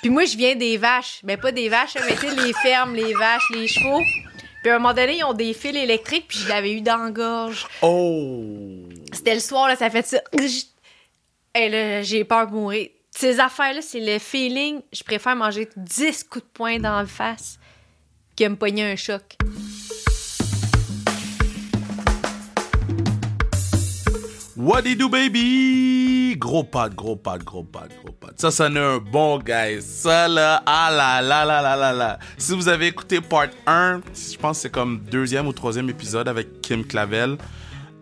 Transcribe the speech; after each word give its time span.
Puis 0.00 0.10
moi, 0.10 0.24
je 0.24 0.36
viens 0.36 0.54
des 0.54 0.76
vaches. 0.76 1.20
Ben, 1.24 1.36
pas 1.36 1.52
des 1.52 1.68
vaches, 1.68 1.94
mais 2.06 2.14
tu 2.14 2.28
sais, 2.28 2.34
les 2.34 2.52
fermes, 2.52 2.94
les 2.94 3.12
vaches, 3.14 3.50
les 3.50 3.66
chevaux. 3.66 4.02
Puis 4.62 4.70
à 4.70 4.76
un 4.76 4.78
moment 4.78 4.94
donné, 4.94 5.18
ils 5.18 5.24
ont 5.24 5.34
des 5.34 5.52
fils 5.52 5.76
électriques, 5.76 6.26
puis 6.28 6.38
je 6.38 6.48
l'avais 6.48 6.72
eu 6.72 6.80
dans 6.80 6.96
la 6.96 7.10
gorge. 7.10 7.66
Oh! 7.82 8.88
C'était 9.12 9.34
le 9.34 9.40
soir, 9.40 9.68
là, 9.68 9.76
ça 9.76 9.90
fait 9.90 10.06
ça. 10.06 10.20
Et 11.54 11.68
là, 11.68 12.02
j'ai 12.02 12.24
peur 12.24 12.46
de 12.46 12.52
mourir. 12.52 12.88
Ces 13.10 13.40
affaires-là, 13.40 13.82
c'est 13.82 14.00
le 14.00 14.18
feeling. 14.18 14.80
Je 14.92 15.02
préfère 15.02 15.34
manger 15.34 15.68
10 15.76 16.24
coups 16.24 16.44
de 16.44 16.50
poing 16.52 16.78
dans 16.78 16.98
la 16.98 17.06
face 17.06 17.58
que 18.36 18.46
me 18.46 18.54
pogner 18.54 18.84
un 18.84 18.96
choc. 18.96 19.36
What 24.56 24.82
do 24.82 24.90
you 24.90 24.96
do, 24.96 25.08
baby? 25.08 26.17
Gros 26.36 26.64
pad, 26.64 26.94
gros 26.94 27.16
pad, 27.16 27.42
gros 27.44 27.62
pad, 27.64 27.90
gros 28.02 28.12
pad. 28.12 28.32
Ça, 28.36 28.50
ça 28.50 28.68
n'est 28.68 28.80
un 28.80 28.98
bon 28.98 29.38
guys. 29.38 29.80
Ça, 29.82 30.28
là, 30.28 30.62
ah 30.66 30.90
là 30.90 31.22
là 31.22 31.44
là 31.44 31.62
là 31.62 31.76
là 31.76 31.92
là. 31.92 32.18
Si 32.36 32.54
vous 32.54 32.68
avez 32.68 32.88
écouté 32.88 33.20
part 33.20 33.46
1, 33.66 34.00
je 34.14 34.36
pense 34.36 34.58
que 34.58 34.62
c'est 34.62 34.70
comme 34.70 34.98
deuxième 35.10 35.46
ou 35.46 35.52
troisième 35.52 35.88
épisode 35.88 36.28
avec 36.28 36.60
Kim 36.60 36.84
Clavel. 36.84 37.36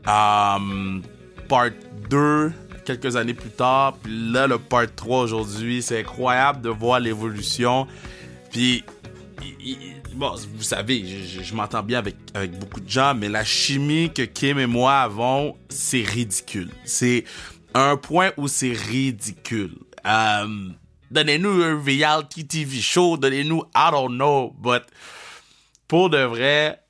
Um, 0.07 1.03
part 1.49 1.71
2, 2.11 2.53
quelques 2.85 3.17
années 3.17 3.35
plus 3.35 3.51
tard. 3.51 3.95
Puis 4.03 4.13
là, 4.33 4.47
le 4.47 4.59
part 4.59 4.87
3 4.95 5.21
aujourd'hui. 5.23 5.83
C'est 5.83 6.01
incroyable 6.01 6.63
de 6.63 6.69
voir 6.71 7.01
l'évolution. 7.01 7.87
Puis, 8.53 8.85
bon, 10.15 10.35
vous 10.57 10.63
savez, 10.63 11.05
je, 11.05 11.39
je- 11.39 11.43
je 11.45 11.55
m'entends 11.55 11.83
bien 11.83 11.99
avec, 11.99 12.17
avec 12.35 12.59
beaucoup 12.59 12.81
de 12.81 12.89
gens, 12.89 13.15
mais 13.15 13.29
la 13.29 13.45
chimie 13.45 14.13
que 14.13 14.23
Kim 14.23 14.59
et 14.59 14.67
moi 14.67 14.99
avons, 15.01 15.57
c'est 15.69 16.03
ridicule. 16.03 16.71
C'est 16.85 17.25
un 17.77 17.97
point 17.97 18.33
où 18.37 18.49
c'est 18.49 18.73
ridicule. 18.73 19.77
Euh, 20.07 20.69
donnez-nous 21.11 21.63
un 21.63 21.83
reality 21.83 22.47
TV 22.47 22.81
show, 22.81 23.17
donnez-nous, 23.19 23.65
I 23.75 23.91
don't 23.91 24.15
know, 24.15 24.55
but 24.59 24.83
pour 25.87 26.11
de 26.11 26.19
vrai, 26.19 26.81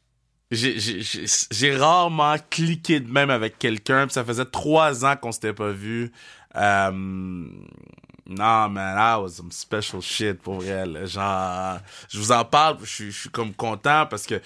j'ai- 0.51 1.77
rarement 1.77 2.37
cliqué 2.51 3.01
de 3.01 3.11
même 3.11 3.31
avec 3.31 3.59
quelqu'un, 3.59 4.09
ça 4.09 4.25
faisait 4.25 4.45
trois 4.45 5.05
ans 5.05 5.17
qu'on 5.17 5.33
s'était 5.33 5.53
pas 5.53 5.71
vu. 5.71 6.13
Euh, 6.55 6.91
non, 6.93 8.69
man, 8.69 8.97
that 8.97 9.21
was 9.21 9.31
some 9.31 9.51
special 9.51 10.01
shit 10.01 10.41
pour 10.41 10.61
vrai. 10.61 10.85
Genre, 11.07 11.79
je 12.09 12.19
vous 12.19 12.31
en 12.33 12.45
parle, 12.45 12.79
je 12.85 13.11
suis 13.11 13.29
comme 13.31 13.53
content 13.55 14.07
parce 14.07 14.25
que, 14.25 14.37
tu 14.37 14.45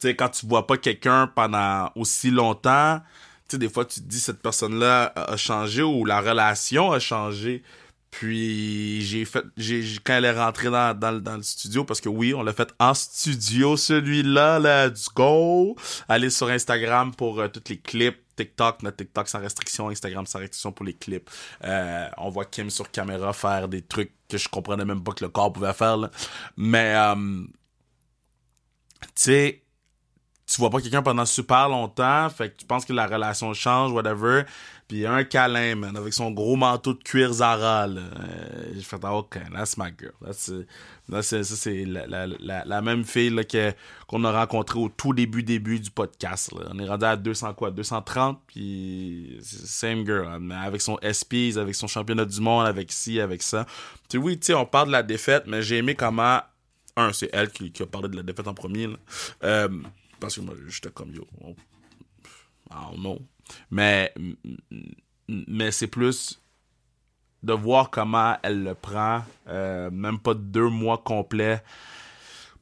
sais, 0.00 0.16
quand 0.16 0.28
tu 0.30 0.46
vois 0.46 0.66
pas 0.66 0.76
quelqu'un 0.76 1.28
pendant 1.28 1.90
aussi 1.94 2.30
longtemps, 2.30 3.00
tu 3.50 3.56
sais, 3.56 3.58
des 3.58 3.68
fois, 3.68 3.84
tu 3.84 4.00
te 4.00 4.06
dis 4.06 4.20
cette 4.20 4.40
personne-là 4.40 5.12
a 5.16 5.36
changé 5.36 5.82
ou 5.82 6.04
la 6.04 6.20
relation 6.20 6.92
a 6.92 7.00
changé. 7.00 7.64
Puis 8.12 9.02
j'ai 9.02 9.24
fait, 9.24 9.44
j'ai 9.56 9.84
quand 10.04 10.14
elle 10.14 10.24
est 10.24 10.32
rentrée 10.32 10.70
dans, 10.70 10.98
dans, 10.98 11.20
dans 11.20 11.36
le 11.36 11.42
studio, 11.42 11.84
parce 11.84 12.00
que 12.00 12.08
oui, 12.08 12.34
on 12.34 12.42
l'a 12.42 12.52
fait 12.52 12.72
en 12.78 12.94
studio, 12.94 13.76
celui-là, 13.76 14.58
let's 14.58 15.08
go. 15.14 15.76
Allez 16.08 16.30
sur 16.30 16.48
Instagram 16.48 17.14
pour 17.14 17.40
euh, 17.40 17.48
tous 17.48 17.68
les 17.68 17.78
clips. 17.78 18.18
TikTok, 18.36 18.82
notre 18.82 18.96
TikTok 18.96 19.28
sans 19.28 19.40
restriction, 19.40 19.90
Instagram 19.90 20.24
sans 20.26 20.38
restriction 20.38 20.72
pour 20.72 20.86
les 20.86 20.94
clips. 20.94 21.28
Euh, 21.64 22.08
on 22.16 22.30
voit 22.30 22.46
Kim 22.46 22.70
sur 22.70 22.90
caméra 22.90 23.34
faire 23.34 23.68
des 23.68 23.82
trucs 23.82 24.12
que 24.28 24.38
je 24.38 24.48
comprenais 24.48 24.86
même 24.86 25.02
pas 25.04 25.12
que 25.12 25.24
le 25.24 25.28
corps 25.28 25.52
pouvait 25.52 25.74
faire. 25.74 25.98
Là. 25.98 26.10
Mais, 26.56 26.94
euh, 26.96 27.44
tu 29.02 29.08
sais, 29.14 29.62
tu 30.50 30.60
vois 30.60 30.70
pas 30.70 30.80
quelqu'un 30.80 31.02
pendant 31.02 31.24
super 31.24 31.68
longtemps, 31.68 32.28
fait 32.28 32.50
que 32.50 32.56
tu 32.58 32.66
penses 32.66 32.84
que 32.84 32.92
la 32.92 33.06
relation 33.06 33.54
change, 33.54 33.92
whatever. 33.92 34.42
Puis 34.88 35.06
un 35.06 35.22
câlin, 35.22 35.76
man, 35.76 35.96
avec 35.96 36.12
son 36.12 36.32
gros 36.32 36.56
manteau 36.56 36.94
de 36.94 37.02
cuir 37.04 37.32
Zara, 37.32 37.86
là. 37.86 38.00
Euh, 38.00 38.72
j'ai 38.74 38.82
fait, 38.82 38.98
ah, 39.04 39.14
OK, 39.14 39.38
that's 39.52 39.76
my 39.78 39.90
girl. 39.96 40.12
Euh, 40.26 41.22
ça, 41.22 41.44
c'est 41.44 41.84
la, 41.84 42.26
la, 42.26 42.64
la, 42.64 42.82
même 42.82 43.04
fille 43.04 43.30
là, 43.30 43.44
qu'on 44.08 44.24
a 44.24 44.32
rencontrée 44.32 44.80
au 44.80 44.88
tout 44.88 45.14
début, 45.14 45.44
début 45.44 45.78
du 45.78 45.92
podcast. 45.92 46.52
Là. 46.52 46.70
On 46.74 46.78
est 46.80 46.88
rendu 46.88 47.04
à 47.04 47.16
200 47.16 47.54
quoi? 47.54 47.70
230, 47.70 48.40
puis 48.48 49.38
same 49.42 50.04
girl. 50.04 50.26
hein, 50.26 50.38
mais 50.40 50.56
avec 50.56 50.80
son 50.80 50.98
SPs, 51.12 51.56
avec 51.56 51.76
son 51.76 51.86
championnat 51.86 52.24
du 52.24 52.40
monde, 52.40 52.66
avec 52.66 52.90
ci, 52.90 53.20
avec 53.20 53.42
ça. 53.44 53.66
Tu 54.08 54.18
oui, 54.18 54.40
tu 54.40 54.46
sais, 54.46 54.54
on 54.54 54.66
parle 54.66 54.88
de 54.88 54.92
la 54.92 55.04
défaite, 55.04 55.44
mais 55.46 55.62
j'ai 55.62 55.76
aimé 55.76 55.94
comment... 55.94 56.40
Un, 56.96 57.12
c'est 57.12 57.30
elle 57.32 57.50
qui, 57.52 57.70
qui 57.70 57.84
a 57.84 57.86
parlé 57.86 58.08
de 58.08 58.16
la 58.16 58.24
défaite 58.24 58.48
en 58.48 58.54
premier, 58.54 58.88
là. 58.88 58.96
Euh, 59.44 59.68
parce 60.20 60.36
que 60.36 60.40
moi, 60.42 60.54
j'étais 60.68 60.90
comme, 60.90 61.12
yo, 61.12 61.26
on- 61.40 61.50
I 62.70 62.74
don't 62.92 63.00
know. 63.00 63.18
Mais, 63.70 64.12
mais 65.28 65.72
c'est 65.72 65.88
plus 65.88 66.40
de 67.42 67.52
voir 67.54 67.90
comment 67.90 68.36
elle 68.42 68.62
le 68.62 68.74
prend, 68.74 69.24
euh, 69.48 69.90
même 69.90 70.18
pas 70.18 70.34
deux 70.34 70.68
mois 70.68 70.98
complets 70.98 71.62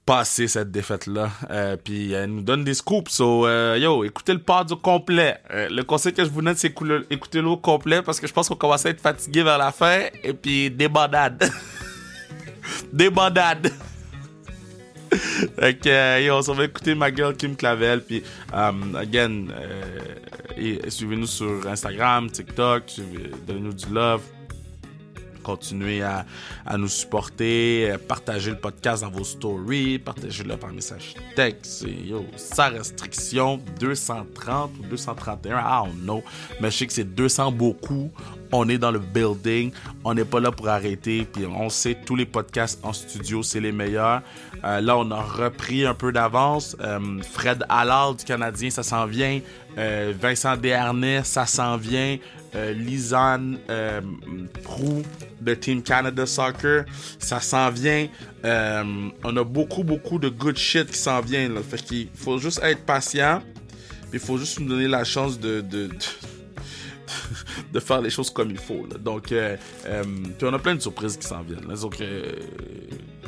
passer 0.06 0.48
cette 0.48 0.70
défaite-là. 0.70 1.30
Euh, 1.50 1.76
puis 1.76 2.12
elle 2.12 2.30
nous 2.30 2.40
donne 2.42 2.64
des 2.64 2.72
scoops. 2.72 3.10
So, 3.12 3.46
euh, 3.46 3.76
yo, 3.78 4.04
écoutez 4.04 4.32
le 4.32 4.38
pod 4.42 4.72
au 4.72 4.76
complet. 4.76 5.36
Le 5.50 5.82
conseil 5.82 6.14
que 6.14 6.24
je 6.24 6.30
vous 6.30 6.40
donne, 6.40 6.56
c'est 6.56 6.68
écou- 6.68 7.04
écoutez-le 7.10 7.46
au 7.48 7.58
complet 7.58 8.00
parce 8.00 8.18
que 8.18 8.26
je 8.26 8.32
pense 8.32 8.48
qu'on 8.48 8.56
commence 8.56 8.86
à 8.86 8.88
être 8.90 9.02
fatigué 9.02 9.42
vers 9.42 9.58
la 9.58 9.70
fin. 9.70 10.06
Et 10.22 10.32
puis, 10.32 10.70
des 10.70 10.88
bandades. 10.88 11.50
des 12.92 13.10
bandades. 13.10 13.70
Fait 15.58 15.74
que, 15.74 15.88
euh, 15.88 16.20
yo, 16.20 16.40
on 16.48 16.52
va 16.54 16.64
écouter 16.64 16.94
ma 16.94 17.14
girl 17.14 17.36
Kim 17.36 17.56
Clavel. 17.56 18.02
Puis, 18.02 18.22
um, 18.52 18.94
again, 18.96 19.46
euh, 19.50 20.78
suivez-nous 20.88 21.26
sur 21.26 21.66
Instagram, 21.66 22.30
TikTok, 22.30 22.84
donnez-nous 23.46 23.74
du 23.74 23.92
love. 23.92 24.22
Continuez 25.42 26.02
à, 26.02 26.26
à 26.66 26.76
nous 26.76 26.88
supporter, 26.88 27.90
euh, 27.90 27.96
partagez 27.96 28.50
le 28.50 28.58
podcast 28.58 29.02
dans 29.02 29.10
vos 29.10 29.24
stories, 29.24 29.98
partagez-le 29.98 30.58
par 30.58 30.72
message 30.72 31.14
texte. 31.34 31.86
Yo, 32.04 32.26
sans 32.36 32.68
restriction, 32.70 33.58
230 33.80 34.72
ou 34.78 34.86
231, 34.88 35.58
I 35.58 35.86
don't 35.86 36.02
know. 36.02 36.22
Mais 36.60 36.70
je 36.70 36.76
sais 36.76 36.86
que 36.86 36.92
c'est 36.92 37.14
200 37.14 37.52
beaucoup. 37.52 38.10
On 38.52 38.68
est 38.68 38.78
dans 38.78 38.90
le 38.90 38.98
building. 38.98 39.72
On 40.04 40.12
n'est 40.12 40.24
pas 40.24 40.40
là 40.40 40.50
pour 40.52 40.68
arrêter. 40.68 41.26
Puis 41.32 41.46
on 41.46 41.70
sait, 41.70 41.96
tous 42.04 42.16
les 42.16 42.26
podcasts 42.26 42.78
en 42.82 42.92
studio, 42.92 43.42
c'est 43.42 43.60
les 43.60 43.72
meilleurs. 43.72 44.22
Euh, 44.64 44.80
là, 44.80 44.98
on 44.98 45.10
a 45.10 45.20
repris 45.20 45.86
un 45.86 45.94
peu 45.94 46.12
d'avance. 46.12 46.76
Euh, 46.80 47.20
Fred 47.22 47.64
Allard 47.68 48.14
du 48.14 48.24
Canadien, 48.24 48.70
ça 48.70 48.82
s'en 48.82 49.06
vient. 49.06 49.40
Euh, 49.76 50.12
Vincent 50.18 50.56
Desharnais, 50.56 51.22
ça 51.24 51.46
s'en 51.46 51.76
vient. 51.76 52.18
Lisanne 52.74 53.58
Prou 54.64 55.02
de 55.40 55.54
Team 55.54 55.82
Canada 55.82 56.24
Soccer, 56.24 56.86
ça 57.18 57.40
s'en 57.40 57.70
vient. 57.70 58.08
On 58.42 59.36
a 59.36 59.44
beaucoup, 59.44 59.84
beaucoup 59.84 60.18
de 60.18 60.30
good 60.30 60.56
shit 60.56 60.90
qui 60.90 60.98
s'en 60.98 61.20
vient. 61.20 61.48
Là. 61.50 61.60
Fait 61.62 61.76
qu'il 61.76 62.08
faut 62.14 62.38
juste 62.38 62.60
être 62.62 62.84
patient. 62.86 63.42
Il 64.12 64.18
faut 64.18 64.38
juste 64.38 64.58
nous 64.60 64.68
donner 64.68 64.88
la 64.88 65.04
chance 65.04 65.38
de, 65.38 65.62
de 67.72 67.80
faire 67.80 68.00
les 68.00 68.10
choses 68.10 68.30
comme 68.30 68.50
il 68.50 68.58
faut. 68.58 68.86
là. 68.90 68.98
Donc, 68.98 69.32
euh, 69.32 69.56
euh, 69.86 70.04
puis 70.04 70.46
on 70.46 70.52
a 70.52 70.58
plein 70.58 70.74
de 70.74 70.80
surprises 70.80 71.16
qui 71.16 71.26
s'en 71.26 71.42
viennent. 71.42 71.68
là. 71.68 71.76
Donc, 71.76 72.00
euh, 72.00 72.32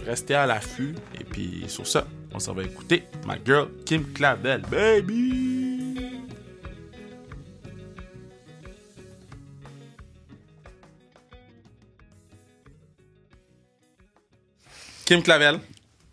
restez 0.07 0.35
à 0.35 0.47
l'affût. 0.47 0.95
Et 1.19 1.25
puis, 1.25 1.65
sur 1.69 1.87
ça, 1.87 2.07
on 2.33 2.39
s'en 2.39 2.55
va 2.55 2.63
écouter 2.63 3.05
ma 3.27 3.37
girl 3.45 3.69
Kim 3.85 4.13
Clavel. 4.13 4.63
Baby! 4.71 5.71
Kim 15.05 15.23
Clavel. 15.23 15.59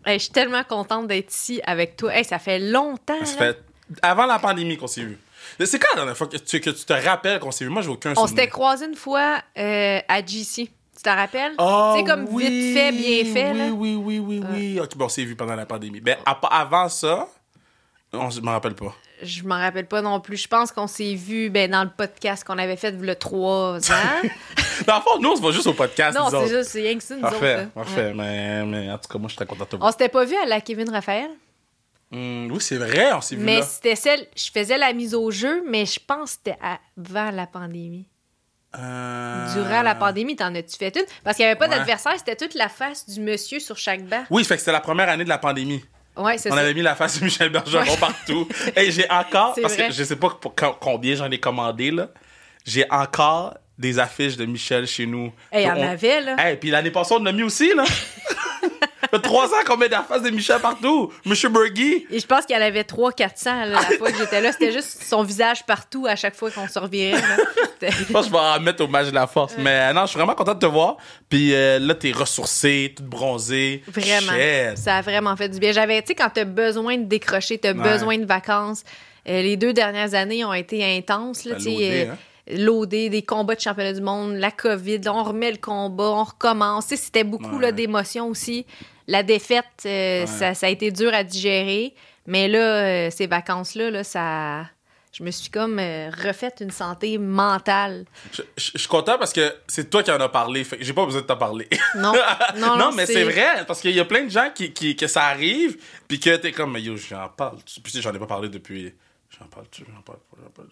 Hey, 0.04 0.18
je 0.18 0.24
suis 0.24 0.32
tellement 0.32 0.64
contente 0.64 1.08
d'être 1.08 1.32
ici 1.32 1.62
avec 1.66 1.98
toi. 1.98 2.16
Hey, 2.16 2.24
ça 2.24 2.40
fait 2.40 2.58
longtemps. 2.58 3.26
Ça 3.26 3.38
fait 3.38 3.64
avant 4.02 4.26
la 4.26 4.40
pandémie 4.40 4.76
qu'on 4.76 4.88
s'est 4.88 5.04
vu. 5.04 5.18
C'est 5.63 5.80
quand 5.80 5.88
la 5.91 5.96
dernière 5.97 6.18
fois 6.18 6.28
que 6.28 6.38
tu, 6.38 6.59
que 6.59 6.69
tu 6.69 6.85
te 6.85 6.94
rappelles 6.94 7.40
qu'on 7.40 7.52
s'est 7.52 7.66
vu? 7.66 7.69
Moi, 7.72 7.81
j'ai 7.81 7.90
aucun 7.90 8.12
On 8.12 8.16
souvenir. 8.16 8.30
s'était 8.30 8.47
croisés 8.47 8.85
une 8.85 8.96
fois 8.96 9.41
euh, 9.58 10.00
à 10.08 10.25
GC. 10.25 10.69
Tu 10.96 11.03
te 11.03 11.09
rappelles? 11.09 11.53
Ah, 11.59 11.94
tu 11.96 12.00
sais, 12.02 12.06
comme 12.09 12.25
oui, 12.31 12.47
vite 12.50 12.75
fait, 12.78 12.92
bien 12.92 13.25
fait. 13.33 13.51
Oui, 13.51 13.57
là. 13.60 13.68
oui, 13.72 13.95
oui, 13.95 14.19
oui, 14.19 14.44
oui. 14.51 14.80
Ok, 14.81 14.95
bon, 14.98 15.06
on 15.06 15.10
s'est 15.10 15.24
vu 15.25 15.36
pendant 15.36 15.56
la 15.56 15.66
pandémie. 15.68 16.00
Ben, 16.01 16.18
à- 16.25 16.39
avant 16.62 16.89
ça, 16.89 17.27
on, 18.13 18.30
je 18.31 18.42
me 18.42 18.50
rappelle 18.50 18.74
pas. 18.74 18.95
Je 19.22 19.44
m'en 19.44 19.57
rappelle 19.60 19.88
pas 19.88 20.01
non 20.01 20.19
plus. 20.19 20.38
Je 20.38 20.48
pense 20.48 20.72
qu'on 20.72 20.86
s'est 20.88 21.13
vu 21.16 21.50
ben, 21.50 21.69
dans 21.72 21.83
le 21.83 21.89
podcast 21.95 22.44
qu'on 22.44 22.57
avait 22.57 22.75
fait 22.77 22.92
le 22.92 23.16
trois 23.16 23.77
ans. 23.92 24.22
Dans 24.86 24.98
le 24.98 25.01
fond, 25.01 25.19
nous, 25.19 25.31
on 25.31 25.36
se 25.36 25.42
voit 25.42 25.51
juste 25.51 25.66
au 25.66 25.74
podcast. 25.74 26.16
non, 26.16 26.25
nous 26.25 26.30
c'est 26.30 26.36
autres. 26.38 26.48
juste, 26.50 26.69
c'est 26.69 26.81
rien 26.81 26.98
que 26.98 27.04
ça, 27.04 27.16
nous 27.16 27.22
Parfait, 27.22 27.54
autres. 27.56 27.62
là. 27.63 27.66
parfait. 27.74 28.06
Ouais. 28.10 28.13
Mais, 28.16 28.63
mais 28.66 28.92
en 28.92 28.98
tout 29.00 29.07
cas, 29.12 29.18
moi, 29.18 29.27
je 29.27 29.31
suis 29.31 29.38
très 29.38 29.48
content 29.48 29.63
de 29.63 29.69
te 29.69 29.75
On 29.83 29.89
s'était 29.92 30.07
pas 30.10 30.24
vu 30.24 30.36
à 30.36 30.45
la 30.45 30.62
Kevin 30.62 30.88
Raphaël, 30.92 31.30
Hum, 32.12 32.50
oui, 32.51 32.62
c'est 32.62 32.77
vrai, 32.77 33.12
on 33.13 33.19
s'est 33.21 33.36
vu 33.36 33.44
mais 33.44 33.62
c'était 33.63 33.95
celle. 33.95 34.27
Je 34.36 34.50
faisais 34.54 34.77
la 34.77 34.94
mise 34.94 35.13
au 35.13 35.30
jeu, 35.30 35.63
mais 35.68 35.86
je 35.86 36.00
pense 36.00 36.31
que 36.36 36.39
c'était 36.45 36.59
avant 36.98 37.31
la 37.31 37.48
pandémie. 37.48 38.07
Euh, 38.77 39.54
Durant 39.54 39.81
la 39.81 39.95
pandémie, 39.95 40.36
t'en 40.36 40.54
as-tu 40.54 40.77
fait 40.77 40.95
une? 40.95 41.04
Parce 41.24 41.36
qu'il 41.36 41.45
n'y 41.45 41.50
avait 41.51 41.57
pas 41.59 41.68
Ouais. 41.68 41.77
d'adversaire, 41.77 42.13
c'était 42.18 42.36
toute 42.36 42.54
la 42.54 42.69
face 42.69 43.09
du 43.09 43.19
monsieur 43.21 43.59
sur 43.59 43.77
chaque 43.77 44.04
banc. 44.06 44.24
Oui, 44.30 44.44
fait 44.44 44.56
que 44.56 44.59
c'était 44.59 44.71
la 44.71 44.81
première 44.81 45.09
année 45.09 45.24
de 45.24 45.30
la 45.30 45.38
pandémie. 45.38 45.83
Ouais, 46.15 46.38
c'est 46.38 46.51
On 46.51 46.56
ça. 46.56 46.62
avait 46.62 46.74
mis 46.74 46.81
la 46.81 46.95
face 46.95 47.19
de 47.19 47.25
Michel 47.25 47.50
Bergeron 47.50 47.83
Ouais. 47.83 47.98
partout. 47.98 48.48
Et 48.75 48.89
j'ai 48.92 49.10
encore, 49.10 49.53
C'est 49.56 49.62
parce 49.62 49.75
vrai. 49.75 49.88
que 49.88 49.94
je 49.94 50.03
sais 50.03 50.15
pas 50.15 50.30
pour 50.30 50.53
combien 50.80 51.15
j'en 51.15 51.30
ai 51.31 51.39
commandé, 51.39 51.92
là. 51.92 52.10
J'ai 52.65 52.86
encore 52.92 53.56
des 53.77 54.00
affiches 54.00 54.36
de 54.38 54.45
Michel 54.45 54.88
chez 54.88 55.06
nous. 55.06 55.31
Et 55.51 55.62
il 55.62 55.68
y 55.68 55.71
en 55.71 55.77
On- 55.77 55.88
avait, 55.88 56.21
là. 56.21 56.36
Hey, 56.39 56.57
puis 56.57 56.69
l'année 56.69 56.92
passée, 56.92 57.13
on 57.13 57.21
en 57.21 57.25
a 57.27 57.31
mis 57.31 57.44
aussi, 57.44 57.74
là. 57.75 57.83
Fait 59.12 59.19
trois 59.19 59.45
ans 59.48 59.63
qu'on 59.65 59.77
met 59.77 59.89
d'affaires 59.89 60.21
de 60.21 60.30
Michel 60.30 60.59
partout. 60.59 61.12
Monsieur 61.25 61.50
Bergy. 61.50 62.06
Et 62.12 62.19
je 62.19 62.25
pense 62.25 62.45
en 62.57 62.62
avait 62.62 62.81
300-400 62.83 63.45
là, 63.45 63.65
la 63.68 63.80
fois 63.98 64.12
que 64.12 64.18
j'étais 64.18 64.42
là. 64.42 64.51
C'était 64.51 64.71
juste 64.71 65.04
son 65.04 65.24
visage 65.24 65.65
partout 65.65 66.06
à 66.07 66.15
chaque 66.15 66.36
fois 66.36 66.51
qu'on 66.51 66.68
se 66.68 66.80
revirait. 66.80 67.21
Je 67.81 68.12
pense 68.12 68.25
que 68.25 68.27
je 68.27 68.31
vais 68.33 68.39
en 68.39 68.59
mettre 68.59 68.83
au 68.83 68.88
match 68.88 69.07
de 69.07 69.13
la 69.15 69.27
force. 69.27 69.56
Mais 69.57 69.89
euh, 69.89 69.94
non, 69.94 70.01
je 70.01 70.07
suis 70.07 70.18
vraiment 70.18 70.36
content 70.36 70.54
de 70.54 70.59
te 70.59 70.65
voir. 70.65 70.98
Puis 71.30 71.54
euh, 71.54 71.80
là, 71.80 71.94
t'es 71.95 72.12
ressourcé, 72.12 72.94
toute 72.95 73.06
bronzée. 73.06 73.83
Vraiment. 73.88 74.33
Shit. 74.33 74.77
Ça 74.77 74.98
a 74.98 75.01
vraiment 75.01 75.36
fait 75.36 75.50
du 75.50 75.60
bien. 75.60 75.71
J'avais, 75.71 76.01
tu 76.01 76.07
sais, 76.07 76.15
quand 76.15 76.30
t'as 76.33 76.45
besoin 76.45 76.98
de 76.98 77.03
décrocher, 77.06 77.57
t'as 77.57 77.74
Ouais. 77.74 77.92
besoin 77.94 78.18
de 78.18 78.25
vacances. 78.25 78.83
euh, 79.30 79.42
les 79.42 79.57
deux 79.57 79.74
dernières 79.74 80.13
années 80.13 80.45
ont 80.45 80.53
été 80.53 80.83
intenses. 80.98 81.44
Là, 81.45 81.56
Ben, 81.56 81.62
euh, 81.81 82.12
hein. 82.13 82.18
des 83.10 83.21
combats 83.24 83.56
de 83.56 83.60
championnat 83.60 83.92
du 83.94 84.01
monde, 84.01 84.36
la 84.36 84.51
COVID, 84.51 85.00
là, 85.00 85.13
on 85.13 85.24
remet 85.24 85.51
le 85.51 85.57
combat, 85.57 86.06
on 86.12 86.24
recommence. 86.24 86.86
C'était 86.88 87.25
beaucoup 87.25 87.57
Ouais. 87.60 87.74
d'émotions 87.74 88.27
aussi. 88.30 88.65
La 89.07 89.24
défaite, 89.24 89.65
euh, 89.86 90.21
Ouais. 90.21 90.25
ça, 90.27 90.54
ça 90.54 90.65
a 90.68 90.69
été 90.69 90.92
dur 90.92 91.13
à 91.13 91.24
digérer. 91.24 91.94
Mais 92.25 92.48
là, 92.48 92.59
euh, 92.59 93.09
ces 93.09 93.25
vacances-là, 93.27 93.89
là, 93.89 94.04
ça... 94.04 94.65
je 95.13 95.24
me 95.24 95.31
suis 95.31 95.50
comme 95.50 95.80
euh, 95.80 96.09
refaite 96.25 96.57
une 96.59 96.71
santé 96.71 97.18
mentale. 97.18 98.06
Je, 98.33 98.42
je- 98.57 98.71
je 98.74 98.77
suis 98.80 98.88
content 98.89 99.18
parce 99.18 99.31
que 99.31 99.56
c'est 99.68 99.89
toi 99.89 100.04
qui 100.04 100.12
en 100.12 100.19
as 100.19 100.27
parlé. 100.30 100.63
Fait 100.65 100.77
j'ai 100.81 100.92
pas 100.94 101.06
besoin 101.06 101.21
de 101.21 101.25
t'en 101.25 101.38
parler. 101.38 101.68
Non, 101.95 102.12
non, 102.57 102.75
non, 102.77 102.92
mais 102.92 103.06
c'est 103.06 103.24
vrai. 103.24 103.63
Parce 103.65 103.80
qu'il 103.80 103.92
y 103.95 104.00
a 104.01 104.06
plein 104.06 104.25
de 104.25 104.30
gens 104.30 104.50
qui, 104.54 104.74
qui- 104.74 104.95
que 104.98 105.07
ça 105.07 105.24
arrive. 105.27 105.77
Puis 106.10 106.19
que 106.19 106.36
t'es 106.36 106.51
comme, 106.51 106.74
mais 106.74 106.81
yo, 106.81 106.98
j'en 106.98 107.30
parle. 107.30 107.57
Puis 107.65 107.81
tu 107.83 107.92
sais, 107.92 108.01
j'en 108.01 108.13
ai 108.13 108.19
pas 108.19 108.27
parlé 108.27 108.50
depuis. 108.50 108.94
J'en 109.29 109.45
parle, 109.47 109.65
tu 109.69 109.83
j'en 109.94 110.01
parle, 110.01 110.19
j'en 110.41 110.50
parle. 110.50 110.68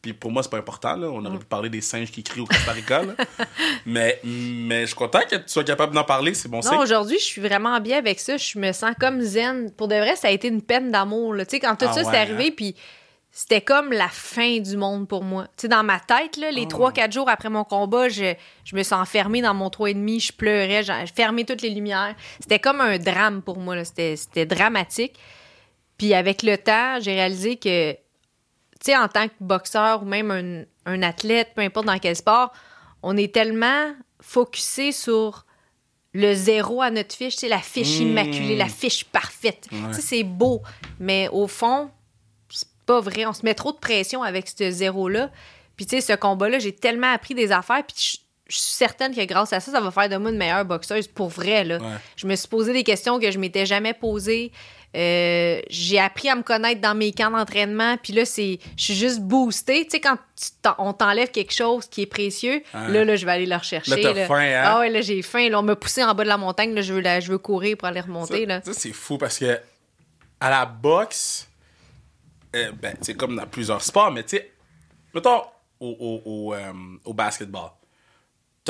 Puis 0.00 0.14
pour 0.14 0.30
moi, 0.32 0.42
c'est 0.42 0.48
pas 0.48 0.56
important. 0.58 0.96
Là. 0.96 1.08
On 1.10 1.24
aurait 1.24 1.38
pu 1.38 1.44
parler 1.44 1.68
des 1.68 1.82
singes 1.82 2.10
qui 2.10 2.22
crient 2.22 2.40
au 2.40 2.46
Costa 2.46 2.72
Rica. 2.72 3.02
là. 3.02 3.12
mais, 3.86 4.18
mais 4.24 4.80
je 4.82 4.86
suis 4.86 4.94
content 4.96 5.20
que 5.30 5.36
tu 5.36 5.42
sois 5.48 5.64
capable 5.64 5.94
d'en 5.94 6.02
parler. 6.04 6.32
C'est 6.34 6.48
bon 6.48 6.56
Non, 6.58 6.62
signe. 6.62 6.78
aujourd'hui, 6.78 7.18
je 7.18 7.24
suis 7.24 7.42
vraiment 7.42 7.78
bien 7.78 7.98
avec 7.98 8.18
ça. 8.18 8.36
Je 8.38 8.58
me 8.58 8.72
sens 8.72 8.94
comme 8.98 9.20
zen. 9.20 9.70
Pour 9.72 9.86
de 9.86 9.94
vrai, 9.96 10.16
ça 10.16 10.28
a 10.28 10.30
été 10.30 10.48
une 10.48 10.62
peine 10.62 10.90
d'amour. 10.90 11.34
Tu 11.40 11.44
sais, 11.50 11.60
quand 11.60 11.76
tout 11.76 11.84
Ah 11.88 11.92
ça 11.92 12.02
ouais, 12.02 12.10
s'est 12.10 12.16
arrivé, 12.18 12.50
puis 12.50 12.74
c'était 13.30 13.60
comme 13.60 13.92
la 13.92 14.08
fin 14.08 14.58
du 14.58 14.76
monde 14.78 15.06
pour 15.06 15.22
moi. 15.22 15.44
Tu 15.56 15.62
sais, 15.62 15.68
dans 15.68 15.84
ma 15.84 16.00
tête, 16.00 16.38
là, 16.38 16.50
les 16.50 16.62
Ah. 16.64 16.68
trois, 16.70 16.92
quatre 16.92 17.12
jours 17.12 17.28
après 17.28 17.50
mon 17.50 17.64
combat, 17.64 18.08
je, 18.08 18.34
je 18.64 18.74
me 18.76 18.82
suis 18.82 18.94
enfermée 18.94 19.42
dans 19.42 19.54
mon 19.54 19.68
3,5, 19.68 20.26
je 20.28 20.32
pleurais, 20.32 20.82
j'ai 20.82 21.06
fermé 21.14 21.44
toutes 21.44 21.60
les 21.62 21.70
lumières. 21.70 22.16
C'était 22.40 22.58
comme 22.58 22.80
un 22.80 22.98
drame 22.98 23.42
pour 23.42 23.58
moi. 23.58 23.76
c'était 23.84 24.46
dramatique. 24.46 25.16
Puis 26.00 26.14
avec 26.14 26.42
le 26.42 26.56
temps, 26.56 26.98
j'ai 26.98 27.12
réalisé 27.12 27.56
que, 27.56 27.92
tu 27.92 27.98
sais, 28.82 28.96
en 28.96 29.06
tant 29.06 29.28
que 29.28 29.34
boxeur 29.38 30.02
ou 30.02 30.06
même 30.06 30.30
un, 30.30 30.64
un 30.90 31.02
athlète, 31.02 31.50
peu 31.54 31.60
importe 31.60 31.84
dans 31.84 31.98
quel 31.98 32.16
sport, 32.16 32.54
on 33.02 33.18
est 33.18 33.34
tellement 33.34 33.92
focusé 34.18 34.92
sur 34.92 35.44
le 36.14 36.32
zéro 36.32 36.80
à 36.80 36.90
notre 36.90 37.14
fiche, 37.14 37.34
tu 37.34 37.40
sais, 37.40 37.48
la 37.48 37.58
fiche 37.58 37.98
Mm. 37.98 38.02
immaculée, 38.02 38.56
la 38.56 38.68
fiche 38.68 39.04
parfaite. 39.04 39.68
Ouais. 39.70 39.78
Tu 39.90 39.96
sais, 39.96 40.00
c'est 40.00 40.22
beau, 40.24 40.62
mais 40.98 41.28
au 41.32 41.46
fond, 41.46 41.90
c'est 42.48 42.66
pas 42.86 43.00
vrai. 43.00 43.26
On 43.26 43.34
se 43.34 43.44
met 43.44 43.52
trop 43.52 43.72
de 43.72 43.76
pression 43.76 44.22
avec 44.22 44.48
ce 44.48 44.70
zéro-là. 44.70 45.30
Puis, 45.76 45.84
tu 45.84 45.96
sais, 45.96 46.00
ce 46.00 46.16
combat-là, 46.18 46.60
j'ai 46.60 46.74
tellement 46.74 47.12
appris 47.12 47.34
des 47.34 47.52
affaires, 47.52 47.84
puis 47.86 47.96
je 47.98 48.16
je 48.50 48.56
suis 48.56 48.72
certaine 48.72 49.14
que 49.14 49.24
grâce 49.26 49.52
à 49.52 49.60
ça, 49.60 49.70
ça 49.70 49.80
va 49.80 49.92
faire 49.92 50.08
de 50.08 50.16
moi 50.16 50.32
une 50.32 50.36
meilleure 50.36 50.64
boxeuse 50.64 51.06
pour 51.06 51.28
vrai, 51.28 51.62
là. 51.62 51.78
Ouais. 51.78 51.86
Je 52.16 52.26
me 52.26 52.34
suis 52.34 52.48
posé 52.48 52.72
des 52.72 52.82
questions 52.82 53.20
que 53.20 53.30
je 53.30 53.38
m'étais 53.38 53.64
jamais 53.64 53.94
posées. 53.94 54.50
Euh, 54.96 55.60
j'ai 55.70 56.00
appris 56.00 56.28
à 56.28 56.34
me 56.34 56.42
connaître 56.42 56.80
dans 56.80 56.96
mes 56.96 57.12
camps 57.12 57.30
d'entraînement. 57.30 57.96
Puis 58.02 58.12
là, 58.12 58.24
c'est, 58.24 58.58
je 58.76 58.82
suis 58.82 58.94
juste 58.94 59.20
boostée. 59.20 59.84
Tu 59.84 59.90
sais, 59.92 60.00
quand 60.00 60.16
tu 60.36 60.68
on 60.78 60.92
t'enlève 60.92 61.30
quelque 61.30 61.52
chose 61.52 61.86
qui 61.86 62.02
est 62.02 62.06
précieux, 62.06 62.62
là, 62.74 63.04
là, 63.04 63.14
je 63.16 63.24
vais 63.24 63.32
aller 63.32 63.46
le 63.46 63.54
rechercher. 63.56 63.90
Là, 63.90 63.96
t'as 64.02 64.12
là. 64.14 64.26
faim, 64.26 64.40
hein? 64.40 64.62
Ah 64.64 64.80
ouais, 64.80 64.90
là, 64.90 65.00
j'ai 65.00 65.22
faim. 65.22 65.48
Là, 65.48 65.60
on 65.60 65.62
m'a 65.62 65.76
poussé 65.76 66.02
en 66.02 66.12
bas 66.14 66.24
de 66.24 66.28
la 66.28 66.36
montagne. 66.38 66.74
Là, 66.74 66.80
je 66.82 66.92
veux, 66.92 67.00
la- 67.00 67.20
je 67.20 67.30
veux 67.30 67.38
courir 67.38 67.76
pour 67.76 67.86
aller 67.86 68.00
remonter. 68.00 68.46
là. 68.46 68.60
Ça, 68.64 68.72
ça, 68.72 68.80
c'est 68.80 68.92
fou 68.92 69.16
parce 69.16 69.38
que 69.38 69.60
à 70.40 70.50
la 70.50 70.66
boxe, 70.66 71.48
euh, 72.56 72.72
ben, 72.72 72.96
c'est 73.00 73.14
comme 73.14 73.36
dans 73.36 73.46
plusieurs 73.46 73.82
sports, 73.82 74.10
mais 74.10 74.24
tu 74.24 74.38
sais, 74.38 74.50
mettons 75.14 75.42
au, 75.78 75.88
au, 75.88 76.22
au, 76.24 76.54
euh, 76.54 76.72
au 77.04 77.14
basketball, 77.14 77.70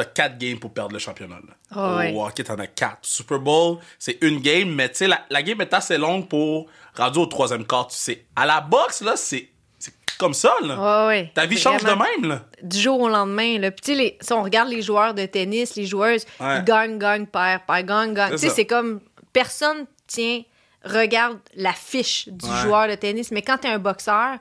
t'as 0.03 0.05
quatre 0.11 0.39
games 0.39 0.59
pour 0.59 0.73
perdre 0.73 0.93
le 0.93 0.99
championnat. 0.99 1.37
là. 1.37 1.55
Ah 1.73 1.93
au 1.95 1.97
ouais. 1.99 2.15
hockey, 2.17 2.45
t'en 2.45 2.59
as 2.59 2.67
quatre. 2.67 2.99
Super 3.03 3.39
Bowl, 3.39 3.79
c'est 3.99 4.19
une 4.23 4.41
game, 4.41 4.71
mais 4.75 4.89
tu 4.89 4.97
sais, 4.97 5.07
la, 5.09 5.21
la 5.31 5.43
game 5.43 5.61
est 5.61 5.73
assez 5.75 5.99
longue 5.99 6.29
pour 6.29 6.67
rendu 6.97 7.19
au 7.19 7.27
troisième 7.27 7.65
quart, 7.67 7.87
tu 7.89 7.97
sais. 7.97 8.25
À 8.37 8.47
la 8.47 8.61
boxe, 8.61 9.03
là, 9.03 9.15
c'est 9.17 9.49
c'est 9.79 9.93
comme 10.19 10.35
ça, 10.35 10.53
là. 10.63 11.07
Ouais, 11.07 11.07
ouais. 11.09 11.33
Ta 11.35 11.47
vie 11.47 11.57
change 11.59 11.83
de 11.83 11.91
même, 11.91 12.29
là. 12.29 12.45
du 12.63 12.79
jour 12.79 13.01
au 13.01 13.09
lendemain. 13.09 13.59
Là. 13.59 13.71
Puis, 13.71 13.81
tu 13.83 13.93
sais, 13.93 13.99
les- 13.99 14.19
si 14.21 14.33
on 14.33 14.43
regarde 14.43 14.69
les 14.69 14.83
joueurs 14.83 15.15
de 15.15 15.25
tennis, 15.27 15.77
les 15.77 15.87
joueuses, 15.87 16.27
Ouais. 16.39 16.59
ils 16.59 16.65
gagnent, 16.65 16.99
gagnent, 16.99 17.27
perdent, 17.27 17.63
perdent, 17.67 17.87
gagnent, 17.87 18.15
gagnent. 18.15 18.37
C'est 18.37 18.47
Tu 18.47 18.49
sais, 18.49 18.55
c'est 18.55 18.67
comme 18.67 19.01
personne 19.33 19.87
tient, 20.07 20.43
regarde 20.85 21.39
la 21.55 21.73
fiche 21.73 22.29
du 22.29 22.49
joueur 22.63 22.89
de 22.89 22.95
tennis. 22.95 23.31
Mais 23.31 23.43
quand 23.43 23.59
tu 23.59 23.67
es 23.69 23.71
un 23.71 23.79
boxeur, 23.79 24.37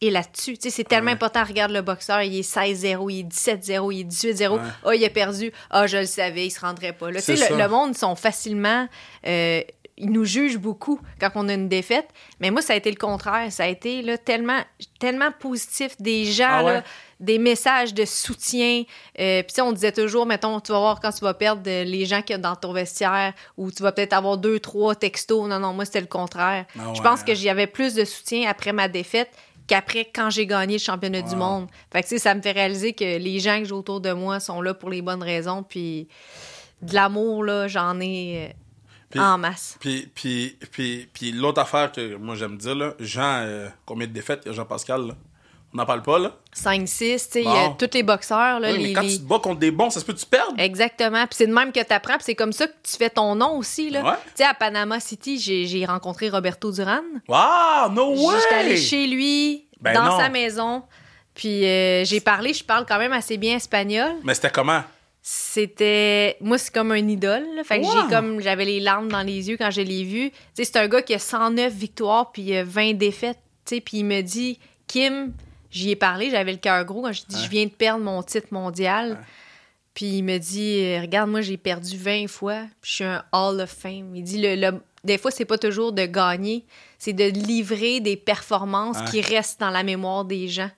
est 0.00 0.10
là-dessus. 0.10 0.56
C'est 0.60 0.84
tellement 0.86 1.06
Ouais. 1.08 1.12
important. 1.12 1.42
Regarde 1.44 1.72
le 1.72 1.82
boxeur, 1.82 2.22
il 2.22 2.36
est 2.38 2.42
16-0, 2.42 3.10
il 3.10 3.20
est 3.20 3.22
17-0, 3.24 3.90
il 3.92 4.00
est 4.00 4.04
18-0. 4.04 4.54
Ouais. 4.56 4.60
Ah, 4.84 4.94
il 4.94 5.04
a 5.04 5.10
perdu. 5.10 5.52
Ah, 5.70 5.86
je 5.86 5.98
le 5.98 6.06
savais, 6.06 6.46
il 6.46 6.50
se 6.50 6.60
rendrait 6.60 6.92
pas 6.92 7.10
là. 7.10 7.20
Le, 7.26 7.56
le 7.58 7.68
monde, 7.68 7.90
ils 7.94 7.98
sont 7.98 8.14
facilement. 8.16 8.88
euh, 9.26 9.60
ils 10.00 10.12
nous 10.12 10.24
jugent 10.24 10.58
beaucoup 10.58 11.00
quand 11.20 11.30
on 11.34 11.48
a 11.48 11.54
une 11.54 11.68
défaite. 11.68 12.06
Mais 12.38 12.52
moi, 12.52 12.62
ça 12.62 12.74
a 12.74 12.76
été 12.76 12.88
le 12.88 12.96
contraire. 12.96 13.50
Ça 13.50 13.64
a 13.64 13.66
été 13.66 14.00
là, 14.02 14.16
tellement, 14.16 14.60
tellement 15.00 15.32
positif. 15.40 15.96
Des 16.00 16.24
gens, 16.24 16.46
Ah 16.48 16.64
ouais? 16.64 16.72
là, 16.74 16.84
des 17.18 17.38
messages 17.40 17.92
de 17.94 18.04
soutien. 18.04 18.84
Euh, 19.18 19.42
Puis, 19.42 19.60
on 19.60 19.72
disait 19.72 19.90
toujours, 19.90 20.24
mettons, 20.24 20.60
tu 20.60 20.70
vas 20.70 20.78
voir 20.78 21.00
quand 21.00 21.10
tu 21.10 21.24
vas 21.24 21.34
perdre 21.34 21.62
euh, 21.66 21.82
les 21.82 22.06
gens 22.06 22.22
qu'il 22.22 22.30
y 22.30 22.38
a 22.38 22.38
dans 22.38 22.54
ton 22.54 22.72
vestiaire 22.72 23.32
ou 23.56 23.72
tu 23.72 23.82
vas 23.82 23.90
peut-être 23.90 24.12
avoir 24.12 24.38
deux, 24.38 24.60
trois 24.60 24.94
textos. 24.94 25.48
Non, 25.48 25.58
non, 25.58 25.72
moi, 25.72 25.84
c'était 25.84 26.00
le 26.00 26.06
contraire. 26.06 26.66
Ah 26.78 26.92
Je 26.94 27.02
pense 27.02 27.22
hein? 27.22 27.24
que 27.26 27.34
j'y 27.34 27.48
avais 27.48 27.66
plus 27.66 27.94
de 27.94 28.04
soutien 28.04 28.48
après 28.48 28.72
ma 28.72 28.86
défaite 28.86 29.30
qu'après 29.68 30.06
quand 30.12 30.30
j'ai 30.30 30.46
gagné 30.46 30.74
le 30.74 30.78
championnat 30.80 31.22
du 31.22 31.36
monde. 31.36 31.68
Fait 31.92 32.02
que, 32.02 32.18
ça 32.18 32.34
me 32.34 32.42
fait 32.42 32.50
réaliser 32.52 32.92
que 32.94 33.18
les 33.18 33.38
gens 33.38 33.58
que 33.60 33.64
j'ai 33.66 33.72
autour 33.72 34.00
de 34.00 34.12
moi 34.12 34.40
sont 34.40 34.60
là 34.60 34.74
pour 34.74 34.90
les 34.90 35.02
bonnes 35.02 35.22
raisons. 35.22 35.62
Puis, 35.62 36.08
de 36.82 36.94
l'amour, 36.94 37.44
là, 37.44 37.68
j'en 37.68 38.00
ai 38.00 38.48
euh, 38.50 38.52
Puis- 39.10 39.20
en 39.20 39.38
masse. 39.38 39.76
Puis, 39.80 40.10
puis, 40.14 40.56
puis, 40.72 41.08
puis 41.12 41.32
l'autre 41.32 41.60
affaire 41.60 41.92
que 41.92 42.16
moi 42.16 42.34
j'aime 42.34 42.56
dire, 42.56 42.74
là, 42.74 42.94
Jean, 42.98 43.42
euh, 43.42 43.68
combien 43.86 44.06
de 44.06 44.12
défaites 44.12 44.42
il 44.44 44.48
y 44.48 44.50
a 44.50 44.54
Jean-Pascal? 44.54 45.14
On 45.74 45.76
n'en 45.76 45.84
parle 45.84 46.00
pas, 46.00 46.18
là? 46.18 46.34
5-6, 46.56 46.86
tu 46.86 47.18
sais, 47.30 47.42
il 47.42 47.44
y 47.44 47.48
a 47.48 47.68
tous 47.78 47.90
les 47.92 48.02
boxeurs, 48.02 48.58
là, 48.58 48.70
Oui, 48.72 48.78
les- 48.78 48.82
mais 48.84 48.92
quand 48.94 49.02
les- 49.02 49.10
tu 49.10 49.18
te 49.18 49.24
bats 49.28 49.38
contre 49.38 49.58
des 49.60 49.70
bons, 49.70 49.90
ça 49.90 50.00
se 50.00 50.04
peut 50.06 50.14
que 50.14 50.18
tu 50.18 50.24
perdes. 50.24 50.58
Exactement. 50.58 51.26
Puis 51.26 51.34
c'est 51.36 51.46
de 51.46 51.52
même 51.52 51.72
que 51.72 51.80
tu 51.84 51.92
apprends. 51.92 52.14
Puis 52.14 52.24
c'est 52.24 52.34
comme 52.34 52.52
ça 52.54 52.66
que 52.68 52.72
tu 52.82 52.96
fais 52.96 53.10
ton 53.10 53.34
nom 53.34 53.58
aussi. 53.58 53.90
Là. 53.90 54.02
Ouais. 54.02 54.16
Tu 54.28 54.30
sais, 54.36 54.44
à 54.44 54.54
Panama 54.54 54.98
City, 54.98 55.38
j'ai, 55.38 55.66
j'ai 55.66 55.84
rencontré 55.84 56.30
Roberto 56.30 56.72
Duran. 56.72 57.02
Wow, 57.28 57.90
no 57.92 58.12
way! 58.12 58.36
J'étais 58.42 58.54
allée 58.54 58.76
chez 58.78 59.06
lui, 59.08 59.66
Ben 59.80 59.92
dans 59.94 60.04
non. 60.04 60.18
sa 60.18 60.28
maison. 60.28 60.82
Puis 61.34 61.64
euh, 61.66 62.04
j'ai 62.04 62.20
parlé, 62.20 62.52
je 62.52 62.64
parle 62.64 62.84
quand 62.86 62.98
même 62.98 63.12
assez 63.12 63.36
bien 63.36 63.56
espagnol. 63.56 64.12
Mais 64.24 64.34
c'était 64.34 64.50
comment? 64.50 64.82
C'était. 65.22 66.36
Moi, 66.40 66.58
c'est 66.58 66.72
comme 66.72 66.90
un 66.92 67.06
idole. 67.08 67.44
là. 67.54 67.62
Fait 67.64 67.80
que 67.80 67.84
Wow. 67.86 67.92
j'ai 68.08 68.14
comme. 68.14 68.40
J'avais 68.40 68.64
les 68.64 68.80
larmes 68.80 69.08
dans 69.08 69.22
les 69.22 69.48
yeux 69.48 69.56
quand 69.56 69.70
je 69.70 69.82
l'ai 69.82 70.02
vu. 70.04 70.30
Tu 70.30 70.36
sais, 70.54 70.64
c'est 70.64 70.78
un 70.78 70.88
gars 70.88 71.02
qui 71.02 71.14
a 71.14 71.18
109 71.18 71.72
victoires 71.72 72.32
puis 72.32 72.56
euh, 72.56 72.64
20 72.66 72.94
défaites. 72.94 73.38
Tu 73.64 73.76
sais, 73.76 73.80
puis 73.80 73.98
il 73.98 74.04
me 74.04 74.20
dit, 74.22 74.58
Kim, 74.86 75.32
j'y 75.70 75.90
ai 75.90 75.96
parlé, 75.96 76.30
j'avais 76.30 76.52
le 76.52 76.58
cœur 76.58 76.84
gros 76.84 77.02
quand 77.02 77.12
je 77.12 77.22
dis, 77.28 77.44
je 77.44 77.50
viens 77.50 77.64
de 77.66 77.70
perdre 77.70 78.02
mon 78.02 78.22
titre 78.22 78.48
mondial. 78.52 79.18
Puis 79.94 80.06
il 80.18 80.22
me 80.22 80.38
dit, 80.38 80.98
regarde, 80.98 81.28
moi, 81.30 81.40
j'ai 81.42 81.56
perdu 81.56 81.96
20 81.96 82.26
fois, 82.28 82.62
puis 82.80 82.90
je 82.90 82.94
suis 82.94 83.04
un 83.04 83.22
Hall 83.32 83.60
of 83.60 83.68
Fame. 83.70 84.14
Il 84.16 84.22
dit, 84.22 84.40
le, 84.40 84.54
le- 84.54 84.80
des 85.04 85.18
fois, 85.18 85.30
c'est 85.30 85.44
pas 85.44 85.58
toujours 85.58 85.92
de 85.92 86.04
gagner, 86.06 86.64
c'est 86.98 87.12
de 87.12 87.24
livrer 87.24 88.00
des 88.00 88.16
performances 88.16 88.98
qui 89.10 89.20
restent 89.20 89.60
dans 89.60 89.70
la 89.70 89.82
mémoire 89.82 90.24
des 90.24 90.48
gens. 90.48 90.70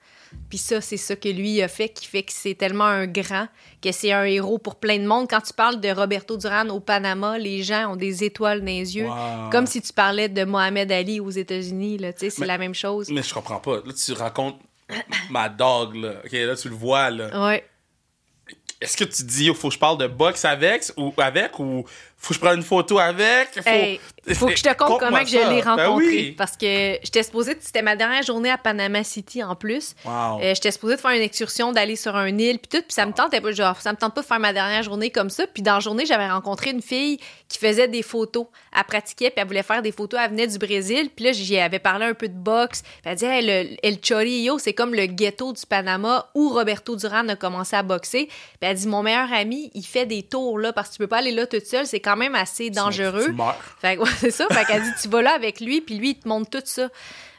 Puis 0.49 0.59
ça, 0.59 0.81
c'est 0.81 0.97
ça 0.97 1.17
que 1.17 1.29
lui 1.29 1.61
a 1.63 1.69
fait, 1.69 1.89
qui 1.89 2.07
fait 2.07 2.23
que 2.23 2.33
c'est 2.33 2.55
tellement 2.55 2.85
un 2.85 3.07
grand, 3.07 3.49
que 3.83 3.91
c'est 3.93 4.13
un 4.13 4.25
héros 4.25 4.59
pour 4.59 4.77
plein 4.77 4.99
de 4.99 5.07
monde. 5.07 5.29
Quand 5.29 5.41
tu 5.41 5.53
parles 5.53 5.81
de 5.81 5.89
Roberto 5.89 6.37
Duran 6.37 6.69
au 6.69 6.81
Panama, 6.81 7.39
les 7.39 7.63
gens 7.63 7.93
ont 7.93 7.97
des 7.97 8.23
étoiles 8.25 8.61
dans 8.61 8.67
les 8.67 8.97
yeux. 8.97 9.07
Wow. 9.07 9.51
Comme 9.51 9.67
si 9.67 9.83
tu 9.83 9.93
parlais 9.93 10.29
de 10.29 10.45
Mohamed 10.45 10.91
Ali 10.93 11.21
aux 11.21 11.31
États-Unis, 11.31 11.99
là, 11.99 12.13
tu 12.13 12.21
sais, 12.21 12.31
c'est 12.31 12.47
la 12.47 12.59
même 12.59 12.75
chose. 12.75 13.09
Mais 13.11 13.23
je 13.23 13.35
comprends 13.35 13.59
pas. 13.59 13.77
Là, 13.85 13.93
tu 13.93 14.13
racontes 14.13 14.61
ma 15.31 15.49
dog, 15.49 15.97
là. 15.97 16.15
OK, 16.25 16.33
là, 16.33 16.57
tu 16.57 16.69
le 16.69 16.75
vois, 16.75 17.11
là. 17.11 17.47
Ouais. 17.47 17.65
Est-ce 18.81 18.97
que 18.97 19.05
tu 19.05 19.25
dis, 19.25 19.47
il 19.47 19.55
faut 19.55 19.69
que 19.69 19.75
je 19.75 19.79
parle 19.79 19.99
de 19.99 20.07
boxe 20.07 20.45
avec 20.45 20.85
ou, 20.97 21.13
avec 21.19 21.59
ou 21.59 21.85
faut 22.23 22.29
que 22.29 22.35
je 22.35 22.41
prenne 22.41 22.57
une 22.59 22.63
photo 22.63 22.99
avec. 22.99 23.49
Faut, 23.55 23.69
Hey, 23.69 23.99
faut 24.35 24.47
que 24.49 24.57
je 24.57 24.63
te 24.63 24.75
compte 24.75 25.01
comment 25.01 25.21
que 25.21 25.29
je 25.29 25.39
l'ai 25.39 25.63
Ben 25.63 25.77
rencontré. 25.77 26.07
oui. 26.07 26.35
Parce 26.37 26.53
que 26.53 26.99
j'étais 27.03 27.23
supposée, 27.23 27.57
c'était 27.61 27.81
ma 27.81 27.97
dernière 27.97 28.23
journée 28.23 28.51
à 28.51 28.59
Panama 28.59 29.03
City 29.05 29.43
en 29.43 29.55
plus. 29.57 29.95
Wow. 30.05 30.39
Euh, 30.43 30.55
j'étais 30.55 30.71
supposée 30.71 30.97
de 30.97 31.01
faire 31.01 31.13
une 31.13 31.23
excursion, 31.23 31.73
d'aller 31.73 31.97
sur 31.97 32.15
un 32.15 32.27
île, 32.37 32.59
puis 32.59 32.69
tout, 32.69 32.83
puis 32.87 32.93
ça 32.93 33.07
me 33.07 33.13
tentait 33.13 33.41
pas, 33.41 33.51
genre, 33.53 33.81
ça 33.81 33.93
me 33.93 33.97
tente 33.97 34.15
pas 34.15 34.21
de 34.21 34.27
faire 34.27 34.39
ma 34.39 34.53
dernière 34.53 34.83
journée 34.83 35.11
comme 35.11 35.31
ça. 35.31 35.47
Puis 35.47 35.63
dans 35.63 35.75
la 35.75 35.81
journée, 35.81 36.05
j'avais 36.05 36.29
rencontré 36.29 36.71
une 36.71 36.83
fille 36.83 37.19
qui 37.49 37.59
faisait 37.59 37.89
des 37.89 38.03
photos. 38.03 38.47
Elle 38.77 38.85
pratiquait, 38.85 39.31
puis 39.31 39.41
elle 39.41 39.47
voulait 39.47 39.63
faire 39.63 39.81
des 39.81 39.91
photos. 39.93 40.21
Elle 40.23 40.31
venait 40.31 40.47
du 40.47 40.59
Brésil, 40.59 41.09
puis 41.17 41.25
là, 41.25 41.33
j'y 41.33 41.59
avais 41.59 41.79
parlé 41.79 42.05
un 42.05 42.15
peu 42.15 42.29
de 42.29 42.37
boxe. 42.37 42.83
Puis 42.83 42.93
elle 43.07 43.15
disait, 43.15 43.39
hey, 43.39 43.47
le, 43.47 43.77
El 43.83 43.99
Chorillo, 43.99 44.59
c'est 44.59 44.75
comme 44.75 44.95
le 44.95 45.07
ghetto 45.07 45.55
du 45.55 45.65
Panama 45.67 46.29
où 46.35 46.51
Roberto 46.51 46.97
Duran 46.97 47.27
a 47.31 47.37
commencé 47.37 47.77
à 47.77 47.83
boxer. 47.83 48.27
Puis 48.27 48.35
elle 48.61 48.77
dit, 48.77 48.87
mon 48.87 49.03
meilleur 49.03 49.33
ami, 49.33 49.71
il 49.75 49.85
fait 49.87 50.05
des 50.05 50.23
tours 50.23 50.59
là, 50.59 50.75
parce 50.75 50.89
que 50.91 50.93
tu 50.95 50.99
peux 50.99 51.07
pas 51.07 51.19
aller 51.19 51.33
là 51.33 51.47
toute 51.47 51.65
seule, 51.65 51.87
c'est 51.87 52.01
quand 52.01 52.10
même 52.17 52.35
assez 52.35 52.71
dangereux. 52.71 53.27
Tu 53.27 53.33
meurs. 53.33 53.57
Fait 53.81 53.99
ouais, 53.99 54.11
c'est 54.19 54.31
ça. 54.31 54.47
Fait 54.51 54.65
qu'elle 54.65 54.83
dit, 54.83 54.93
tu 55.01 55.09
vas 55.09 55.23
là 55.23 55.35
avec 55.35 55.61
lui, 55.61 55.81
puis 55.81 55.97
lui, 55.97 56.11
il 56.11 56.19
te 56.19 56.29
montre 56.29 56.51
tout 56.51 56.63
ça. 56.65 56.89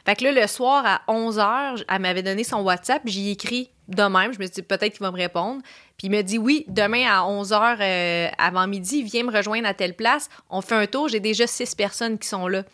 Fait 0.04 0.16
que 0.16 0.24
là, 0.24 0.32
le 0.32 0.46
soir, 0.48 0.84
à 0.84 1.02
11h, 1.08 1.84
elle 1.88 2.00
m'avait 2.00 2.22
donné 2.22 2.42
son 2.42 2.60
WhatsApp, 2.62 3.02
j'y 3.04 3.28
ai 3.28 3.32
écrit 3.32 3.70
de 3.88 4.02
même. 4.02 4.32
Je 4.32 4.38
me 4.38 4.46
suis 4.46 4.54
dit, 4.54 4.62
peut-être 4.62 4.92
qu'il 4.92 5.02
va 5.02 5.12
me 5.12 5.16
répondre. 5.16 5.62
Puis 5.96 6.08
il 6.08 6.10
me 6.10 6.22
dit, 6.22 6.38
oui, 6.38 6.64
demain 6.66 7.04
à 7.08 7.22
11h 7.22 8.32
avant 8.36 8.66
midi, 8.66 9.04
viens 9.04 9.22
me 9.22 9.32
rejoindre 9.32 9.68
à 9.68 9.74
telle 9.74 9.94
place. 9.94 10.28
On 10.50 10.60
fait 10.60 10.74
un 10.74 10.86
tour, 10.86 11.08
j'ai 11.08 11.20
déjà 11.20 11.46
six 11.46 11.74
personnes 11.76 12.18
qui 12.18 12.26
sont 12.26 12.48
là. 12.48 12.64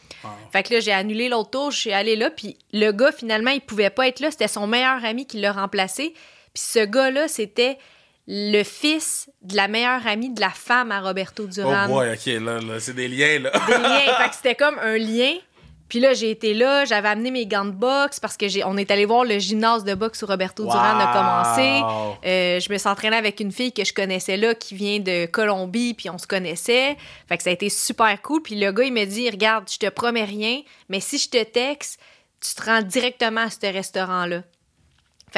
Fait 0.52 0.62
que 0.62 0.74
là, 0.74 0.80
j'ai 0.80 0.92
annulé 0.92 1.28
l'autre 1.28 1.50
tour, 1.50 1.70
je 1.70 1.78
suis 1.78 1.92
allée 1.92 2.16
là, 2.16 2.30
puis 2.30 2.56
le 2.72 2.90
gars, 2.92 3.12
finalement, 3.12 3.50
il 3.50 3.60
pouvait 3.60 3.90
pas 3.90 4.08
être 4.08 4.20
là. 4.20 4.30
C'était 4.30 4.48
son 4.48 4.66
meilleur 4.66 5.04
ami 5.04 5.26
qui 5.26 5.40
l'a 5.40 5.52
remplacé. 5.52 6.14
Puis 6.54 6.62
ce 6.62 6.84
gars-là, 6.84 7.28
c'était 7.28 7.78
le 8.30 8.62
fils 8.62 9.30
de 9.40 9.56
la 9.56 9.68
meilleure 9.68 10.06
amie 10.06 10.28
de 10.28 10.40
la 10.40 10.50
femme 10.50 10.92
à 10.92 11.00
Roberto 11.00 11.44
Oh 11.44 11.50
Duran 11.50 11.88
boy, 11.88 12.12
ok, 12.12 12.26
là, 12.42 12.60
là 12.60 12.78
c'est 12.78 12.92
des 12.92 13.08
liens, 13.08 13.38
là. 13.38 13.50
des 13.66 13.72
liens. 13.72 14.14
Fait 14.18 14.28
que 14.28 14.34
c'était 14.34 14.54
comme 14.54 14.78
un 14.78 14.98
lien. 14.98 15.32
Puis 15.88 16.00
là, 16.00 16.12
j'ai 16.12 16.30
été 16.30 16.52
là, 16.52 16.84
j'avais 16.84 17.08
amené 17.08 17.30
mes 17.30 17.46
gants 17.46 17.64
de 17.64 17.70
boxe 17.70 18.20
parce 18.20 18.36
que 18.36 18.46
j'ai, 18.46 18.62
on 18.62 18.76
est 18.76 18.90
allé 18.90 19.06
voir 19.06 19.24
le 19.24 19.38
gymnase 19.38 19.84
de 19.84 19.94
boxe 19.94 20.20
où 20.20 20.26
Roberto 20.26 20.64
Duran 20.64 20.98
a 21.00 21.12
commencé. 21.14 22.18
Euh, 22.26 22.60
je 22.60 22.70
me 22.70 22.76
suis 22.76 22.88
entraînée 22.88 23.16
avec 23.16 23.40
une 23.40 23.50
fille 23.50 23.72
que 23.72 23.84
je 23.84 23.94
connaissais 23.94 24.36
là, 24.36 24.54
qui 24.54 24.74
vient 24.74 24.98
de 24.98 25.24
Colombie, 25.24 25.94
puis 25.94 26.10
on 26.10 26.18
se 26.18 26.26
connaissait. 26.26 26.98
Fait 27.26 27.38
que 27.38 27.42
ça 27.42 27.48
a 27.48 27.54
été 27.54 27.70
super 27.70 28.20
cool. 28.20 28.42
Puis 28.42 28.60
le 28.60 28.70
gars, 28.70 28.84
il 28.84 28.92
m'a 28.92 29.06
dit, 29.06 29.30
regarde, 29.30 29.64
je 29.72 29.78
te 29.78 29.88
promets 29.88 30.24
rien, 30.24 30.60
mais 30.90 31.00
si 31.00 31.16
je 31.16 31.30
te 31.30 31.42
texte, 31.42 31.98
tu 32.42 32.54
te 32.54 32.62
rends 32.62 32.82
directement 32.82 33.46
à 33.46 33.50
ce 33.50 33.72
restaurant-là. 33.72 34.42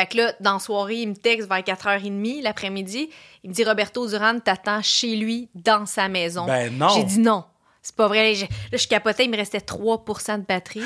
Fait 0.00 0.06
que 0.06 0.16
là, 0.16 0.32
dans 0.40 0.54
la 0.54 0.58
soirée, 0.58 0.96
il 1.02 1.08
me 1.10 1.14
texte 1.14 1.46
vers 1.48 1.58
4h30 1.58 2.42
l'après-midi. 2.42 3.10
Il 3.44 3.50
me 3.50 3.54
dit 3.54 3.64
Roberto 3.64 4.06
Duran 4.06 4.38
t'attend 4.40 4.80
chez 4.82 5.14
lui, 5.16 5.48
dans 5.54 5.84
sa 5.84 6.08
maison. 6.08 6.46
Ben 6.46 6.72
non. 6.76 6.88
J'ai 6.88 7.04
dit 7.04 7.18
non. 7.18 7.44
C'est 7.82 7.94
pas 7.96 8.08
vrai. 8.08 8.34
Je- 8.34 8.44
Là, 8.44 8.78
je 8.78 8.86
capotais, 8.88 9.24
il 9.24 9.30
me 9.30 9.36
restait 9.36 9.58
3% 9.60 10.38
de 10.38 10.44
batterie. 10.46 10.82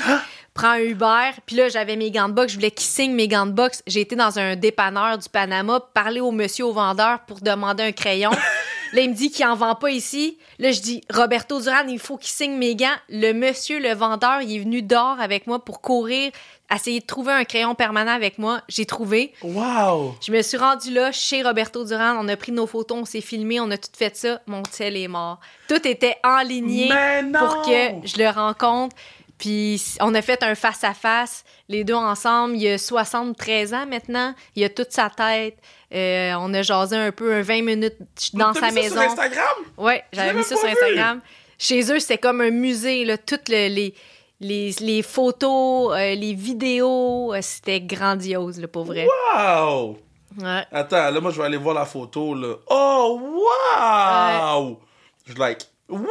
Prends 0.53 0.69
un 0.71 0.79
Uber. 0.79 1.31
Puis 1.45 1.55
là, 1.57 1.67
j'avais 1.69 1.95
mes 1.97 2.09
gants 2.11 2.29
de 2.29 2.33
boxe. 2.33 2.51
Je 2.53 2.57
voulais 2.57 2.71
qu'il 2.71 2.87
signe 2.87 3.13
mes 3.13 3.27
gants 3.27 3.45
de 3.45 3.51
boxe. 3.51 3.83
J'ai 3.87 4.01
été 4.01 4.15
dans 4.15 4.37
un 4.39 4.55
dépanneur 4.55 5.17
du 5.17 5.27
Panama, 5.29 5.79
parler 5.93 6.21
au 6.21 6.31
monsieur, 6.31 6.65
au 6.65 6.71
vendeur, 6.73 7.19
pour 7.27 7.39
demander 7.41 7.83
un 7.83 7.91
crayon. 7.91 8.31
Là, 8.93 9.01
il 9.01 9.09
me 9.09 9.15
dit 9.15 9.29
qu'il 9.29 9.45
en 9.45 9.55
vend 9.55 9.75
pas 9.75 9.89
ici. 9.89 10.37
Là, 10.57 10.71
je 10.71 10.79
dis, 10.79 11.01
Roberto 11.13 11.59
Duran, 11.59 11.85
il 11.89 11.99
faut 11.99 12.15
qu'il 12.17 12.29
signe 12.29 12.55
mes 12.55 12.75
gants. 12.77 12.95
Le 13.09 13.33
monsieur, 13.33 13.79
le 13.81 13.93
vendeur, 13.93 14.41
il 14.41 14.55
est 14.55 14.59
venu 14.59 14.81
dehors 14.81 15.19
avec 15.19 15.47
moi 15.47 15.65
pour 15.65 15.81
courir, 15.81 16.31
essayer 16.73 16.99
de 16.99 17.05
trouver 17.05 17.33
un 17.33 17.43
crayon 17.43 17.75
permanent 17.75 18.11
avec 18.11 18.37
moi. 18.37 18.61
J'ai 18.67 18.85
trouvé. 18.85 19.33
Wow. 19.43 20.15
Je 20.25 20.31
me 20.31 20.41
suis 20.41 20.57
rendue 20.57 20.91
là 20.91 21.11
chez 21.11 21.43
Roberto 21.43 21.83
Duran. 21.85 22.15
On 22.19 22.27
a 22.27 22.35
pris 22.37 22.51
nos 22.51 22.65
photos, 22.67 22.97
on 23.01 23.05
s'est 23.05 23.21
filmé, 23.21 23.59
on 23.59 23.69
a 23.71 23.77
tout 23.77 23.89
fait 23.95 24.15
ça. 24.15 24.41
Mon 24.47 24.63
tel 24.63 24.97
est 24.97 25.07
mort. 25.07 25.39
Tout 25.67 25.87
était 25.87 26.15
enligné 26.23 26.89
pour 27.37 27.61
que 27.63 28.07
je 28.07 28.17
le 28.17 28.29
rencontre. 28.29 28.95
Puis 29.37 29.83
on 29.99 30.15
a 30.15 30.21
fait 30.21 30.41
un 30.43 30.55
face-à-face, 30.55 31.43
les 31.67 31.83
deux 31.83 31.93
ensemble. 31.93 32.55
Il 32.55 32.67
a 32.69 32.77
73 32.77 33.73
ans 33.73 33.85
maintenant. 33.85 34.33
Il 34.55 34.63
a 34.63 34.69
toute 34.69 34.91
sa 34.93 35.09
tête. 35.09 35.57
Euh, 35.93 36.33
on 36.39 36.53
a 36.53 36.61
jasé 36.61 36.95
un 36.95 37.11
peu, 37.11 37.33
un 37.33 37.41
20 37.41 37.61
minutes 37.61 37.95
dans 38.33 38.53
sa 38.53 38.71
mis 38.71 38.75
ça 38.77 38.81
maison. 38.81 38.95
sur 39.01 39.01
Instagram? 39.11 39.55
Ouais, 39.77 40.03
j'avais 40.13 40.33
mis 40.33 40.43
ça 40.43 40.55
sur 40.55 40.65
vu. 40.65 40.71
Instagram. 40.71 41.19
Chez 41.59 41.91
eux, 41.91 41.99
c'était 41.99 42.17
comme 42.17 42.41
un 42.41 42.49
musée, 42.49 43.03
là. 43.05 43.17
Toutes 43.17 43.49
le- 43.49 43.67
les, 43.67 43.93
les, 44.39 44.71
les 44.81 45.01
photos, 45.01 45.93
euh, 45.93 46.15
les 46.15 46.33
vidéos, 46.33 47.33
euh, 47.33 47.39
c'était 47.41 47.81
grandiose, 47.81 48.59
là, 48.59 48.67
pour 48.67 48.85
vrai. 48.85 49.07
Wow! 49.35 49.97
Ouais. 50.41 50.63
Attends, 50.71 51.11
là, 51.11 51.19
moi, 51.21 51.31
je 51.31 51.39
vais 51.39 51.45
aller 51.45 51.57
voir 51.57 51.75
la 51.75 51.85
photo, 51.85 52.33
là. 52.35 52.55
Oh, 52.69 53.19
wow! 53.21 54.79
Je 55.25 55.33
like. 55.35 55.61
Wow! 55.87 56.01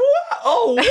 Oh, 0.46 0.76
wow! 0.76 0.82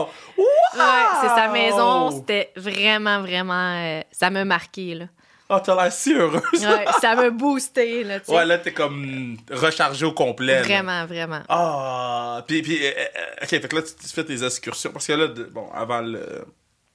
wow! 0.00 0.08
Ouais, 0.72 1.04
c'est 1.20 1.28
sa 1.28 1.48
maison. 1.48 2.10
C'était 2.12 2.52
vraiment, 2.56 3.20
vraiment. 3.20 3.74
euh, 3.76 4.00
ça 4.12 4.30
m'a 4.30 4.44
marqué, 4.44 4.94
là. 4.94 5.06
Oh, 5.52 5.58
t'as 5.58 5.74
l'air 5.74 5.92
si 5.92 6.14
heureuse. 6.14 6.42
Ouais, 6.64 6.84
ça 7.00 7.16
m'a 7.16 7.28
boosté, 7.30 8.04
là, 8.04 8.20
tu 8.20 8.26
sais. 8.26 8.32
Ouais, 8.32 8.46
là, 8.46 8.56
t'es 8.58 8.72
comme 8.72 9.36
rechargé 9.50 10.06
au 10.06 10.12
complet. 10.12 10.54
là. 10.54 10.62
Vraiment, 10.62 11.06
vraiment. 11.06 11.40
Ah! 11.48 12.44
Puis, 12.46 12.62
puis 12.62 12.78
euh, 12.86 12.90
euh, 12.90 13.42
ok, 13.42 13.48
fait 13.48 13.68
que 13.68 13.76
là, 13.76 13.82
tu, 13.82 13.94
tu 14.00 14.08
fais 14.08 14.24
tes 14.24 14.44
excursions. 14.44 14.92
Parce 14.92 15.06
que 15.08 15.12
là, 15.14 15.26
de- 15.26 15.44
bon, 15.44 15.68
avant 15.74 16.00
le 16.02 16.44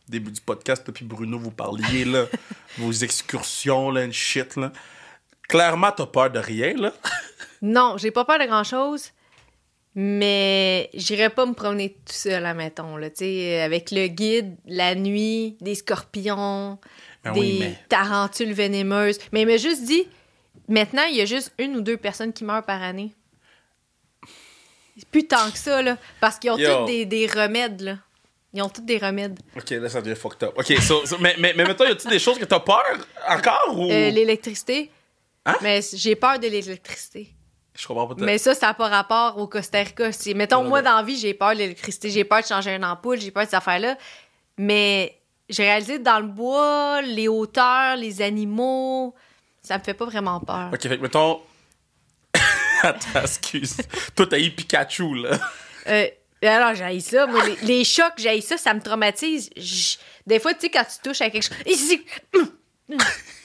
début 0.07 0.31
du 0.31 0.39
podcast, 0.39 0.89
puis 0.91 1.03
Bruno, 1.03 1.37
vous 1.37 1.51
parliez, 1.51 2.05
là, 2.05 2.25
vos 2.77 2.91
excursions, 2.93 3.91
là, 3.91 4.03
une 4.05 4.13
shit, 4.13 4.55
là. 4.55 4.71
Clairement, 5.49 5.91
t'as 5.91 6.05
peur 6.05 6.29
de 6.31 6.39
rien, 6.39 6.73
là. 6.75 6.91
Non, 7.61 7.97
j'ai 7.97 8.11
pas 8.11 8.25
peur 8.25 8.37
de 8.39 8.45
grand-chose, 8.45 9.11
mais 9.95 10.89
j'irais 10.93 11.29
pas 11.29 11.45
me 11.45 11.53
promener 11.53 11.91
tout 12.05 12.13
seul, 12.13 12.45
admettons, 12.45 12.97
là, 12.97 13.09
tu 13.09 13.17
sais, 13.25 13.61
avec 13.61 13.91
le 13.91 14.07
guide, 14.07 14.55
la 14.67 14.93
nuit, 14.93 15.57
des 15.61 15.73
scorpions, 15.75 16.77
Ben 17.25 17.33
des 17.33 17.39
oui, 17.39 17.57
mais- 17.59 17.79
tarentules 17.89 18.53
venimeuses. 18.53 19.17
Mais 19.31 19.41
il 19.41 19.47
m'a 19.47 19.57
juste 19.57 19.83
dit, 19.83 20.07
maintenant, 20.67 21.03
il 21.09 21.15
y 21.17 21.21
a 21.21 21.25
juste 21.25 21.53
une 21.59 21.75
ou 21.75 21.81
deux 21.81 21.97
personnes 21.97 22.31
qui 22.33 22.43
meurent 22.43 22.63
par 22.65 22.81
année. 22.81 23.13
Plus 25.11 25.27
tant 25.27 25.51
que 25.51 25.57
ça, 25.57 25.81
là, 25.81 25.97
parce 26.21 26.39
qu'ils 26.39 26.51
ont 26.51 26.57
tous 26.57 26.85
des, 26.85 27.05
des 27.05 27.27
remèdes, 27.27 27.81
là. 27.81 27.97
Ils 28.53 28.61
ont 28.61 28.69
tous 28.69 28.81
des 28.81 28.97
remèdes. 28.97 29.37
Ok, 29.57 29.69
là, 29.71 29.89
ça 29.89 30.01
devient 30.01 30.15
fucked 30.15 30.41
up. 30.43 30.53
Ok, 30.57 30.67
so- 30.81 31.05
so- 31.05 31.17
mais, 31.19 31.35
mais, 31.37 31.53
mais 31.57 31.65
mettons, 31.65 31.83
y 31.83 31.87
a-tu 31.91 32.07
des 32.07 32.19
choses 32.19 32.39
que 32.39 32.45
t'as 32.45 32.61
peur 32.61 32.83
encore 33.27 33.77
ou? 33.77 33.91
Euh, 33.91 34.09
l'électricité. 34.11 34.89
Hein? 35.45 35.57
Mais 35.61 35.81
j'ai 35.93 36.15
peur 36.15 36.39
de 36.39 36.47
l'électricité. 36.47 37.33
Je 37.77 37.85
comprends 37.85 38.07
pas. 38.07 38.15
Mais 38.23 38.37
ça, 38.37 38.55
ça 38.55 38.67
n'a 38.67 38.73
pas 38.73 38.87
rapport 38.87 39.37
au 39.37 39.47
Costa 39.47 39.79
Rica. 39.79 40.09
Mettons, 40.33 40.63
moi, 40.63 40.79
ouais. 40.79 40.83
dans 40.85 40.95
la 40.95 41.03
vie, 41.03 41.17
j'ai 41.17 41.33
peur 41.33 41.51
de 41.51 41.57
l'électricité, 41.57 42.09
j'ai 42.09 42.23
peur 42.23 42.41
de 42.41 42.47
changer 42.47 42.73
une 42.73 42.85
ampoule, 42.85 43.19
j'ai 43.19 43.31
peur 43.31 43.43
de 43.43 43.49
ces 43.49 43.55
affaires-là. 43.57 43.97
Mais 44.57 45.19
j'ai 45.49 45.63
réalisé 45.63 45.99
dans 45.99 46.19
le 46.19 46.27
bois, 46.27 47.01
les 47.01 47.27
hauteurs, 47.27 47.95
les 47.95 48.21
animaux, 48.21 49.13
ça 49.61 49.77
me 49.77 49.83
fait 49.83 49.93
pas 49.93 50.05
vraiment 50.05 50.39
peur. 50.39 50.69
Ok, 50.73 50.81
fait 50.81 50.97
que 50.97 51.01
mettons. 51.01 51.41
Attends, 52.83 53.21
excuse. 53.21 53.77
Toi, 54.15 54.27
t'as 54.27 54.39
eu 54.39 54.51
Pikachu, 54.51 55.15
là. 55.15 55.39
Euh, 55.87 56.07
alors, 56.43 56.75
j'ai 56.75 56.99
ça. 56.99 57.25
Moi, 57.25 57.43
les, 57.45 57.55
les 57.67 57.83
chocs, 57.83 58.13
j'ai 58.17 58.41
ça, 58.41 58.57
ça 58.57 58.73
me 58.73 58.81
traumatise. 58.81 59.49
Des 60.27 60.39
fois, 60.39 60.53
tu 60.53 60.61
sais, 60.61 60.69
quand 60.69 60.83
tu 60.83 61.09
touches 61.09 61.21
à 61.21 61.29
quelque 61.29 61.43
chose. 61.43 61.57
Ici! 61.65 62.05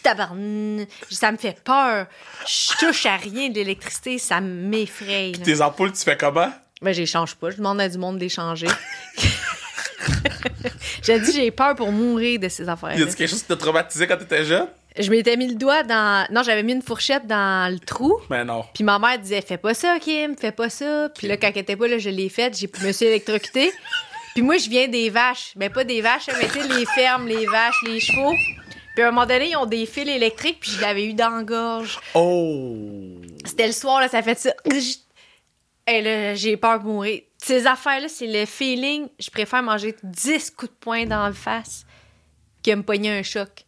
Tabarn, 0.03 0.87
ça 1.11 1.33
me 1.33 1.37
fait 1.37 1.63
peur. 1.63 2.07
Je 2.47 2.79
touche 2.79 3.07
à 3.07 3.17
rien 3.17 3.49
de 3.49 3.55
l'électricité, 3.55 4.19
ça 4.19 4.41
m'effraie. 4.41 5.33
Tes 5.43 5.61
ampoules, 5.61 5.93
tu 5.93 6.03
fais 6.03 6.17
comment? 6.17 6.53
Ben, 6.83 6.93
je 6.93 7.01
les 7.01 7.07
change 7.07 7.35
pas. 7.35 7.51
Je 7.51 7.57
demande 7.57 7.81
à 7.81 7.89
du 7.89 7.99
monde 7.99 8.17
de 8.17 8.21
les 8.21 8.29
changer. 8.31 8.67
j'ai 11.03 11.21
dit, 11.21 11.33
j'ai 11.33 11.51
peur 11.51 11.75
pour 11.75 11.93
mourir 11.93 12.41
de 12.41 12.49
ces 12.49 12.69
affaires. 12.69 12.99
Y 12.99 13.03
a-tu 13.03 13.15
quelque 13.15 13.31
chose 13.31 13.43
qui 13.43 13.49
t'a 13.49 13.57
traumatisé 13.57 14.07
quand 14.07 14.17
t'étais 14.17 14.45
jeune? 14.45 14.67
Je 14.99 15.09
m'étais 15.11 15.37
mis 15.37 15.47
le 15.47 15.55
doigt 15.55 15.83
dans. 15.85 16.27
Non, 16.33 16.43
j'avais 16.43 16.63
mis 16.63 16.73
une 16.73 16.83
fourchette 16.83 17.27
dans 17.27 17.73
le 17.73 17.79
trou. 17.79 18.19
Mais 18.29 18.45
non. 18.45 18.65
Puis 18.75 18.83
ma 18.83 18.99
mère 18.99 19.19
disait, 19.19 19.41
fais 19.41 19.57
pas 19.57 19.73
ça, 19.73 19.99
Kim, 20.01 20.37
fais 20.37 20.53
pas 20.53 20.69
ça. 20.69 21.09
Puis 21.15 21.29
là, 21.29 21.37
quand 21.37 21.51
elle 21.55 21.59
était 21.59 21.77
pas 21.77 21.87
là, 21.87 21.99
je 21.99 22.11
l'ai 22.11 22.29
faite. 22.29 22.59
J'ai 22.59 22.69
me 22.85 22.93
suis 22.93 23.07
électrocutée. 23.07 23.73
Puis 24.35 24.43
moi, 24.43 24.59
je 24.59 24.69
viens 24.69 24.89
des 24.89 25.11
vaches. 25.11 25.53
Ben, 25.57 25.71
pas 25.71 25.85
des 25.85 26.01
vaches, 26.01 26.29
mais 26.29 26.47
tu 26.47 26.61
sais, 26.61 26.69
les 26.69 26.87
fermes, 26.87 27.27
les 27.27 27.47
vaches, 27.47 27.83
les 27.87 28.01
chevaux. 28.01 28.35
Puis 28.95 29.05
à 29.05 29.09
un 29.09 29.11
moment 29.11 29.27
donné, 29.27 29.51
ils 29.51 29.57
ont 29.57 29.67
des 29.67 29.87
fils 29.87 30.09
électriques, 30.09 30.59
puis 30.61 30.73
je 30.73 30.81
l'avais 30.81 31.05
eu 31.05 31.15
dans 31.15 31.31
la 31.31 31.43
gorge. 31.43 31.99
Oh! 32.15 32.77
C'était 33.45 33.67
le 33.67 33.73
soir, 33.73 34.01
là, 34.01 34.09
ça 34.09 34.23
fait 34.23 34.39
ça. 34.39 34.51
Et 35.87 36.03
là, 36.03 36.35
j'ai 36.35 36.57
peur 36.57 36.81
de 36.81 36.85
mourir. 36.85 37.23
Ces 37.43 37.67
affaires-là, 37.67 38.09
c'est 38.09 38.27
le 38.27 38.45
feeling. 38.47 39.09
Je 39.19 39.31
préfère 39.31 39.63
manger 39.63 39.97
10 40.03 40.51
coups 40.51 40.71
de 40.73 40.77
poing 40.79 41.07
dans 41.07 41.25
la 41.25 41.33
face 41.33 41.85
que 42.63 42.75
me 42.75 42.83
pogner 42.83 43.19
un 43.19 43.23
choc. 43.23 43.65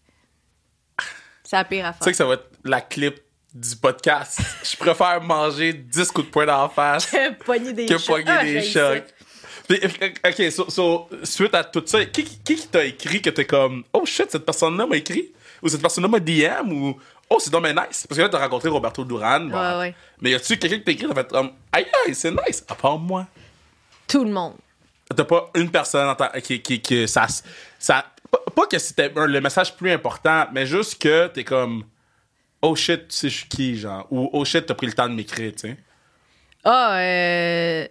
C'est 1.44 1.56
la 1.56 1.64
pire 1.64 1.78
Tu 1.78 1.82
sais 1.84 1.88
affaire. 1.88 2.06
que 2.12 2.16
ça 2.16 2.24
va 2.26 2.34
être 2.34 2.50
la 2.64 2.80
clip 2.80 3.20
du 3.54 3.76
podcast. 3.76 4.40
Je 4.64 4.76
préfère 4.76 5.20
manger 5.22 5.72
10 5.72 6.10
coups 6.10 6.26
de 6.26 6.30
poing 6.32 6.46
dans 6.46 6.62
la 6.62 6.68
face 6.68 7.14
pogner 7.44 7.72
des 7.72 7.86
que 7.86 7.98
chocs. 7.98 8.06
pogner 8.06 8.24
Ah, 8.38 8.44
des 8.44 8.62
chocs. 8.62 9.04
Puis, 9.68 9.80
ok, 10.26 10.52
so, 10.52 10.68
so, 10.70 11.08
suite 11.22 11.54
à 11.54 11.62
tout 11.64 11.82
ça, 11.86 12.04
qui, 12.06 12.24
qui, 12.24 12.38
qui 12.56 12.66
t'a 12.68 12.84
écrit 12.84 13.22
que 13.22 13.30
t'es 13.30 13.44
comme 13.46 13.84
Oh 13.92 14.04
shit, 14.04 14.30
cette 14.30 14.44
personne-là 14.44 14.86
m'a 14.86 14.96
écrit? 14.96 15.32
Ou 15.62 15.68
cette 15.68 15.80
personne-là 15.80 16.08
m'a 16.08 16.18
DM 16.20 16.70
Ou 16.72 16.98
Oh, 17.30 17.38
c'est 17.38 17.50
dommage 17.50 17.74
nice 17.74 18.06
Parce 18.06 18.16
que 18.18 18.22
là, 18.22 18.28
t'as 18.28 18.38
rencontré 18.40 18.68
Roberto 18.68 19.04
Duran. 19.04 19.40
bon. 19.40 19.56
Ouais, 19.58 19.78
ouais. 19.78 19.94
Mais 20.20 20.30
y 20.32 20.34
a-tu 20.34 20.58
quelqu'un 20.58 20.78
qui 20.78 20.84
t'a 20.84 20.92
écrit 20.92 21.06
T'as 21.08 21.14
fait 21.14 21.28
comme 21.30 21.52
Aïe, 21.72 21.86
aïe, 22.06 22.14
c'est 22.14 22.30
nice 22.30 22.64
À 22.68 22.74
part 22.74 22.98
moi. 22.98 23.26
Tout 24.08 24.24
le 24.24 24.30
monde. 24.30 24.54
T'as 25.14 25.24
pas 25.24 25.50
une 25.54 25.70
personne 25.70 26.08
en 26.08 26.40
qui, 26.40 26.60
qui, 26.62 26.80
qui 26.80 27.06
ça, 27.06 27.26
ça 27.78 28.06
pas, 28.54 28.66
que 28.66 28.78
c'était 28.78 29.12
le 29.14 29.40
message 29.40 29.76
plus 29.76 29.90
important, 29.90 30.46
mais 30.52 30.64
juste 30.66 31.00
que 31.00 31.26
t'es 31.28 31.44
comme 31.44 31.84
oh 32.62 32.74
shit, 32.74 33.08
tu 33.08 33.16
sais 33.16 33.28
je 33.28 33.36
suis 33.38 33.48
qui 33.48 33.76
genre? 33.76 34.06
Ou 34.10 34.30
oh 34.32 34.44
shit, 34.44 34.64
t'as 34.66 34.74
pris 34.74 34.86
le 34.86 34.92
temps 34.94 35.08
de 35.08 35.14
m'écrire, 35.14 35.52
tu 35.52 35.68
sais? 35.68 35.76
Ah, 36.64 36.96
euh, 36.98 37.86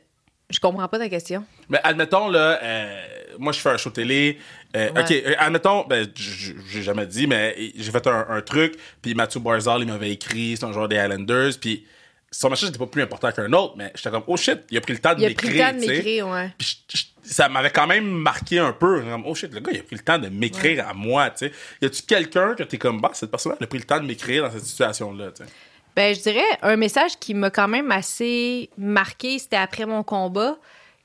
je 0.50 0.60
comprends 0.60 0.88
pas 0.88 0.98
ta 0.98 1.10
question. 1.10 1.46
Mais 1.70 1.80
admettons 1.84 2.30
là, 2.30 2.60
euh, 2.64 3.04
moi 3.38 3.52
je 3.54 3.60
fais 3.60 3.70
un 3.70 3.78
show 3.78 3.90
télé. 3.92 4.40
euh, 4.76 4.90
Ouais. 4.92 5.02
Ok, 5.02 5.12
euh, 5.12 5.36
admettons, 5.38 5.86
ben 5.86 6.08
j'ai 6.16 6.82
jamais 6.82 7.06
dit, 7.06 7.28
mais 7.28 7.56
j'ai 7.76 7.92
fait 7.92 8.08
un, 8.08 8.26
un 8.30 8.42
truc, 8.42 8.76
puis 9.02 9.14
Mathieu 9.14 9.40
Barzal 9.42 9.82
il 9.82 9.88
m'avait 9.88 10.12
écrit, 10.12 10.56
c'est 10.58 10.66
un 10.66 10.72
joueur 10.72 10.88
des 10.88 10.96
Islanders, 10.96 11.52
puis 11.60 11.86
son 12.32 12.50
message 12.50 12.68
n'était 12.70 12.80
pas 12.80 12.88
plus 12.88 13.02
important 13.02 13.32
qu'un 13.32 13.52
autre, 13.54 13.74
mais 13.78 13.92
j'étais 13.94 14.10
comme 14.10 14.24
oh 14.28 14.38
shit, 14.38 14.60
il 14.72 14.78
a 14.78 14.82
pris 14.82 14.94
le 14.94 15.00
temps 15.00 15.14
de 15.14 15.20
Il 15.20 15.26
a 15.26 15.30
m'écrire, 15.30 15.50
pris 15.52 15.58
le 15.60 15.66
temps 15.66 15.74
de 15.74 15.80
m'écrire, 15.92 16.28
ouais. 16.30 16.50
Puis 16.58 16.78
je- 16.90 16.98
je- 16.98 17.04
ça 17.34 17.50
m'avait 17.50 17.70
quand 17.70 17.88
même 17.88 18.06
marqué 18.10 18.58
un 18.60 18.72
peu. 18.74 19.02
Comme, 19.02 19.24
oh 19.28 19.36
shit, 19.36 19.54
le 19.54 19.60
gars, 19.60 19.72
il 19.74 19.80
a 19.80 19.84
pris 19.84 19.96
le 19.96 20.02
temps 20.02 20.18
de 20.18 20.28
m'écrire 20.30 20.88
à 20.88 20.94
moi, 20.94 21.30
tu 21.30 21.48
sais. 21.48 21.52
Y 21.82 21.86
a-tu 21.86 22.02
quelqu'un 22.04 22.56
que 22.56 22.64
t'es 22.64 22.78
comme, 22.78 23.00
bah, 23.02 23.12
cette 23.14 23.30
personne-là, 23.32 23.58
elle 23.60 23.66
a 23.66 23.68
pris 23.68 23.78
le 23.80 23.84
temps 23.86 24.00
de 24.00 24.06
m'écrire 24.06 24.44
dans 24.44 24.52
cette 24.52 24.64
situation-là, 24.66 25.32
tu 25.32 25.44
sais? 25.44 25.50
Ben, 25.96 26.16
je 26.16 26.22
dirais 26.22 26.44
un 26.62 26.78
message 26.78 27.20
qui 27.20 27.34
m'a 27.34 27.50
quand 27.52 27.68
même 27.68 27.92
assez 27.92 28.70
marqué, 28.78 29.38
c'était 29.38 29.58
après 29.58 29.86
mon 29.86 30.04
combat. 30.04 30.58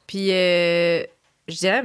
Puis, 0.07 0.31
euh, 0.31 1.03
je 1.49 1.55
dirais, 1.57 1.83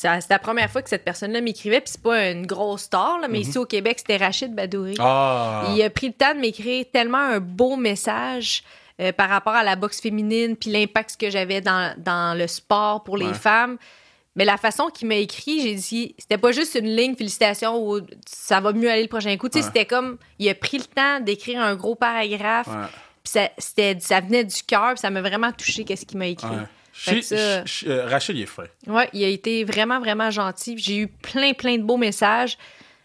c'était 0.00 0.34
la 0.34 0.38
première 0.38 0.70
fois 0.70 0.82
que 0.82 0.88
cette 0.88 1.04
personne-là 1.04 1.40
m'écrivait. 1.40 1.80
Puis, 1.80 1.92
c'est 1.92 2.02
pas 2.02 2.30
une 2.30 2.46
grosse 2.46 2.82
star, 2.82 3.18
là, 3.20 3.28
mais 3.28 3.40
ici 3.40 3.58
au 3.58 3.66
Québec, 3.66 3.98
c'était 3.98 4.16
Rachid 4.16 4.54
Badouri. 4.54 4.94
Ah! 4.98 5.66
Il 5.74 5.82
a 5.82 5.90
pris 5.90 6.08
le 6.08 6.14
temps 6.14 6.34
de 6.34 6.40
m'écrire 6.40 6.84
tellement 6.92 7.18
un 7.18 7.40
beau 7.40 7.76
message 7.76 8.62
euh, 9.00 9.12
par 9.12 9.28
rapport 9.28 9.54
à 9.54 9.62
la 9.62 9.76
boxe 9.76 10.00
féminine, 10.00 10.56
puis 10.56 10.70
l'impact 10.70 11.16
que 11.18 11.28
j'avais 11.28 11.60
dans, 11.60 11.94
dans 11.98 12.36
le 12.36 12.46
sport 12.46 13.02
pour 13.04 13.16
les 13.16 13.34
femmes. 13.34 13.76
Mais 14.36 14.44
la 14.44 14.56
façon 14.56 14.86
qu'il 14.86 15.08
m'a 15.08 15.16
écrit, 15.16 15.60
j'ai 15.60 15.74
dit, 15.74 16.14
c'était 16.18 16.38
pas 16.38 16.52
juste 16.52 16.74
une 16.76 16.94
ligne, 16.94 17.14
félicitations, 17.16 17.76
ou 17.76 18.00
ça 18.26 18.60
va 18.60 18.72
mieux 18.72 18.90
aller 18.90 19.02
le 19.02 19.08
prochain 19.08 19.36
coup. 19.36 19.48
Ouais. 19.52 19.62
C'était 19.62 19.84
comme, 19.84 20.18
il 20.38 20.48
a 20.48 20.54
pris 20.54 20.78
le 20.78 20.84
temps 20.84 21.20
d'écrire 21.20 21.60
un 21.60 21.74
gros 21.74 21.94
paragraphe, 21.94 22.68
puis 23.22 23.32
ça, 23.58 24.20
venait 24.20 24.44
du 24.44 24.62
cœur, 24.62 24.96
ça 24.96 25.10
m'a 25.10 25.20
vraiment 25.20 25.52
touché, 25.52 25.84
qu'est-ce 25.84 26.06
qu'il 26.06 26.18
m'a 26.18 26.26
écrit. 26.26 26.48
ouais. 26.48 26.66
Euh, 27.08 28.06
Rachel, 28.06 28.36
il 28.36 28.42
est 28.42 28.46
fin. 28.46 28.64
Ouais, 28.86 29.08
il 29.12 29.24
a 29.24 29.28
été 29.28 29.64
vraiment, 29.64 29.98
vraiment 30.00 30.30
gentil. 30.30 30.76
J'ai 30.78 30.96
eu 30.98 31.08
plein, 31.08 31.52
plein 31.52 31.76
de 31.78 31.82
beaux 31.82 31.96
messages, 31.96 32.58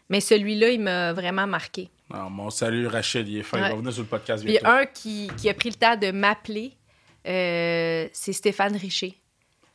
mais 0.10 0.20
celui-là, 0.20 0.70
il 0.70 0.82
m'a 0.82 1.14
vraiment 1.14 1.48
marqué. 1.48 1.90
Non, 2.14 2.30
mon 2.30 2.50
salut, 2.50 2.88
Rachel, 2.88 3.28
il 3.28 3.40
est 3.40 3.44
fin. 3.44 3.58
Il 3.58 3.62
va 3.62 3.76
venir 3.76 3.92
sur 3.94 4.04
le 4.04 4.08
podcast 4.08 4.44
Puis 4.44 4.54
bientôt. 4.54 4.68
un 4.68 4.86
qui, 4.86 5.30
qui 5.38 5.50
a 5.50 5.54
pris 5.54 5.70
le 5.70 5.76
temps 5.76 5.96
de 5.96 6.12
m'appeler, 6.12 6.74
euh, 7.28 8.08
c'est 8.14 8.34
Stéphane 8.34 8.76
Richer, 8.76 9.16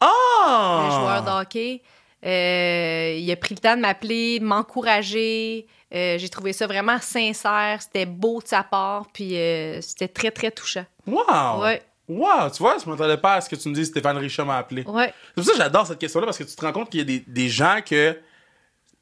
Ah! 0.01 0.85
le 0.87 0.91
joueur 0.97 1.25
de 1.25 1.43
hockey. 1.43 1.83
Euh, 2.25 3.17
il 3.19 3.31
a 3.33 3.37
pris 3.37 3.55
le 3.55 3.61
temps 3.61 3.77
de 3.77 3.81
m'appeler, 3.81 4.39
de 4.39 4.45
m'encourager. 4.45 5.67
Euh, 5.95 6.19
J'ai 6.19 6.29
trouvé 6.29 6.53
ça 6.53 6.67
vraiment 6.67 6.99
sincère. 7.01 7.79
C'était 7.81 8.07
beau 8.07 8.41
de 8.43 8.47
sa 8.47 8.63
part. 8.63 9.07
Puis 9.13 9.37
euh, 9.37 9.81
c'était 9.81 10.07
très, 10.09 10.31
très 10.31 10.51
touchant. 10.51 10.85
Wow! 11.07 11.63
Ouais. 11.63 11.83
Wow! 12.11 12.51
Tu 12.51 12.59
vois, 12.59 12.77
je 12.85 12.89
m'attendais 12.91 13.17
pas 13.17 13.35
à 13.35 13.41
ce 13.41 13.49
que 13.49 13.57
tu 13.57 13.69
me 13.69 13.75
dises 13.75 13.89
Stéphane 13.89 14.17
Richard 14.19 14.45
m'a 14.47 14.59
appelé. 14.59 14.83
Ouais. 14.85 15.13
C'est 15.29 15.35
pour 15.35 15.45
ça 15.45 15.53
que 15.53 15.59
j'adore 15.59 15.87
cette 15.87 15.99
question-là, 15.99 16.27
parce 16.27 16.39
que 16.39 16.45
tu 16.45 16.55
te 16.57 16.61
rends 16.65 16.73
compte 16.73 16.91
qu'il 16.91 16.99
y 17.01 17.03
a 17.03 17.07
des, 17.07 17.21
des 17.21 17.49
gens 17.49 17.79
que, 17.89 18.19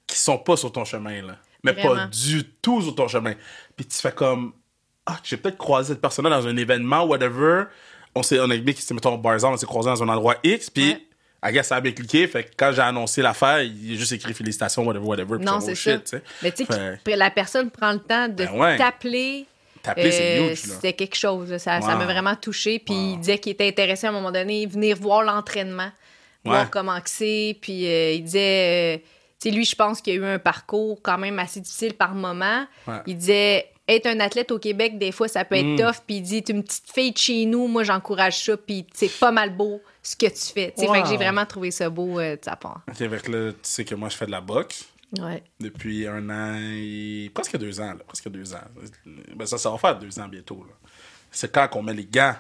qui 0.07 0.19
sont 0.19 0.39
pas 0.39 0.57
sur 0.57 0.71
ton 0.73 0.85
chemin, 0.85 1.23
là. 1.23 1.37
Mais 1.65 1.73
pas 1.73 2.07
du 2.07 2.45
tout 2.63 2.83
sur 2.83 2.95
ton 2.95 3.09
chemin. 3.09 3.35
Puis 3.77 3.87
tu 3.87 3.97
fais 3.99 4.13
comme, 4.13 4.53
ah, 5.07 5.17
j'ai 5.25 5.37
peut-être 5.39 5.59
croisé 5.59 5.95
cette 5.95 6.01
personne-là 6.03 6.31
dans 6.31 6.47
un 6.47 6.57
événement, 6.57 7.05
whatever. 7.05 7.65
On 8.15 8.23
s'est, 8.23 8.39
on 8.41 8.51
a 8.51 8.57
que 8.59 8.95
mettons, 8.95 9.17
Barzan, 9.17 9.53
on 9.53 9.57
s'est 9.57 9.67
croisé 9.67 9.89
dans 9.89 10.03
un 10.03 10.09
endroit 10.09 10.37
X, 10.45 10.71
puis, 10.71 10.91
Ouais. 10.91 11.05
I 11.51 11.53
guess, 11.53 11.69
ça 11.69 11.77
a 11.77 11.81
bien 11.81 11.93
cliqué. 11.93 12.27
Fait 12.27 12.43
que 12.45 12.51
quand 12.57 12.73
j'ai 12.73 12.83
annoncé 12.83 13.23
l'affaire, 13.23 13.63
il 13.63 13.95
a 13.95 13.97
juste 13.97 14.11
écrit 14.11 14.35
félicitations, 14.35 14.85
whatever, 14.85 15.07
whatever. 15.07 15.39
Non, 15.39 15.59
oh 15.59 15.61
c'est 15.61 15.77
shit, 15.77 16.09
ça. 16.09 16.19
tu 16.19 16.25
sais. 16.25 16.33
Mais 16.43 16.51
tu 16.53 16.65
sais, 16.67 16.99
Fait- 17.05 17.17
la 17.17 17.31
personne 17.31 17.71
prend 17.71 17.93
le 17.93 18.01
temps 18.01 18.27
de 18.29 18.35
Ben 18.35 18.51
ouais. 18.59 18.77
t'appeler. 18.77 19.47
C'est 19.97 20.39
Euh. 20.41 20.55
C'était 20.55 20.93
quelque 20.93 21.17
chose. 21.17 21.51
Ça 21.59 21.81
ça 21.81 21.93
Wow. 21.93 21.99
m'a 21.99 22.05
vraiment 22.05 22.35
touché. 22.37 22.79
Puis 22.79 22.95
Wow. 22.95 23.13
il 23.15 23.19
disait 23.21 23.39
qu'il 23.39 23.53
était 23.53 23.69
intéressé 23.69 24.07
à 24.07 24.11
un 24.11 24.13
moment 24.13 24.33
donné, 24.33 24.67
venir 24.67 24.97
voir 24.97 25.23
l'entraînement, 25.23 25.91
Ouais. 26.45 26.53
voir 26.53 26.71
comment 26.71 26.99
c'est. 27.05 27.57
Puis 27.61 27.87
euh, 27.87 28.13
il 28.13 28.25
disait, 28.25 28.97
euh, 28.97 28.99
tu 29.41 29.49
sais, 29.49 29.55
lui, 29.55 29.65
je 29.65 29.75
pense 29.77 30.01
qu'il 30.01 30.13
a 30.15 30.17
eu 30.17 30.25
un 30.25 30.39
parcours 30.39 31.01
quand 31.03 31.19
même 31.19 31.39
assez 31.39 31.61
difficile 31.61 31.95
par 31.95 32.15
moment. 32.15 32.67
Ouais. 32.87 32.95
Il 33.07 33.17
disait, 33.17 33.67
être 33.91 34.07
un 34.07 34.21
athlète 34.21 34.51
au 34.51 34.59
Québec, 34.59 34.99
des 34.99 35.13
fois, 35.13 35.29
ça 35.29 35.45
peut 35.47 35.55
être 35.57 35.65
Mm. 35.65 35.77
tough. 35.79 36.03
Puis 36.07 36.17
il 36.17 36.23
dit, 36.23 36.43
t'es 36.43 36.53
une 36.53 36.63
petite 36.63 36.91
fille 36.93 37.13
de 37.13 37.17
chez 37.19 37.47
nous, 37.47 37.67
moi, 37.69 37.85
j'encourage 37.85 38.45
ça. 38.45 38.57
Puis 38.57 38.87
c'est 38.93 39.11
pas 39.19 39.31
mal 39.33 39.57
beau 39.57 39.81
ce 40.03 40.15
que 40.15 40.27
tu 40.27 40.53
fais. 40.53 40.73
Tu 40.77 40.83
sais, 40.85 40.93
Fait 40.93 40.99
que 41.01 41.05
Wow. 41.05 41.11
j'ai 41.11 41.17
vraiment 41.17 41.47
trouvé 41.47 41.71
ça 41.71 41.89
beau 41.89 42.19
euh, 42.21 42.37
de 42.37 42.41
sa 42.45 42.57
part. 42.57 42.83
Ok, 42.89 42.97
que 42.99 43.31
là, 43.33 43.53
tu 43.53 43.59
sais 43.63 43.85
que 43.87 43.95
moi, 43.95 44.09
je 44.11 44.17
fais 44.17 44.27
de 44.27 44.31
la 44.31 44.41
boxe. 44.43 44.85
Ouais. 45.19 45.43
depuis 45.59 46.07
un 46.07 46.29
an 46.29 46.59
et 46.61 47.31
presque 47.33 47.57
deux 47.57 47.81
ans, 47.81 47.95
là, 47.95 48.01
presque 48.07 48.29
deux 48.29 48.53
ans. 48.53 48.61
Ben, 49.35 49.47
ça, 49.47 49.57
ça 49.57 49.71
va 49.71 49.79
faire 49.79 49.99
deux 49.99 50.19
ans 50.19 50.29
bientôt. 50.29 50.65
là. 50.69 50.75
C'est 51.31 51.51
quand 51.51 51.67
qu'on 51.69 51.83
met 51.83 51.95
les 51.95 52.05
gants. 52.05 52.35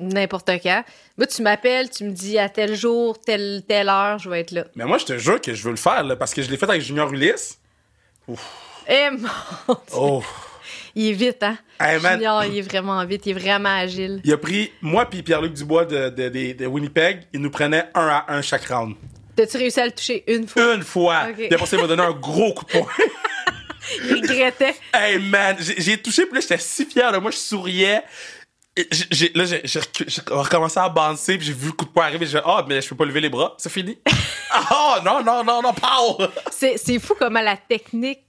N'importe 0.00 0.50
quand. 0.62 0.84
Moi, 1.18 1.26
tu 1.26 1.42
m'appelles, 1.42 1.90
tu 1.90 2.04
me 2.04 2.10
dis 2.12 2.38
à 2.38 2.48
tel 2.48 2.74
jour, 2.74 3.20
telle, 3.20 3.62
telle 3.68 3.88
heure, 3.88 4.18
je 4.18 4.28
vais 4.30 4.40
être 4.40 4.52
là. 4.52 4.64
Mais 4.74 4.84
moi, 4.86 4.98
je 4.98 5.04
te 5.04 5.18
jure 5.18 5.40
que 5.40 5.52
je 5.54 5.62
veux 5.64 5.70
le 5.70 5.76
faire 5.76 6.02
là, 6.02 6.16
parce 6.16 6.32
que 6.34 6.40
je 6.42 6.50
l'ai 6.50 6.56
fait 6.56 6.68
avec 6.68 6.82
Junior 6.82 7.12
Ulysse. 7.12 7.60
Eh 8.88 9.10
mon 9.10 9.18
Dieu. 9.18 9.76
Oh! 9.94 10.22
Il 10.94 11.08
est 11.08 11.12
vite, 11.12 11.42
hein? 11.42 11.58
Hey. 11.78 12.00
Junior, 12.00 12.44
il 12.44 12.56
est 12.58 12.62
vraiment 12.62 13.04
vite, 13.04 13.26
il 13.26 13.30
est 13.36 13.38
vraiment 13.40 13.68
agile. 13.76 14.20
Il 14.24 14.32
a 14.32 14.38
pris, 14.38 14.72
moi 14.80 15.04
puis 15.06 15.22
Pierre-Luc 15.22 15.52
Dubois 15.52 15.84
de, 15.84 16.08
de, 16.08 16.28
de- 16.28 16.52
de 16.52 16.66
Winnipeg, 16.66 17.24
il 17.32 17.40
nous 17.40 17.50
prenait 17.50 17.84
un 17.94 18.06
à 18.06 18.24
un 18.32 18.40
chaque 18.42 18.64
round. 18.66 18.94
T'as-tu 19.36 19.56
réussi 19.56 19.80
à 19.80 19.86
le 19.86 19.92
toucher 19.92 20.24
une 20.26 20.46
fois? 20.48 20.74
Une 20.74 20.82
fois. 20.82 21.26
Ok. 21.30 21.34
Puis 21.36 21.54
après, 21.54 21.66
ça, 21.66 21.76
il 21.76 21.82
m'a 21.82 21.88
donné 21.88 22.02
un 22.02 22.12
gros 22.12 22.52
coup 22.54 22.64
de 22.64 22.70
poing. 22.70 22.86
Il 24.02 24.14
regrettait. 24.14 24.74
hey 24.94 25.18
man, 25.18 25.56
j'ai 25.60 26.00
touché, 26.00 26.24
puis 26.24 26.36
là, 26.36 26.40
j'étais 26.40 26.56
si 26.58 26.86
fier 26.86 27.12
de 27.12 27.18
moi, 27.18 27.30
je 27.30 27.36
souriais. 27.36 28.02
J'ai- 29.10 29.30
là, 29.34 29.44
j'ai 29.44 29.80
recommencé 30.30 30.80
à 30.80 30.84
avancer, 30.84 31.36
puis 31.36 31.46
j'ai 31.46 31.52
vu 31.52 31.66
le 31.66 31.72
coup 31.72 31.84
de 31.84 31.90
poing 31.90 32.06
arriver. 32.06 32.24
J'ai 32.26 32.38
dit, 32.38 32.44
ah, 32.46 32.64
mais 32.66 32.80
je 32.80 32.88
peux 32.88 32.96
pas 32.96 33.04
lever 33.04 33.20
les 33.20 33.28
bras, 33.28 33.54
c'est 33.58 33.70
fini. 33.70 33.98
Ah, 34.56 35.00
non, 35.04 35.22
non, 35.24 35.42
non, 35.42 35.60
non, 35.62 35.72
pow! 35.74 36.16
C'est 36.52 36.76
c'est 36.78 37.00
fou 37.00 37.14
comment 37.18 37.40
la 37.40 37.56
technique, 37.56 38.20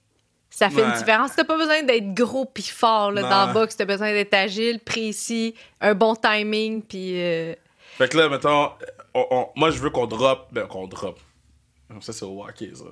ça 0.50 0.68
fait 0.70 0.82
une 0.82 0.92
différence. 0.94 1.30
T'as 1.36 1.44
pas 1.44 1.56
besoin 1.56 1.82
d'être 1.84 2.12
gros 2.14 2.44
puis 2.46 2.64
fort 2.64 3.12
là, 3.12 3.22
Non. 3.22 3.28
dans 3.30 3.46
le 3.46 3.52
box. 3.52 3.76
T'as 3.76 3.84
besoin 3.84 4.10
d'être 4.12 4.34
agile, 4.34 4.80
précis, 4.80 5.54
un 5.80 5.94
bon 5.94 6.16
timing, 6.16 6.82
puis... 6.82 7.12
euh, 7.22 7.54
Fait 7.96 8.08
que 8.08 8.18
là, 8.18 8.28
mettons, 8.28 8.70
on- 9.16 9.26
on- 9.30 9.48
moi, 9.56 9.70
je 9.70 9.78
veux 9.78 9.90
qu'on 9.90 10.06
drop. 10.06 10.48
Ben, 10.52 10.66
qu'on 10.66 10.86
drop. 10.86 11.18
Ça, 12.00 12.12
c'est 12.12 12.24
au 12.24 12.42
hockey, 12.42 12.70
ça. 12.74 12.84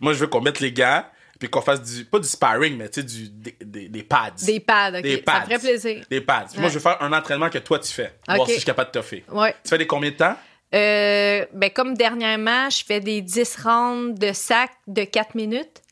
Moi, 0.00 0.12
je 0.14 0.18
veux 0.18 0.26
qu'on 0.26 0.40
mette 0.40 0.58
les 0.60 0.72
gants, 0.72 1.04
puis 1.38 1.48
qu'on 1.48 1.60
fasse 1.62 1.80
du. 1.82 2.04
Pas 2.04 2.18
du 2.18 2.26
sparring, 2.28 2.76
mais 2.76 2.88
tu 2.88 3.00
sais, 3.00 3.06
du, 3.06 3.28
des, 3.28 3.56
des, 3.60 3.88
des 3.88 4.02
pads. 4.02 4.30
des 4.44 4.58
pads, 4.60 4.96
OK? 4.96 5.02
Des 5.02 5.16
Ça 5.16 5.22
pads. 5.22 5.40
me 5.40 5.44
ferait 5.46 5.58
plaisir. 5.58 6.04
Des 6.10 6.20
pads. 6.20 6.46
Moi, 6.58 6.68
je 6.68 6.74
veux 6.74 6.80
faire 6.80 7.00
un 7.02 7.12
entraînement 7.12 7.48
que 7.50 7.58
toi, 7.58 7.78
tu 7.78 7.92
fais. 7.92 8.12
Voir 8.28 8.46
si 8.46 8.54
je 8.54 8.58
suis 8.58 8.66
capable 8.66 8.88
de 8.90 8.98
toffer. 8.98 9.24
Ouais. 9.30 9.54
Tu 9.62 9.70
fais 9.70 9.78
des 9.78 9.86
combien 9.86 10.10
de 10.10 10.16
temps? 10.16 10.36
Euh, 10.74 11.44
ben, 11.52 11.70
comme 11.70 11.94
dernièrement, 11.94 12.68
je 12.70 12.82
fais 12.84 12.98
des 13.00 13.20
10 13.20 13.56
rounds 13.62 14.18
de 14.18 14.32
sac 14.32 14.70
de 14.86 15.04
4 15.04 15.34
minutes. 15.34 15.82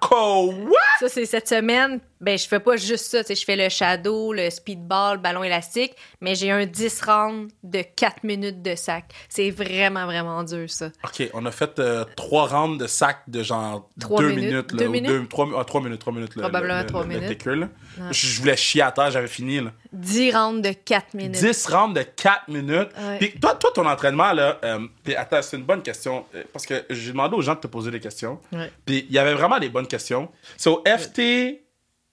Quoi? 0.00 0.54
Ça, 1.00 1.08
c'est 1.08 1.26
cette 1.26 1.48
semaine. 1.48 2.00
Ben, 2.20 2.36
je 2.38 2.46
fais 2.46 2.60
pas 2.60 2.76
juste 2.76 3.06
ça. 3.06 3.22
Je 3.28 3.44
fais 3.44 3.56
le 3.56 3.68
shadow, 3.68 4.32
le 4.32 4.50
speedball, 4.50 5.14
le 5.16 5.22
ballon 5.22 5.42
élastique, 5.42 5.94
mais 6.20 6.34
j'ai 6.34 6.50
un 6.50 6.66
10 6.66 7.00
rounds 7.02 7.52
de 7.62 7.82
4 7.82 8.24
minutes 8.24 8.60
de 8.62 8.74
sac. 8.74 9.04
C'est 9.28 9.50
vraiment, 9.50 10.04
vraiment 10.06 10.42
dur, 10.42 10.68
ça. 10.68 10.90
Ok, 11.04 11.28
on 11.32 11.46
a 11.46 11.50
fait 11.50 11.78
euh, 11.78 12.04
trois 12.16 12.46
rounds 12.46 12.78
de 12.78 12.86
sac 12.86 13.20
de 13.28 13.42
genre 13.42 13.88
Trois 13.98 14.20
deux 14.20 14.28
minutes. 14.30 14.44
minutes. 14.50 14.72
là, 14.72 14.78
Deux 14.78 14.86
ou 14.86 14.90
minutes? 14.90 15.10
deux- 15.10 15.26
trois, 15.28 15.48
ah, 15.58 15.64
trois 15.64 15.80
minutes, 15.80 16.00
Probablement 16.02 16.80
le- 16.80 16.86
trois 16.86 17.04
le- 17.04 17.08
le 17.14 17.20
minutes. 17.20 17.38
tackle, 17.38 17.54
là. 17.60 17.68
Je, 18.10 18.26
je 18.26 18.40
voulais 18.40 18.56
chier 18.56 18.82
à 18.82 18.92
terre, 18.92 19.10
j'avais 19.10 19.26
fini. 19.28 19.60
Là. 19.60 19.72
10 19.92 20.32
rounds 20.36 20.60
de 20.68 20.72
4 20.72 21.14
minutes. 21.14 21.32
10 21.40 21.66
rounds 21.66 21.94
de 21.98 22.02
4 22.02 22.48
minutes. 22.48 22.90
Ouais. 23.00 23.18
Puis 23.18 23.32
toi, 23.40 23.54
toi, 23.54 23.70
ton 23.74 23.86
entraînement, 23.86 24.32
là, 24.32 24.58
euh, 24.64 24.86
attends, 25.16 25.42
c'est 25.42 25.56
une 25.56 25.64
bonne 25.64 25.82
question. 25.82 26.24
euh, 26.34 26.44
Parce 26.52 26.66
que 26.66 26.84
j'ai 26.90 27.12
demandé 27.12 27.34
aux 27.36 27.42
gens 27.42 27.54
de 27.54 27.60
te 27.60 27.66
poser 27.66 27.90
des 27.90 28.00
questions. 28.00 28.38
Ouais. 28.52 28.70
Puis 28.84 29.06
il 29.08 29.14
y 29.14 29.18
avait 29.18 29.34
vraiment 29.34 29.58
des 29.58 29.68
bonnes 29.70 29.86
questions. 29.86 30.28
C'est 30.56 30.70
au 30.70 30.82
FT, 30.86 31.62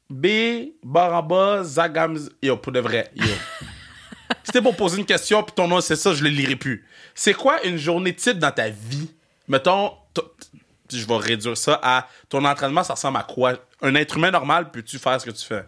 B, 0.09 0.73
Baraba, 0.83 1.63
Zagams. 1.63 2.29
Yo, 2.41 2.57
pour 2.57 2.71
de 2.71 2.79
vrai. 2.79 3.11
Yo. 3.15 3.25
C'était 4.43 4.61
pour 4.61 4.75
poser 4.75 4.97
une 4.99 5.05
question, 5.05 5.43
puis 5.43 5.53
ton 5.55 5.67
nom, 5.67 5.81
c'est 5.81 5.95
ça, 5.95 6.13
je 6.13 6.23
le 6.23 6.29
lirai 6.29 6.55
plus. 6.55 6.85
C'est 7.13 7.33
quoi 7.33 7.63
une 7.65 7.77
journée 7.77 8.13
type 8.13 8.39
dans 8.39 8.51
ta 8.51 8.69
vie? 8.69 9.09
Mettons, 9.47 9.91
je 10.91 11.05
vais 11.05 11.17
réduire 11.17 11.57
ça 11.57 11.79
à 11.83 12.07
ton 12.29 12.43
entraînement, 12.45 12.83
ça 12.83 12.93
ressemble 12.93 13.17
à 13.17 13.23
quoi? 13.23 13.53
Un 13.81 13.95
être 13.95 14.17
humain 14.17 14.31
normal, 14.31 14.71
peux-tu 14.71 14.97
faire 14.99 15.19
ce 15.19 15.25
que 15.25 15.31
tu 15.31 15.45
fais? 15.45 15.65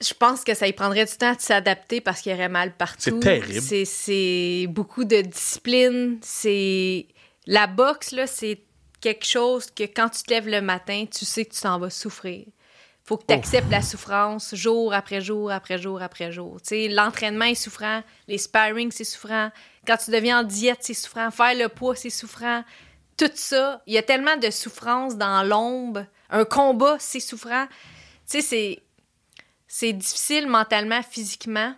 Je 0.00 0.12
pense 0.12 0.44
que 0.44 0.52
ça 0.54 0.66
y 0.66 0.72
prendrait 0.72 1.04
du 1.06 1.12
temps 1.16 1.32
de 1.34 1.40
s'adapter 1.40 2.00
parce 2.02 2.20
qu'il 2.20 2.32
y 2.32 2.34
aurait 2.34 2.48
mal 2.50 2.74
partout. 2.76 2.96
C'est 2.98 3.20
terrible. 3.20 3.60
C'est- 3.62 3.84
C'est 3.86 4.66
beaucoup 4.68 5.04
de 5.04 5.20
discipline. 5.22 6.18
C'est 6.22 7.06
La 7.46 7.66
boxe, 7.66 8.12
là, 8.12 8.26
c'est 8.26 8.60
quelque 9.04 9.26
chose 9.26 9.66
que 9.70 9.82
quand 9.82 10.08
tu 10.08 10.22
te 10.22 10.30
lèves 10.30 10.48
le 10.48 10.62
matin, 10.62 11.04
tu 11.04 11.26
sais 11.26 11.44
que 11.44 11.54
tu 11.54 11.60
t'en 11.60 11.78
vas 11.78 11.90
souffrir. 11.90 12.46
faut 13.02 13.18
que 13.18 13.26
tu 13.26 13.34
acceptes 13.34 13.70
la 13.70 13.82
souffrance 13.82 14.54
jour 14.54 14.94
après 14.94 15.20
jour 15.20 15.50
après 15.50 15.76
jour 15.76 16.00
après 16.00 16.32
jour. 16.32 16.56
L'entraînement 16.70 17.44
est 17.44 17.54
souffrant, 17.54 18.02
les 18.28 18.38
sparring, 18.38 18.90
c'est 18.90 19.04
souffrant. 19.04 19.50
Quand 19.86 19.98
tu 19.98 20.10
deviens 20.10 20.40
en 20.40 20.42
diète, 20.42 20.78
c'est 20.80 20.94
souffrant. 20.94 21.30
Faire 21.30 21.54
le 21.54 21.68
poids, 21.68 21.94
c'est 21.94 22.08
souffrant. 22.08 22.64
Tout 23.18 23.30
ça, 23.34 23.82
il 23.86 23.92
y 23.92 23.98
a 23.98 24.02
tellement 24.02 24.38
de 24.38 24.50
souffrance 24.50 25.16
dans 25.16 25.46
l'ombre. 25.46 26.06
Un 26.30 26.46
combat, 26.46 26.96
c'est 26.98 27.20
souffrant. 27.20 27.66
Tu 28.26 28.40
sais, 28.40 28.40
c'est, 28.40 28.82
c'est 29.68 29.92
difficile 29.92 30.46
mentalement, 30.46 31.02
physiquement. 31.02 31.74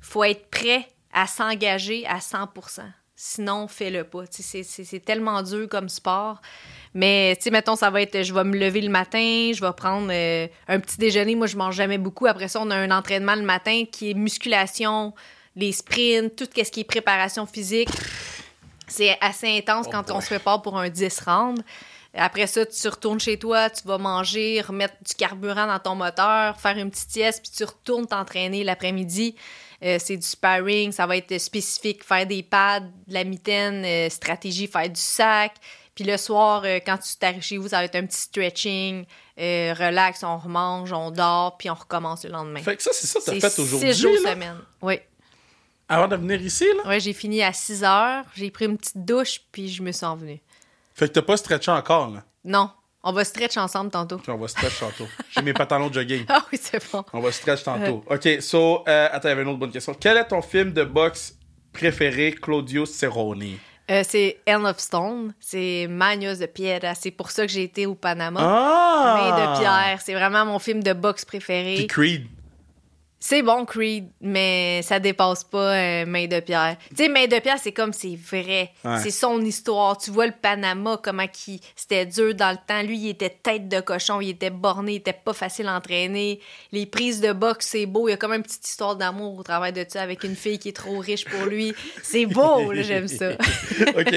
faut 0.00 0.22
être 0.22 0.48
prêt 0.48 0.88
à 1.12 1.26
s'engager 1.26 2.06
à 2.06 2.20
100 2.20 2.46
Sinon, 3.24 3.68
fais-le 3.68 4.02
pas. 4.02 4.24
C'est, 4.30 4.64
c'est 4.64 4.98
tellement 4.98 5.44
dur 5.44 5.68
comme 5.68 5.88
sport. 5.88 6.42
Mais, 6.92 7.36
tu 7.36 7.44
sais, 7.44 7.50
mettons, 7.52 7.76
ça 7.76 7.88
va 7.88 8.02
être, 8.02 8.24
je 8.24 8.34
vais 8.34 8.42
me 8.42 8.58
lever 8.58 8.80
le 8.80 8.88
matin, 8.88 9.52
je 9.54 9.60
vais 9.60 9.72
prendre 9.74 10.08
euh, 10.10 10.48
un 10.66 10.80
petit 10.80 10.98
déjeuner. 10.98 11.36
Moi, 11.36 11.46
je 11.46 11.56
mange 11.56 11.76
jamais 11.76 11.98
beaucoup. 11.98 12.26
Après 12.26 12.48
ça, 12.48 12.60
on 12.60 12.68
a 12.72 12.74
un 12.74 12.90
entraînement 12.90 13.36
le 13.36 13.42
matin 13.42 13.84
qui 13.88 14.10
est 14.10 14.14
musculation, 14.14 15.14
les 15.54 15.70
sprints, 15.70 16.34
tout 16.34 16.48
ce 16.52 16.68
qui 16.72 16.80
est 16.80 16.84
préparation 16.84 17.46
physique. 17.46 17.90
C'est 18.88 19.16
assez 19.20 19.56
intense 19.56 19.86
quand 19.86 20.10
on 20.10 20.20
se 20.20 20.26
prépare 20.26 20.60
pour 20.60 20.76
un 20.76 20.88
10 20.88 21.20
rounds. 21.20 21.62
Après 22.14 22.48
ça, 22.48 22.66
tu 22.66 22.88
retournes 22.88 23.20
chez 23.20 23.38
toi, 23.38 23.70
tu 23.70 23.86
vas 23.86 23.98
manger, 23.98 24.62
remettre 24.62 24.94
du 25.00 25.14
carburant 25.14 25.68
dans 25.68 25.78
ton 25.78 25.94
moteur, 25.94 26.60
faire 26.60 26.76
une 26.76 26.90
petite 26.90 27.12
sieste, 27.12 27.42
puis 27.42 27.52
tu 27.56 27.62
retournes 27.62 28.06
t'entraîner 28.06 28.64
l'après-midi. 28.64 29.36
Euh, 29.82 29.98
c'est 29.98 30.16
du 30.16 30.26
sparring, 30.26 30.92
ça 30.92 31.06
va 31.06 31.16
être 31.16 31.38
spécifique, 31.38 32.04
faire 32.04 32.26
des 32.26 32.42
pads, 32.42 32.80
de 32.80 33.14
la 33.14 33.24
mitaine, 33.24 33.84
euh, 33.84 34.08
stratégie, 34.08 34.66
faire 34.66 34.88
du 34.88 35.00
sac. 35.00 35.54
Puis 35.94 36.04
le 36.04 36.16
soir, 36.16 36.62
euh, 36.64 36.78
quand 36.84 36.98
tu 36.98 37.16
t'arrives 37.16 37.42
chez 37.42 37.58
vous, 37.58 37.68
ça 37.68 37.78
va 37.78 37.84
être 37.84 37.96
un 37.96 38.06
petit 38.06 38.20
stretching, 38.20 39.04
relax, 39.36 40.22
on 40.22 40.38
remange, 40.38 40.92
on 40.92 41.10
dort, 41.10 41.58
puis 41.58 41.68
on 41.68 41.74
recommence 41.74 42.24
le 42.24 42.30
lendemain. 42.30 42.60
Fait 42.60 42.76
que 42.76 42.82
ça, 42.82 42.90
c'est 42.92 43.06
ça 43.06 43.18
que 43.20 43.38
t'as 43.38 43.50
fait 43.50 43.60
aujourd'hui. 43.60 43.92
six 43.92 44.00
jours 44.00 44.16
semaine, 44.18 44.58
oui. 44.80 45.00
Avant 45.88 46.08
de 46.08 46.16
venir 46.16 46.40
ici, 46.40 46.64
là? 46.76 46.82
Oui, 46.86 47.00
j'ai 47.00 47.12
fini 47.12 47.42
à 47.42 47.52
6 47.52 47.84
heures, 47.84 48.24
j'ai 48.34 48.50
pris 48.50 48.64
une 48.64 48.78
petite 48.78 49.04
douche, 49.04 49.42
puis 49.50 49.68
je 49.68 49.82
me 49.82 49.92
suis 49.92 50.06
envenue. 50.06 50.40
Fait 50.94 51.08
que 51.08 51.12
t'as 51.12 51.22
pas 51.22 51.36
stretché 51.36 51.70
encore, 51.70 52.08
là? 52.08 52.24
Non. 52.44 52.70
On 53.04 53.12
va 53.12 53.24
stretch 53.24 53.56
ensemble 53.56 53.90
tantôt. 53.90 54.20
on 54.28 54.36
va 54.36 54.48
stretch 54.48 54.78
tantôt. 54.78 55.08
J'ai 55.30 55.42
mes 55.42 55.52
pantalons 55.52 55.88
de 55.88 55.94
jogging. 55.94 56.24
Ah 56.28 56.44
oui, 56.52 56.58
c'est 56.62 56.80
bon. 56.92 57.04
On 57.12 57.20
va 57.20 57.32
stretch 57.32 57.64
tantôt. 57.64 58.04
OK, 58.08 58.28
so, 58.40 58.84
euh, 58.86 59.08
attends, 59.10 59.28
il 59.28 59.30
y 59.30 59.32
avait 59.32 59.42
une 59.42 59.48
autre 59.48 59.58
bonne 59.58 59.72
question. 59.72 59.94
Quel 59.98 60.16
est 60.16 60.24
ton 60.28 60.40
film 60.42 60.72
de 60.72 60.84
boxe 60.84 61.34
préféré, 61.72 62.32
Claudio 62.32 62.86
Cerrone? 62.86 63.58
Euh, 63.90 64.02
c'est 64.06 64.38
End 64.48 64.64
of 64.64 64.78
Stone. 64.78 65.34
C'est 65.40 65.86
Manos 65.90 66.38
de 66.38 66.46
Piedra. 66.46 66.94
C'est 66.94 67.10
pour 67.10 67.30
ça 67.32 67.44
que 67.44 67.52
j'ai 67.52 67.64
été 67.64 67.86
au 67.86 67.94
Panama. 67.96 68.40
Ah! 68.42 69.18
Main 69.18 69.54
de 69.54 69.58
pierre. 69.58 70.00
C'est 70.00 70.14
vraiment 70.14 70.44
mon 70.46 70.58
film 70.60 70.82
de 70.82 70.92
boxe 70.92 71.24
préféré. 71.24 71.74
Puis 71.74 71.86
Creed. 71.88 72.26
C'est 73.24 73.42
bon, 73.42 73.64
Creed, 73.64 74.08
mais 74.20 74.82
ça 74.82 74.98
dépasse 74.98 75.44
pas 75.44 75.76
euh, 75.76 76.06
Main 76.06 76.26
de 76.26 76.40
pierre. 76.40 76.76
Tu 76.88 77.04
sais, 77.04 77.08
Main 77.08 77.28
de 77.28 77.38
pierre, 77.38 77.56
c'est 77.56 77.70
comme 77.70 77.92
c'est 77.92 78.16
vrai. 78.16 78.72
C'est 79.00 79.12
son 79.12 79.40
histoire. 79.42 79.96
Tu 79.96 80.10
vois 80.10 80.26
le 80.26 80.32
Panama, 80.32 80.98
comment 81.00 81.28
qui 81.28 81.60
c'était 81.76 82.04
dur 82.04 82.34
dans 82.34 82.50
le 82.50 82.56
temps. 82.66 82.82
Lui, 82.82 82.98
il 82.98 83.10
était 83.10 83.30
tête 83.30 83.68
de 83.68 83.80
cochon, 83.80 84.20
il 84.20 84.30
était 84.30 84.50
borné, 84.50 84.94
il 84.94 84.96
était 84.96 85.12
pas 85.12 85.34
facile 85.34 85.68
à 85.68 85.76
entraîner. 85.76 86.40
Les 86.72 86.84
prises 86.84 87.20
de 87.20 87.32
boxe, 87.32 87.68
c'est 87.68 87.86
beau. 87.86 88.08
Il 88.08 88.10
y 88.10 88.14
a 88.14 88.16
comme 88.16 88.32
une 88.32 88.42
petite 88.42 88.66
histoire 88.66 88.96
d'amour 88.96 89.38
au 89.38 89.44
travers 89.44 89.72
de 89.72 89.86
ça 89.88 90.02
avec 90.02 90.24
une 90.24 90.34
fille 90.34 90.58
qui 90.58 90.70
est 90.70 90.76
trop 90.76 90.98
riche 90.98 91.24
pour 91.26 91.46
lui. 91.46 91.72
C'est 92.02 92.26
beau, 92.26 92.74
j'aime 92.74 93.06
ça. 93.06 93.34
OK. 93.96 94.14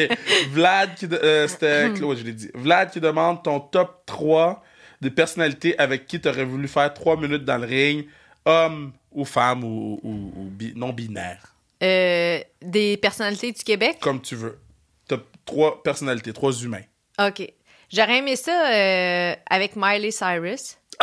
Vlad, 0.49 0.95
qui 0.95 1.05
euh, 1.13 1.47
c'était 1.47 1.91
Claude, 1.93 2.17
je 2.17 2.23
l'ai 2.23 2.33
dit. 2.33 2.49
Vlad 2.55 2.89
qui 2.89 2.99
demande 2.99 3.43
ton 3.43 3.59
top 3.59 4.01
3 4.07 4.63
de 5.01 5.09
personnalités 5.09 5.77
avec 5.77 6.07
qui 6.07 6.19
tu 6.19 6.27
aurais 6.27 6.43
voulu 6.43 6.67
faire 6.67 6.91
3 6.91 7.17
minutes 7.17 7.45
dans 7.45 7.59
le 7.59 7.67
ring 7.67 8.07
homme 8.45 8.93
ou 9.11 9.25
femme 9.25 9.63
ou, 9.63 9.99
non-binaire? 10.75 11.55
Euh, 11.83 12.39
des 12.61 12.97
personnalités 12.97 13.51
du 13.51 13.63
Québec? 13.63 13.97
Comme 13.99 14.21
tu 14.21 14.35
veux. 14.35 14.59
T'as 15.07 15.17
trois 15.45 15.83
personnalités, 15.83 16.33
trois 16.33 16.53
humains. 16.53 16.83
OK. 17.19 17.47
J'aurais 17.91 18.17
aimé 18.17 18.35
ça 18.35 18.51
euh, 18.51 19.35
avec 19.49 19.75
Miley 19.75 20.11
Cyrus. 20.11 20.77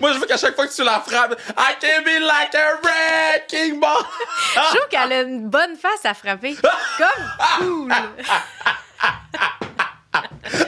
Moi, 0.00 0.12
je 0.12 0.18
veux 0.18 0.26
qu'à 0.26 0.36
chaque 0.36 0.54
fois 0.54 0.66
que 0.66 0.74
tu 0.74 0.84
la 0.84 1.00
frappes, 1.00 1.40
I 1.56 1.74
can 1.80 2.02
be 2.04 2.20
like 2.20 2.54
a 2.54 2.78
wrecking 2.82 3.80
ball. 3.80 4.04
je 4.54 4.76
trouve 4.76 4.88
qu'elle 4.88 5.12
a 5.12 5.22
une 5.22 5.48
bonne 5.48 5.76
face 5.76 6.04
à 6.04 6.14
frapper. 6.14 6.54
Comme 6.98 7.08
cool. 7.58 7.92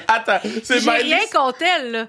Attends, 0.09 0.41
c'est 0.65 0.81
J'ai 0.81 0.91
rien 0.91 1.27
contre 1.33 1.63
elle, 1.63 1.93
là. 1.93 2.07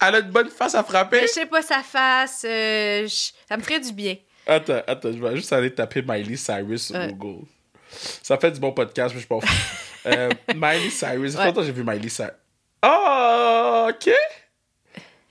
Elle 0.00 0.14
a 0.14 0.18
une 0.18 0.30
bonne 0.30 0.50
face 0.50 0.74
à 0.74 0.82
frapper. 0.84 1.22
Je 1.22 1.26
sais 1.26 1.46
pas 1.46 1.62
sa 1.62 1.82
face. 1.82 2.44
Euh, 2.46 3.08
ça 3.48 3.56
me 3.56 3.62
ferait 3.62 3.80
du 3.80 3.92
bien. 3.92 4.16
Attends, 4.46 4.82
attends, 4.86 5.12
je 5.12 5.18
vais 5.18 5.36
juste 5.36 5.52
aller 5.52 5.74
taper 5.74 6.02
Miley 6.02 6.36
Cyrus 6.36 6.86
sur 6.86 7.06
Google. 7.08 7.46
Ça 8.22 8.36
fait 8.38 8.50
du 8.50 8.60
bon 8.60 8.72
podcast, 8.72 9.14
mais 9.14 9.20
je 9.20 9.26
pense. 9.26 9.44
euh, 10.06 10.28
Miley 10.54 10.90
Cyrus. 10.90 11.32
Ça 11.32 11.38
fait 11.38 11.46
longtemps 11.46 11.60
que 11.60 11.66
j'ai 11.66 11.72
vu 11.72 11.84
Miley 11.84 12.08
Cyrus. 12.08 12.32
Oh, 12.82 13.88
ok. 13.90 14.10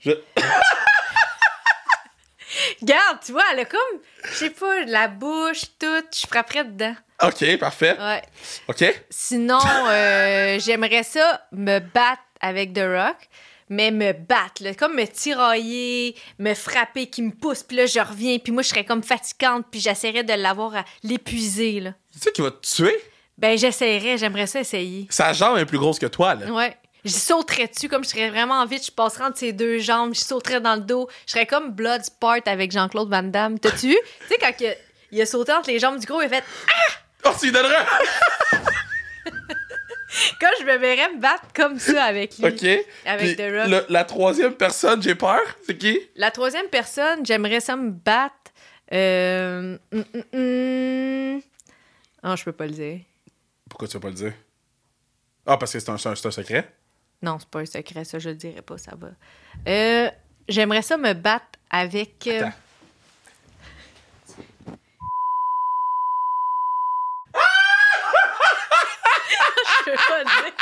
Je. 0.00 0.10
Regarde, 2.80 3.18
tu 3.24 3.32
vois, 3.32 3.44
elle 3.52 3.60
a 3.60 3.64
comme, 3.64 3.80
je 4.24 4.34
sais 4.34 4.50
pas, 4.50 4.84
la 4.84 5.08
bouche, 5.08 5.62
tout. 5.78 6.02
Je 6.12 6.26
frapperais 6.26 6.64
dedans. 6.64 6.94
Ok, 7.22 7.58
parfait. 7.58 7.96
Ouais. 7.98 8.22
Ok. 8.68 9.02
Sinon, 9.08 9.60
euh, 9.88 10.58
j'aimerais 10.58 11.02
ça 11.02 11.46
me 11.52 11.78
battre 11.78 12.22
avec 12.40 12.74
The 12.74 12.84
Rock 12.84 13.16
mais 13.68 13.90
me 13.90 14.12
battre, 14.12 14.62
comme 14.78 14.94
me 14.94 15.06
tirailler, 15.06 16.14
me 16.38 16.54
frapper, 16.54 17.08
qui 17.08 17.22
me 17.22 17.32
pousse, 17.32 17.62
puis 17.62 17.76
là, 17.76 17.86
je 17.86 18.00
reviens, 18.00 18.38
puis 18.38 18.52
moi, 18.52 18.62
je 18.62 18.68
serais 18.68 18.84
comme 18.84 19.02
fatigante, 19.02 19.66
puis 19.70 19.80
j'essaierais 19.80 20.24
de 20.24 20.32
l'avoir 20.32 20.76
à 20.76 20.84
l'épuiser, 21.02 21.80
là. 21.80 21.94
Tu 22.12 22.20
sais 22.20 22.32
qui 22.32 22.42
va 22.42 22.50
te 22.50 22.66
tuer? 22.66 22.96
Ben, 23.38 23.58
j'essaierais, 23.58 24.16
j'aimerais 24.16 24.46
ça 24.46 24.60
essayer. 24.60 25.06
Sa 25.10 25.32
jambe 25.32 25.58
est 25.58 25.66
plus 25.66 25.78
grosse 25.78 25.98
que 25.98 26.06
toi, 26.06 26.34
là. 26.34 26.50
Ouais. 26.50 26.76
Je 27.04 27.12
sauterais 27.12 27.68
dessus, 27.68 27.88
comme 27.88 28.02
je 28.02 28.08
serais 28.08 28.30
vraiment 28.30 28.64
vite, 28.66 28.86
je 28.86 28.90
passerais 28.90 29.24
entre 29.24 29.38
ses 29.38 29.52
deux 29.52 29.78
jambes, 29.78 30.12
je 30.12 30.20
sauterais 30.20 30.60
dans 30.60 30.74
le 30.74 30.80
dos. 30.80 31.08
Je 31.26 31.32
serais 31.32 31.46
comme 31.46 31.70
Bloodsport 31.70 32.40
avec 32.46 32.72
Jean-Claude 32.72 33.08
Van 33.08 33.22
Damme. 33.22 33.60
T'as-tu 33.60 33.88
vu? 33.88 33.98
tu 34.22 34.26
sais, 34.28 34.36
quand 34.40 34.50
il 34.58 34.66
a, 34.66 34.74
il 35.12 35.20
a, 35.20 35.26
sauté 35.26 35.52
entre 35.52 35.70
les 35.70 35.78
jambes 35.78 36.00
du 36.00 36.06
gros, 36.06 36.20
il 36.20 36.24
a 36.24 36.28
fait 36.28 36.44
Ah! 36.66 37.28
Oh, 37.28 37.34
tu 37.38 37.46
lui 37.46 37.52
donnerais! 37.52 37.86
Quand 40.40 40.50
je 40.60 40.64
me 40.64 40.76
verrais 40.76 41.12
me 41.14 41.20
battre 41.20 41.46
comme 41.54 41.78
ça 41.78 42.04
avec 42.04 42.38
lui. 42.38 42.46
OK. 42.46 42.86
Avec 43.04 43.36
The 43.36 43.86
la 43.88 44.04
troisième 44.04 44.54
personne, 44.54 45.02
j'ai 45.02 45.14
peur. 45.14 45.40
C'est 45.64 45.76
qui? 45.76 46.00
La 46.16 46.30
troisième 46.30 46.68
personne, 46.68 47.24
j'aimerais 47.24 47.60
ça 47.60 47.76
me 47.76 47.90
battre. 47.90 48.34
Euh... 48.92 49.78
Mm, 49.92 49.98
mm, 49.98 50.38
mm. 50.38 51.42
Oh, 52.24 52.34
je 52.36 52.44
peux 52.44 52.52
pas 52.52 52.66
le 52.66 52.72
dire. 52.72 53.00
Pourquoi 53.68 53.88
tu 53.88 53.94
veux 53.94 54.00
pas 54.00 54.08
le 54.08 54.14
dire? 54.14 54.32
Ah, 55.46 55.56
parce 55.56 55.72
que 55.72 55.78
c'est 55.78 55.90
un, 55.90 55.94
un, 55.94 56.14
secret? 56.14 56.72
Non, 57.22 57.38
c'est 57.38 57.48
pas 57.48 57.60
un 57.60 57.66
secret, 57.66 58.04
ça, 58.04 58.18
je 58.18 58.30
le 58.30 58.34
dirais 58.34 58.62
pas, 58.62 58.78
ça 58.78 58.92
va. 58.96 59.08
Euh, 59.68 60.10
j'aimerais 60.48 60.82
ça 60.82 60.96
me 60.96 61.12
battre 61.12 61.58
avec. 61.70 62.26
Euh, 62.26 62.48
je 69.86 69.90
peux 69.90 69.96
pas 69.96 70.24
dire. 70.24 70.52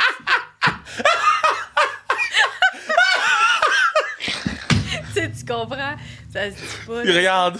Tu 5.45 5.53
comprends? 5.53 5.95
Ça 6.31 6.51
se 6.51 6.55
dit 6.55 6.61
pas. 6.87 6.99
Regarde, 7.01 7.59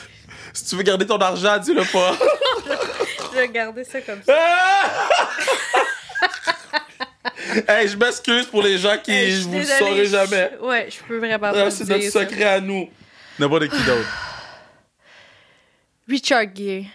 si 0.53 0.65
tu 0.65 0.75
veux 0.75 0.83
garder 0.83 1.05
ton 1.05 1.17
argent, 1.17 1.57
dis-le 1.57 1.83
pas. 1.91 2.17
je 3.31 3.37
vais 3.37 3.49
garder 3.49 3.83
ça 3.83 4.01
comme 4.01 4.21
ça. 4.23 4.33
hey, 7.67 7.87
je 7.87 7.97
m'excuse 7.97 8.45
pour 8.47 8.63
les 8.63 8.77
gens 8.77 8.97
qui 9.03 9.11
hey, 9.11 9.41
vous 9.41 9.57
le 9.57 9.63
saurez 9.63 10.05
jamais. 10.05 10.51
Ouais, 10.61 10.87
je 10.89 11.03
peux 11.05 11.17
vraiment 11.17 11.51
pas 11.51 11.71
C'est 11.71 11.87
notre 11.87 12.09
secret 12.09 12.43
à 12.43 12.59
nous. 12.59 12.89
N'importe 13.37 13.69
qui 13.69 13.83
d'autre. 13.83 14.07
Richard 16.07 16.45
Gere. 16.55 16.85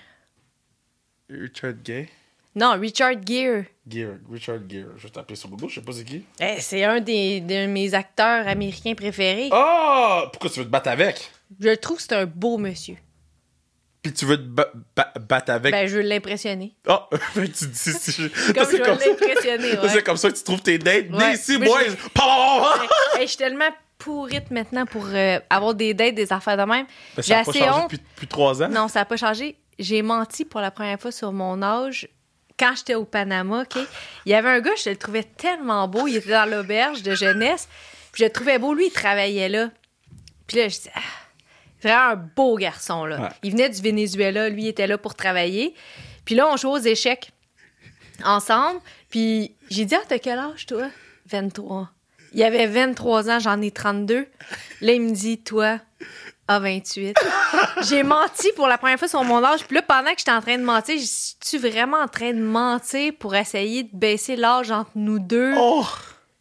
Richard 1.29 1.75
Gere? 1.85 2.07
Non, 2.55 2.79
Richard 2.81 3.15
Gere. 3.25 3.65
Gere, 3.87 4.19
Richard 4.31 4.69
Gere. 4.69 4.89
Je 4.97 5.05
vais 5.05 5.11
taper 5.11 5.37
sur 5.37 5.49
Google, 5.49 5.69
je 5.69 5.77
sais 5.77 5.81
pas 5.81 5.93
c'est 5.93 6.05
qui. 6.05 6.25
Eh, 6.41 6.61
c'est 6.61 6.85
un 6.85 7.01
des, 7.01 7.41
de 7.41 7.67
mes 7.67 7.95
acteurs 7.95 8.47
américains 8.49 8.95
préférés. 8.95 9.51
Ah! 9.53 10.29
Pourquoi 10.33 10.51
tu 10.51 10.59
veux 10.59 10.67
te 10.67 10.71
battre 10.71 10.89
avec? 10.89 11.31
Je 11.61 11.75
trouve 11.77 11.99
que 11.99 12.03
c'est 12.03 12.15
un 12.15 12.27
beau 12.27 12.59
monsieur. 12.59 12.97
Puis 14.03 14.13
tu 14.13 14.25
veux 14.25 14.39
te 14.39 15.19
battre 15.21 15.53
avec? 15.53 15.73
Ben, 15.73 15.87
je 15.87 15.97
veux 15.97 16.03
l'impressionner. 16.03 16.75
Oh, 16.89 16.99
tu 17.35 17.41
dis... 17.43 17.93
comme 18.55 18.71
je 18.71 18.77
veux 18.77 19.11
l'impressionner, 19.11 19.79
ouais. 19.79 19.89
C'est 19.89 20.03
comme 20.03 20.17
ça 20.17 20.31
que 20.31 20.37
tu 20.37 20.43
trouves 20.43 20.63
tes 20.63 20.79
dates. 20.79 21.11
Ouais. 21.11 21.35
ici, 21.35 21.59
boys! 21.59 21.81
Je... 21.85 23.21
je 23.21 23.27
suis 23.27 23.37
tellement 23.37 23.69
pourrite 23.99 24.51
maintenant 24.51 24.87
pour 24.87 25.07
euh, 25.07 25.39
avoir 25.51 25.75
des 25.75 25.95
dates, 25.95 26.15
des 26.15 26.33
affaires 26.33 26.57
de 26.57 26.63
même. 26.63 26.87
Ben, 27.15 27.23
ça 27.23 27.37
n'a 27.37 27.45
pas 27.45 27.53
changé 27.53 27.83
depuis, 27.83 27.99
depuis 27.99 28.27
trois 28.27 28.63
ans? 28.63 28.69
Non, 28.69 28.89
ça 28.89 29.01
n'a 29.01 29.05
pas 29.05 29.19
changé. 29.19 29.57
J'ai 29.79 30.03
menti 30.03 30.45
pour 30.45 30.61
la 30.61 30.71
première 30.71 30.99
fois 30.99 31.13
sur 31.13 31.31
mon 31.33 31.63
âge 31.63 32.09
quand 32.61 32.75
j'étais 32.77 32.95
au 32.95 33.07
Panama, 33.07 33.63
OK, 33.63 33.81
il 34.27 34.33
y 34.33 34.35
avait 34.35 34.51
un 34.51 34.61
gars, 34.61 34.71
je 34.85 34.91
le 34.91 34.97
trouvais 34.97 35.25
tellement 35.25 35.89
beau. 35.89 36.07
Il 36.07 36.17
était 36.17 36.31
dans 36.31 36.49
l'auberge 36.49 37.03
de 37.03 37.15
jeunesse. 37.15 37.69
Puis 38.13 38.21
je 38.21 38.25
le 38.25 38.31
trouvais 38.31 38.59
beau. 38.59 38.75
Lui, 38.75 38.89
il 38.89 38.93
travaillait 38.93 39.49
là. 39.49 39.71
Puis 40.47 40.59
là, 40.59 40.69
je 40.69 40.77
disais, 40.77 40.93
ah, 40.95 41.01
vraiment 41.83 42.11
un 42.11 42.17
beau 42.17 42.57
garçon, 42.57 43.07
là. 43.07 43.21
Ouais. 43.21 43.29
Il 43.43 43.53
venait 43.53 43.71
du 43.71 43.81
Venezuela. 43.81 44.51
Lui, 44.51 44.65
il 44.65 44.69
était 44.69 44.87
là 44.87 44.99
pour 44.99 45.15
travailler. 45.15 45.75
Puis 46.27 46.35
là, 46.35 46.49
on 46.53 46.57
jouait 46.59 46.73
aux 46.73 46.85
échecs 46.85 47.33
ensemble. 48.25 48.81
Puis 49.09 49.55
j'ai 49.71 49.87
dit, 49.87 49.95
ah, 49.95 50.03
t'as 50.07 50.19
quel 50.19 50.39
âge, 50.39 50.67
toi? 50.67 50.89
23. 51.31 51.91
Il 52.35 52.43
avait 52.43 52.67
23 52.67 53.31
ans, 53.31 53.39
j'en 53.39 53.61
ai 53.63 53.71
32. 53.71 54.27
Là, 54.83 54.93
il 54.93 55.01
me 55.01 55.13
dit, 55.13 55.39
toi, 55.39 55.81
à 56.51 56.59
28. 56.59 57.17
j'ai 57.89 58.03
menti 58.03 58.51
pour 58.57 58.67
la 58.67 58.77
première 58.77 58.99
fois 58.99 59.07
sur 59.07 59.23
mon 59.23 59.43
âge. 59.45 59.65
Puis 59.65 59.77
là, 59.77 59.83
pendant 59.83 60.11
que 60.11 60.19
j'étais 60.19 60.33
en 60.33 60.41
train 60.41 60.59
de 60.59 60.65
mentir, 60.65 60.97
je 60.99 61.07
suis 61.47 61.59
vraiment 61.59 61.99
en 61.99 62.09
train 62.09 62.33
de 62.33 62.41
mentir 62.41 63.13
pour 63.21 63.37
essayer 63.37 63.85
de 63.85 63.91
baisser 63.93 64.35
l'âge 64.35 64.73
entre 64.73 64.91
nous 64.97 65.21
deux? 65.21 65.55
Oh! 65.57 65.87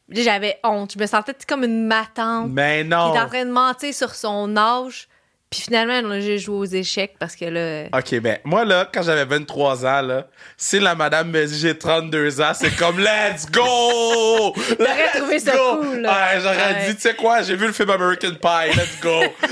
J'avais 0.10 0.60
honte. 0.64 0.94
Je 0.94 1.00
me 1.00 1.06
sentais 1.06 1.36
comme 1.48 1.64
une 1.64 1.86
matante 1.86 2.50
Mais 2.50 2.82
qui 2.82 2.90
non! 2.90 3.14
est 3.14 3.20
en 3.20 3.28
train 3.28 3.46
de 3.46 3.52
mentir 3.52 3.94
sur 3.94 4.16
son 4.16 4.58
âge. 4.58 5.09
Puis 5.50 5.62
finalement, 5.62 6.20
j'ai 6.22 6.38
joué 6.38 6.56
aux 6.58 6.66
échecs 6.66 7.16
parce 7.20 7.36
que 7.36 7.46
là. 7.46 7.88
Ok, 7.98 8.20
ben, 8.20 8.38
moi, 8.44 8.66
là, 8.66 8.88
quand 8.94 9.02
j'avais 9.02 9.26
23 9.26 9.84
ans, 9.84 10.02
là, 10.04 10.28
si 10.56 10.80
la 10.80 10.94
madame 10.94 11.32
me 11.32 11.44
dit 11.44 11.58
j'ai 11.60 11.76
32 11.76 12.40
ans, 12.40 12.52
c'est 12.54 12.76
comme 12.76 13.00
let's 13.00 13.50
go! 13.50 13.64
T'aurais 14.78 14.96
Let's 15.06 15.18
trouvé 15.18 15.40
ça 15.40 15.54
go! 15.58 15.78
cool, 15.82 16.02
là. 16.02 16.12
Ouais, 16.36 16.42
j'aurais 16.42 16.74
Ouais. 16.76 16.88
dit, 16.90 16.96
tu 16.96 17.02
sais 17.02 17.16
quoi, 17.16 17.42
j'ai 17.42 17.56
vu 17.56 17.66
le 17.66 17.74
film 17.74 17.90
American 17.90 18.34
Pie, 18.40 18.78
let's 18.78 19.00
go! 19.02 19.22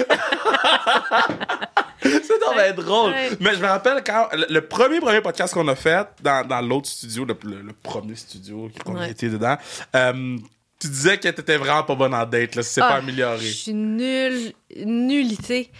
c'est 2.03 2.39
donc 2.45 2.53
bien 2.55 2.73
drôle. 2.73 3.12
Ouais. 3.12 3.29
Mais 3.39 3.55
je 3.55 3.60
me 3.60 3.65
rappelle 3.67 4.03
quand 4.05 4.27
le, 4.33 4.60
premier 4.62 4.99
premier 4.99 5.21
podcast 5.21 5.53
qu'on 5.53 5.67
a 5.67 5.75
fait 5.75 6.07
dans, 6.21 6.45
dans 6.47 6.62
l'autre 6.62 6.88
studio, 6.89 7.25
le, 7.25 7.36
le- 7.43 7.62
le 7.62 7.73
premier 7.73 8.15
studio 8.15 8.69
qu'on 8.86 8.97
a 8.97 8.99
Ouais. 9.01 9.12
été 9.12 9.29
dedans, 9.29 9.57
euh, 9.95 10.38
tu 10.79 10.87
disais 10.87 11.17
que 11.17 11.27
t'étais 11.29 11.57
vraiment 11.57 11.83
pas 11.83 11.95
bonne 11.95 12.13
en 12.13 12.25
date, 12.25 12.55
là, 12.55 12.63
si 12.63 12.73
c'est 12.73 12.81
pas 12.81 12.93
Ah, 12.93 12.95
amélioré. 12.97 13.39
Je 13.45 13.51
suis 13.53 13.73
nulle, 13.73 14.53
nullité. 14.75 15.71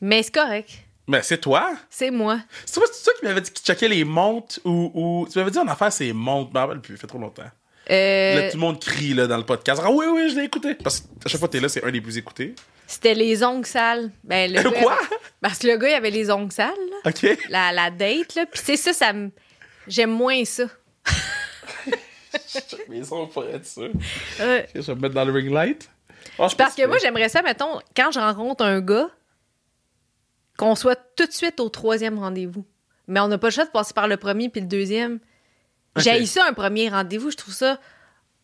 Mais 0.00 0.22
c'est 0.22 0.34
correct. 0.34 0.70
Mais 1.06 1.22
c'est 1.22 1.38
toi? 1.38 1.74
C'est 1.90 2.10
moi. 2.10 2.40
C'est 2.64 2.74
toi, 2.80 2.84
toi 3.04 3.12
qui 3.18 3.24
m'avais 3.26 3.40
dit 3.40 3.50
que 3.50 3.58
tu 3.58 3.62
checkais 3.64 3.88
les 3.88 4.04
montres 4.04 4.58
ou, 4.64 4.90
ou. 4.94 5.28
Tu 5.30 5.38
m'avais 5.38 5.50
dit 5.50 5.58
en 5.58 5.68
affaire, 5.68 5.92
c'est 5.92 6.12
montres. 6.12 6.50
Je 6.52 6.58
me 6.58 6.60
rappelle 6.64 6.80
plus, 6.80 6.96
fait 6.96 7.06
trop 7.06 7.18
longtemps. 7.18 7.42
Euh, 7.90 8.34
Là, 8.36 8.50
tout 8.50 8.56
le 8.56 8.60
monde 8.62 8.80
crie 8.80 9.12
là, 9.12 9.26
dans 9.26 9.36
le 9.36 9.44
podcast. 9.44 9.82
Ah 9.84 9.90
oui, 9.90 10.06
oui, 10.10 10.30
je 10.30 10.36
l'ai 10.36 10.44
écouté. 10.44 10.74
Parce 10.74 11.00
que 11.00 11.06
à 11.24 11.28
chaque 11.28 11.38
fois 11.38 11.48
que 11.48 11.52
t'es 11.52 11.60
là, 11.60 11.68
c'est 11.68 11.84
un 11.84 11.90
des 11.90 12.00
plus 12.00 12.16
écoutés. 12.16 12.54
C'était 12.86 13.12
les 13.14 13.42
ongles 13.44 13.66
sales. 13.66 14.10
Ben, 14.24 14.50
le 14.50 14.62
Quoi? 14.82 14.98
Parce 15.42 15.58
que 15.58 15.66
le 15.66 15.76
gars, 15.76 15.88
il 15.90 15.94
avait 15.94 16.10
les 16.10 16.30
ongles 16.30 16.52
sales, 16.52 16.72
là. 17.04 17.10
OK. 17.10 17.38
La, 17.50 17.72
la 17.72 17.90
date, 17.90 18.34
là. 18.34 18.46
Puis 18.50 18.62
c'est 18.64 18.76
ça, 18.78 18.92
ça 18.94 19.12
me. 19.12 19.30
J'aime 19.86 20.10
moins 20.12 20.42
ça. 20.46 20.64
Mes 22.88 23.02
pour 23.32 23.44
être 23.44 23.66
sûr. 23.66 23.90
Je 24.38 24.80
vais 24.80 24.94
me 24.94 25.00
mettre 25.00 25.14
dans 25.14 25.24
le 25.24 25.32
ring 25.32 25.50
light. 25.52 25.88
Ah, 26.38 26.48
je 26.48 26.56
parce 26.56 26.74
que 26.74 26.86
moi, 26.86 26.98
j'aimerais 26.98 27.28
ça, 27.28 27.42
mettons, 27.42 27.80
quand 27.96 28.10
je 28.10 28.18
rencontre 28.18 28.64
un 28.64 28.80
gars, 28.80 29.08
qu'on 30.56 30.74
soit 30.74 30.98
tout 31.16 31.26
de 31.26 31.32
suite 31.32 31.60
au 31.60 31.68
troisième 31.68 32.18
rendez-vous. 32.18 32.64
Mais 33.06 33.20
on 33.20 33.28
n'a 33.28 33.38
pas 33.38 33.48
le 33.48 33.52
choix 33.52 33.64
de 33.64 33.70
passer 33.70 33.92
par 33.92 34.08
le 34.08 34.16
premier 34.16 34.48
puis 34.48 34.60
le 34.60 34.66
deuxième. 34.66 35.18
Ok. 35.96 36.02
J'ai 36.02 36.26
ça, 36.26 36.46
un 36.48 36.52
premier 36.52 36.88
rendez-vous. 36.88 37.30
Je 37.30 37.36
trouve 37.36 37.54
ça. 37.54 37.78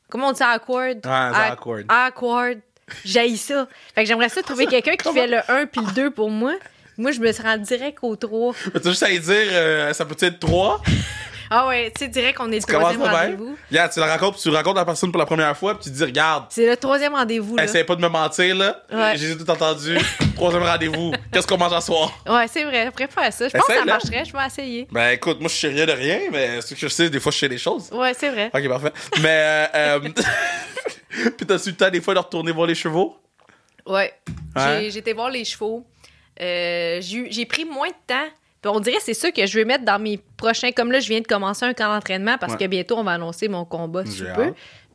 Comment 0.08 0.28
on 0.28 0.32
dit 0.32 0.38
ça, 0.38 0.50
awkward? 0.54 1.00
c'est 1.02 1.08
Ac- 1.08 1.52
awkward. 1.52 1.86
Awkward. 1.88 2.60
J'ai 3.04 3.36
ça. 3.36 3.68
Fait 3.94 4.02
que 4.02 4.08
j'aimerais 4.08 4.28
ça 4.28 4.42
trouver 4.42 4.66
quelqu'un 4.66 4.96
qui 4.96 5.12
fait 5.12 5.26
le 5.26 5.38
1 5.48 5.66
puis 5.66 5.80
le 5.84 5.92
2 5.92 6.10
pour 6.10 6.30
moi. 6.30 6.54
Moi, 6.98 7.12
je 7.12 7.20
me 7.20 7.42
rends 7.42 7.56
direct 7.56 7.98
au 8.02 8.14
3. 8.16 8.54
Mais 8.74 8.80
t'as 8.80 8.90
juste 8.90 9.02
à 9.02 9.08
dire, 9.08 9.22
euh, 9.52 9.92
ça 9.94 10.04
peut 10.04 10.16
être 10.20 10.38
trois? 10.38 10.82
Ah 11.52 11.66
ouais, 11.66 11.90
tu 11.94 12.04
sais, 12.04 12.08
direct 12.08 12.38
qu'on 12.38 12.50
est 12.52 12.56
le 12.56 12.62
troisième 12.62 13.02
rendez-vous. 13.02 13.56
Regarde, 13.70 13.92
tu 13.92 13.98
la 13.98 14.06
rencontres, 14.12 14.34
puis 14.34 14.42
tu 14.42 14.48
rencontres 14.56 14.76
la 14.76 14.84
personne 14.84 15.10
pour 15.10 15.18
la 15.18 15.26
première 15.26 15.56
fois, 15.56 15.74
puis 15.74 15.84
tu 15.84 15.90
te 15.90 15.96
dis, 15.96 16.04
regarde, 16.04 16.44
C'est 16.50 16.64
le 16.66 16.76
troisième 16.76 17.12
rendez-vous, 17.14 17.56
là. 17.56 17.64
essaye 17.64 17.82
pas 17.84 17.96
de 17.96 18.00
me 18.02 18.08
mentir, 18.08 18.54
là. 18.54 18.82
Ouais. 18.92 19.14
J'ai 19.16 19.36
tout 19.36 19.50
entendu. 19.50 19.98
Troisième 20.36 20.62
rendez-vous. 20.62 21.12
Qu'est-ce 21.32 21.46
qu'on 21.48 21.58
mange 21.58 21.72
à 21.72 21.80
soir? 21.80 22.12
Ouais, 22.26 22.46
c'est 22.48 22.64
vrai. 22.64 22.86
Je 22.86 22.90
préfère 22.92 23.32
ça. 23.32 23.48
Je 23.48 23.52
pense 23.52 23.66
que 23.66 23.74
ça 23.74 23.84
marcherait. 23.84 24.24
Je 24.24 24.32
vais 24.32 24.46
essayer. 24.46 24.88
Ben 24.92 25.10
écoute, 25.10 25.38
moi 25.40 25.48
je 25.48 25.54
sais 25.54 25.68
rien 25.68 25.84
de 25.86 25.92
rien, 25.92 26.20
mais 26.30 26.60
ce 26.60 26.72
que 26.74 26.80
je 26.80 26.88
sais, 26.88 27.10
des 27.10 27.20
fois 27.20 27.30
je 27.32 27.38
sais 27.38 27.48
des 27.48 27.58
choses. 27.58 27.90
Ouais, 27.92 28.14
c'est 28.16 28.30
vrai. 28.30 28.50
Ok, 28.54 28.68
parfait. 28.68 28.92
Mais, 29.20 29.68
euh, 29.74 29.98
euh, 30.00 30.00
puis 31.36 31.46
t'as-tu 31.46 31.70
le 31.70 31.76
temps 31.76 31.90
des 31.90 32.00
fois 32.00 32.14
de 32.14 32.20
retourner 32.20 32.52
voir 32.52 32.66
les 32.66 32.74
chevaux? 32.74 33.16
Ouais. 33.86 34.14
J'ai- 34.56 34.90
J'ai 34.90 34.98
été 35.00 35.12
voir 35.12 35.30
les 35.30 35.44
chevaux. 35.44 35.84
Euh, 36.40 36.98
j'ai 37.00 37.16
eu- 37.18 37.28
j'ai 37.30 37.44
pris 37.44 37.64
moins 37.64 37.88
de 37.88 37.94
temps. 38.06 38.28
Puis 38.62 38.70
on 38.70 38.80
dirait 38.80 38.96
que 38.98 39.02
c'est 39.02 39.14
ça 39.14 39.32
que 39.32 39.46
je 39.46 39.58
vais 39.58 39.64
mettre 39.64 39.84
dans 39.84 39.98
mes 39.98 40.18
prochains. 40.36 40.70
Comme 40.72 40.92
là, 40.92 41.00
je 41.00 41.08
viens 41.08 41.20
de 41.20 41.26
commencer 41.26 41.64
un 41.64 41.72
camp 41.72 41.88
d'entraînement 41.94 42.36
parce 42.38 42.52
Ouais. 42.52 42.58
que 42.58 42.66
bientôt, 42.66 42.98
on 42.98 43.04
va 43.04 43.12
annoncer 43.12 43.48
mon 43.48 43.64
combat 43.64 44.04
sous 44.04 44.24
peu. 44.34 44.52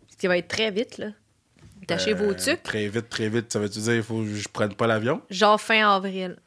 Ce 0.10 0.18
qui 0.18 0.28
va 0.28 0.38
être 0.38 0.48
très 0.48 0.70
vite, 0.72 0.98
là. 1.00 1.08
Tâchez 1.88 2.14
Euh, 2.14 2.16
vos 2.16 2.34
trucs. 2.34 2.64
Très 2.64 2.88
vite, 2.88 3.10
très 3.10 3.30
vite. 3.30 3.52
Ça 3.52 3.60
veut-tu 3.60 3.80
dire 3.80 3.94
qu'il 3.94 4.04
faut 4.04 4.20
que 4.22 4.34
je 4.34 4.48
prenne 4.50 4.74
pas 4.74 4.88
l'avion? 4.88 5.22
Genre 5.30 5.60
fin 5.60 5.88
avril. 5.96 6.38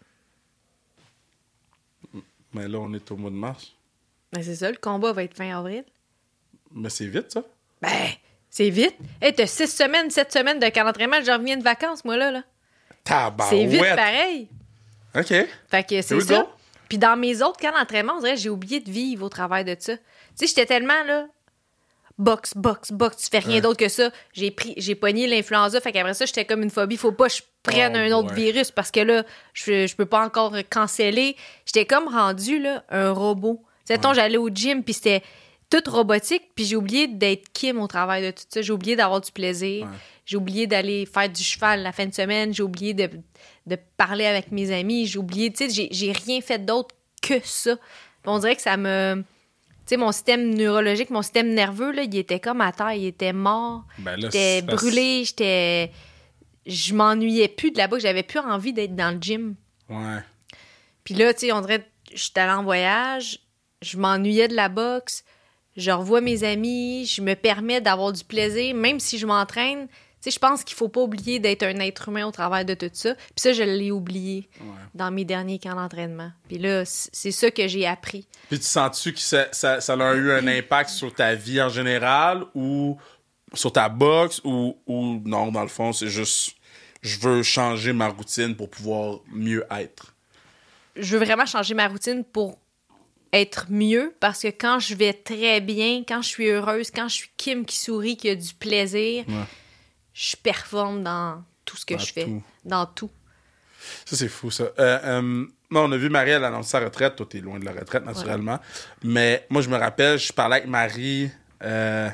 Mais 2.53 2.67
là, 2.67 2.79
on 2.79 2.93
est 2.95 3.11
au 3.11 3.17
mois 3.17 3.31
de 3.31 3.37
mars. 3.37 3.73
Ben, 4.33 4.43
c'est 4.43 4.57
ça, 4.57 4.71
le 4.71 4.77
combat 4.77 5.13
va 5.13 5.23
être 5.25 5.37
fin 5.37 5.57
avril. 5.57 5.85
Mais 6.73 6.91
c'est 6.91 7.07
vite, 7.07 7.31
ça. 7.33 7.43
Ben, 7.81 8.09
c'est 8.51 8.71
vite. 8.71 8.97
Hey, 9.21 9.33
t'as 9.35 9.47
six 9.47 9.69
semaines, 9.69 10.11
sept 10.11 10.33
semaines 10.33 10.59
de 10.59 10.69
camp 10.71 10.85
d'entraînement. 10.85 11.19
Je 11.25 11.31
reviens 11.31 11.57
de 11.57 11.63
vacances, 11.63 12.05
moi, 12.05 12.17
là. 12.17 12.31
là. 12.31 12.43
C'est 13.49 13.65
vite 13.67 13.81
pareil. 13.81 14.49
OK. 15.15 15.27
Fait 15.69 15.85
que 15.89 16.03
c'est 16.03 16.21
ça. 16.21 16.43
go. 16.43 16.49
Puis 16.89 16.99
dans 16.99 17.17
mes 17.17 17.43
autres 17.43 17.59
camps 17.61 17.73
d'entraînement, 17.77 18.15
on 18.17 18.21
dirait 18.21 18.35
que 18.35 18.41
j'ai 18.41 18.51
oublié 18.51 18.81
de 18.81 18.91
vivre 18.91 19.27
au 19.27 19.29
travail 19.29 19.65
de 19.65 19.77
ça. 19.79 19.97
Tu 19.97 20.03
sais, 20.35 20.47
j'étais 20.47 20.67
tellement 20.67 21.03
là. 21.07 21.27
Box, 22.19 22.53
box, 22.57 22.91
box, 22.91 23.17
tu 23.25 23.29
fais 23.31 23.39
rien 23.39 23.57
Ouais. 23.57 23.61
d'autre 23.61 23.77
que 23.79 23.89
ça. 23.89 24.11
J'ai 24.33 24.51
pris, 24.51 24.75
j'ai 24.77 24.97
pogné 24.97 25.29
l'influenza, 25.29 25.81
fait 25.81 25.93
qu'après 25.93 26.15
ça, 26.15 26.27
j'étais 26.27 26.45
comme 26.45 26.63
une 26.65 26.71
phobie. 26.71 26.97
Faut 26.97 27.13
pas 27.13 27.29
que 27.29 27.35
je 27.37 27.43
prenne 27.63 27.93
Oh, 27.95 27.99
un 27.99 28.11
autre 28.13 28.31
ouais. 28.35 28.35
virus 28.51 28.73
parce 28.73 28.91
que 28.91 28.99
là, 29.01 29.23
je, 29.53 29.87
je 29.87 29.95
peux 29.95 30.07
pas 30.07 30.25
encore 30.25 30.53
canceller. 30.69 31.37
J'étais 31.65 31.85
comme 31.87 32.09
rendu 32.09 32.59
là, 32.59 32.83
un 32.91 33.13
robot. 33.13 33.63
Tu 33.87 33.95
sais, 33.95 34.01
j'allais 34.15 34.37
au 34.37 34.49
gym, 34.49 34.83
puis 34.83 34.95
c'était 34.95 35.23
tout 35.71 35.83
robotique, 35.91 36.45
puis 36.55 36.65
j'ai 36.65 36.77
oublié 36.77 37.07
d'être 37.09 37.53
Kim 37.53 37.79
au 37.81 37.87
travail 37.87 38.23
de 38.25 38.31
tout 38.31 38.45
ça. 38.49 38.63
J'ai 38.63 38.73
oublié 38.73 38.97
d'avoir 38.97 39.21
du 39.21 39.31
plaisir. 39.33 39.85
Ouais. 39.87 39.93
J'ai 40.25 40.37
oublié 40.37 40.67
d'aller 40.67 41.05
faire 41.07 41.29
du 41.29 41.43
cheval 41.43 41.83
la 41.83 41.93
fin 41.93 42.07
de 42.07 42.15
semaine. 42.15 42.55
J'ai 42.55 42.63
oublié 42.63 42.95
de, 42.95 43.11
de 43.67 43.77
parler 43.97 44.25
avec 44.27 44.51
mes 44.53 44.71
amis. 44.73 45.07
J'ai 45.07 45.19
oublié, 45.19 45.53
tu 45.53 45.69
sais, 45.71 45.89
j'ai- 45.91 46.13
rien 46.13 46.41
fait 46.41 46.59
d'autre 46.65 46.95
que 47.23 47.35
ça. 47.45 47.77
On 48.25 48.39
dirait 48.39 48.57
que 48.57 48.63
ça 48.63 48.77
me. 48.77 49.23
Tu 49.87 49.95
sais, 49.95 49.97
mon 49.97 50.13
système 50.13 50.55
neurologique, 50.55 51.09
mon 51.11 51.23
système 51.23 51.49
nerveux, 51.55 51.93
là, 51.93 52.03
il 52.03 52.15
était 52.17 52.41
comme 52.41 52.61
à 52.61 52.73
terre, 52.73 52.93
il 52.93 53.07
était 53.07 53.33
mort. 53.33 53.85
Ben 53.99 54.21
J'étais 54.21 54.61
brûlé, 54.63 55.25
j'étais. 55.25 55.91
Je 56.67 56.93
m'ennuyais 56.95 57.49
plus 57.49 57.71
de 57.71 57.79
là-bas, 57.79 57.99
j'avais 57.99 58.23
plus 58.23 58.39
envie 58.41 58.75
d'être 58.75 58.95
dans 58.95 59.15
le 59.15 59.21
gym. 59.21 59.55
Ouais. 59.89 60.19
Puis 61.05 61.15
là, 61.15 61.33
tu 61.33 61.41
sais, 61.47 61.53
on 61.53 61.63
dirait, 61.63 61.87
j'étais 62.13 62.41
allée 62.41 62.53
en 62.53 62.63
voyage, 62.65 63.41
je 63.81 63.97
m'ennuyais 63.97 64.49
de 64.49 64.55
la 64.55 64.69
boxe, 64.69 65.25
je 65.79 65.91
revois 65.91 66.21
mes 66.21 66.45
amis, 66.45 67.07
je 67.07 67.23
me 67.23 67.35
permets 67.35 67.81
d'avoir 67.81 68.13
du 68.13 68.23
plaisir, 68.25 68.75
même 68.75 69.01
si 69.01 69.17
je 69.17 69.27
m'entraîne. 69.27 69.87
Tu 70.21 70.25
sais, 70.25 70.31
je 70.33 70.39
pense 70.41 70.65
qu'il 70.65 70.77
faut 70.77 70.89
pas 70.89 71.01
oublier 71.01 71.39
d'être 71.39 71.63
un 71.63 71.79
être 71.79 72.09
humain 72.09 72.27
au 72.27 72.33
travers 72.33 72.65
de 72.65 72.75
tout 72.75 72.91
ça. 72.93 73.15
Puis 73.15 73.25
ça, 73.37 73.53
je 73.53 73.63
l'ai 73.63 73.93
oublié 73.93 74.49
Ouais. 74.61 74.67
dans 74.95 75.11
mes 75.13 75.25
derniers 75.25 75.61
camps 75.61 75.77
d'entraînement. 75.77 76.33
Puis 76.49 76.59
là, 76.59 76.83
c'est 76.85 77.31
ça 77.31 77.51
que 77.53 77.69
j'ai 77.69 77.87
appris. 77.87 78.27
Puis 78.49 78.59
tu 78.59 78.65
sens-tu 78.67 79.13
que 79.13 79.21
ça, 79.21 79.47
ça, 79.53 79.81
ça 79.81 79.93
a 79.95 80.15
eu 80.15 80.33
un 80.33 80.47
impact 80.49 80.91
sur 80.91 81.15
ta 81.15 81.35
vie 81.37 81.63
en 81.63 81.69
général 81.69 82.45
ou 82.55 82.99
sur 83.55 83.73
ta 83.73 83.89
boxe 83.89 84.41
ou, 84.43 84.77
ou 84.87 85.23
non, 85.25 85.53
dans 85.53 85.63
le 85.63 85.69
fond, 85.69 85.93
c'est 85.93 86.09
juste 86.09 86.57
je 87.01 87.21
veux 87.21 87.45
changer 87.45 87.93
ma 87.93 88.09
routine 88.09 88.57
pour 88.57 88.69
pouvoir 88.69 89.21
mieux 89.33 89.65
être? 89.71 90.15
je 90.97 91.17
veux 91.17 91.25
vraiment 91.25 91.47
changer 91.47 91.75
ma 91.75 91.87
routine 91.87 92.25
pour 92.25 92.59
être 93.33 93.67
mieux 93.71 94.15
parce 94.21 94.43
que 94.43 94.49
quand 94.49 94.79
je 94.79 94.95
vais 94.95 95.13
très 95.13 95.61
bien, 95.61 96.03
quand 96.07 96.23
je 96.23 96.29
suis 96.29 96.47
heureuse, 96.49 96.91
quand 96.91 97.09
je 97.09 97.15
suis 97.15 97.31
Kim 97.37 97.65
qui 97.67 97.79
sourit, 97.79 98.17
qui 98.17 98.29
a 98.31 98.35
du 98.35 98.55
plaisir, 98.55 99.25
Ouais. 99.29 99.35
je 100.15 100.37
performe 100.37 101.03
dans 101.03 101.43
tout 101.65 101.77
ce 101.77 101.85
que 101.87 101.95
Dans 101.95 102.01
je 102.01 102.13
fais. 102.13 102.25
tout. 102.25 102.43
Dans 102.65 102.87
tout. 102.87 103.11
Ça, 104.05 104.17
c'est 104.17 104.29
fou, 104.29 104.51
ça. 104.51 104.65
Euh, 104.65 104.99
euh, 105.05 105.21
non, 105.71 105.85
on 105.85 105.93
a 105.93 105.97
vu 105.97 106.09
Marie, 106.11 106.31
elle 106.31 106.45
annoncer 106.45 106.71
sa 106.71 106.81
retraite. 106.81 107.17
Toi, 107.17 107.27
t'es 107.29 107.41
loin 107.41 107.59
de 107.59 107.65
la 107.65 107.73
retraite, 107.73 108.05
naturellement. 108.05 108.59
Mais 109.05 109.47
moi, 109.51 109.63
je 109.63 109.69
me 109.69 109.77
rappelle, 109.77 110.19
je 110.19 110.33
parlais 110.33 110.57
avec 110.57 110.69
Marie. 110.69 111.31
Euh, 111.63 112.09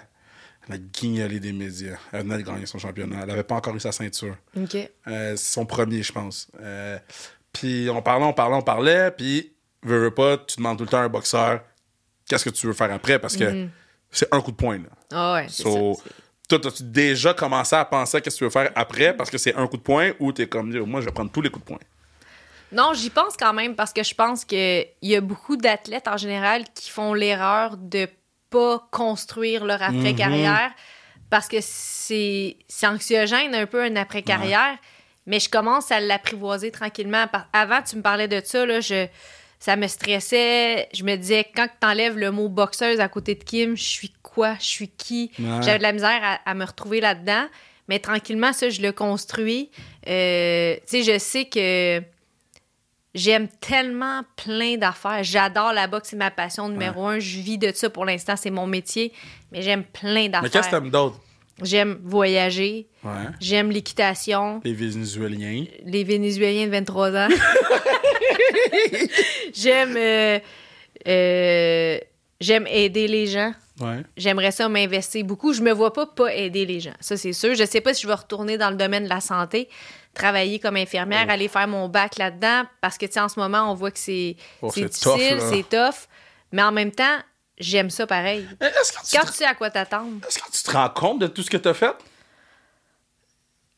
elle 0.69 0.75
a 0.75 0.79
guignolé 0.79 1.41
des 1.41 1.53
médias. 1.53 1.97
Elle 2.13 2.23
venait 2.23 2.39
de 2.39 2.43
gagner 2.43 2.67
son 2.67 2.79
championnat. 2.79 3.21
Elle 3.23 3.31
avait 3.31 3.43
pas 3.45 3.55
encore 3.55 3.75
eu 3.77 3.81
sa 3.81 3.93
ceinture. 3.93 4.37
Euh, 5.07 5.37
son 5.37 5.67
premier, 5.67 6.03
je 6.03 6.13
pense. 6.13 6.49
Euh, 6.61 6.99
puis 7.53 7.89
on 7.91 8.03
parlait, 8.03 8.25
on 8.27 8.33
parlait, 8.33 8.57
on 8.57 8.63
parlait. 8.63 9.11
Puis, 9.17 9.53
veux, 9.89 9.99
veux 9.99 10.11
pas, 10.15 10.39
tu 10.39 10.57
demandes 10.57 10.79
tout 10.79 10.85
le 10.85 10.91
temps 10.91 10.99
à 10.99 11.03
un 11.03 11.09
boxeur 11.09 11.61
qu'est-ce 12.29 12.45
que 12.45 12.51
tu 12.51 12.67
veux 12.67 12.73
faire 12.73 12.93
après? 12.93 13.19
Parce 13.19 13.37
que 13.37 13.69
c'est 14.11 14.33
un 14.33 14.41
coup 14.41 14.51
de 14.51 14.57
poing. 14.57 14.79
Là. 14.79 14.89
Ah 15.13 15.35
ouais, 15.35 15.47
c'est 15.49 15.63
So, 15.63 15.95
ça. 15.95 16.11
toi, 16.49 16.69
as-tu 16.69 16.83
déjà 16.85 17.35
commencé 17.35 17.77
à 17.77 17.85
penser 17.85 18.19
à 18.19 18.21
qu'est-ce 18.21 18.37
que 18.37 18.39
tu 18.39 18.45
veux 18.45 18.51
faire 18.51 18.71
après 18.75 19.17
parce 19.17 19.31
que 19.31 19.39
c'est 19.39 19.55
un 19.55 19.67
coup 19.67 19.77
de 19.77 19.83
poing 19.83 20.13
ou 20.21 20.33
t'es 20.33 20.47
comme, 20.47 20.73
moi, 20.85 21.01
je 21.01 21.07
vais 21.07 21.13
prendre 21.13 21.31
tous 21.31 21.43
les 21.43 21.51
coups 21.51 21.65
de 21.65 21.69
poing? 21.69 21.81
Non, 22.73 22.93
j'y 22.93 23.11
pense 23.11 23.37
quand 23.37 23.53
même 23.53 23.77
parce 23.77 23.93
que 23.93 24.03
je 24.03 24.15
pense 24.15 24.45
qu'il 24.45 24.87
y 25.03 25.15
a 25.15 25.21
beaucoup 25.21 25.57
d'athlètes 25.57 26.09
en 26.09 26.17
général 26.17 26.65
qui 26.75 26.91
font 26.91 27.15
l'erreur 27.15 27.77
de 27.77 28.09
pas 28.51 28.89
construire 28.91 29.65
leur 29.65 29.83
après-carrière 29.83 30.73
parce 31.31 31.49
que 31.49 31.57
c'est 31.61 32.57
anxiogène 32.85 33.55
un 33.55 33.67
peu 33.67 33.83
un 33.83 33.97
après-carrière, 33.97 34.77
mais 35.27 35.41
je 35.41 35.49
commence 35.49 35.91
à 35.93 36.01
l'apprivoiser 36.01 36.71
tranquillement. 36.71 37.27
Avant, 37.53 37.83
tu 37.83 37.97
me 37.97 38.03
parlais 38.03 38.29
de 38.29 38.41
ça, 38.45 38.67
là, 38.67 38.81
je, 38.81 39.07
ça 39.65 39.77
me 39.77 39.87
stressait. 39.87 40.91
Je 40.93 41.05
me 41.05 41.17
disais, 41.17 41.47
quand 41.57 41.67
tu 41.81 41.87
enlèves 41.87 42.19
le 42.19 42.31
mot 42.31 42.51
boxeuse 42.51 43.01
à 43.01 43.09
côté 43.09 43.35
de 43.35 43.43
Kim, 43.43 43.75
je 43.79 43.83
suis 43.83 44.13
quoi? 44.23 44.57
Je 44.61 44.67
suis 44.67 44.89
qui? 44.89 45.31
Ouais. 45.39 45.63
J'avais 45.63 45.79
de 45.79 45.83
la 45.83 45.93
misère 45.93 46.21
à, 46.23 46.35
à 46.45 46.55
me 46.55 46.67
retrouver 46.67 47.01
là-dedans. 47.01 47.47
Mais 47.89 47.99
tranquillement, 47.99 48.53
ça, 48.53 48.69
je 48.69 48.83
le 48.83 48.93
construis. 48.93 49.71
Euh, 50.07 50.75
tu 50.87 51.03
sais, 51.03 51.03
je 51.03 51.19
sais 51.19 51.47
que 51.47 52.03
j'aime 53.15 53.49
tellement 53.61 54.21
plein 54.37 54.77
d'affaires. 54.77 55.25
J'adore 55.25 55.73
la 55.73 55.87
boxe, 55.87 56.09
c'est 56.11 56.17
ma 56.17 56.31
passion 56.31 56.69
numéro 56.69 57.07
un. 57.07 57.19
Je 57.19 57.39
vis 57.39 57.57
de 57.57 57.73
ça 57.73 57.89
pour 57.89 58.05
l'instant, 58.05 58.37
c'est 58.37 58.51
mon 58.51 58.67
métier. 58.67 59.15
Mais 59.51 59.63
j'aime 59.63 59.85
plein 59.85 60.29
Mais 60.29 60.31
qu'est-ce 60.31 60.41
que 60.43 60.49
d'affaires. 60.53 60.71
t'aimes 60.73 60.91
d'autre? 60.91 61.19
J'aime 61.63 61.99
voyager. 62.03 62.89
Ouais. 63.05 63.11
J'aime 63.41 63.71
l'équitation. 63.71 64.61
Les 64.65 64.75
Vénézuéliens. 64.75 65.65
Les 65.85 66.03
Vénézuéliens 66.05 66.67
de 66.67 66.73
23 66.73 67.15
ans. 67.17 67.29
j'aime 69.55 69.95
euh, 69.97 70.39
euh, 71.07 71.99
j'aime 72.41 72.67
aider 72.67 73.09
les 73.09 73.27
gens. 73.27 73.53
Ouais. 73.81 74.03
J'aimerais 74.17 74.53
ça 74.53 74.69
m'investir 74.69 75.25
beaucoup. 75.25 75.53
Je 75.53 75.61
me 75.63 75.73
vois 75.73 75.93
pas 75.93 76.07
pas 76.07 76.33
aider 76.35 76.65
les 76.65 76.81
gens. 76.81 76.95
Ça, 77.01 77.17
c'est 77.17 77.33
sûr. 77.33 77.55
Je 77.55 77.65
sais 77.65 77.81
pas 77.81 77.93
si 77.93 78.03
je 78.03 78.07
vais 78.07 78.15
retourner 78.15 78.57
dans 78.57 78.71
le 78.71 78.77
domaine 78.77 79.05
de 79.05 79.09
la 79.09 79.21
santé, 79.21 79.69
travailler 80.15 80.61
comme 80.61 80.77
infirmière, 80.77 81.25
Oh. 81.29 81.33
aller 81.33 81.49
faire 81.49 81.67
mon 81.67 81.89
bac 81.89 82.17
là-dedans, 82.19 82.63
parce 82.81 82.99
que, 82.99 83.07
tu 83.07 83.19
en 83.19 83.29
ce 83.29 83.39
moment, 83.41 83.71
on 83.71 83.75
voit 83.75 83.91
que 83.91 83.99
c'est 83.99 84.37
Oh, 84.63 84.71
c'est 84.73 84.93
c'est 84.93 85.01
tough, 85.03 85.17
difficile, 85.19 85.39
c'est 85.51 85.69
tough. 85.77 86.07
Mais 86.53 86.63
en 86.63 86.71
même 86.71 86.93
temps, 86.93 87.19
j'aime 87.59 87.91
ça 87.91 88.07
pareil. 88.07 88.47
Eh, 88.61 88.65
Est-ce 88.65 88.93
que, 88.93 89.07
tu 89.07 89.17
Quand 89.17 89.25
te- 89.27 89.31
tu 89.33 89.39
sais 89.39 89.45
à 89.45 89.55
quoi 89.55 89.71
t'attendre. 89.71 90.21
est-ce 90.27 90.39
que 90.39 90.51
tu 90.51 90.63
te 90.63 90.71
rends 90.71 90.89
compte 90.91 91.19
de 91.21 91.27
tout 91.27 91.43
ce 91.43 91.51
que 91.51 91.57
t'as 91.57 91.75
fait? 91.75 91.95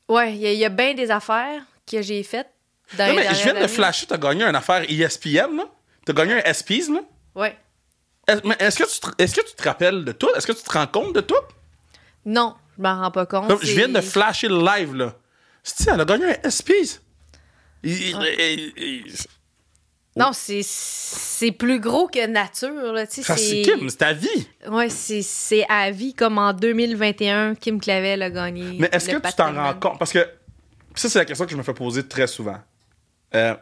Ouais, 0.09 0.35
il 0.35 0.41
y, 0.41 0.47
a- 0.47 0.53
il 0.53 0.59
y 0.59 0.65
a 0.65 0.69
bien 0.69 0.95
des 0.95 1.11
affaires 1.11 1.63
que 1.91 2.01
j'ai 2.03 2.23
faites 2.23 2.49
dans 2.97 3.07
Non, 3.09 3.17
les 3.17 3.29
mais 3.29 3.35
je 3.35 3.43
viens 3.43 3.61
de 3.61 3.67
flasher, 3.67 4.07
t'as 4.07 4.19
gagné 4.19 4.45
une 4.45 4.55
affaire 4.55 4.83
ESPN, 4.89 5.57
là. 5.57 5.65
T'as 6.05 6.13
gagné 6.13 6.35
un 6.35 6.53
SPs, 6.53 6.89
là. 6.89 7.01
Ouais. 7.35 7.57
Est- 8.29 8.45
mais 8.45 8.57
Est-ce 8.61 8.79
que, 8.79 8.85
tu 8.85 9.01
te- 9.01 9.23
est-ce 9.23 9.35
que 9.35 9.41
tu 9.49 9.55
te 9.55 9.63
rappelles 9.65 10.05
de 10.05 10.13
tout? 10.13 10.29
Est-ce 10.37 10.47
que 10.47 10.53
tu 10.53 10.63
te 10.63 10.71
rends 10.73 10.87
compte 10.87 11.13
de 11.15 11.21
tout? 11.21 11.35
Non, 12.25 12.55
je 12.77 12.83
m'en 12.83 13.01
rends 13.01 13.11
pas 13.11 13.27
compte. 13.27 13.49
Comme, 13.49 13.61
je 13.63 13.73
viens 13.75 13.89
de 13.89 14.01
flasher 14.01 14.49
le 14.49 14.59
live, 14.65 14.95
là. 14.95 15.15
C'est 15.65 15.91
elle 15.91 16.01
a 16.01 16.05
gagné 16.05 16.27
un 16.27 16.49
SPs. 16.51 17.01
Il- 17.83 17.93
il- 18.11 18.35
il- 18.39 18.73
il- 18.77 19.15
Non, 20.17 20.31
c'est 20.33 20.63
c'est 20.65 21.53
plus 21.53 21.79
gros 21.79 22.09
que 22.09 22.27
nature. 22.27 22.93
Là. 22.93 23.07
Tu 23.07 23.17
sais, 23.17 23.23
Ça, 23.23 23.37
c'est 23.37 23.63
Kim, 23.63 23.89
c'est 23.91 23.97
ta 23.99 24.13
vie. 24.15 24.49
ouais, 24.69 24.89
c'est 24.89 25.67
à 25.69 25.91
vie, 25.91 26.15
comme 26.15 26.39
en 26.39 26.53
2021, 26.55 27.55
Kim 27.55 27.79
Clavel 27.81 28.23
a 28.23 28.31
gagné. 28.31 28.77
Mais 28.81 28.89
est-ce 28.93 29.11
que 29.11 29.17
tu 29.17 29.33
t'en 29.35 29.53
rends 29.55 29.75
compte? 29.75 29.99
Parce 29.99 30.13
que 30.13 30.27
ça, 30.95 31.11
c'est 31.11 31.19
la 31.19 31.25
question 31.27 31.45
que 31.45 31.51
je 31.53 31.57
me 31.57 31.63
fais 31.63 31.75
poser 31.75 32.07
très 32.09 32.27
souvent. 32.27 32.57
Euh, 33.35 33.55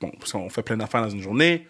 bon, 0.00 0.10
parce 0.18 0.32
qu'on 0.32 0.50
fait 0.50 0.62
plein 0.62 0.76
d'affaires 0.76 1.00
dans 1.02 1.08
une 1.10 1.22
journée. 1.22 1.66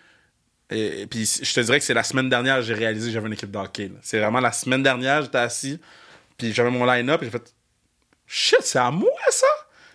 Et, 0.71 1.03
et 1.03 1.07
puis, 1.07 1.25
je 1.25 1.55
te 1.55 1.61
dirais 1.61 1.79
que 1.79 1.85
c'est 1.85 1.95
la 1.95 2.03
semaine 2.03 2.29
dernière 2.29 2.57
que 2.57 2.63
j'ai 2.63 2.75
réalisé 2.75 3.09
que 3.09 3.13
j'avais 3.15 3.27
une 3.29 3.33
équipe 3.35 3.51
de 3.51 3.59
hockey. 3.59 3.89
là. 3.89 3.99
C'est 4.03 4.19
vraiment 4.19 4.41
la 4.41 4.53
semaine 4.53 4.83
dernière, 4.83 5.23
j'étais 5.23 5.39
assis, 5.39 5.79
puis 6.37 6.53
j'avais 6.53 6.71
mon 6.71 6.85
line-up, 6.85 7.23
et 7.23 7.27
j'ai 7.27 7.31
fait 7.31 7.55
Shit, 8.27 8.61
c'est 8.63 8.79
à 8.79 8.91
moi, 8.93 9.11
ça? 9.31 9.47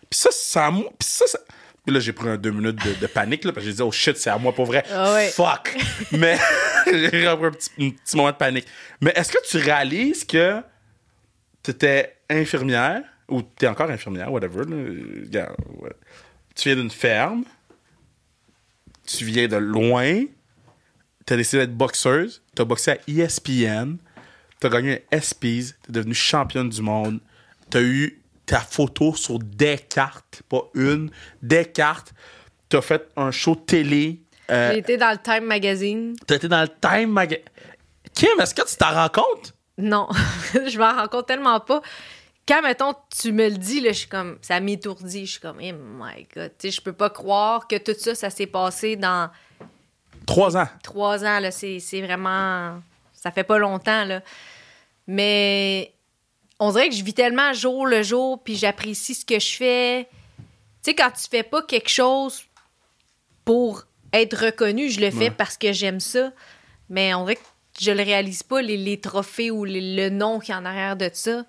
Puis 0.10 0.20
ça, 0.20 0.30
c'est 0.34 0.60
à 0.60 0.70
moi. 0.72 0.90
Puis 1.00 1.08
ça, 1.08 1.26
ça- 1.28 1.40
Puis 1.86 1.94
là, 1.94 2.00
j'ai 2.00 2.14
pris 2.14 2.28
un 2.28 2.38
deux 2.38 2.52
minutes 2.52 2.84
de, 2.84 2.94
de 3.00 3.08
panique, 3.08 3.44
là, 3.44 3.52
parce 3.52 3.64
que 3.64 3.70
j'ai 3.70 3.76
dit 3.76 3.82
Oh 3.84 3.92
shit, 3.92 4.18
c'est 4.18 4.30
à 4.30 4.38
moi 4.38 4.54
pour 4.54 4.66
vrai. 4.66 4.84
Ah 4.92 5.14
ouais. 5.14 5.30
Fuck! 5.30 5.78
Mais 6.12 6.38
j'ai 6.86 7.10
pris 7.10 7.26
un 7.28 7.38
petit, 7.52 7.70
un 7.80 7.90
petit 7.92 8.18
moment 8.18 8.32
de 8.32 8.38
panique. 8.38 8.66
Mais 9.02 9.14
est-ce 9.16 9.32
que 9.32 9.38
tu 9.48 9.58
réalises 9.58 10.24
que 10.26 10.62
tu 11.64 11.72
étais 11.72 12.16
infirmière, 12.30 13.04
ou 13.28 13.42
tu 13.42 13.66
es 13.66 13.68
encore 13.68 13.90
infirmière, 13.90 14.32
whatever. 14.32 14.64
là. 14.66 15.46
Tu 16.56 16.70
viens 16.70 16.76
d'une 16.76 16.92
ferme, 16.92 17.44
tu 19.06 19.26
viens 19.26 19.48
de 19.48 19.58
loin, 19.58 20.24
tu 21.26 21.34
as 21.34 21.38
décidé 21.38 21.66
d'être 21.66 21.76
boxeuse, 21.76 22.42
tu 22.56 22.62
as 22.62 22.66
boxé 22.66 22.92
à 22.92 22.98
ESPN, 23.08 23.98
tu 24.62 24.68
as 24.68 24.70
gagné 24.70 25.06
un 25.12 25.20
SPs, 25.20 25.40
tu 25.40 25.50
es 25.90 25.92
devenue 25.92 26.14
championne 26.14 26.70
du 26.70 26.82
monde, 26.82 27.20
tu 27.70 27.78
as 27.78 27.82
eu 27.82 28.22
ta 28.46 28.60
photo 28.60 29.16
sur 29.16 29.40
des 29.40 29.78
cartes, 29.78 30.42
pas 30.50 30.62
une, 30.76 31.10
des 31.42 31.66
cartes, 31.66 32.14
tu 32.70 32.78
as 32.78 32.82
fait 32.82 33.08
un 33.16 33.32
show 33.32 33.56
télé. 33.56 34.22
euh, 34.52 34.72
J'ai 34.74 34.80
été 34.80 34.98
dans 34.98 35.12
le 35.12 35.18
Time 35.18 35.46
Magazine. 35.46 36.16
tu 36.28 36.34
as 36.34 36.38
été 36.38 36.48
dans 36.48 36.62
le 36.62 36.68
Time 36.70 37.12
Mag... 37.12 37.42
Kim, 38.14 38.30
est-ce 38.40 38.54
que 38.56 38.68
tu 38.68 38.76
t'en 38.78 38.94
rends 38.94 39.10
compte? 39.10 39.54
Non, 39.78 40.08
je 40.54 40.78
m'en 40.80 40.94
rends 40.96 41.08
compte 41.08 41.28
tellement 41.28 41.60
pas. 41.60 41.82
Quand, 42.48 42.62
mettons, 42.62 42.94
tu 43.20 43.32
me 43.32 43.50
le 43.50 43.58
dis, 43.58 43.82
là, 43.82 43.92
je 43.92 43.98
suis 44.00 44.08
comme, 44.08 44.38
ça 44.42 44.60
m'étourdit. 44.60 45.26
Je 45.26 45.32
suis 45.32 45.40
comme, 45.42 45.58
oh 45.60 45.74
my 46.04 46.28
God. 46.36 46.52
Tu 46.60 46.70
sais, 46.70 46.72
je 46.72 46.80
peux 46.82 46.94
pas 46.94 47.10
croire 47.10 47.68
que 47.68 47.76
tout 47.76 47.96
ça, 47.98 48.14
ça 48.16 48.30
s'est 48.30 48.46
passé 48.46 48.96
dans 48.96 49.30
Trois 50.28 50.56
ans. 50.56 50.68
trois 50.84 51.26
ans. 51.26 51.40
Là, 51.40 51.50
c'est 51.52 51.80
vraiment. 52.02 52.80
Ça 53.14 53.32
fait 53.32 53.44
pas 53.44 53.58
longtemps, 53.58 54.06
là. 54.06 54.22
Mais 55.08 55.92
on 56.60 56.72
dirait 56.72 56.90
que 56.90 56.96
je 56.96 57.04
vis 57.04 57.14
tellement 57.14 57.54
jour 57.54 57.86
le 57.86 58.02
jour, 58.04 58.42
puis 58.44 58.56
j'apprécie 58.56 59.14
ce 59.16 59.26
que 59.26 59.40
je 59.40 59.56
fais. 59.56 60.08
Tu 60.84 60.92
sais, 60.92 60.94
quand 60.96 61.12
tu 61.12 61.28
fais 61.30 61.44
pas 61.44 61.62
quelque 61.64 61.90
chose 61.90 62.44
pour 63.44 63.84
être 64.14 64.46
reconnu, 64.46 64.90
je 64.90 65.02
le 65.02 65.12
fais 65.12 65.18
Ouais. 65.26 65.32
parce 65.32 65.58
que 65.58 65.72
j'aime 65.74 66.00
ça. 66.00 66.32
Mais 66.90 67.14
on 67.14 67.24
dirait 67.24 67.36
que 67.36 67.42
je 67.82 67.92
le 67.92 68.04
réalise 68.04 68.44
pas, 68.44 68.62
les, 68.62 68.78
les 68.78 69.00
trophées 69.02 69.52
ou 69.52 69.66
les- 69.66 69.96
le 69.96 70.10
nom 70.10 70.40
qui 70.40 70.52
est 70.52 70.56
en 70.56 70.66
arrière 70.66 70.96
de 70.96 71.10
ça. 71.12 71.44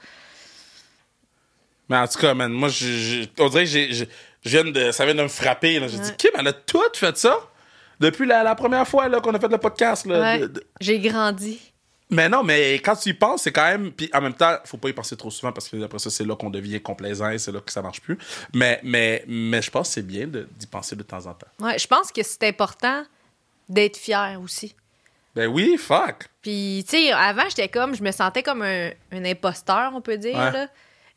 Mais 1.89 1.97
en 1.97 2.09
tout 2.09 2.19
cas, 2.19 2.35
man, 2.35 2.51
moi, 2.53 2.69
je, 2.69 2.87
je- 2.87 3.25
on 3.39 3.49
dirait 3.49 3.65
que 3.65 3.71
j'ai, 3.71 3.93
je, 3.93 4.05
je 4.45 4.49
viens 4.51 4.65
de, 4.65 4.91
ça 4.91 5.05
vient 5.05 5.15
de 5.15 5.23
me 5.23 5.29
frapper. 5.29 5.75
J'ai 5.89 5.99
dit, 5.99 6.09
Ouais. 6.09 6.15
Kim, 6.19 6.31
elle 6.37 6.49
a 6.49 6.53
tout 6.53 6.81
fait 6.95 7.17
ça 7.17 7.39
depuis 8.01 8.27
la, 8.27 8.43
la 8.43 8.55
première 8.57 8.87
fois 8.89 9.09
là, 9.09 9.21
qu'on 9.21 9.35
a 9.35 9.39
fait 9.39 9.49
le 9.49 9.59
podcast. 9.59 10.05
Là, 10.07 10.21
Ouais. 10.21 10.39
de- 10.41 10.47
de- 10.49 10.67
J'ai 10.81 10.99
grandi. 10.99 11.61
Mais 12.09 12.29
non, 12.29 12.45
mais 12.45 12.75
quand 12.75 12.95
tu 12.95 13.09
y 13.09 13.15
penses, 13.15 13.43
c'est 13.43 13.53
quand 13.53 13.65
même. 13.65 13.91
Puis 13.91 14.09
en 14.13 14.21
même 14.21 14.35
temps, 14.35 14.57
faut 14.65 14.77
pas 14.77 14.89
y 14.89 14.93
penser 14.93 15.17
trop 15.17 15.31
souvent 15.31 15.53
parce 15.53 15.69
que 15.69 15.83
après 15.83 15.99
ça, 15.99 16.09
c'est 16.11 16.25
là 16.25 16.37
qu'on 16.37 16.51
devient 16.51 16.81
complaisant 16.81 17.31
et 17.31 17.39
c'est 17.39 17.51
là 17.53 17.61
que 17.61 17.73
ça 17.73 17.83
marche 17.83 18.01
plus. 18.01 18.17
Mais, 18.55 18.81
mais, 18.85 19.25
mais 19.27 19.61
je 19.61 19.71
pense 19.71 19.89
que 19.89 19.95
c'est 19.95 20.07
bien 20.07 20.27
d'y 20.27 20.67
penser 20.67 20.95
de 20.95 21.03
temps 21.03 21.27
en 21.27 21.35
temps. 21.35 21.49
Ouais, 21.61 21.79
je 21.79 21.87
pense 21.87 22.13
que 22.13 22.23
c'est 22.23 22.45
important 22.45 23.05
d'être 23.69 23.97
fier 23.97 24.39
aussi. 24.43 24.75
Ben 25.35 25.49
oui, 25.49 25.77
fuck. 25.77 26.29
Puis, 26.41 26.85
tu 26.89 26.97
sais, 26.97 27.13
avant, 27.13 27.43
j'étais 27.49 27.69
comme, 27.69 27.95
je 27.95 28.03
me 28.03 28.11
sentais 28.13 28.43
comme 28.43 28.63
un, 28.63 28.91
un 29.13 29.25
imposteur, 29.25 29.93
on 29.95 30.01
peut 30.01 30.17
dire. 30.17 30.37
Ouais. 30.37 30.53
là. 30.53 30.69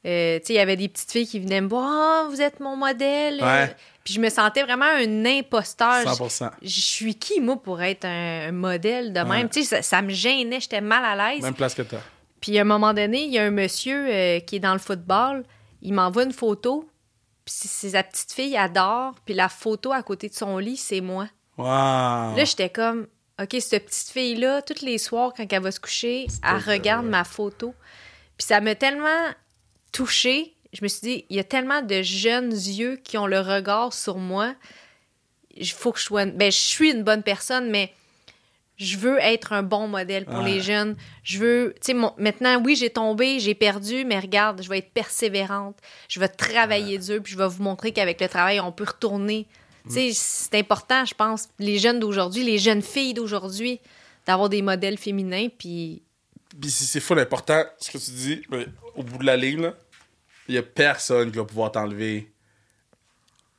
Euh, 0.05 0.39
tu 0.39 0.45
sais, 0.47 0.53
il 0.53 0.55
y 0.55 0.59
avait 0.59 0.75
des 0.75 0.89
petites 0.89 1.11
filles 1.11 1.27
qui 1.27 1.39
venaient 1.39 1.61
me 1.61 1.67
voir, 1.69 1.85
Ah, 1.89 2.27
vous 2.29 2.41
êtes 2.41 2.59
mon 2.59 2.75
modèle. 2.75 3.41
Ouais. 3.41 3.75
Puis, 4.09 4.15
je 4.15 4.19
me 4.21 4.29
sentais 4.29 4.63
vraiment 4.63 4.85
un 4.85 5.23
imposteur. 5.25 6.03
100%. 6.03 6.49
Je, 6.63 6.67
je 6.67 6.79
suis 6.81 7.13
qui, 7.15 7.39
moi, 7.39 7.61
pour 7.61 7.79
être 7.81 8.05
un, 8.05 8.47
un 8.47 8.51
modèle 8.51 9.13
de 9.13 9.19
Ouais. 9.19 9.29
même? 9.37 9.49
Tu 9.49 9.61
sais, 9.63 9.75
ça, 9.77 9.81
ça 9.83 10.01
me 10.01 10.09
gênait, 10.09 10.59
j'étais 10.59 10.81
mal 10.81 11.05
à 11.05 11.31
l'aise. 11.31 11.43
Même 11.43 11.53
place 11.53 11.75
que 11.75 11.83
toi. 11.83 11.99
Puis, 12.41 12.57
à 12.57 12.61
un 12.61 12.65
moment 12.65 12.93
donné, 12.95 13.25
il 13.25 13.31
y 13.31 13.37
a 13.37 13.43
un 13.43 13.51
monsieur 13.51 14.07
euh, 14.09 14.39
qui 14.39 14.55
est 14.55 14.59
dans 14.59 14.73
le 14.73 14.79
football, 14.79 15.43
il 15.83 15.93
m'envoie 15.93 16.23
une 16.23 16.33
photo, 16.33 16.89
puis 17.45 17.53
sa 17.53 18.01
petite 18.01 18.31
fille 18.33 18.57
adore, 18.57 19.13
puis 19.25 19.35
la 19.35 19.47
photo 19.49 19.91
à 19.91 20.01
côté 20.01 20.27
de 20.29 20.33
son 20.33 20.57
lit, 20.57 20.77
c'est 20.77 21.01
moi. 21.01 21.27
Wow. 21.57 21.65
Là, 22.35 22.43
j'étais 22.45 22.69
comme, 22.69 23.05
OK, 23.39 23.55
cette 23.59 23.85
petite 23.85 24.09
fille-là, 24.09 24.63
tous 24.63 24.81
les 24.83 24.97
soirs, 24.97 25.33
quand 25.37 25.45
elle 25.51 25.61
va 25.61 25.71
se 25.71 25.79
coucher, 25.79 26.25
elle 26.43 26.57
regarde 26.73 27.05
ma 27.05 27.23
photo. 27.23 27.75
Puis 28.37 28.47
ça 28.47 28.59
m'a 28.61 28.73
tellement 28.75 29.27
touchée. 29.91 30.55
Je 30.73 30.79
me 30.83 30.87
suis 30.87 31.01
dit, 31.01 31.25
il 31.29 31.35
y 31.35 31.39
a 31.39 31.43
tellement 31.43 31.81
de 31.81 32.01
jeunes 32.01 32.51
yeux 32.51 32.97
qui 33.03 33.17
ont 33.17 33.25
le 33.27 33.39
regard 33.39 33.91
sur 33.93 34.17
moi. 34.17 34.53
Il 35.55 35.67
faut 35.67 35.91
que 35.91 35.99
je 35.99 36.05
sois. 36.05 36.25
Ben, 36.25 36.51
je 36.51 36.57
suis 36.57 36.91
une 36.91 37.03
bonne 37.03 37.23
personne, 37.23 37.69
mais 37.71 37.91
je 38.77 38.97
veux 38.97 39.17
être 39.19 39.51
un 39.51 39.63
bon 39.63 39.87
modèle 39.87 40.25
pour 40.25 40.39
Ouais. 40.43 40.51
les 40.51 40.61
jeunes. 40.61 40.95
Je 41.23 41.39
veux. 41.39 41.73
Tu 41.81 41.87
sais, 41.87 41.93
mon- 41.93 42.13
maintenant, 42.17 42.61
oui, 42.63 42.75
j'ai 42.75 42.89
tombé, 42.91 43.39
j'ai 43.39 43.55
perdu, 43.55 44.05
mais 44.05 44.19
regarde, 44.19 44.61
je 44.61 44.69
vais 44.69 44.77
être 44.77 44.91
persévérante. 44.91 45.75
Je 46.07 46.19
vais 46.19 46.27
travailler 46.29 46.97
dur, 46.99 47.21
puis 47.23 47.33
je 47.33 47.37
vais 47.37 47.47
vous 47.47 47.63
montrer 47.63 47.91
qu'avec 47.91 48.21
le 48.21 48.29
travail, 48.29 48.59
on 48.59 48.71
peut 48.71 48.85
retourner. 48.85 49.47
Tu 49.87 49.93
sais, 49.93 50.09
c'est 50.13 50.55
important, 50.55 51.03
je 51.05 51.15
pense, 51.15 51.49
les 51.57 51.79
jeunes 51.79 51.99
d'aujourd'hui, 51.99 52.43
les 52.43 52.59
jeunes 52.59 52.83
filles 52.83 53.15
d'aujourd'hui, 53.15 53.79
d'avoir 54.27 54.47
des 54.49 54.61
modèles 54.61 54.97
féminins, 54.99 55.47
puis 55.57 56.03
Puis 56.61 56.69
si 56.69 56.85
c'est 56.85 56.99
full 56.99 57.17
important, 57.19 57.63
ce 57.79 57.89
que 57.91 57.97
tu 57.97 58.11
dis, 58.11 58.41
mais 58.51 58.67
au 58.95 59.01
bout 59.03 59.17
de 59.17 59.25
la 59.25 59.35
ligne, 59.37 59.61
là, 59.61 59.73
il 60.49 60.55
y 60.55 60.57
a 60.57 60.63
personne 60.63 61.31
qui 61.31 61.37
va 61.37 61.45
pouvoir 61.45 61.71
t'enlever 61.71 62.29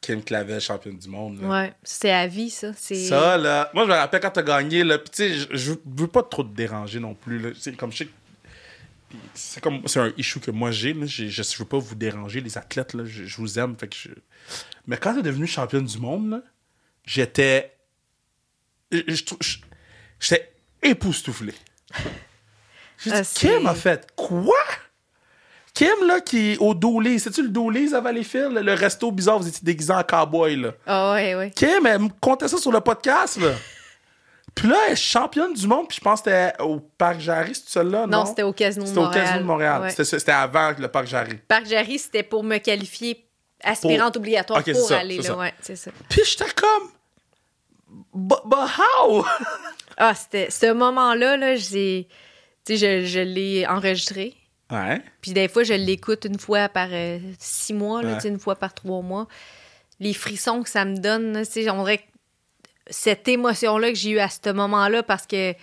Kim 0.00 0.22
Clavel, 0.22 0.60
championne 0.60 0.98
du 0.98 1.08
monde. 1.08 1.40
là. 1.40 1.48
ouais, 1.48 1.74
c'est 1.82 2.10
à 2.10 2.26
vie, 2.26 2.50
ça. 2.50 2.72
Ça, 2.74 3.36
là. 3.38 3.70
Moi, 3.74 3.84
je 3.84 3.88
me 3.90 3.94
rappelle 3.94 4.20
quand 4.20 4.30
t'as 4.30 4.42
gagné, 4.42 4.82
là. 4.84 4.98
Puis, 4.98 5.10
tu 5.10 5.16
sais, 5.16 5.46
je- 5.50 5.72
veux 5.84 6.06
pas 6.08 6.22
trop 6.22 6.42
te 6.42 6.54
déranger 6.54 7.00
non 7.00 7.14
plus, 7.14 7.38
là. 7.38 7.50
C'est 7.58 7.76
comme 7.76 7.92
je 7.92 7.98
sais 7.98 8.08
C'est 9.34 9.60
comme. 9.60 9.82
C'est 9.86 10.00
un 10.00 10.12
issue 10.16 10.38
que 10.40 10.50
moi 10.52 10.70
j'ai, 10.70 10.94
Je, 11.06 11.26
je 11.28 11.58
veux 11.58 11.64
pas 11.64 11.78
vous 11.78 11.94
déranger, 11.96 12.40
les 12.40 12.56
athlètes, 12.58 12.94
là. 12.94 13.04
Je, 13.04 13.24
je 13.24 13.36
vous 13.38 13.58
aime, 13.58 13.76
fait 13.76 13.88
que 13.88 13.96
je. 13.96 14.08
Mais 14.86 14.96
quand 14.96 15.14
t'es 15.14 15.22
devenue 15.22 15.46
championne 15.46 15.84
du 15.84 15.98
monde, 15.98 16.30
là, 16.30 16.42
j'étais. 17.04 17.72
J'étais 20.18 20.52
époustouflé. 20.82 21.54
J'ai 22.98 23.12
Ah, 23.12 23.20
dit, 23.22 23.28
c'est- 23.32 23.48
Kim 23.58 23.66
a 23.66 23.74
fait 23.74 24.10
quoi? 24.16 24.56
Kim, 25.80 26.06
là, 26.06 26.20
qui 26.20 26.52
est 26.52 26.58
au 26.58 26.74
Dooley. 26.74 27.18
C'est-tu 27.18 27.42
le 27.42 27.48
Dooley 27.48 27.94
à 27.94 28.02
Valleyfield? 28.02 28.52
Le, 28.52 28.60
le 28.60 28.74
resto 28.74 29.10
bizarre, 29.10 29.38
vous 29.38 29.48
étiez 29.48 29.60
déguisé 29.62 29.90
en 29.94 30.02
cowboy, 30.02 30.56
là? 30.56 30.72
Ah 30.86 31.12
ouais, 31.14 31.34
ouais. 31.34 31.50
Kim, 31.56 31.86
elle 31.86 32.00
me 32.00 32.08
contait 32.20 32.48
ça 32.48 32.58
sur 32.58 32.70
le 32.70 32.82
podcast, 32.82 33.38
là. 33.40 33.52
Puis 34.54 34.68
là, 34.68 34.76
elle 34.86 34.92
est 34.92 34.96
championne 34.96 35.54
du 35.54 35.66
monde, 35.66 35.88
puis 35.88 35.96
je 35.98 36.04
pense 36.04 36.20
que 36.20 36.30
c'était 36.30 36.60
au 36.62 36.80
Parc 36.80 37.20
Jarry, 37.20 37.54
c'est 37.54 37.68
celle-là, 37.68 38.06
non? 38.06 38.18
Non, 38.18 38.26
c'était 38.26 38.42
au 38.42 38.52
Casino 38.52 38.82
de 38.84 38.88
C'était 38.88 39.00
au 39.00 39.04
Montréal. 39.04 39.24
Casino 39.24 39.40
de 39.40 39.46
Montréal. 39.46 39.82
Ouais. 39.82 40.04
C'était 40.04 40.32
avant 40.32 40.72
le 40.76 40.88
Parc 40.88 41.06
Jarry. 41.06 41.36
Parc 41.48 41.64
Jarry, 41.66 41.98
c'était 41.98 42.24
pour 42.24 42.44
me 42.44 42.58
qualifier 42.58 43.24
aspirante 43.62 44.18
obligatoire 44.18 44.62
pour 44.62 44.74
ça, 44.74 44.98
aller 44.98 45.16
là. 45.16 45.22
ça. 45.22 45.36
Ouais, 45.36 45.54
c'est 45.62 45.76
ça. 45.76 45.92
Puis 46.10 46.20
j'étais 46.26 46.50
comme... 46.54 46.90
But, 48.12 48.40
but 48.44 48.58
how? 48.58 49.24
Ah, 49.96 50.14
c'était 50.14 50.50
ce 50.50 50.72
moment-là, 50.72 51.38
là, 51.38 51.56
j'ai. 51.56 52.06
Tu 52.66 52.76
sais, 52.76 53.02
je, 53.02 53.06
je 53.06 53.20
l'ai 53.20 53.66
enregistré. 53.66 54.34
Ouais. 54.70 55.02
Puis 55.20 55.32
des 55.32 55.48
fois, 55.48 55.62
je 55.64 55.74
l'écoute 55.74 56.24
une 56.24 56.38
fois 56.38 56.68
par 56.68 56.88
euh, 56.92 57.18
six 57.38 57.72
mois, 57.74 58.02
là, 58.02 58.14
Ouais. 58.16 58.28
une 58.28 58.38
fois 58.38 58.56
par 58.56 58.72
trois 58.74 59.02
mois. 59.02 59.26
Les 59.98 60.14
frissons 60.14 60.62
que 60.62 60.68
ça 60.70 60.84
me 60.84 60.96
donne, 60.96 61.32
là, 61.32 61.40
on 61.74 61.82
dirait 61.82 61.98
que 61.98 62.02
cette 62.88 63.28
émotion-là 63.28 63.88
que 63.90 63.94
j'ai 63.96 64.10
eue 64.10 64.18
à 64.18 64.28
ce 64.28 64.50
moment-là, 64.50 65.02
parce 65.02 65.26
que, 65.26 65.52
tu 65.52 65.58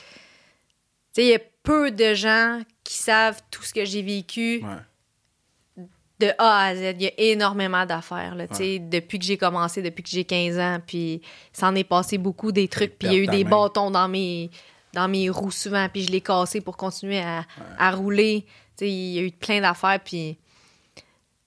sais, 1.14 1.24
il 1.26 1.30
y 1.30 1.36
a 1.36 1.40
peu 1.64 1.92
de 1.92 2.14
gens 2.14 2.62
qui 2.84 2.94
savent 2.96 3.42
tout 3.52 3.64
ce 3.64 3.74
que 3.74 3.84
j'ai 3.86 4.02
vécu 4.02 4.64
Ouais. 4.64 5.84
de 6.20 6.28
A 6.38 6.66
à 6.68 6.76
Z. 6.76 6.96
Il 6.98 7.02
y 7.04 7.08
a 7.08 7.12
énormément 7.18 7.86
d'affaires, 7.86 8.34
là, 8.36 8.48
tu 8.48 8.56
sais, 8.56 8.80
depuis 8.80 9.20
que 9.20 9.26
j'ai 9.26 9.38
commencé, 9.38 9.82
depuis 9.82 10.04
que 10.04 10.10
j'ai 10.10 10.24
15 10.24 10.58
ans, 10.58 10.80
puis 10.86 11.22
ça 11.54 11.68
en 11.68 11.76
est 11.76 11.84
passé 11.84 12.18
beaucoup 12.18 12.52
des 12.52 12.68
trucs, 12.68 12.98
puis 12.98 13.08
il 13.10 13.14
y 13.14 13.16
a 13.18 13.20
eu 13.20 13.28
des 13.28 13.44
main. 13.44 13.50
bâtons 13.52 13.92
dans 13.92 14.08
mes, 14.08 14.50
dans 14.94 15.08
mes 15.08 15.30
roues 15.30 15.52
souvent, 15.52 15.88
puis 15.90 16.04
je 16.04 16.12
l'ai 16.12 16.22
cassé 16.22 16.62
pour 16.62 16.76
continuer 16.78 17.20
à, 17.20 17.46
à 17.78 17.92
rouler. 17.92 18.46
Il 18.82 19.14
y 19.14 19.20
a 19.20 19.22
eu 19.24 19.32
plein 19.32 19.62
d'affaires, 19.62 20.00
puis 20.04 20.38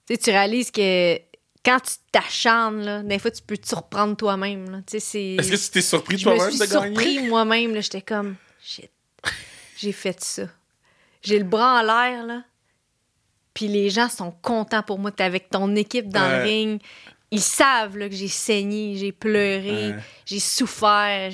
tu 0.07 0.29
réalises 0.29 0.71
que 0.71 1.17
quand 1.63 1.79
tu 1.79 1.93
t'acharnes, 2.11 3.07
des 3.07 3.19
fois, 3.19 3.31
tu 3.31 3.41
peux 3.43 3.57
te 3.57 3.67
surprendre 3.67 4.15
toi-même. 4.17 4.83
Est-ce 4.91 5.49
que 5.49 5.55
tu 5.65 5.69
t'es 5.71 5.81
surpris 5.81 6.17
Je 6.17 6.27
me 6.29 6.35
toi-même 6.35 6.51
suis 6.51 6.59
de 6.59 6.65
gagner? 6.73 6.95
surpris 6.95 7.19
moi-même. 7.27 7.81
J'étais 7.81 8.01
comme, 8.01 8.35
shit, 8.61 8.89
j'ai 9.77 9.91
fait 9.91 10.19
ça. 10.21 10.43
J'ai 11.21 11.37
le 11.37 11.45
bras 11.45 11.79
en 11.79 11.83
l'air, 11.83 12.25
là. 12.25 12.43
Puis 13.53 13.67
les 13.67 13.89
gens 13.89 14.09
sont 14.09 14.31
contents 14.41 14.81
pour 14.81 14.97
moi. 14.97 15.11
T'es 15.11 15.23
avec 15.23 15.49
ton 15.49 15.75
équipe 15.75 16.09
dans 16.09 16.27
le 16.37 16.43
ring. 16.43 16.81
Ils 17.33 17.41
savent 17.41 17.95
là, 17.97 18.09
que 18.09 18.15
j'ai 18.15 18.27
saigné, 18.27 18.95
j'ai 18.97 19.11
pleuré, 19.13 19.91
Ouais. 19.91 19.95
j'ai 20.25 20.39
souffert. 20.39 21.31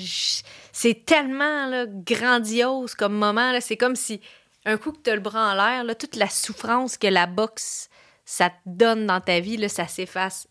C'est 0.72 1.04
tellement 1.04 1.66
là, 1.68 1.86
grandiose 1.88 2.94
comme 2.94 3.14
moment. 3.14 3.58
C'est 3.60 3.76
comme 3.76 3.96
si, 3.96 4.20
un 4.70 4.76
coup 4.76 4.92
que 4.92 4.98
tu 5.02 5.10
as 5.10 5.14
le 5.14 5.20
bras 5.20 5.52
en 5.52 5.54
l'air, 5.54 5.84
là, 5.84 5.94
toute 5.94 6.16
la 6.16 6.28
souffrance 6.28 6.96
que 6.98 7.06
la 7.06 7.26
boxe, 7.26 7.88
ça 8.24 8.50
te 8.50 8.56
donne 8.66 9.06
dans 9.06 9.20
ta 9.20 9.40
vie, 9.40 9.56
là, 9.56 9.68
ça 9.68 9.86
s'efface 9.88 10.46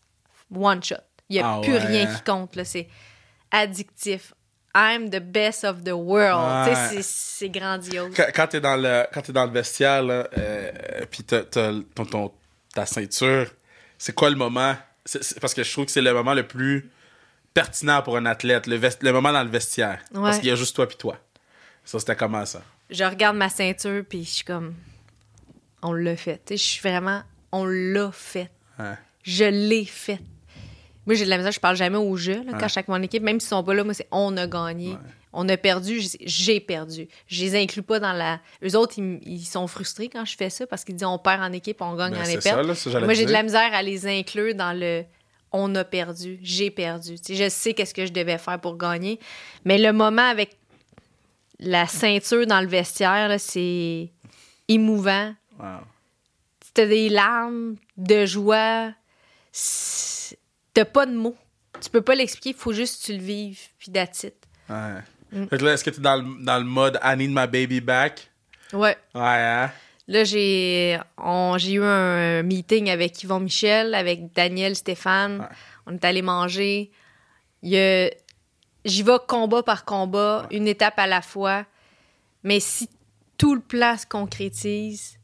one 0.54 0.82
shot. 0.82 0.96
Il 1.28 1.34
n'y 1.36 1.40
a 1.42 1.54
Ah 1.56 1.60
plus 1.62 1.72
ouais. 1.72 1.78
rien 1.78 2.06
qui 2.14 2.22
compte. 2.22 2.56
là. 2.56 2.64
C'est 2.64 2.88
addictif. 3.50 4.34
I'm 4.74 5.10
the 5.10 5.20
best 5.20 5.64
of 5.64 5.82
the 5.84 5.92
world. 5.92 6.68
Ouais. 6.68 7.02
C'est 7.02 7.48
grandiose. 7.50 8.12
Quand, 8.14 8.26
quand 8.34 8.46
t'es 8.48 8.60
dans 8.60 8.76
le 8.76 9.06
quand 9.12 9.22
t'es 9.22 9.32
dans 9.32 9.44
le 9.46 9.50
vestiaire 9.52 10.02
là, 10.02 10.28
euh, 10.36 10.70
puis 11.10 11.24
t'as, 11.24 11.42
t'as 11.42 11.72
ton, 11.94 12.04
ton- 12.04 12.32
ta 12.74 12.86
ceinture, 12.86 13.50
c'est 13.96 14.14
quoi 14.14 14.30
le 14.30 14.36
moment? 14.36 14.76
Parce 15.40 15.54
que 15.54 15.62
je 15.62 15.72
trouve 15.72 15.86
que 15.86 15.90
c'est 15.90 16.02
le 16.02 16.12
moment 16.12 16.34
le 16.34 16.46
plus 16.46 16.90
pertinent 17.54 18.02
pour 18.02 18.16
un 18.18 18.26
athlète, 18.26 18.66
le, 18.66 18.76
vest- 18.76 19.02
le 19.02 19.10
moment 19.12 19.32
dans 19.32 19.42
le 19.42 19.48
vestiaire, 19.48 20.00
parce 20.12 20.38
qu'il 20.38 20.48
y 20.48 20.52
a 20.52 20.54
juste 20.54 20.76
toi 20.76 20.86
puis 20.86 20.96
toi. 20.98 21.16
Ça 21.84 21.98
c'était 21.98 22.14
comment 22.16 22.44
ça? 22.44 22.60
Je 22.90 23.04
regarde 23.04 23.36
ma 23.36 23.48
ceinture 23.48 24.02
puis 24.08 24.24
je 24.24 24.30
suis 24.30 24.44
comme 24.44 24.74
on 25.82 25.92
l'a 25.92 26.16
fait. 26.16 26.40
Je 26.50 26.56
suis 26.56 26.80
vraiment 26.80 27.22
on 27.52 27.64
l'a 27.64 28.10
fait. 28.12 28.50
Ouais. 28.78 28.94
Je 29.22 29.44
l'ai 29.44 29.84
fait. 29.84 30.20
Moi, 31.06 31.14
j'ai 31.14 31.24
de 31.24 31.30
la 31.30 31.38
misère, 31.38 31.52
je 31.52 31.60
parle 31.60 31.76
jamais 31.76 31.96
au 31.96 32.16
jeu 32.16 32.44
là, 32.44 32.52
quand 32.52 32.66
je 32.66 32.72
suis 32.72 32.78
avec 32.78 32.88
mon 32.88 33.02
équipe, 33.02 33.22
même 33.22 33.40
s'ils 33.40 33.48
sont 33.48 33.64
pas 33.64 33.72
là, 33.72 33.82
moi 33.82 33.94
c'est 33.94 34.08
on 34.10 34.36
a 34.36 34.46
gagné. 34.46 34.96
On 35.32 35.48
a 35.48 35.56
perdu, 35.56 36.00
j'ai 36.20 36.58
perdu. 36.58 37.08
Je 37.26 37.44
les 37.44 37.54
inclus 37.54 37.82
pas 37.82 38.00
dans 38.00 38.12
la. 38.12 38.40
Eux 38.62 38.76
autres, 38.76 38.98
ils, 38.98 39.44
sont 39.44 39.66
frustrés 39.66 40.08
quand 40.08 40.24
je 40.24 40.36
fais 40.36 40.50
ça 40.50 40.66
parce 40.66 40.84
qu'ils 40.84 40.96
disent 40.96 41.06
on 41.06 41.18
perd 41.18 41.42
en 41.42 41.52
équipe, 41.52 41.80
on 41.80 41.94
gagne 41.94 42.12
Ben, 42.12 42.20
en 42.20 42.24
c'est 42.24 42.32
équipe. 42.32 42.42
ça, 42.42 42.62
là, 42.62 42.74
ça, 42.74 42.90
j'allais 42.90 43.04
Moi, 43.04 43.14
j'ai 43.14 43.26
de 43.26 43.32
la 43.32 43.42
misère 43.42 43.72
à 43.72 43.82
les 43.82 44.06
inclure 44.06 44.54
dans 44.54 44.78
le 44.78 45.04
on 45.50 45.74
a 45.74 45.84
perdu, 45.84 46.38
j'ai 46.42 46.70
perdu. 46.70 47.16
Je 47.26 47.48
sais 47.48 47.72
qu'est-ce 47.72 47.94
que 47.94 48.04
je 48.04 48.12
devais 48.12 48.36
faire 48.36 48.60
pour 48.60 48.76
gagner. 48.76 49.18
Mais 49.64 49.78
le 49.78 49.92
moment 49.92 50.28
avec 50.28 50.57
la 51.60 51.86
ceinture 51.86 52.46
dans 52.46 52.60
le 52.60 52.66
vestiaire, 52.68 53.34
c'est 53.38 54.10
émouvant. 54.68 55.34
Wow. 55.58 55.80
T'as 56.74 56.86
des 56.86 57.08
larmes 57.08 57.76
de 57.96 58.24
joie. 58.26 58.92
T'as 60.74 60.84
pas 60.84 61.06
de 61.06 61.14
mots. 61.14 61.36
Tu 61.80 61.90
peux 61.90 62.02
pas 62.02 62.14
l'expliquer, 62.14 62.50
il 62.50 62.56
faut 62.56 62.72
juste 62.72 63.00
que 63.02 63.06
tu 63.06 63.12
le 63.18 63.22
vives, 63.22 63.60
puis 63.78 63.90
it. 63.90 64.34
Ouais. 64.68 65.02
Mm. 65.32 65.46
Fait 65.48 65.58
que 65.58 65.64
là, 65.64 65.72
est-ce 65.72 65.84
que 65.84 65.90
t'es 65.90 66.00
dans 66.00 66.16
le, 66.16 66.44
dans 66.44 66.58
le 66.58 66.64
mode 66.64 66.98
I 67.02 67.16
need 67.16 67.30
my 67.30 67.46
baby 67.46 67.80
back 67.80 68.30
Ouais. 68.72 68.96
Ouais, 69.14 69.22
hein? 69.22 69.70
Là, 70.08 70.24
j'ai 70.24 70.94
eu 70.94 71.82
un 71.82 72.42
meeting 72.42 72.90
avec 72.90 73.22
Yvon 73.22 73.40
Michel, 73.40 73.94
avec 73.94 74.32
Daniel 74.32 74.74
Stéphane. 74.74 75.40
Ouais. 75.40 75.46
On 75.86 75.94
est 75.94 76.04
allé 76.04 76.22
manger. 76.22 76.90
Il 77.62 77.70
y 77.70 77.78
a- 77.78 78.10
J'y 78.84 79.02
vais 79.02 79.18
combat 79.26 79.62
par 79.62 79.84
combat, 79.84 80.46
une 80.50 80.66
étape 80.68 80.98
à 80.98 81.06
la 81.06 81.20
fois. 81.22 81.64
Mais 82.42 82.60
si 82.60 82.88
tout 83.36 83.54
le 83.54 83.60
plan 83.60 83.96
se 83.96 84.06
concrétise, 84.06 85.18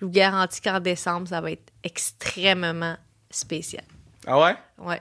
je 0.00 0.04
vous 0.04 0.10
garantis 0.10 0.60
qu'en 0.60 0.80
décembre, 0.80 1.28
ça 1.28 1.40
va 1.40 1.52
être 1.52 1.72
extrêmement 1.82 2.96
spécial. 3.30 3.84
Ah 4.26 4.38
ouais? 4.40 4.56
Ouais. 4.78 5.00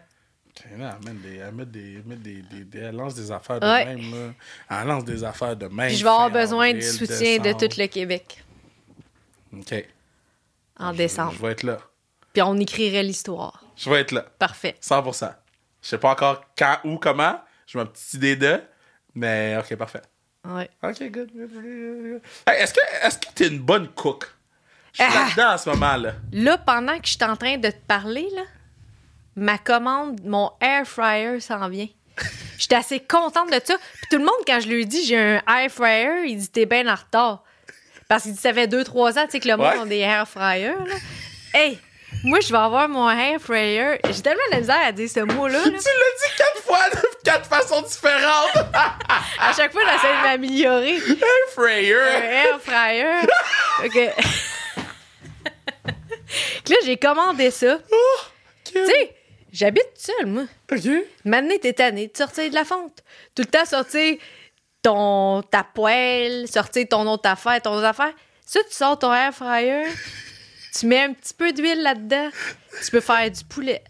Là, 0.78 0.98
elle, 1.06 1.14
met 1.14 1.20
des, 1.20 1.36
elle, 1.38 1.52
met 1.54 1.66
des, 1.66 1.94
elle 1.96 2.04
met 2.06 2.16
des, 2.16 2.80
elle 2.80 2.96
lance 2.96 3.14
des 3.16 3.30
affaires 3.32 3.60
de 3.60 3.66
Ouais. 3.68 3.86
même. 3.86 4.12
Là. 4.12 4.34
Elle 4.82 4.88
lance 4.88 5.04
des 5.04 5.24
affaires 5.24 5.56
de 5.56 5.68
même. 5.68 5.88
Puis 5.88 5.98
je 5.98 6.04
vais 6.04 6.10
avoir 6.10 6.30
besoin 6.32 6.74
du 6.74 6.82
soutien 6.82 7.40
de 7.40 7.52
tout 7.52 7.76
le 7.78 7.88
Québec 7.88 8.42
OK. 9.54 9.86
en 10.80 10.92
Je- 10.94 10.98
décembre. 10.98 11.34
Je 11.34 11.42
vais 11.42 11.52
être 11.52 11.64
là. 11.64 11.78
Puis 12.34 12.42
on 12.42 12.56
écrirait 12.58 13.04
l'histoire. 13.04 13.64
Je 13.76 13.90
vais 13.90 14.02
être 14.02 14.12
là. 14.12 14.26
Parfait. 14.40 14.76
100%. 14.82 15.34
Je 15.82 15.88
sais 15.90 15.98
pas 15.98 16.12
encore 16.12 16.42
quand 16.58 16.78
ou 16.86 16.98
comment. 16.98 17.40
J'ai 17.68 17.80
ma 17.80 17.86
petite 17.86 18.14
idée 18.14 18.36
de. 18.36 18.62
Mais 19.14 19.58
OK, 19.60 19.76
parfait. 19.76 20.02
Ouais. 20.46 20.70
OK, 20.84 21.02
good. 21.12 21.32
Hey, 22.48 22.62
est-ce 22.62 22.74
que 22.74 22.80
est-ce 23.04 23.18
que 23.18 23.28
t'es 23.34 23.48
une 23.48 23.60
bonne 23.60 23.88
cook? 23.90 24.28
Je 24.94 25.04
suis 25.04 25.12
Ah! 25.14 25.26
là-dedans 25.26 25.54
en 25.54 25.58
ce 25.58 25.70
moment, 25.70 25.96
là. 25.98 26.14
Là, 26.32 26.58
pendant 26.58 26.98
que 27.00 27.06
je 27.08 27.12
suis 27.14 27.24
en 27.24 27.36
train 27.36 27.58
de 27.58 27.70
te 27.70 27.80
parler, 27.88 28.28
là, 28.36 28.44
ma 29.36 29.58
commande, 29.58 30.22
mon 30.24 30.52
air 30.62 30.86
fryer 30.86 31.40
s'en 31.40 31.68
vient. 31.70 31.88
J'étais 32.58 32.76
assez 32.76 33.00
contente 33.00 33.50
de 33.52 33.60
ça. 33.64 33.76
Puis 33.78 34.08
tout 34.12 34.18
le 34.18 34.24
monde, 34.26 34.46
quand 34.48 34.60
je 34.60 34.68
lui 34.68 34.86
dis 34.86 35.04
j'ai 35.06 35.18
un 35.20 35.42
air 35.48 35.70
fryer, 35.72 36.26
il 36.28 36.38
dit 36.38 36.50
t'es 36.50 36.66
bien 36.66 36.88
en 36.88 36.96
retard. 36.96 37.44
Parce 38.08 38.24
qu'il 38.24 38.34
dit 38.34 38.40
ça 38.40 38.54
fait 38.54 38.68
2-3 38.68 39.18
ans 39.20 39.26
tu 39.26 39.32
sais, 39.32 39.40
que 39.40 39.48
le 39.48 39.58
monde 39.58 39.74
Ouais. 39.74 39.80
a 39.82 39.86
des 39.86 39.98
air 40.00 40.28
fryers. 40.28 40.76
Là. 40.86 40.96
Hey, 41.54 41.80
moi, 42.24 42.40
je 42.40 42.52
vais 42.52 42.58
avoir 42.58 42.88
mon 42.90 43.10
air 43.10 43.40
fryer. 43.40 44.00
J'ai 44.10 44.22
tellement 44.22 44.42
de 44.52 44.58
misère 44.58 44.82
à 44.84 44.92
dire 44.92 45.10
ce 45.10 45.20
mot-là. 45.20 45.60
là. 45.60 45.64
Tu 45.64 45.72
l'as 45.72 45.80
dit 45.80 46.36
quatre 46.38 46.62
fois 46.64 46.90
de 46.90 47.00
quatre 47.24 47.46
façons 47.48 47.82
différentes. 47.82 48.56
À 49.40 49.54
chaque 49.56 49.72
fois, 49.72 49.82
j'essaie 49.92 50.14
de 50.18 50.24
m'améliorer. 50.24 50.98
Un 50.98 51.52
fryer. 51.52 51.94
air 51.94 52.60
fryer. 52.62 53.28
Ok. 53.86 53.96
là, 56.70 56.76
j'ai 56.86 56.98
commandé 56.98 57.52
ça. 57.52 57.78
Oh, 57.92 58.20
Tu 58.66 58.86
sais, 58.86 59.16
j'habite 59.52 59.90
seule, 59.96 60.26
moi. 60.26 60.44
OK. 60.72 60.82
Maintenant, 61.24 61.56
t'es 61.62 61.74
tanné 61.74 62.08
de 62.08 62.18
sortir 62.18 62.50
de 62.50 62.56
la 62.56 62.66
fonte. 62.66 63.04
Tout 63.36 63.44
le 63.44 63.50
temps 63.50 63.66
sortir 63.66 64.18
ton, 64.82 65.42
ta 65.44 65.64
poêle, 65.64 66.48
sortir 66.48 66.86
ton 66.90 67.08
autre 67.08 67.30
affaire, 67.30 67.62
ton 67.62 67.74
autre 67.76 67.86
affaire. 67.88 68.14
Ça, 68.46 68.60
tu 68.68 68.76
sors 68.76 68.98
ton 69.00 69.12
air 69.14 69.34
fryer, 69.34 69.86
tu 70.78 70.86
mets 70.88 71.02
un 71.04 71.14
petit 71.14 71.34
peu 71.34 71.52
d'huile 71.54 71.82
là-dedans, 71.82 72.30
tu 72.84 72.92
peux 72.92 73.00
faire 73.02 73.30
du 73.32 73.44
poulet, 73.46 73.84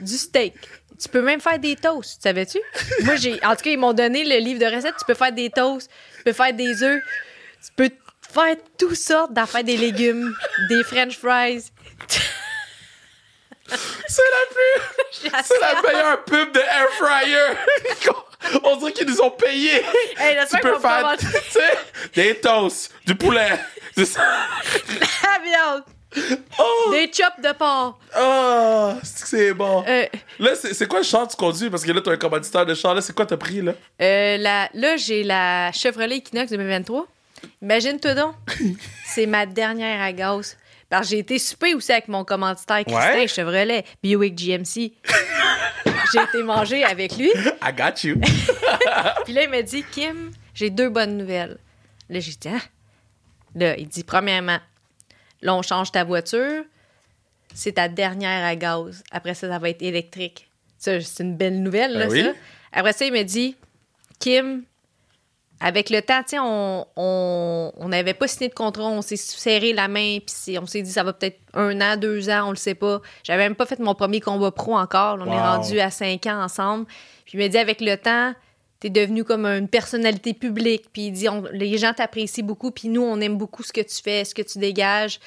du 0.00 0.16
steak. 0.16 0.54
Tu 0.98 1.08
peux 1.10 1.20
même 1.20 1.40
faire 1.40 1.58
des 1.58 1.76
toasts, 1.76 2.16
tu 2.16 2.22
savais-tu? 2.22 2.58
Moi, 3.02 3.16
j'ai. 3.16 3.34
En 3.44 3.54
tout 3.54 3.62
cas, 3.64 3.70
ils 3.70 3.78
m'ont 3.78 3.92
donné 3.92 4.24
le 4.24 4.36
livre 4.42 4.58
de 4.60 4.74
recettes. 4.74 4.94
Tu 4.98 5.04
peux 5.04 5.14
faire 5.14 5.32
des 5.32 5.50
toasts, 5.50 5.90
tu 6.18 6.22
peux 6.24 6.32
faire 6.32 6.54
des 6.54 6.82
œufs, 6.82 7.02
tu 7.64 7.72
peux 7.76 7.90
faire 8.32 8.56
toutes 8.78 8.94
sortes 8.96 9.32
d'affaires, 9.32 9.62
des 9.64 9.76
légumes, 9.76 10.34
des 10.70 10.82
french 10.84 11.18
fries. 11.18 11.64
C'est 13.68 14.22
la 14.22 14.54
plus. 14.54 15.42
C'est 15.44 15.60
la 15.60 15.82
meilleure 15.82 16.24
pub 16.24 16.52
de 16.52 16.60
Air 16.60 16.88
Fryer. 16.98 17.56
On 18.62 18.76
dirait 18.76 18.92
qu'ils 18.92 19.08
nous 19.08 19.20
ont 19.20 19.30
payé. 19.32 19.72
Hey, 20.18 20.38
tu 20.48 20.56
peux 20.58 20.68
faire 20.68 20.74
pouvoir- 20.74 21.16
tu 21.18 21.26
sais, 21.50 21.78
des 22.14 22.40
toasts, 22.40 22.92
du 23.04 23.14
poulet. 23.16 23.58
du- 23.96 24.04
La 24.14 25.38
viande, 25.42 25.82
Oh, 26.58 26.90
des 26.92 27.10
chops 27.12 27.40
de 27.42 27.52
porc. 27.52 27.98
oh, 28.18 28.92
c'est 29.02 29.52
bon. 29.52 29.84
Euh, 29.86 30.06
Là, 30.38 30.50
c'est 30.54 30.86
quoi 30.88 31.00
le 31.00 31.04
char 31.04 31.26
que 31.26 31.32
tu 31.32 31.36
conduis? 31.36 31.68
Parce 31.70 31.84
que 31.84 31.92
là, 31.92 32.00
t'as 32.00 32.12
un 32.12 32.16
commanditaire 32.16 32.64
de 32.64 32.74
char. 32.74 32.94
Là, 32.94 33.00
c'est 33.02 33.14
quoi 33.14 33.26
t'as 33.26 33.36
pris, 33.36 33.60
là? 33.62 33.72
Euh, 34.00 34.36
la, 34.38 34.68
là, 34.74 34.96
j'ai 34.96 35.22
la 35.22 35.70
Chevrolet 35.72 36.16
Equinox 36.18 36.50
2023. 36.50 37.06
Imagine-toi 37.62 38.14
donc. 38.14 38.34
c'est 39.06 39.26
ma 39.26 39.44
dernière 39.46 40.00
à 40.00 40.12
gaz. 40.12 40.56
Parce 40.88 41.02
que 41.08 41.10
j'ai 41.10 41.18
été 41.18 41.38
souper 41.38 41.74
aussi 41.74 41.92
avec 41.92 42.08
mon 42.08 42.24
commanditaire 42.24 42.84
Christin 42.84 43.14
Ouais. 43.14 43.28
Chevrolet, 43.28 43.84
Buick 44.02 44.34
GMC. 44.36 44.92
j'ai 46.12 46.20
été 46.22 46.42
manger 46.42 46.84
avec 46.84 47.16
lui. 47.16 47.30
I 47.62 47.72
got 47.76 48.02
you. 48.06 48.16
Puis 49.24 49.32
là, 49.34 49.42
il 49.42 49.50
m'a 49.50 49.62
dit, 49.62 49.84
Kim, 49.92 50.30
j'ai 50.54 50.70
deux 50.70 50.88
bonnes 50.88 51.16
nouvelles. 51.18 51.58
Là, 52.08 52.20
j'ai 52.20 52.32
dit, 52.32 52.48
ah. 52.48 52.60
Là, 53.56 53.76
il 53.76 53.88
dit, 53.88 54.04
premièrement, 54.04 54.58
là, 55.42 55.54
on 55.54 55.62
change 55.62 55.92
ta 55.92 56.04
voiture. 56.04 56.64
C'est 57.54 57.72
ta 57.72 57.88
dernière 57.88 58.44
à 58.44 58.54
gaz. 58.56 59.02
Après 59.10 59.34
ça, 59.34 59.48
ça 59.48 59.58
va 59.58 59.70
être 59.70 59.82
électrique. 59.82 60.48
Ça, 60.78 61.00
c'est 61.00 61.22
une 61.22 61.36
belle 61.36 61.62
nouvelle, 61.62 61.92
là, 61.92 62.06
Ben 62.06 62.12
oui. 62.12 62.22
ça. 62.22 62.30
Après 62.72 62.92
ça, 62.92 63.04
il 63.06 63.12
m'a 63.12 63.22
dit, 63.24 63.56
Kim, 64.18 64.64
avec 65.58 65.88
le 65.88 66.02
temps, 66.02 66.20
on 66.34 66.84
on- 66.96 67.72
on 67.76 67.88
n'avait 67.88 68.12
pas 68.12 68.28
signé 68.28 68.48
de 68.48 68.54
contrat, 68.54 68.84
on 68.84 69.00
s'est 69.00 69.16
serré 69.16 69.72
la 69.72 69.88
main, 69.88 70.18
puis 70.18 70.58
on 70.58 70.66
s'est 70.66 70.82
dit, 70.82 70.90
ça 70.92 71.02
va 71.02 71.14
peut-être 71.14 71.38
un 71.54 71.80
an, 71.80 71.96
deux 71.96 72.28
ans, 72.28 72.48
on 72.48 72.50
le 72.50 72.56
sait 72.56 72.74
pas. 72.74 73.00
J'avais 73.24 73.44
même 73.44 73.54
pas 73.56 73.64
fait 73.64 73.78
mon 73.78 73.94
premier 73.94 74.20
combat 74.20 74.50
pro 74.50 74.76
encore. 74.76 75.16
là, 75.16 75.24
on 75.26 75.32
est 75.32 75.40
rendu 75.40 75.80
à 75.80 75.90
cinq 75.90 76.26
ans 76.26 76.42
ensemble. 76.42 76.84
Puis 77.24 77.38
il 77.38 77.40
m'a 77.40 77.48
dit, 77.48 77.56
avec 77.58 77.80
le 77.80 77.96
temps, 77.96 78.34
t'es 78.80 78.90
devenu 78.90 79.24
comme 79.24 79.46
une 79.46 79.68
personnalité 79.68 80.34
publique. 80.34 80.86
Puis 80.92 81.06
il 81.06 81.12
dit, 81.12 81.28
on- 81.28 81.44
les 81.52 81.78
gens 81.78 81.92
t'apprécient 81.94 82.44
beaucoup, 82.44 82.70
puis 82.70 82.88
nous, 82.88 83.02
on 83.02 83.20
aime 83.20 83.36
beaucoup 83.38 83.62
ce 83.62 83.72
que 83.72 83.80
tu 83.80 84.02
fais, 84.02 84.24
ce 84.24 84.34
que 84.34 84.42
tu 84.42 84.58
dégages. 84.58 85.18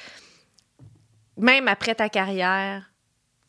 Même 1.36 1.68
après 1.68 1.94
ta 1.94 2.08
carrière, 2.08 2.90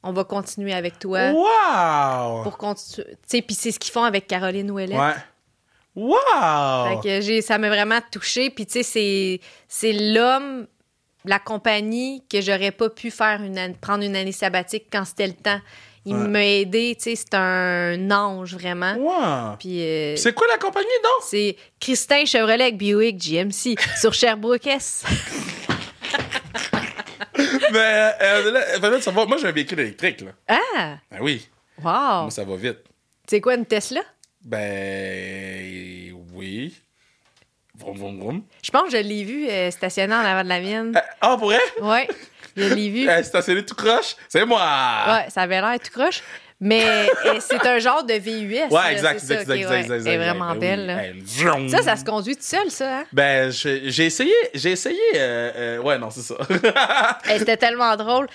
on 0.04 0.14
va 0.14 0.24
continuer 0.24 0.74
avec 0.74 0.98
toi. 1.00 1.32
Wow! 1.32 2.44
Pour 2.44 2.58
continuer. 2.58 3.08
Tu 3.12 3.18
sais, 3.28 3.42
puis 3.42 3.56
c'est 3.56 3.72
ce 3.72 3.80
qu'ils 3.80 3.92
font 3.92 4.04
avec 4.04 4.28
Caroline 4.28 4.72
Ouellet. 4.72 4.98
Ouais. 4.98 5.14
Wow! 5.96 7.02
Fait 7.04 7.22
que 7.22 7.42
ça 7.42 7.58
m'a 7.58 7.68
vraiment 7.68 8.00
touché. 8.12 8.50
Puis, 8.50 8.66
tu 8.66 8.72
sais, 8.74 8.84
c'est, 8.84 9.42
c'est 9.68 9.92
l'homme, 9.94 10.68
la 11.26 11.38
compagnie 11.38 12.24
que 12.30 12.40
j'aurais 12.42 12.72
pas 12.72 12.90
pu 12.90 13.12
faire 13.12 13.44
une 13.44 13.76
prendre 13.76 14.04
une 14.04 14.16
année 14.16 14.32
sabbatique 14.32 14.86
quand 14.92 15.04
c'était 15.06 15.28
le 15.28 15.34
temps. 15.34 15.60
Il 16.04 16.16
Ouais. 16.16 16.28
m'a 16.28 16.44
aidé, 16.46 16.96
tu 16.96 17.04
sais, 17.04 17.16
c'est 17.16 17.36
un 17.36 18.10
ange, 18.10 18.56
vraiment. 18.56 18.96
Wow! 18.96 19.56
Puis, 19.60 19.82
euh, 19.84 20.16
C'est 20.16 20.34
quoi 20.34 20.48
la 20.48 20.58
compagnie, 20.58 20.88
donc? 21.04 21.24
c'est 21.28 21.56
Christin 21.80 22.26
Chevrolet 22.26 22.64
avec 22.64 22.78
Buick 22.78 23.18
GMC 23.18 23.76
sur 24.00 24.12
Sherbrooke 24.14 24.66
S. 24.66 25.04
Mais, 27.72 28.12
euh, 28.22 28.52
là, 28.52 28.62
fallait 28.80 28.96
le 28.98 29.02
savoir, 29.02 29.28
moi, 29.28 29.38
j'ai 29.38 29.48
un 29.48 29.52
véhicule 29.52 29.80
électrique, 29.80 30.22
là. 30.22 30.32
Ah! 30.48 30.98
Ben 31.12 31.20
oui. 31.22 31.48
Wow! 31.78 31.84
Moi, 32.24 32.32
ça 32.32 32.44
va 32.44 32.56
vite. 32.56 32.80
C'est 33.28 33.40
quoi 33.40 33.56
une 33.56 33.66
Tesla? 33.66 34.02
Ben, 34.44 36.14
oui. 36.34 36.76
Vroom, 37.78 37.98
vroom, 37.98 38.20
vroom. 38.20 38.44
Je 38.62 38.70
pense 38.72 38.84
que 38.92 38.98
je 38.98 38.98
l'ai 39.04 39.24
vu 39.24 39.48
euh, 39.48 39.72
stationner 39.72 40.14
en 40.14 40.20
avant 40.20 40.44
de 40.44 40.50
la 40.50 40.60
mienne. 40.60 40.94
Euh, 40.96 41.00
Ah, 41.22 41.36
pour 41.38 41.48
vrai? 41.48 41.60
Ouais, 41.82 42.08
je 42.56 42.74
l'ai 42.74 42.90
vu. 42.90 43.10
Euh, 43.10 43.24
stationné 43.24 43.64
tout 43.66 43.76
croche? 43.76 44.16
C'est 44.30 44.46
moi! 44.46 44.60
Ouais, 45.08 45.30
ça 45.30 45.42
avait 45.42 45.62
l'air 45.62 45.78
tout 45.84 45.92
croche. 45.92 46.22
Mais 46.64 47.10
c'est 47.40 47.66
un 47.66 47.80
genre 47.80 48.04
de 48.04 48.14
VUS. 48.14 48.68
Ouais, 48.70 48.92
exact, 48.94 49.20
c'est 49.20 49.34
exact, 49.34 49.50
exact, 49.50 49.70
ouais. 49.72 49.80
exact, 49.80 49.86
Elle 50.02 50.08
est 50.08 50.14
exact. 50.14 50.18
vraiment 50.18 50.52
Ben 50.54 50.60
belle. 50.60 51.14
oui. 51.20 51.44
là. 51.44 51.78
Ça, 51.78 51.82
ça 51.82 51.96
se 51.96 52.06
conduit 52.06 52.36
tout 52.36 52.44
seul, 52.44 52.70
ça. 52.70 53.00
Hein? 53.00 53.06
Ben, 53.12 53.50
j'ai 53.52 54.06
essayé, 54.06 54.32
j'ai 54.54 54.72
essayé, 54.74 55.00
euh, 55.16 55.52
euh, 55.56 55.78
ouais, 55.80 55.98
non, 55.98 56.12
c'est 56.12 56.22
ça. 56.22 56.36
C'était 57.36 57.58
tellement 57.58 57.96
drôle. 57.96 58.28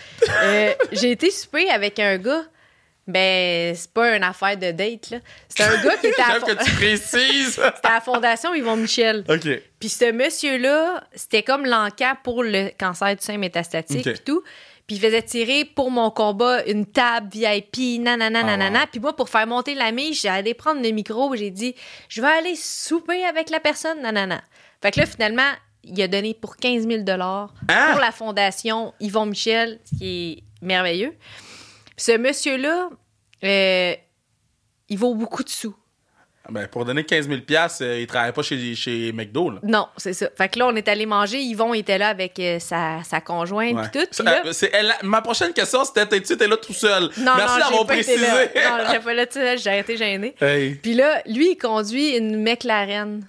Euh, 0.43 0.73
J'ai 0.91 1.13
été 1.13 1.31
souper 1.31 1.71
avec 1.71 2.01
un 2.01 2.19
gars. 2.19 2.43
Ben, 3.07 3.75
c'est 3.77 3.93
pas 3.93 4.17
une 4.17 4.25
affaire 4.25 4.57
de 4.57 4.73
date, 4.73 5.11
là. 5.11 5.19
C'est 5.49 5.63
un 5.63 5.81
gars 5.83 5.97
qui 5.99 6.09
était 6.09 6.23
à, 6.23 6.39
fo- 6.41 6.45
que 6.57 6.65
tu 6.65 6.71
précises. 6.73 7.51
c'était 7.77 7.87
à 7.87 7.95
la 7.95 8.01
Fondation 8.01 8.53
Yvon 8.55 8.77
Michel. 8.77 9.25
OK. 9.29 9.47
Puis 9.79 9.89
ce 9.89 10.11
monsieur-là, 10.11 11.05
c'était 11.15 11.43
comme 11.45 11.67
l'encan 11.67 12.15
pour 12.25 12.43
le 12.43 12.71
cancer 12.79 13.15
du 13.15 13.23
sein 13.25 13.39
métastatique 13.39 14.03
puis 14.05 14.19
tout. 14.25 14.43
Puis 14.89 14.97
il 14.97 15.01
faisait 15.01 15.23
tirer 15.23 15.65
pour 15.65 15.91
mon 15.91 16.11
combat 16.11 16.65
une 16.67 16.87
table 16.87 17.29
VIP, 17.33 18.01
nanana, 18.01 18.41
Ah, 18.41 18.45
nanana. 18.45 18.81
wow. 18.81 18.87
Puis 18.91 19.01
moi, 19.01 19.15
pour 19.17 19.29
faire 19.29 19.47
monter 19.47 19.75
la 19.75 19.91
mise, 19.93 20.21
j'ai 20.21 20.29
allé 20.29 20.55
prendre 20.55 20.81
le 20.83 20.91
micro 20.91 21.35
et 21.35 21.39
j'ai 21.39 21.51
dit 21.51 21.75
«Je 22.09 22.21
vais 22.21 22.29
aller 22.29 22.55
souper 22.57 23.25
avec 23.25 23.51
la 23.51 23.59
personne, 23.61 24.01
nanana.» 24.03 24.41
Fait 24.83 24.93
que 24.93 25.01
là, 25.01 25.07
finalement, 25.07 25.51
il 25.83 26.01
a 26.03 26.07
donné 26.09 26.35
pour 26.35 26.57
15 26.57 26.87
000 26.89 27.03
Hein? 27.09 27.49
pour 27.93 28.01
la 28.01 28.13
Fondation 28.13 28.95
Yvon 29.01 29.27
Michel, 29.27 29.81
ce 29.85 29.97
qui 29.99 30.33
est 30.33 30.65
merveilleux. 30.65 31.15
Ce 31.97 32.17
monsieur-là, 32.17 32.89
euh, 33.45 33.95
il 34.89 34.99
vaut 34.99 35.15
beaucoup 35.15 35.43
de 35.43 35.49
sous. 35.49 35.75
Ben, 36.49 36.69
pour 36.69 36.85
donner 36.85 37.03
15 37.03 37.27
000 37.29 37.41
piastres, 37.41 37.83
euh, 37.83 37.99
il 38.01 38.07
travaille 38.07 38.31
pas 38.33 38.43
chez, 38.43 38.77
chez 38.77 39.11
McDo, 39.13 39.51
là. 39.51 39.59
Non, 39.65 39.89
c'est 39.97 40.13
ça. 40.13 40.29
Fait 40.39 40.49
que 40.49 40.61
là, 40.61 40.69
on 40.69 40.77
est 40.77 40.87
allé 40.87 41.05
manger. 41.05 41.41
Yvon 41.41 41.75
était 41.75 41.99
là 41.99 42.09
avec 42.11 42.39
euh, 42.39 42.61
sa, 42.61 43.03
sa 43.03 43.21
conjointe 43.21 43.75
Ouais. 43.75 43.91
tout. 43.93 44.23
Là- 44.23 44.43
euh, 44.47 44.53
elle- 44.73 44.95
ma 45.03 45.23
prochaine 45.23 45.53
question, 45.53 45.85
c'était 45.85 46.07
t'es-tu 46.07 46.37
t'es 46.37 46.47
là 46.47 46.57
tout 46.57 46.73
seul? 46.73 47.11
non, 47.19 47.33
Merci 47.37 47.59
d'avoir 47.59 47.85
précisé. 47.87 48.19
là. 48.19 48.45
Non, 48.79 48.85
j'ai 48.93 49.01
pas 49.01 49.15
là 49.15 49.27
tout 49.27 49.33
seul, 49.33 49.59
j'ai 49.59 49.77
été 49.81 49.97
gênée. 49.97 50.37
Hey. 50.41 50.77
Puis 50.77 50.95
là, 50.95 51.21
lui, 51.27 51.51
il 51.53 51.57
conduit 51.57 52.17
une 52.17 52.41
McLaren. 52.41 53.27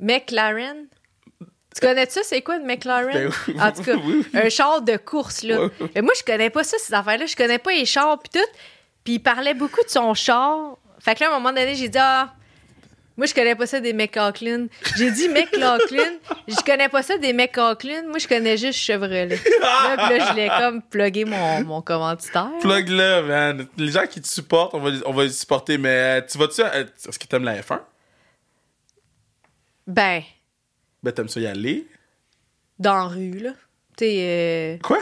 McLaren? 0.00 0.86
Tu 1.74 1.80
connais 1.80 2.06
ça, 2.08 2.20
c'est 2.22 2.40
quoi 2.42 2.56
une 2.56 2.66
McLaren? 2.66 3.12
Ben 3.12 3.30
oui. 3.48 3.56
En 3.60 3.72
tout 3.72 3.82
cas, 3.82 3.94
Oui, 4.04 4.24
oui. 4.32 4.40
un 4.40 4.48
char 4.48 4.80
de 4.82 4.96
course, 4.96 5.42
là. 5.42 5.64
Ouais. 5.64 5.70
Mais 5.94 6.02
moi, 6.02 6.12
je 6.16 6.22
connais 6.22 6.50
pas 6.50 6.62
ça, 6.64 6.76
ces 6.78 6.94
affaires-là. 6.94 7.26
Je 7.26 7.34
connais 7.36 7.58
pas 7.58 7.72
les 7.72 7.84
chars, 7.84 8.18
puis 8.18 8.40
tout. 8.40 8.48
Puis 9.02 9.14
il 9.14 9.18
parlait 9.18 9.54
beaucoup 9.54 9.82
de 9.82 9.88
son 9.90 10.14
char. 10.14 10.76
Fait 11.00 11.14
que 11.14 11.20
là, 11.20 11.26
à 11.26 11.30
un 11.30 11.38
moment 11.40 11.50
donné, 11.50 11.74
j'ai 11.74 11.88
dit, 11.88 11.98
ah, 12.00 12.32
moi, 13.16 13.26
je 13.26 13.34
connais 13.34 13.54
pas 13.54 13.66
ça 13.66 13.78
des 13.80 13.92
McLaughlin. 13.92 14.66
J'ai 14.96 15.10
dit 15.10 15.28
McLaughlin. 15.28 16.14
Je 16.48 16.56
connais 16.64 16.88
pas 16.88 17.02
ça 17.02 17.16
des 17.18 17.32
McLaughlin. 17.32 18.02
Moi, 18.08 18.18
je 18.18 18.26
connais 18.28 18.56
juste 18.56 18.78
Chevrolet. 18.78 19.26
Là, 19.26 19.36
puis 19.36 20.18
là, 20.18 20.26
je 20.30 20.34
l'ai 20.36 20.48
comme 20.58 20.82
plugué 20.82 21.24
mon, 21.24 21.62
mon 21.64 21.80
commanditaire. 21.80 22.50
Plug 22.60 22.88
là, 22.88 23.22
man. 23.22 23.66
Les 23.78 23.92
gens 23.92 24.06
qui 24.06 24.20
te 24.20 24.26
supportent, 24.28 24.74
on 24.74 24.80
va, 24.80 24.90
on 25.06 25.12
va 25.12 25.22
les 25.24 25.30
supporter, 25.30 25.78
mais 25.78 25.88
euh, 25.88 26.20
tu 26.28 26.36
vas-tu. 26.38 26.60
euh, 26.60 26.84
Est-ce 27.08 27.18
que 27.18 27.26
t'aimes 27.26 27.44
la 27.44 27.60
F1? 27.60 27.80
Ben, 29.86 30.22
Ben, 31.04 31.12
t'aimes 31.12 31.28
ça 31.28 31.38
y 31.40 31.46
aller? 31.46 31.86
dans 32.78 32.94
la 32.96 33.04
rue, 33.04 33.38
là. 33.38 33.50
Tu 33.96 34.04
sais, 34.06 34.16
euh, 34.18 34.76
Quoi? 34.82 34.98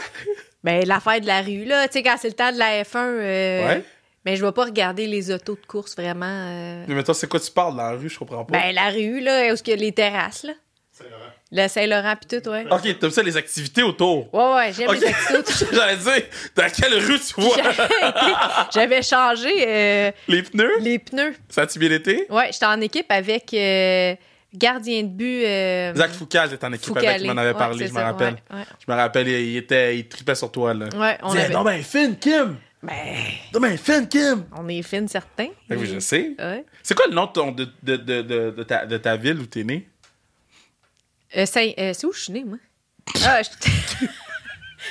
ben, 0.63 0.85
l'affaire 0.85 1.19
de 1.21 1.25
la 1.25 1.41
rue, 1.41 1.65
là. 1.65 1.87
Tu 1.87 1.93
sais, 1.93 2.03
quand 2.03 2.15
c'est 2.19 2.27
le 2.27 2.35
temps 2.35 2.51
de 2.51 2.59
la 2.59 2.83
F1, 2.83 2.97
euh, 2.99 3.67
Ouais. 3.67 3.83
ben, 4.23 4.35
je 4.35 4.45
vais 4.45 4.51
pas 4.51 4.65
regarder 4.65 5.07
les 5.07 5.31
autos 5.31 5.55
de 5.59 5.65
course 5.65 5.95
vraiment. 5.95 6.25
euh. 6.27 6.85
Mais 6.87 6.93
maintenant, 6.93 7.13
c'est 7.15 7.27
quoi 7.27 7.39
tu 7.39 7.49
parles 7.51 7.75
dans 7.75 7.83
la 7.91 7.97
rue? 7.97 8.09
Je 8.09 8.19
comprends 8.19 8.45
pas. 8.45 8.51
Ben, 8.59 8.75
la 8.75 8.89
rue, 8.89 9.21
là, 9.21 9.39
où 9.49 9.53
est-ce 9.53 9.63
qu'il 9.63 9.73
y 9.73 9.77
a 9.77 9.79
les 9.79 9.91
terrasses, 9.91 10.43
là. 10.43 10.53
Le 11.55 11.67
Saint-Laurent, 11.67 12.15
puis 12.15 12.39
tout, 12.39 12.49
ouais. 12.49 12.65
Ok, 12.71 12.99
t'aimes 12.99 13.11
ça 13.11 13.21
les 13.23 13.37
activités 13.37 13.81
autour? 13.83 14.31
Ouais, 14.33 14.53
ouais, 14.55 14.73
j'aime 14.73 14.89
Ok. 14.89 14.99
les 14.99 15.07
activités. 15.07 15.65
J'allais 15.75 15.97
dire, 15.97 16.23
dans 16.55 16.69
quelle 16.71 16.93
rue 16.99 17.19
tu 17.19 17.41
vois? 17.41 17.57
J'avais 18.73 19.01
changé 19.01 19.51
euh, 19.67 20.11
les 20.27 20.43
pneus? 20.43 20.79
les 20.79 20.99
pneus. 20.99 21.35
Ça 21.49 21.61
a-tu 21.63 21.79
bien 21.79 21.91
été? 21.91 22.25
Ouais, 22.29 22.49
j'étais 22.51 22.65
en 22.65 22.79
équipe 22.81 23.11
avec 23.11 23.53
euh, 23.53 24.15
gardien 24.53 25.03
de 25.03 25.07
but. 25.09 25.43
euh, 25.45 25.95
Zach 25.95 26.11
Foucault 26.11 26.37
était 26.45 26.65
en 26.65 26.73
équipe 26.73 26.87
Foucalé. 26.87 27.07
avec, 27.07 27.23
m'en 27.25 27.37
avait 27.37 27.51
Ouais, 27.51 27.57
parlé, 27.57 27.87
je 27.87 27.93
me 27.93 27.99
rappelle. 28.01 28.35
ouais, 28.51 28.57
ouais. 28.57 28.63
Je 28.85 28.91
me 28.91 28.97
rappelle, 28.97 29.27
il, 29.27 29.57
était, 29.57 29.97
il 29.97 30.07
tripait 30.07 30.35
sur 30.35 30.51
toi, 30.51 30.73
là. 30.73 30.87
Ouais, 30.95 31.17
on 31.23 31.31
Dis, 31.33 31.39
avait... 31.39 31.53
non, 31.53 31.63
ben, 31.63 31.81
fine, 31.83 32.17
Kim! 32.19 32.57
Ben, 32.81 32.93
Non, 33.53 33.59
ben, 33.61 33.77
fine, 33.77 34.07
Kim! 34.09 34.45
on 34.57 34.67
est 34.67 34.81
fines, 34.83 35.07
certains. 35.07 35.49
Ben 35.69 35.79
oui, 35.79 35.87
je 35.87 35.99
sais. 35.99 36.35
C'est 36.81 36.95
quoi 36.95 37.07
le 37.07 37.13
nom 37.13 37.25
de, 37.27 37.31
ton- 37.31 37.51
de, 37.51 37.67
de, 37.81 37.95
de, 37.97 38.63
ta, 38.63 38.85
de 38.85 38.97
ta 38.97 39.15
ville 39.15 39.39
où 39.39 39.45
t'es 39.45 39.63
né? 39.63 39.87
Euh, 41.35 41.45
euh, 41.55 41.93
c'est 41.93 42.05
où 42.05 42.11
je 42.13 42.19
suis 42.19 42.33
née, 42.33 42.43
moi? 42.43 42.57
Ah, 43.25 43.41
je- 43.41 44.07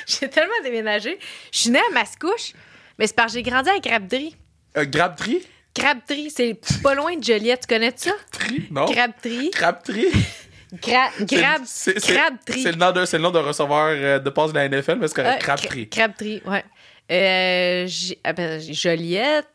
j'ai 0.07 0.29
tellement 0.29 0.53
déménagé. 0.63 1.17
Je 1.51 1.59
suis 1.59 1.69
née 1.69 1.79
à 1.79 1.93
Mascouche, 1.93 2.53
mais 2.99 3.07
c'est 3.07 3.15
parce 3.15 3.31
que 3.33 3.39
j'ai 3.39 3.43
grandi 3.43 3.69
à 3.69 3.79
Crabtree. 3.79 4.35
Euh, 4.77 4.85
Grabtree? 4.85 5.41
Crabtree, 5.73 6.29
c'est 6.29 6.59
pas 6.81 6.93
loin 6.95 7.15
de 7.17 7.23
Joliette. 7.23 7.61
Tu 7.61 7.67
connais 7.73 7.93
ça? 7.95 8.11
Tree? 8.31 8.67
Non? 8.69 8.85
Crabtree. 8.85 9.49
Crabtree? 9.51 10.11
Gra- 10.81 11.11
Grab... 11.21 11.61
C'est- 11.65 11.99
Crabtree. 11.99 12.63
Le 12.63 12.71
nom 12.73 12.91
d'un 12.91 13.05
c'est 13.05 13.17
le 13.17 13.23
nom 13.23 13.31
d'un 13.31 13.41
receveur 13.41 13.87
euh, 13.89 14.19
de 14.19 14.29
passe 14.29 14.51
de 14.53 14.57
la 14.57 14.67
NFL, 14.69 14.95
mais 14.99 15.07
c'est 15.07 15.15
Ah. 15.25 15.37
Crabtree. 15.37 15.85
Cra- 15.85 15.89
Crabtree, 15.89 16.41
ouais. 16.45 16.63
Euh, 17.11 17.87
ah 18.23 18.33
ben, 18.33 18.59
Joliette, 18.61 19.47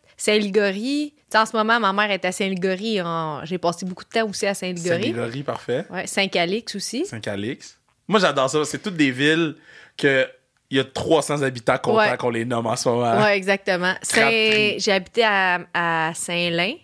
sais, 1.30 1.38
en 1.38 1.46
ce 1.46 1.56
moment, 1.56 1.78
ma 1.80 1.92
mère 1.92 2.10
est 2.10 2.24
à 2.24 2.32
Saint-Ligory. 2.32 3.00
En- 3.02 3.44
J'ai 3.44 3.58
passé 3.58 3.86
beaucoup 3.86 4.04
de 4.04 4.08
temps 4.10 4.28
aussi 4.28 4.46
à 4.46 4.54
Saint-Ligory. 4.54 4.88
Saint-Ligory, 5.02 5.42
parfait. 5.42 5.84
Ouais, 5.90 6.06
Saint-Calix 6.06 6.74
aussi. 6.74 7.06
Saint-Calix. 7.06 7.78
Moi, 8.06 8.20
j'adore 8.20 8.48
ça. 8.50 8.64
C'est 8.64 8.78
toutes 8.82 8.96
des 8.96 9.10
villes 9.10 9.54
que 9.96 10.26
il 10.70 10.76
y 10.76 10.80
a 10.80 10.84
300 10.84 11.42
habitants 11.42 11.78
contents 11.78 11.98
Ouais. 11.98 12.16
qu'on 12.16 12.30
les 12.30 12.44
nomme 12.44 12.66
en 12.66 12.76
ce 12.76 12.88
moment. 12.88 13.20
Ouais, 13.22 13.36
exactement. 13.36 13.94
J'ai 14.14 14.92
habité 14.92 15.24
à, 15.24 15.60
à 15.74 16.12
Saint-Lin. 16.14 16.74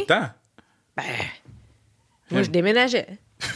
Autant. 0.00 0.30
Ben, 0.96 1.04
moi, 2.30 2.42
je 2.42 2.50
déménageais. 2.50 3.06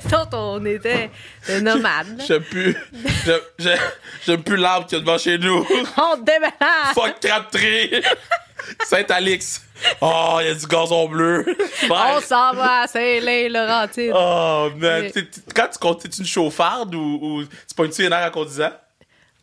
Sinon, 0.00 0.24
on 0.32 0.64
était 0.64 1.10
là. 1.48 2.02
J'aime 2.26 2.42
plus. 2.44 2.74
j'aime 4.24 4.42
plus 4.42 4.56
l'arbre 4.56 4.86
qu'il 4.86 4.96
y 4.98 5.00
a 5.00 5.04
devant 5.04 5.18
chez 5.18 5.36
nous. 5.38 5.66
On 5.98 6.16
déménage! 6.16 6.94
Fuck 6.94 7.20
Crabtree! 7.20 7.90
Saint-Alix. 8.84 9.62
Oh, 10.00 10.38
il 10.40 10.46
y 10.46 10.50
a 10.50 10.54
du 10.54 10.66
gazon 10.66 11.08
bleu. 11.08 11.44
On 11.90 12.20
s'en 12.20 12.52
va 12.54 12.82
à 12.82 12.86
Saint-Lin-Laurentide. 12.86 14.12
Oh, 14.14 14.70
man. 14.76 15.10
T'es- 15.10 15.24
t'es- 15.26 15.40
Quand 15.54 15.68
tu 15.68 15.78
comptes, 15.78 16.02
t'es-tu 16.02 16.20
une 16.20 16.26
chauffarde 16.26 16.94
ou, 16.94 17.44
tu 17.68 17.74
pognes-tu 17.74 18.06
une 18.06 18.12
air 18.12 18.26
en 18.26 18.30
conduisant? 18.30 18.72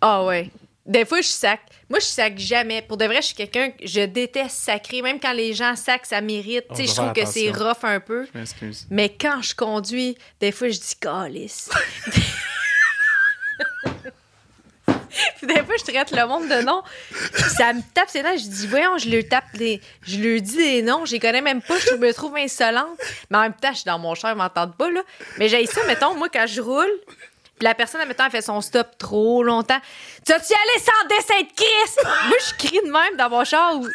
Ah 0.01 0.23
ouais. 0.23 0.49
Des 0.85 1.05
fois, 1.05 1.21
je 1.21 1.27
sac. 1.27 1.61
Moi, 1.89 1.99
je 1.99 2.05
sac 2.05 2.37
jamais. 2.37 2.81
Pour 2.81 2.97
de 2.97 3.05
vrai, 3.05 3.17
je 3.17 3.27
suis 3.27 3.35
quelqu'un 3.35 3.69
que 3.69 3.85
je 3.87 4.01
déteste 4.01 4.57
sacrer. 4.57 5.01
Même 5.01 5.19
quand 5.19 5.31
les 5.31 5.53
gens 5.53 5.75
sacent, 5.77 6.09
ça 6.09 6.19
mérite. 6.19 6.65
Tu 6.75 6.75
sais, 6.75 6.87
je 6.87 6.95
trouve 6.95 7.13
que 7.13 7.25
c'est 7.25 7.51
rough 7.51 7.83
un 7.83 7.99
peu. 8.01 8.25
Je 8.33 8.37
m'excuse. 8.37 8.85
Mais 8.89 9.07
quand 9.09 9.41
je 9.41 9.55
conduis, 9.55 10.17
des 10.41 10.51
fois, 10.51 10.67
je 10.69 10.79
dis 10.79 10.95
calice. 10.99 11.69
Puis 15.37 15.47
des 15.47 15.63
fois, 15.63 15.75
je 15.77 15.83
traite 15.83 16.11
le 16.11 16.25
monde 16.27 16.47
de 16.47 16.61
nom. 16.61 16.81
Puis 17.11 17.43
ça 17.57 17.73
me 17.73 17.81
tape 17.93 18.09
ses 18.09 18.23
dents. 18.23 18.35
Je 18.35 18.47
dis, 18.47 18.67
voyons, 18.67 18.97
je 18.97 19.09
leur 19.09 19.23
tape 19.27 19.55
des. 19.55 19.81
Je 20.05 20.19
leur 20.19 20.41
dis 20.41 20.57
des 20.57 20.81
noms. 20.81 21.05
Je 21.05 21.13
les 21.13 21.19
connais 21.19 21.41
même 21.41 21.61
pas. 21.61 21.77
Je 21.79 21.95
me 21.95 22.13
trouve 22.13 22.35
insolente. 22.37 22.97
Mais 23.29 23.37
en 23.37 23.41
même 23.41 23.53
temps, 23.53 23.71
je 23.71 23.77
suis 23.77 23.85
dans 23.85 23.99
mon 23.99 24.15
char, 24.15 24.31
ils 24.31 24.37
m'entendent 24.37 24.75
pas, 24.75 24.89
là. 24.89 25.01
Mais 25.37 25.49
j'ai 25.49 25.65
ça, 25.65 25.83
mettons, 25.85 26.15
moi, 26.15 26.29
quand 26.29 26.45
je 26.47 26.61
roule. 26.61 26.91
Puis 27.05 27.65
la 27.65 27.75
personne, 27.75 28.05
mettons, 28.07 28.25
elle 28.25 28.31
fait 28.31 28.41
son 28.41 28.61
stop 28.61 28.97
trop 28.97 29.43
longtemps. 29.43 29.79
Tu 30.25 30.31
vas-tu 30.31 30.51
y 30.51 30.55
aller 30.55 30.83
sans 30.83 31.07
dessin 31.07 31.41
de 31.41 31.55
Chris? 31.55 32.27
Moi, 32.27 32.37
je 32.47 32.65
crie 32.65 32.79
de 32.83 32.91
même 32.91 33.17
dans 33.17 33.29
mon 33.29 33.43
char. 33.43 33.75
Ou... 33.75 33.87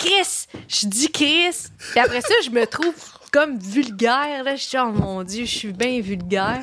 Chris! 0.00 0.46
Je 0.68 0.86
dis 0.86 1.10
Chris. 1.10 1.68
Puis 1.90 2.00
après 2.00 2.20
ça, 2.20 2.34
je 2.44 2.50
me 2.50 2.66
trouve 2.66 2.94
comme 3.34 3.58
vulgaire. 3.58 4.44
Là. 4.44 4.56
Je 4.56 4.62
suis, 4.62 4.78
oh 4.78 4.86
mon 4.86 5.22
Dieu, 5.22 5.44
je 5.44 5.58
suis 5.58 5.72
bien 5.72 6.00
vulgaire. 6.00 6.62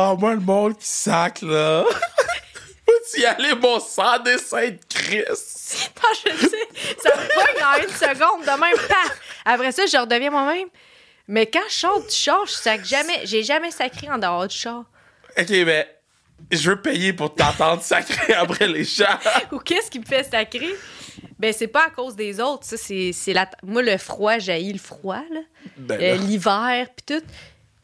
Ah, 0.00 0.14
moi, 0.16 0.34
le 0.34 0.40
monde 0.40 0.78
qui 0.78 0.86
sac, 0.86 1.42
là. 1.42 1.84
Faut-tu 2.86 3.20
y 3.20 3.24
aller, 3.26 3.52
mon 3.56 3.80
sang 3.80 4.20
dessin 4.20 4.68
de 4.68 4.78
Christ? 4.88 5.90
Ah, 6.00 6.06
je 6.24 6.30
sais, 6.46 6.68
ça 7.02 7.10
me 7.16 7.26
pogne 7.34 7.64
en 7.64 7.82
une 7.82 7.94
seconde 7.94 8.42
de 8.42 8.60
même, 8.60 8.76
paf! 8.88 9.20
Après 9.44 9.72
ça, 9.72 9.86
je 9.86 9.96
redeviens 9.96 10.30
moi-même. 10.30 10.68
Mais 11.26 11.46
quand 11.46 11.64
je 11.68 11.74
sors 11.74 12.00
du 12.00 12.14
char, 12.14 12.46
je 12.46 12.52
sac 12.52 12.84
jamais. 12.84 13.22
J'ai 13.24 13.42
jamais 13.42 13.72
sacré 13.72 14.08
en 14.08 14.18
dehors 14.18 14.46
du 14.46 14.54
char. 14.56 14.84
Ok, 15.36 15.48
mais 15.50 15.88
je 16.52 16.70
veux 16.70 16.80
payer 16.80 17.12
pour 17.12 17.34
t'entendre 17.34 17.82
sacrer 17.82 18.34
après 18.34 18.68
les 18.68 18.84
gens. 18.84 19.18
Ou 19.52 19.58
qu'est-ce 19.58 19.90
qui 19.90 19.98
me 19.98 20.06
fait 20.06 20.22
sacrer? 20.22 20.76
Ben, 21.40 21.52
c'est 21.52 21.66
pas 21.66 21.86
à 21.86 21.90
cause 21.90 22.14
des 22.14 22.40
autres. 22.40 22.64
Ça, 22.64 22.76
c'est, 22.76 23.10
c'est 23.12 23.32
la... 23.32 23.50
Moi, 23.64 23.82
le 23.82 23.98
froid, 23.98 24.38
j'ai 24.38 24.60
le 24.72 24.78
froid, 24.78 25.22
là. 25.32 25.40
Ben, 25.76 26.00
Euh, 26.00 26.10
là. 26.12 26.16
l'hiver, 26.16 26.86
puis 26.96 27.18
tout. 27.18 27.26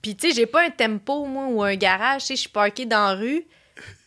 Puis, 0.05 0.15
tu 0.15 0.29
sais, 0.29 0.35
j'ai 0.35 0.45
pas 0.45 0.67
un 0.67 0.69
tempo, 0.69 1.25
moi, 1.25 1.47
ou 1.47 1.63
un 1.63 1.77
garage. 1.77 2.21
Tu 2.21 2.27
sais, 2.27 2.37
je 2.37 2.41
suis 2.43 2.51
parkée 2.51 2.85
dans 2.85 3.09
la 3.09 3.15
rue. 3.15 3.43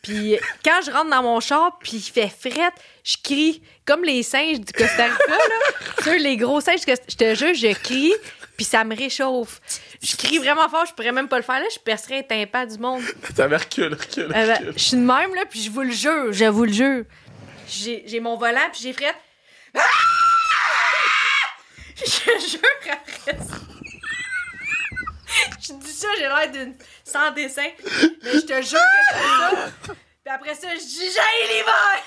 Puis, 0.04 0.38
quand 0.64 0.80
je 0.86 0.92
rentre 0.92 1.10
dans 1.10 1.24
mon 1.24 1.40
char, 1.40 1.80
puis 1.80 1.94
il 1.94 2.02
fait 2.02 2.30
frette, 2.30 2.76
je 3.04 3.18
crie 3.24 3.64
comme 3.84 4.04
les 4.04 4.22
singes 4.22 4.60
du 4.60 4.72
Costa 4.74 5.06
Rica, 5.06 5.18
là. 5.28 5.94
Sur 6.04 6.14
les 6.14 6.38
gros 6.38 6.62
singes, 6.62 6.86
que 6.86 6.92
je 7.10 7.16
te 7.16 7.34
jure, 7.34 7.56
je 7.56 7.74
crie, 7.74 8.14
puis 8.56 8.64
ça 8.64 8.84
me 8.84 8.96
réchauffe. 8.96 9.60
Je 10.04 10.16
crie 10.16 10.38
vraiment 10.38 10.70
fort, 10.70 10.86
je 10.86 10.94
pourrais 10.94 11.12
même 11.12 11.28
pas 11.28 11.38
le 11.38 11.44
faire, 11.44 11.60
là. 11.60 11.66
Je 11.74 11.80
percerais 11.80 12.20
un 12.20 12.22
tympan 12.22 12.68
du 12.68 12.78
monde. 12.78 13.02
T'avais 13.36 13.58
recul, 13.58 13.96
recul, 13.96 14.26
Euh, 14.26 14.28
ben, 14.28 14.54
recul. 14.54 14.74
je 14.78 14.80
suis 14.84 14.98
de 14.98 15.02
même, 15.02 15.34
là, 15.34 15.46
puis 15.50 15.64
je 15.64 15.72
vous 15.72 15.82
le 15.82 15.92
jure, 15.92 16.32
je 16.32 16.46
vous 16.46 16.66
le 16.66 16.74
jure. 16.74 17.06
J'ai 17.68 18.04
j'ai 18.06 18.20
mon 18.20 18.38
volant, 18.38 18.70
puis 18.72 18.82
j'ai 18.84 18.94
frette. 18.94 19.16
Ah! 19.76 19.82
Je 22.06 22.48
jure, 22.52 22.62
après 22.92 23.38
ça. 23.40 23.56
Je 25.62 25.74
dis 25.74 25.92
ça, 25.92 26.08
j'ai 26.18 26.24
l'air 26.24 26.52
d'une 26.52 26.76
sans 27.04 27.32
dessin, 27.32 27.68
mais 28.24 28.34
je 28.34 28.40
te 28.40 28.62
jure 28.62 28.80
que 28.80 29.18
fais 29.18 29.24
ça. 29.24 29.52
Puis 29.84 30.34
après 30.34 30.56
ça, 30.56 30.68
je 30.76 30.80
dis 30.80 31.10
j'ai 31.12 31.48
l'hiver. 31.54 32.04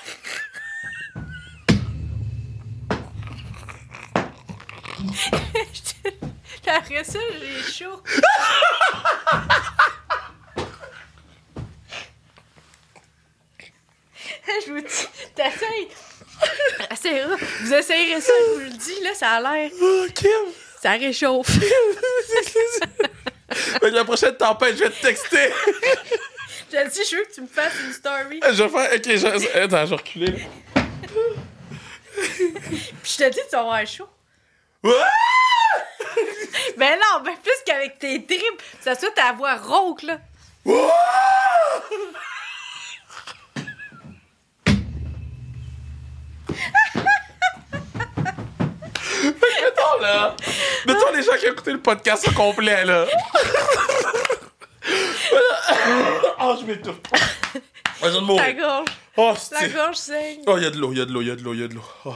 Après 6.73 7.03
ça, 7.03 7.19
j'ai 7.39 7.61
chaud. 7.69 8.01
je 14.65 14.71
vous 14.71 14.79
dis, 14.79 15.07
t'essayes. 15.35 15.89
Essayera. 16.89 17.35
Vous 17.61 17.73
essayerez 17.73 18.21
ça, 18.21 18.31
je 18.39 18.51
vous 18.53 18.59
le 18.59 18.69
dis, 18.69 19.03
là, 19.03 19.13
ça 19.13 19.31
a 19.31 19.41
l'air. 19.41 19.69
Oh, 19.81 20.05
Kim! 20.15 20.53
Ça 20.81 20.91
réchauffe. 20.91 21.59
La 23.81 24.05
prochaine 24.05 24.35
tempête, 24.35 24.77
je 24.77 24.83
vais 24.83 24.89
te 24.89 25.01
texter. 25.01 25.51
Je 26.71 26.77
te 26.77 26.89
dis, 26.89 27.01
je 27.09 27.15
veux 27.17 27.23
que 27.25 27.33
tu 27.33 27.41
me 27.41 27.47
fasses 27.47 27.73
une 27.85 27.93
story. 27.93 28.39
je 28.51 28.63
vais 28.63 28.69
faire. 28.69 28.93
Ok, 28.93 29.05
je... 29.05 29.57
attends, 29.59 29.85
je 29.85 29.89
vais 29.89 29.95
reculer. 29.95 30.47
Puis 33.03 33.17
je 33.17 33.17
te 33.17 33.29
dis, 33.29 33.39
tu 33.49 33.51
vas 33.51 33.59
avoir 33.59 33.85
chaud. 33.85 34.09
Ah! 34.85 34.89
Ben 36.77 36.95
non, 36.95 37.23
ben 37.23 37.35
plus 37.41 37.53
qu'avec 37.65 37.99
tes 37.99 38.25
tripes, 38.25 38.61
ça 38.81 38.95
soit 38.95 39.11
ta 39.11 39.33
voix 39.33 39.55
rauque, 39.55 40.03
là. 40.03 40.17
Mettons, 49.23 49.99
là. 50.01 50.35
Mettons 50.87 51.11
les 51.13 51.23
gens 51.23 51.33
qui 51.39 51.47
ont 51.47 51.51
écouté 51.51 51.71
le 51.71 51.79
podcast 51.81 52.27
au 52.27 52.31
complet, 52.31 52.83
là. 52.85 53.05
oh, 56.39 56.55
je 56.59 56.65
m'étouffe. 56.65 56.95
Oh, 58.03 58.05
je 58.05 58.09
viens 58.09 58.11
de 58.11 58.15
Ta 58.15 58.21
mourir. 58.21 58.55
gorge, 58.55 58.87
Oh, 59.17 59.33
la 59.51 59.67
gorge 59.67 59.95
saigne. 59.97 60.39
Oh, 60.47 60.57
il 60.57 60.63
y 60.63 60.65
a 60.65 60.71
de 60.71 60.77
l'eau, 60.77 60.91
il 60.91 60.97
y 60.97 61.01
a 61.01 61.05
de 61.05 61.11
l'eau, 61.11 61.21
il 61.21 61.27
y 61.27 61.31
a 61.31 61.35
de 61.35 61.43
l'eau, 61.43 61.53
il 61.53 61.59
y 61.59 61.63
a 61.63 61.67
de 61.67 61.73
l'eau. 61.75 61.83
Oh. 62.05 62.15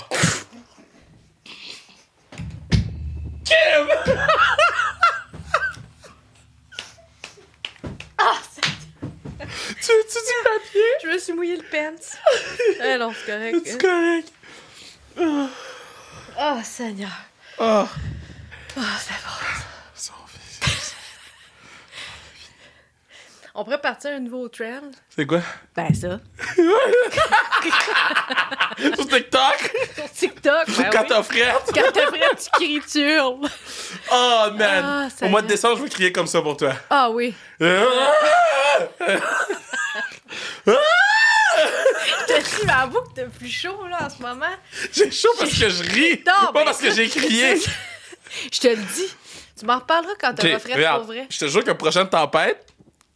Kim! 3.45 3.87
Ah, 8.17 8.39
c'est- 8.51 8.61
Tu 9.41 9.91
veux-tu 9.91 10.17
du 10.17 10.43
papier? 10.43 10.81
je 11.03 11.07
me 11.09 11.17
suis 11.19 11.33
mouillé 11.33 11.57
le 11.57 11.63
pants. 11.63 12.01
Ah 12.81 12.97
non, 12.97 13.13
c'est 13.13 13.31
correct. 13.31 13.57
C'est 13.65 13.81
correct. 13.81 14.31
Oh, 16.39 16.59
Seigneur. 16.63 17.11
Oh. 17.59 17.85
Oh. 18.77 18.81
Son 19.95 20.13
fils. 20.27 20.95
On 23.53 23.63
pourrait 23.63 23.79
partir 23.79 24.11
un 24.11 24.19
nouveau 24.19 24.49
trend. 24.49 24.81
C'est 25.15 25.25
quoi? 25.25 25.39
Ben 25.73 25.93
ça. 25.93 26.19
Sur 28.77 29.07
TikTok? 29.07 29.73
Sur 29.95 30.11
TikTok, 30.11 30.65
ben 30.67 30.89
Quand 30.91 31.01
oui. 31.03 31.07
t'as? 31.07 31.23
Quand 31.23 31.91
t'as 31.93 32.35
tu 32.35 32.49
cries, 32.51 32.81
tu 32.91 32.99
hurles. 32.99 33.47
Oh, 34.11 34.45
man. 34.55 34.83
Ah, 34.85 35.07
ça 35.15 35.25
Au 35.25 35.29
mois 35.29 35.41
de 35.41 35.47
décembre, 35.47 35.77
je 35.77 35.83
vais 35.83 35.89
crier 35.89 36.11
comme 36.11 36.27
ça 36.27 36.41
pour 36.41 36.57
toi. 36.57 36.73
Ah 36.89 37.09
oui. 37.09 37.33
Je 37.61 37.65
te 42.27 42.41
dis, 42.41 42.65
mais 42.65 42.73
avoue 42.73 43.01
que 43.03 43.13
t'as 43.15 43.27
plus 43.27 43.47
chaud, 43.49 43.87
là, 43.89 43.99
en 44.05 44.09
ce 44.09 44.21
moment? 44.21 44.45
J'ai 44.91 45.09
chaud 45.11 45.33
parce 45.39 45.51
que 45.57 45.69
je 45.69 45.83
ris. 45.83 46.23
Non, 46.27 46.47
pas 46.47 46.51
ben, 46.51 46.65
parce 46.65 46.79
que 46.79 46.91
j'ai 46.91 47.07
crié. 47.07 47.57
Je 48.51 48.59
te 48.59 48.67
le 48.67 48.75
dis. 48.75 49.13
Tu 49.57 49.65
m'en 49.65 49.79
reparleras 49.79 50.13
quand 50.19 50.31
Ok, 50.31 50.39
t'auras 50.39 50.59
fait 50.59 50.73
regarde, 50.73 50.97
pour 51.03 51.07
vrai. 51.13 51.27
Je 51.29 51.37
te 51.39 51.47
jure 51.47 51.61
que 51.63 51.67
la 51.67 51.75
prochaine 51.75 52.09
tempête, 52.09 52.65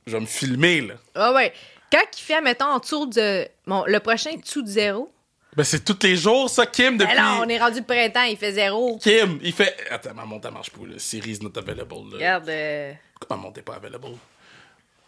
je 0.08 0.14
vais 0.14 0.20
me 0.22 0.26
filmer, 0.26 0.82
là. 0.82 0.94
Ah 1.16 1.34
ouais. 1.34 1.54
Quand 1.92 2.04
il 2.18 2.22
fait, 2.22 2.42
mettons, 2.42 2.78
dessous 2.78 3.06
de. 3.08 3.48
Bon, 3.68 3.84
le 3.88 4.00
prochain 4.00 4.32
est 4.32 4.38
dessous 4.38 4.62
de 4.62 4.68
zéro. 4.68 5.12
Ben, 5.56 5.64
c'est 5.64 5.84
tous 5.84 5.98
les 6.04 6.16
jours, 6.16 6.50
ça, 6.50 6.66
Kim, 6.68 6.96
depuis. 6.98 7.14
Ben 7.16 7.22
là, 7.22 7.40
on 7.42 7.50
est 7.50 7.58
rendu 7.58 7.80
le 7.80 7.86
printemps, 7.86 8.24
il 8.24 8.38
fait 8.38 8.52
zéro. 8.54 8.98
Kim, 9.00 9.40
il 9.42 9.52
fait. 9.52 9.76
Attends, 9.90 10.14
ma 10.14 10.24
montre, 10.24 10.48
elle 10.48 10.54
marche 10.54 10.70
pas, 10.70 10.86
là. 10.86 10.94
Series 11.00 11.40
not 11.42 11.58
available, 11.58 11.96
là. 12.12 12.16
Regarde. 12.18 12.50
euh, 12.50 12.94
Pourquoi 13.20 13.36
ma 13.38 13.44
montre 13.44 13.60
est 13.60 13.64
pas 13.64 13.76
available? 13.76 14.08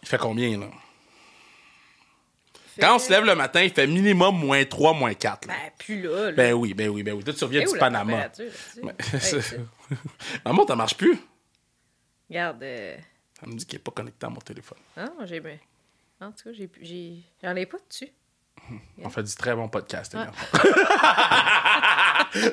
Il 0.02 0.08
fait 0.08 0.18
combien, 0.18 0.58
là? 0.58 0.66
Quand 2.80 2.96
on 2.96 2.98
se 2.98 3.10
lève 3.10 3.24
le 3.24 3.34
matin, 3.34 3.62
il 3.62 3.70
fait 3.70 3.86
minimum 3.86 4.34
moins 4.36 4.64
3, 4.64 4.94
moins 4.94 5.12
4. 5.14 5.46
Là. 5.46 5.54
Ben, 5.54 5.70
plus 5.78 6.02
là. 6.02 6.24
là. 6.26 6.32
Ben 6.32 6.52
oui, 6.54 6.72
ben 6.74 6.88
oui, 6.88 7.02
ben 7.02 7.12
oui. 7.14 7.22
Toi, 7.22 7.34
tu 7.34 7.44
reviens 7.44 7.60
Et 7.60 7.64
du 7.66 7.74
la 7.74 7.78
Panama. 7.78 8.28
c'est- 9.96 10.66
ça. 10.68 10.76
marche 10.76 10.96
plus. 10.96 11.18
Regarde. 12.28 12.62
euh, 12.62 12.96
Elle 13.42 13.48
me 13.48 13.54
dit 13.56 13.66
qu'il 13.66 13.76
est 13.76 13.82
pas 13.82 13.90
connecté 13.90 14.26
à 14.26 14.28
mon 14.30 14.40
téléphone. 14.40 14.78
Ah, 14.96 15.08
j'ai. 15.24 15.40
ben, 15.40 15.58
En 16.20 16.30
tout 16.32 16.44
cas, 16.44 16.50
j'ai. 16.52 16.70
j'ai- 16.80 17.22
J'en 17.42 17.56
ai 17.56 17.66
pas 17.66 17.78
dessus. 17.88 18.08
On 19.02 19.10
fait 19.10 19.22
du 19.24 19.34
très 19.34 19.54
bon 19.56 19.68
podcast, 19.68 20.14
Ouais. 20.14 20.20
enfants. 20.28 20.58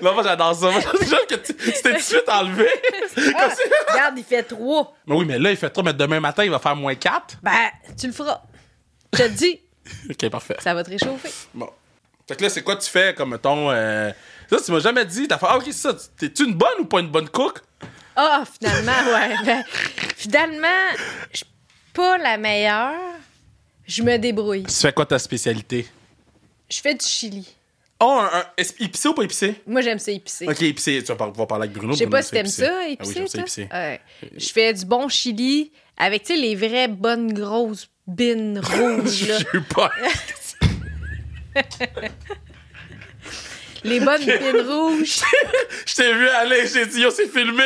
non, 0.01 0.13
moi, 0.13 0.23
j'adore 0.23 0.55
ça. 0.55 0.71
Moi, 0.71 0.81
que 0.81 1.35
tu 1.35 1.53
t'es 1.55 1.81
tout 1.81 1.93
de 1.93 1.99
suite 1.99 2.27
enlevé. 2.29 2.67
Ah, 3.37 3.49
regarde, 3.91 4.17
il 4.17 4.23
fait 4.23 4.43
3. 4.43 4.95
Mais 5.05 5.15
oui, 5.15 5.25
mais 5.25 5.37
là, 5.39 5.51
il 5.51 5.57
fait 5.57 5.69
trop, 5.69 5.83
mais 5.83 5.93
demain 5.93 6.19
matin, 6.19 6.43
il 6.43 6.51
va 6.51 6.59
faire 6.59 6.75
moins 6.75 6.95
4. 6.95 7.37
Ben, 7.43 7.69
tu 7.97 8.07
le 8.07 8.13
feras. 8.13 8.41
Je 9.13 9.19
te 9.23 9.27
dis, 9.29 9.59
Ok, 10.09 10.29
parfait. 10.29 10.55
ça 10.59 10.73
va 10.73 10.83
te 10.83 10.89
réchauffer. 10.89 11.29
Bon. 11.53 11.69
Fait 12.27 12.35
que 12.35 12.43
là, 12.43 12.49
c'est 12.49 12.61
quoi 12.63 12.75
tu 12.75 12.89
fais 12.89 13.13
comme, 13.13 13.31
mettons. 13.31 13.69
euh, 13.71 14.11
Ça, 14.49 14.57
tu 14.59 14.71
m'as 14.71 14.79
jamais 14.79 15.05
dit. 15.05 15.27
T'as 15.27 15.37
fait, 15.37 15.45
ah, 15.49 15.57
ok, 15.57 15.71
ça. 15.71 15.95
T'es-tu 16.17 16.45
une 16.45 16.53
bonne 16.55 16.79
ou 16.79 16.85
pas 16.85 16.99
une 17.01 17.09
bonne 17.09 17.29
cook? 17.29 17.59
Ah, 18.15 18.43
finalement, 18.59 19.13
ouais. 19.13 19.35
Ben, 19.45 19.63
finalement, 20.15 20.67
je 21.31 21.37
suis 21.37 21.45
pas 21.93 22.17
la 22.17 22.37
meilleure. 22.37 22.93
Je 23.87 24.03
me 24.03 24.17
débrouille. 24.17 24.63
Tu 24.63 24.73
fais 24.73 24.93
quoi 24.93 25.05
ta 25.05 25.17
spécialité? 25.19 25.87
Je 26.69 26.79
fais 26.81 26.93
du 26.95 27.05
chili. 27.05 27.47
Oh, 28.01 28.19
un, 28.21 28.39
un- 28.39 28.45
est-ce- 28.55 28.73
épicé 28.83 29.07
ou 29.09 29.13
pas 29.13 29.23
épicé? 29.23 29.61
Moi, 29.67 29.81
j'aime 29.81 29.99
ça 29.99 30.11
épicé. 30.11 30.47
Ok, 30.47 30.61
épicé. 30.61 31.01
Tu 31.03 31.11
vas 31.13 31.27
pouvoir 31.27 31.47
parler 31.47 31.65
avec 31.65 31.75
Bruno. 31.75 31.93
Je 31.93 31.99
sais 31.99 32.07
pas 32.07 32.21
si 32.21 32.31
t'aimes 32.31 32.45
épicé. 32.45 32.65
ça, 32.65 32.71
Ah 32.73 32.83
oui, 32.85 32.91
épicé. 32.93 33.13
j'aime 33.15 33.27
ça 33.27 33.39
épicé. 33.41 33.67
Ouais. 33.71 34.01
Je 34.37 34.49
fais 34.49 34.73
du 34.73 34.85
bon 34.85 35.09
chili 35.09 35.71
avec, 35.97 36.23
tu 36.23 36.33
sais, 36.35 36.39
les 36.39 36.55
vraies 36.55 36.87
bonnes 36.87 37.33
grosses 37.33 37.89
bines 38.07 38.59
rouges, 38.63 39.27
là. 39.27 39.37
J'ai 39.39 39.57
eu 39.57 39.61
peur. 39.61 39.91
Les 43.83 43.99
bonnes 43.99 44.23
bines 44.25 44.61
rouges. 44.67 45.21
Je 45.85 45.95
t'ai 45.95 46.13
vu 46.13 46.27
aller, 46.29 46.67
j'ai 46.67 46.85
dit, 46.85 47.01
yo, 47.01 47.11
c'est 47.11 47.27
filmé. 47.27 47.63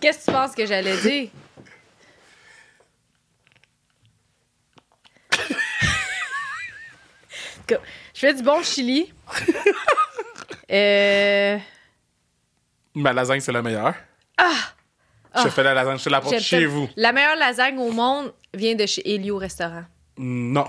Qu'est-ce 0.00 0.18
que 0.20 0.24
tu 0.24 0.32
penses 0.32 0.54
que 0.54 0.66
j'allais 0.66 0.96
dire? 0.98 1.28
Je 7.68 7.76
fais 8.14 8.34
du 8.34 8.42
bon 8.42 8.62
chili. 8.62 9.12
Euh, 10.72 11.58
Ma 12.94 13.12
lasagne, 13.12 13.40
c'est 13.40 13.50
la 13.50 13.60
meilleure. 13.60 13.92
Ah! 14.38 15.42
Je 15.42 15.48
fais 15.48 15.64
la 15.64 15.74
lasagne, 15.74 15.98
je 15.98 16.04
te 16.04 16.08
l'apporte 16.08 16.32
j'aime 16.34 16.42
chez 16.44 16.64
vous. 16.66 16.88
La 16.94 17.10
meilleure 17.10 17.34
lasagne 17.34 17.76
au 17.80 17.90
monde 17.90 18.32
vient 18.54 18.76
de 18.76 18.86
chez 18.86 19.02
Elio 19.12 19.36
Restaurant. 19.36 19.82
Non. 20.16 20.68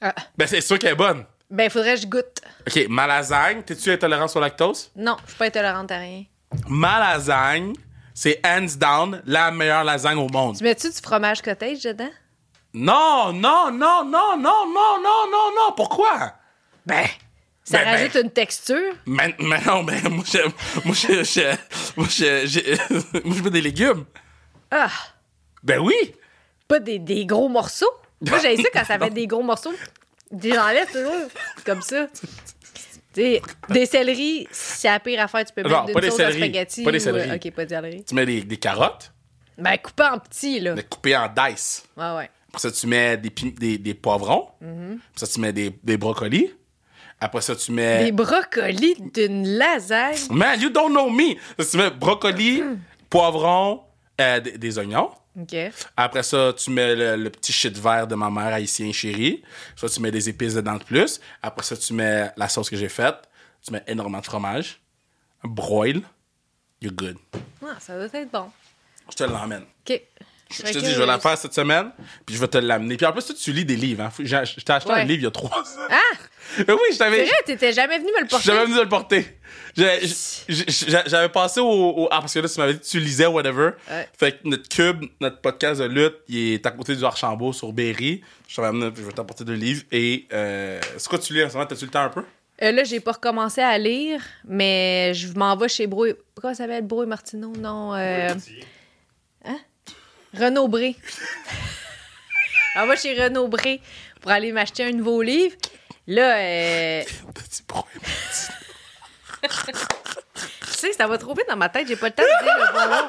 Ah. 0.00 0.14
Ben, 0.36 0.46
c'est 0.46 0.60
sûr 0.60 0.78
qu'elle 0.78 0.92
est 0.92 0.96
bonne. 0.96 1.24
Ben, 1.50 1.70
faudrait 1.70 1.94
que 1.94 2.02
je 2.02 2.06
goûte. 2.06 2.40
OK, 2.66 2.86
ma 2.88 3.06
lasagne, 3.06 3.62
t'es-tu 3.62 3.90
intolérant 3.90 4.26
au 4.34 4.40
lactose? 4.40 4.90
Non, 4.96 5.16
je 5.24 5.30
suis 5.30 5.38
pas 5.38 5.46
intolérante 5.46 5.90
à 5.90 5.98
rien. 5.98 6.24
Ma 6.68 6.98
lasagne, 6.98 7.72
c'est 8.14 8.40
hands 8.46 8.76
down 8.78 9.22
la 9.26 9.50
meilleure 9.50 9.84
lasagne 9.84 10.18
au 10.18 10.28
monde. 10.28 10.56
Tu 10.58 10.64
mets-tu 10.64 10.88
du 10.90 10.96
fromage 11.02 11.40
cottage 11.42 11.82
dedans? 11.82 12.10
Non, 12.74 13.32
non, 13.32 13.70
non, 13.72 14.04
non, 14.04 14.36
non, 14.36 14.66
non, 14.66 15.00
non, 15.02 15.30
non, 15.30 15.50
non. 15.56 15.72
Pourquoi? 15.74 16.34
Ben, 16.84 17.06
ça 17.64 17.78
Ben, 17.78 17.84
ben. 17.84 17.90
rajoute 17.98 18.14
une 18.22 18.30
texture. 18.30 18.94
Mais, 19.06 19.34
mais 19.38 19.60
non, 19.64 19.82
mais 19.82 20.00
moi, 20.02 20.24
je, 20.30 20.38
moi, 20.84 20.94
je, 20.94 21.24
je, 21.24 21.56
moi, 21.96 22.06
je, 22.10 22.46
je- 22.46 23.20
moi, 23.26 23.36
je 23.36 23.42
veux 23.42 23.50
des 23.50 23.62
légumes. 23.62 24.04
Ah! 24.70 24.90
Ben 25.62 25.78
oui. 25.80 26.14
Pas 26.68 26.78
des, 26.78 26.98
des 26.98 27.24
gros 27.24 27.48
morceaux? 27.48 27.90
Moi, 28.20 28.38
j'ai 28.40 28.56
ça 28.56 28.68
quand 28.72 28.84
ça 28.84 28.98
fait 28.98 29.10
des 29.10 29.26
gros 29.26 29.42
morceaux. 29.42 29.74
J'enlève 30.32 30.86
toujours 30.90 31.28
comme 31.64 31.82
ça. 31.82 32.06
Sais, 33.14 33.42
des 33.70 33.86
céleris, 33.86 34.46
c'est 34.52 34.88
la 34.88 35.00
pire 35.00 35.20
affaire. 35.20 35.44
Tu 35.44 35.52
peux 35.52 35.62
mettre 35.62 35.86
des 36.00 36.10
sauce 36.10 36.20
à 36.20 36.30
spaghetti. 36.32 36.84
Pas 36.84 36.92
des 36.92 36.98
ou- 36.98 37.00
céleris. 37.00 37.32
OK, 37.36 37.50
pas 37.52 37.64
de 37.64 37.68
céleri. 37.70 38.04
Tu 38.04 38.14
mets 38.14 38.26
des, 38.26 38.42
des 38.42 38.56
carottes, 38.58 39.12
Ben, 39.56 39.76
coupé 39.78 40.04
en 40.04 40.18
petits, 40.18 40.60
là. 40.60 40.74
mais 40.74 40.82
coupées 40.84 41.16
en 41.16 41.26
dice. 41.28 41.84
Ouais, 41.96 42.14
ouais. 42.16 42.30
Après 42.50 42.60
ça, 42.60 42.70
tu 42.70 42.86
mets 42.86 43.16
des, 43.16 43.30
des, 43.30 43.78
des 43.78 43.94
poivrons. 43.94 44.48
Mm-hmm. 44.62 44.92
Après 44.92 45.16
ça, 45.16 45.26
tu 45.26 45.40
mets 45.40 45.52
des, 45.52 45.74
des 45.82 45.96
brocolis. 45.96 46.50
Après 47.20 47.40
ça, 47.40 47.56
tu 47.56 47.72
mets... 47.72 48.04
Des 48.04 48.12
brocolis 48.12 48.94
d'une 49.12 49.48
lasagne. 49.48 50.16
Man, 50.30 50.60
you 50.60 50.70
don't 50.70 50.90
know 50.90 51.10
me! 51.10 51.34
Ça, 51.58 51.64
tu 51.72 51.76
mets 51.78 51.90
brocoli, 51.90 52.62
Mm. 52.62 52.78
poivrons, 53.10 53.82
euh, 54.20 54.40
des, 54.40 54.58
des 54.58 54.78
oignons. 54.78 55.10
Après 55.96 56.22
ça, 56.24 56.52
tu 56.56 56.70
mets 56.70 56.96
le, 56.96 57.16
le 57.16 57.30
petit 57.30 57.52
shit 57.52 57.76
vert 57.78 58.06
de 58.06 58.14
ma 58.16 58.28
mère 58.30 58.52
haïtien 58.54 58.90
chérie. 58.92 59.42
Ça, 59.76 59.88
tu 59.88 60.00
mets 60.00 60.10
des 60.10 60.28
épices 60.28 60.54
dedans 60.54 60.76
de 60.76 60.82
plus. 60.84 61.20
Après 61.42 61.64
ça, 61.64 61.76
tu 61.76 61.92
mets 61.92 62.30
la 62.36 62.48
sauce 62.48 62.68
que 62.68 62.76
j'ai 62.76 62.88
faite. 62.88 63.16
Tu 63.64 63.72
mets 63.72 63.82
énormément 63.86 64.20
de 64.20 64.24
fromage. 64.26 64.80
Broil. 65.44 66.02
You're 66.80 66.92
good. 66.94 67.16
Ah, 67.64 67.76
ça 67.80 67.94
doit 67.96 68.20
être 68.20 68.30
bon. 68.32 68.50
Je 69.10 69.14
te 69.16 69.24
l'emmène. 69.24 69.62
OK. 69.88 70.00
Je 70.50 70.62
te 70.62 70.78
dis, 70.78 70.92
je 70.92 70.98
vais 70.98 71.06
la 71.06 71.18
faire 71.18 71.36
cette 71.36 71.52
semaine, 71.52 71.90
puis 72.24 72.34
je 72.34 72.40
vais 72.40 72.48
te 72.48 72.56
l'amener. 72.56 72.96
Puis 72.96 73.04
en 73.04 73.12
plus, 73.12 73.34
tu 73.34 73.52
lis 73.52 73.66
des 73.66 73.76
livres. 73.76 74.04
Hein. 74.04 74.10
J'ai- 74.20 74.44
Je 74.46 74.60
t'ai 74.60 74.72
acheté 74.72 74.90
Ouais. 74.90 75.00
un 75.00 75.04
livre 75.04 75.20
il 75.20 75.24
y 75.24 75.26
a 75.26 75.30
trois 75.30 75.50
ans. 75.60 75.86
Ah! 75.90 75.96
Mais 76.56 76.64
oui, 76.74 76.78
je 76.88 76.92
C'est 76.92 76.98
t'avais. 76.98 77.22
vrai, 77.24 77.32
t'étais 77.44 77.72
jamais 77.72 77.98
venu 77.98 78.10
me 78.16 78.20
le 78.22 78.26
porter. 78.26 78.44
J'avais 78.46 78.64
venu 78.64 78.76
de 78.76 78.80
le 78.82 78.88
porter. 78.88 79.26
J'avais 81.06 81.28
passé 81.28 81.60
au, 81.60 81.66
au- 81.68 82.08
Ah, 82.10 82.20
parce 82.20 82.34
que 82.34 82.38
là, 82.40 82.48
tu 82.48 82.58
m'avais 82.58 82.74
dit 82.74 82.80
que 82.80 82.84
tu 82.86 82.98
lisais, 83.00 83.26
whatever. 83.26 83.70
Ouais. 83.90 84.08
Fait 84.18 84.32
que 84.32 84.48
notre 84.48 84.68
cube, 84.68 85.04
notre 85.20 85.40
podcast 85.40 85.80
de 85.80 85.86
lutte, 85.86 86.16
il 86.28 86.54
est 86.54 86.66
à 86.66 86.70
côté 86.70 86.96
du 86.96 87.04
Archambault 87.04 87.52
sur 87.52 87.72
Berry. 87.72 88.22
Je 88.48 88.56
t'avais 88.56 88.68
amené, 88.68 88.90
je 88.96 89.02
vais 89.02 89.12
t'apporter 89.12 89.44
deux 89.44 89.54
livres. 89.54 89.82
Et 89.92 90.26
euh, 90.32 90.80
c'est 90.96 91.08
quoi 91.08 91.18
tu 91.18 91.32
lis 91.34 91.44
en 91.44 91.48
ce 91.48 91.54
moment? 91.54 91.66
T'as-tu 91.66 91.84
le 91.84 91.90
temps 91.90 92.02
un 92.02 92.08
peu? 92.08 92.24
Euh, 92.62 92.72
là, 92.72 92.82
j'ai 92.82 92.98
pas 93.00 93.12
recommencé 93.12 93.60
à 93.60 93.78
lire, 93.78 94.20
mais 94.44 95.12
je 95.14 95.28
m'en 95.34 95.54
vais 95.56 95.68
chez 95.68 95.86
Brouille. 95.86 96.14
Comment 96.40 96.54
ça 96.54 96.64
s'appelle? 96.64 96.84
Brouille 96.84 97.06
Martineau? 97.06 97.52
Non. 97.56 97.94
Euh... 97.94 98.30
Hein? 99.44 99.58
Renaud 100.36 100.66
Bré. 100.68 100.96
On 102.76 102.86
va 102.86 102.96
chez 102.96 103.14
Renaud 103.20 103.48
Bré 103.48 103.80
pour 104.20 104.30
aller 104.30 104.50
m'acheter 104.52 104.84
un 104.84 104.90
nouveau 104.92 105.22
livre. 105.22 105.54
Là, 106.08 106.38
euh, 106.38 107.02
tu 109.42 109.48
sais, 110.70 110.92
ça 110.94 111.06
va 111.06 111.18
trop 111.18 111.34
vite 111.34 111.44
dans 111.48 111.56
ma 111.56 111.68
tête, 111.68 111.86
j'ai 111.86 111.96
pas 111.96 112.06
le 112.08 112.14
temps 112.14 112.22
de 112.22 112.44
dire 112.44 112.56
le 112.56 112.72
bon 112.72 112.88
mot. 112.94 113.08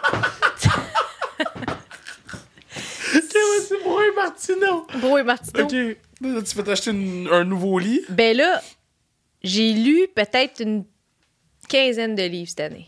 Petit 3.12 3.84
bruit, 3.84 4.12
Martino. 4.16 4.88
Brouille 4.98 5.24
Martineau. 5.24 5.64
Ok. 5.64 5.72
Là, 6.22 6.42
tu 6.42 6.54
fais 6.56 6.64
t'acheter 6.64 6.90
un 6.92 7.44
nouveau 7.46 7.80
lit. 7.80 8.02
Ben 8.10 8.36
là, 8.36 8.62
j'ai 9.44 9.72
lu 9.74 10.08
peut-être 10.14 10.60
une 10.62 10.84
quinzaine 11.70 12.16
de 12.16 12.24
livres 12.24 12.50
cette 12.50 12.60
année. 12.60 12.88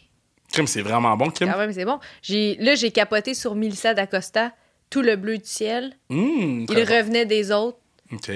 Kim, 0.52 0.68
c'est 0.68 0.82
vraiment 0.82 1.16
bon, 1.16 1.30
Kim. 1.30 1.50
Quand 1.50 1.58
même, 1.58 1.72
c'est 1.72 1.86
bon. 1.86 2.00
J'ai, 2.22 2.58
là, 2.60 2.76
j'ai 2.76 2.92
capoté 2.92 3.34
sur 3.34 3.56
Milissa 3.56 3.94
d'Acosta, 3.94 4.52
Tout 4.90 5.02
le 5.02 5.16
bleu 5.16 5.38
du 5.38 5.48
ciel. 5.48 5.94
Mmh, 6.10 6.66
Il 6.70 6.76
bon. 6.76 6.76
revenait 6.76 7.26
des 7.26 7.54
autres. 7.54 7.78
Ok. 8.12 8.30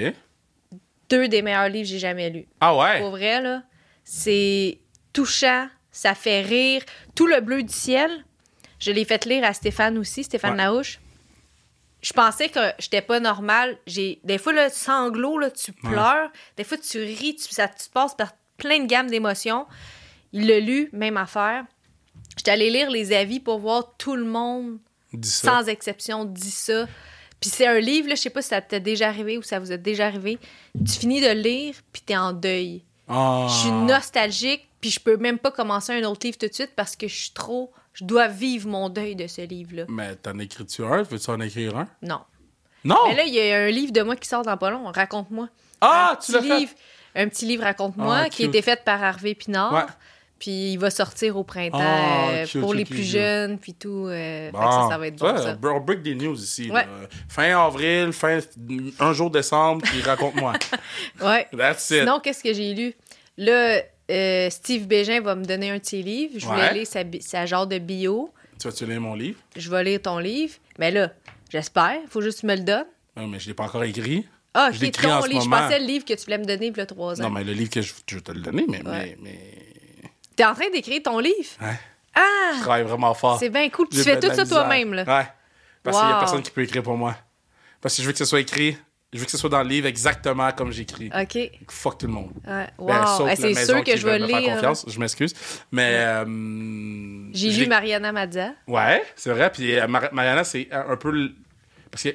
Deux 1.08 1.28
des 1.28 1.42
meilleurs 1.42 1.68
livres 1.68 1.84
que 1.86 1.90
j'ai 1.92 1.98
jamais 1.98 2.30
lus. 2.30 2.46
Ah 2.60 2.76
ouais? 2.76 3.00
Pour 3.00 3.10
vrai, 3.10 3.40
là, 3.40 3.62
c'est 4.04 4.80
touchant, 5.12 5.68
ça 5.90 6.14
fait 6.14 6.42
rire. 6.42 6.82
Tout 7.14 7.26
le 7.26 7.40
bleu 7.40 7.62
du 7.62 7.72
ciel, 7.72 8.10
je 8.78 8.90
l'ai 8.90 9.04
fait 9.04 9.24
lire 9.24 9.44
à 9.44 9.52
Stéphane 9.52 9.98
aussi, 9.98 10.24
Stéphane 10.24 10.52
Ouais. 10.52 10.56
Larouche. 10.58 10.98
Je 12.02 12.12
pensais 12.12 12.48
que 12.48 12.60
j'étais 12.78 13.02
pas 13.02 13.18
normale. 13.20 13.78
J'ai 13.86 14.20
des 14.22 14.38
fois 14.38 14.52
le 14.52 14.68
sanglot 14.70 15.38
là, 15.38 15.50
tu 15.50 15.72
pleures, 15.72 16.30
des 16.56 16.62
fois 16.64 16.78
tu 16.78 16.98
ris, 16.98 17.36
tu, 17.36 17.52
ça 17.52 17.68
tu 17.68 17.88
passes 17.90 18.14
par 18.14 18.32
plein 18.58 18.80
de 18.80 18.86
gammes 18.86 19.08
d'émotions. 19.10 19.66
Il 20.32 20.46
l'a 20.46 20.60
lu, 20.60 20.88
même 20.92 21.16
affaire. 21.16 21.64
J'étais 22.36 22.50
allée 22.50 22.70
lire 22.70 22.90
les 22.90 23.12
avis 23.12 23.40
pour 23.40 23.58
voir 23.58 23.94
tout 23.96 24.14
le 24.14 24.24
monde 24.24 24.78
sans 25.22 25.66
exception 25.68 26.24
dit 26.24 26.50
ça. 26.50 26.86
Puis 27.40 27.50
c'est 27.50 27.66
un 27.66 27.78
livre, 27.78 28.08
là, 28.08 28.14
je 28.14 28.20
sais 28.22 28.30
pas 28.30 28.42
si 28.42 28.48
ça 28.48 28.60
t'est 28.60 28.80
déjà 28.80 29.08
arrivé 29.08 29.36
ou 29.38 29.42
ça 29.42 29.58
vous 29.58 29.70
est 29.72 29.78
déjà 29.78 30.06
arrivé. 30.06 30.38
Tu 30.86 30.92
finis 30.92 31.20
de 31.20 31.26
le 31.28 31.40
lire, 31.40 31.74
puis 31.92 32.02
t'es 32.04 32.16
en 32.16 32.32
deuil. 32.32 32.82
Ah. 33.08 33.46
Je 33.48 33.54
suis 33.54 33.70
nostalgique, 33.70 34.68
puis 34.80 34.90
je 34.90 35.00
peux 35.00 35.16
même 35.16 35.38
pas 35.38 35.50
commencer 35.50 35.92
un 35.92 36.04
autre 36.08 36.26
livre 36.26 36.38
tout 36.38 36.48
de 36.48 36.52
suite 36.54 36.72
parce 36.74 36.96
que 36.96 37.08
je 37.08 37.14
suis 37.14 37.30
trop. 37.32 37.72
Je 37.92 38.04
dois 38.04 38.28
vivre 38.28 38.68
mon 38.68 38.88
deuil 38.88 39.14
de 39.16 39.26
ce 39.26 39.42
livre-là. 39.42 39.84
Mais 39.88 40.14
t'en 40.16 40.38
écris-tu 40.38 40.84
un? 40.84 41.02
Veux-tu 41.02 41.30
en 41.30 41.40
écrire 41.40 41.76
un? 41.76 41.88
Non. 42.02 42.20
Non! 42.84 42.96
Mais 43.08 43.16
là, 43.16 43.24
il 43.24 43.34
y 43.34 43.40
a 43.52 43.58
un 43.64 43.70
livre 43.70 43.92
de 43.92 44.02
moi 44.02 44.16
qui 44.16 44.28
sort 44.28 44.42
dans 44.42 44.56
pas 44.56 44.70
long. 44.70 44.84
Raconte-moi. 44.92 45.48
ah, 45.80 46.12
un 46.12 46.16
tu 46.16 46.32
l'as 46.32 46.42
fait? 46.42 46.68
Un 47.14 47.28
petit 47.28 47.46
livre, 47.46 47.62
raconte-moi, 47.64 48.16
Ah, 48.24 48.28
qui 48.28 48.42
a 48.44 48.46
été 48.46 48.60
fait 48.60 48.84
par 48.84 49.02
Harvey 49.02 49.34
Pinard. 49.34 49.72
Ouais. 49.72 49.82
Puis 50.38 50.72
il 50.72 50.76
va 50.76 50.90
sortir 50.90 51.36
au 51.38 51.44
printemps 51.44 51.78
Ah, 51.80 52.28
euh, 52.30 52.46
pour 52.60 52.74
les 52.74 52.84
plus 52.84 53.02
jeunes, 53.04 53.58
puis 53.58 53.72
tout. 53.72 54.06
euh, 54.08 54.46
fait 54.50 54.52
que 54.52 54.56
Bon. 54.58 54.70
ça, 54.70 54.88
ça 54.90 54.98
va 54.98 55.06
être 55.06 55.16
bon, 55.16 55.32
Ouais, 55.32 55.38
ça. 55.38 55.58
On 55.62 55.80
break 55.80 56.02
des 56.02 56.14
news 56.14 56.38
ici. 56.38 56.70
Ouais. 56.70 56.84
Fin 57.28 57.58
avril, 57.58 58.12
fin 58.12 58.38
un 59.00 59.12
jour 59.14 59.30
décembre, 59.30 59.82
puis 59.82 60.02
raconte-moi. 60.02 60.52
Ouais. 61.22 61.46
That's 61.56 61.88
it. 61.90 62.00
Sinon, 62.00 62.20
qu'est-ce 62.20 62.42
que 62.42 62.52
j'ai 62.52 62.74
lu? 62.74 62.92
Là, 63.38 63.80
euh, 64.10 64.50
Steve 64.50 64.86
Bégin 64.86 65.20
va 65.22 65.34
me 65.34 65.44
donner 65.44 65.70
un 65.70 65.78
de 65.78 65.84
ses 65.86 66.02
livres. 66.02 66.34
Je 66.36 66.44
voulais 66.46 66.68
Ouais. 66.68 66.74
lire 66.74 66.86
sa, 67.20 67.46
genre 67.46 67.66
de 67.66 67.78
bio. 67.78 68.30
Tu 68.60 68.68
vas-tu 68.68 68.84
lire 68.86 69.00
mon 69.00 69.14
livre? 69.14 69.38
Je 69.56 69.70
vais 69.70 69.84
lire 69.84 70.02
ton 70.02 70.18
livre. 70.18 70.54
Mais 70.78 70.90
là, 70.90 71.12
j'espère. 71.50 71.98
Faut 72.08 72.20
juste 72.20 72.36
que 72.36 72.40
tu 72.42 72.46
me 72.46 72.56
le 72.56 72.62
donnes. 72.62 72.86
Non, 73.16 73.26
mais 73.26 73.38
je 73.40 73.48
l'ai 73.48 73.54
pas 73.54 73.64
encore 73.64 73.84
écrit. 73.84 74.26
Ah, 74.52 74.70
Je 74.72 74.80
l'écris 74.80 75.06
en 75.06 75.18
ton 75.20 75.24
ce 75.24 75.30
livre. 75.30 75.42
Je 75.44 75.48
pensais 75.50 75.78
le 75.78 75.86
livre 75.86 76.04
que 76.04 76.14
tu 76.14 76.24
voulais 76.24 76.38
me 76.38 76.44
donner 76.44 76.66
il 76.68 76.76
y 76.76 76.80
a 76.80 76.86
trois 76.86 77.20
ans. 77.20 77.24
Non, 77.24 77.30
mais 77.30 77.44
le 77.44 77.52
livre 77.52 77.70
que 77.70 77.82
je, 77.82 77.92
je 78.08 78.14
vais 78.16 78.20
te 78.22 78.32
le 78.32 78.40
donner, 78.40 78.64
mais, 78.68 78.82
mais... 78.84 79.16
T'es 80.36 80.44
en 80.44 80.54
train 80.54 80.70
d'écrire 80.70 81.02
ton 81.02 81.18
livre? 81.18 81.34
Ouais. 81.60 81.78
Ah! 82.14 82.52
Je 82.56 82.60
travaille 82.60 82.82
vraiment 82.84 83.14
fort. 83.14 83.38
C'est 83.38 83.48
bien 83.50 83.68
cool. 83.70 83.88
Tu 83.88 83.98
fais 84.02 84.18
tout 84.20 84.32
ça 84.34 84.44
toi-même, 84.46 84.94
là. 84.94 85.02
Ouais. 85.02 85.26
Parce 85.82 85.98
qu'il 85.98 86.06
y 86.08 86.10
a 86.10 86.14
Wow. 86.14 86.20
personne 86.20 86.42
qui 86.42 86.50
peut 86.50 86.62
écrire 86.62 86.82
pour 86.82 86.96
moi. 86.96 87.14
Parce 87.80 87.96
que 87.96 88.02
je 88.02 88.06
veux 88.06 88.12
que 88.12 88.18
ce 88.18 88.24
soit 88.24 88.40
écrit. 88.40 88.76
Je 89.12 89.18
veux 89.20 89.24
que 89.24 89.30
ce 89.30 89.38
soit 89.38 89.48
dans 89.48 89.62
le 89.62 89.68
livre 89.68 89.86
exactement 89.86 90.50
comme 90.52 90.72
j'écris. 90.72 91.10
OK. 91.18 91.38
Fuck 91.70 91.98
tout 91.98 92.06
le 92.06 92.12
monde. 92.12 92.32
Ouais. 92.46 92.66
Wow. 92.76 92.86
Ben, 92.88 93.06
sauf 93.06 93.28
Eh, 93.32 93.36
c'est 93.36 93.64
sûr 93.64 93.84
que 93.84 93.96
je 93.96 94.04
vais 94.06 94.18
me 94.18 94.26
faire 94.26 94.40
lire. 94.40 94.54
confiance. 94.54 94.84
Je 94.88 94.98
m'excuse. 94.98 95.32
Mais. 95.70 95.92
euh, 95.94 96.24
J'ai 97.32 97.50
lu 97.52 97.66
Mariana 97.66 98.12
Mazza. 98.12 98.50
Ouais, 98.66 99.02
c'est 99.14 99.30
vrai. 99.30 99.50
Puis 99.50 99.78
euh, 99.78 99.86
Mar- 99.86 100.12
Mariana, 100.12 100.42
c'est 100.44 100.68
un, 100.72 100.96
peu. 100.96 101.30
Parce 101.90 102.02
que 102.02 102.10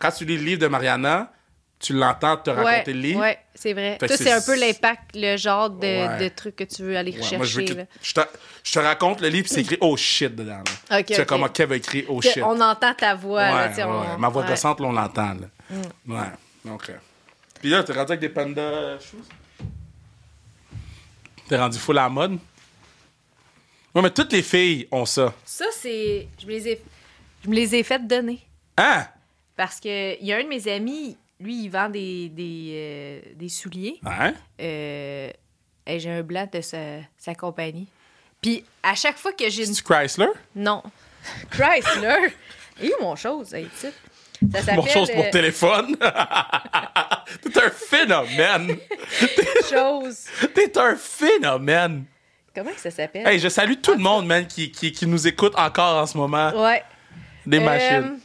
quand 0.00 0.10
tu 0.12 0.24
lis 0.24 0.36
le 0.38 0.44
livre 0.44 0.60
de 0.60 0.68
Mariana, 0.68 1.32
tu 1.80 1.92
l'entends 1.92 2.36
te 2.36 2.50
raconter 2.50 2.92
le 2.92 3.00
livre. 3.00 3.20
ouais, 3.20 3.38
c'est 3.54 3.72
vrai. 3.72 3.98
Toi, 3.98 4.08
c'est- 4.08 4.30
un 4.32 4.40
peu 4.40 4.58
l'impact, 4.58 5.10
le 5.14 5.36
genre 5.36 5.70
de, 5.70 5.86
Ouais. 5.86 6.18
de 6.18 6.28
truc 6.28 6.56
que 6.56 6.64
tu 6.64 6.82
veux 6.82 6.96
aller 6.96 7.12
Ouais, 7.12 7.18
rechercher. 7.18 7.36
moi, 7.36 7.46
je 7.46 7.60
veux 7.60 7.66
que 7.66 7.72
là. 7.74 7.84
je 8.02 8.12
te, 8.14 8.20
je 8.64 8.72
te 8.72 8.78
raconte 8.80 9.20
le 9.20 9.28
livre, 9.28 9.44
puis 9.44 9.54
c'est 9.54 9.60
écrit 9.60 9.78
oh 9.80 9.96
shit 9.96 10.34
dedans. 10.34 10.62
Tu 10.64 11.14
sais 11.14 11.20
ok. 11.20 11.26
comment 11.26 11.48
Kev 11.48 11.72
a 11.72 11.76
écrit 11.76 12.04
oh 12.08 12.20
shit. 12.20 12.42
On 12.42 12.60
entend 12.60 12.94
ta 12.94 13.14
voix. 13.14 13.42
là, 13.42 13.68
Ouais, 13.68 13.74
sais, 13.74 13.84
on- 13.84 14.18
Ma 14.18 14.28
voix 14.28 14.44
gossante, 14.44 14.80
là, 14.80 14.86
on 14.86 14.92
l'entend. 14.92 15.34
là. 15.34 15.76
Ouais. 16.06 16.70
Ok. 16.72 16.90
Puis 17.60 17.70
là, 17.70 17.82
t'es 17.84 17.92
rendu 17.92 18.12
avec 18.12 18.20
des 18.20 18.28
panda 18.28 18.98
shoes? 18.98 19.16
T'es 21.48 21.56
rendu 21.56 21.78
full 21.78 21.98
à 21.98 22.02
la 22.02 22.08
mode? 22.08 22.38
Ouais, 23.94 24.02
mais 24.02 24.10
toutes 24.10 24.32
les 24.32 24.42
filles 24.42 24.86
ont 24.90 25.06
ça. 25.06 25.32
Ça, 25.44 25.64
c'est. 25.72 26.28
Je 26.40 26.46
me 26.46 26.50
les 26.52 26.68
ai, 26.68 26.82
je 27.44 27.48
me 27.48 27.54
les 27.54 27.74
ai 27.74 27.82
fait 27.82 28.06
donner. 28.06 28.40
Hein? 28.76 29.06
Parce 29.56 29.80
que 29.80 30.20
il 30.20 30.26
y 30.26 30.32
a 30.32 30.36
un 30.36 30.44
de 30.44 30.48
mes 30.48 30.68
amis, 30.70 31.16
lui, 31.40 31.64
il 31.64 31.68
vend 31.68 31.88
des, 31.88 32.28
des, 32.30 32.70
euh, 32.74 33.20
des 33.36 33.48
souliers. 33.48 34.00
Hein? 34.04 34.34
Euh, 34.60 35.30
et 35.86 36.00
j'ai 36.00 36.10
un 36.10 36.22
blanc 36.22 36.48
de 36.52 36.60
sa, 36.60 36.78
sa 37.16 37.34
compagnie. 37.34 37.86
Puis 38.42 38.64
à 38.82 38.94
chaque 38.94 39.16
fois 39.18 39.32
que 39.32 39.48
j'ai 39.48 39.66
une. 39.66 39.74
C'est 39.74 39.84
Chrysler? 39.84 40.28
Non. 40.54 40.82
Chrysler? 41.50 42.34
Et 42.80 42.92
mon 43.00 43.16
chose, 43.16 43.52
hey, 43.54 43.64
tu 43.66 43.70
sais? 43.78 43.92
Ça 44.52 44.58
s'appelle. 44.60 44.76
Mon 44.76 44.86
chose 44.86 45.10
pour 45.10 45.24
euh, 45.24 45.30
téléphone. 45.30 45.96
T'es 47.42 47.60
un 47.62 47.70
phénomène. 47.70 48.76
chose. 49.68 50.24
T'es 50.54 50.78
un 50.78 50.94
phénomène. 50.96 52.04
Comment 52.54 52.70
que 52.70 52.80
ça 52.80 52.90
s'appelle? 52.90 53.26
Hey, 53.26 53.38
je 53.40 53.48
salue 53.48 53.74
tout 53.82 53.92
le 53.92 53.98
monde, 53.98 54.26
man, 54.26 54.46
qui, 54.46 54.70
qui, 54.70 54.92
qui 54.92 55.06
nous 55.06 55.26
écoute 55.26 55.54
encore 55.56 56.02
en 56.02 56.06
ce 56.06 56.16
moment. 56.16 56.50
Ouais. 56.62 56.82
Des 57.46 57.58
Euh, 57.58 57.64
machines. 57.64 58.18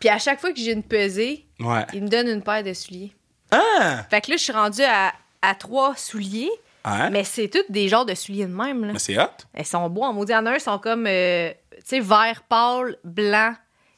Puis 0.00 0.08
à 0.08 0.18
chaque 0.18 0.40
fois 0.40 0.52
que 0.52 0.58
j'ai 0.58 0.72
une 0.72 0.82
pesée, 0.82 1.46
Ouais. 1.60 1.84
il 1.92 2.02
me 2.02 2.08
donne 2.08 2.28
une 2.28 2.42
paire 2.42 2.62
de 2.62 2.72
souliers. 2.72 3.12
Ah! 3.50 4.04
Fait 4.10 4.20
que 4.20 4.30
là, 4.30 4.36
je 4.36 4.42
suis 4.42 4.52
rendue 4.52 4.82
à, 4.82 5.12
à 5.42 5.54
trois 5.54 5.96
souliers, 5.96 6.50
Hein? 6.84 7.10
mais 7.10 7.24
c'est 7.24 7.48
tous 7.48 7.64
des 7.70 7.88
genres 7.88 8.06
de 8.06 8.14
souliers 8.14 8.46
de 8.46 8.54
même. 8.54 8.84
Là. 8.84 8.92
Mais 8.92 8.98
c'est 8.98 9.18
hot. 9.18 9.24
Elles 9.52 9.66
sont 9.66 9.88
beaux 9.90 10.02
en 10.04 10.12
maudit. 10.12 10.34
En 10.34 10.46
un, 10.46 10.58
sont 10.58 10.78
comme, 10.78 11.06
euh, 11.06 11.50
tu 11.72 11.82
sais, 11.84 12.00
vert 12.00 12.42
pâle, 12.48 12.96
blanc 13.04 13.54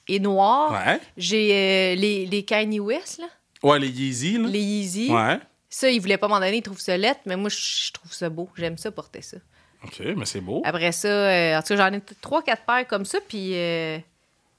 et 0.08 0.18
noir. 0.18 0.72
Ouais. 0.72 1.00
J'ai 1.16 1.52
euh, 1.52 1.94
les, 2.00 2.26
les 2.26 2.42
Kanye 2.44 2.80
West, 2.80 3.18
là, 3.18 3.26
Ouais, 3.62 3.78
les 3.78 3.88
Yeezy, 3.90 4.38
là. 4.38 4.48
les 4.48 4.58
Yeezy. 4.60 5.10
Ouais. 5.12 5.38
Ça, 5.68 5.90
ils 5.90 6.00
voulaient 6.00 6.16
pas 6.16 6.26
m'en 6.26 6.40
donner, 6.40 6.56
ils 6.56 6.62
trouvent 6.62 6.80
ça 6.80 6.96
lettre, 6.96 7.20
mais 7.26 7.36
moi, 7.36 7.50
je 7.50 7.92
trouve 7.92 8.12
ça 8.12 8.28
beau. 8.30 8.48
J'aime 8.56 8.78
ça 8.78 8.90
porter 8.90 9.22
ça. 9.22 9.36
OK, 9.84 10.00
mais 10.16 10.24
c'est 10.26 10.40
beau. 10.40 10.62
Après 10.64 10.92
ça, 10.92 11.08
euh, 11.08 11.58
en 11.58 11.62
tout 11.62 11.68
cas, 11.76 11.88
j'en 11.90 11.96
ai 11.96 12.00
trois, 12.20 12.42
quatre 12.42 12.64
paires 12.64 12.86
comme 12.88 13.04
ça, 13.04 13.18
puis, 13.28 13.52
euh, 13.54 13.98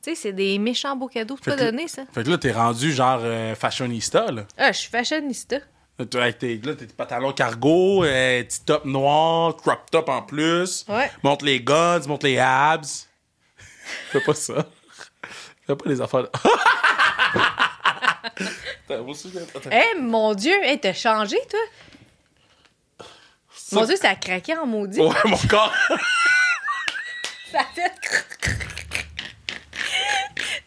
tu 0.04 0.10
sais, 0.12 0.16
c'est 0.16 0.34
des 0.34 0.58
méchants 0.60 0.96
beaux 0.96 1.08
cadeaux. 1.08 1.38
Tu 1.38 1.44
Fait 1.44 1.52
peux 1.52 1.58
que- 1.58 1.64
donner 1.72 1.88
ça? 1.88 2.04
Fait 2.14 2.24
que 2.24 2.30
là, 2.30 2.38
t'es 2.38 2.52
rendu 2.52 2.92
genre 2.92 3.20
euh, 3.22 3.56
fashionista, 3.56 4.32
là. 4.32 4.44
Ah, 4.58 4.72
je 4.72 4.78
suis 4.80 4.90
fashionista. 4.90 5.58
Là, 6.00 6.06
Avec 6.22 6.40
tes, 6.40 6.58
là, 6.58 6.74
tes 6.74 6.88
pantalons 6.88 7.32
cargo, 7.34 8.04
euh, 8.04 8.44
petit 8.44 8.64
top 8.66 8.86
noir, 8.86 9.56
crop 9.58 9.90
top 9.92 10.10
en 10.10 10.22
plus. 10.24 10.86
Ouais. 10.88 11.12
Montre 11.24 11.46
les 11.46 11.62
guns, 11.62 12.00
montre 12.08 12.26
les 12.26 12.40
abs. 12.40 13.08
Fais 14.12 14.22
pas 14.22 14.34
ça. 14.34 14.66
Fais 15.68 15.76
pas 15.76 15.90
les 15.90 16.02
affaires. 16.02 16.28
Eh, 19.72 20.00
mon 20.00 20.34
Dieu, 20.34 20.54
hey, 20.64 20.80
t'as 20.80 20.94
changé, 20.94 21.38
toi? 21.50 23.08
Mon 23.72 23.86
Dieu, 23.86 23.96
ça 23.96 24.10
a 24.10 24.16
craqué 24.16 24.56
en 24.58 24.66
maudit. 24.66 25.00
Ouais, 25.00 25.10
mon 25.26 25.38
corps. 25.48 25.74
Ça 27.52 27.60
a 27.60 27.64
fait... 27.76 27.92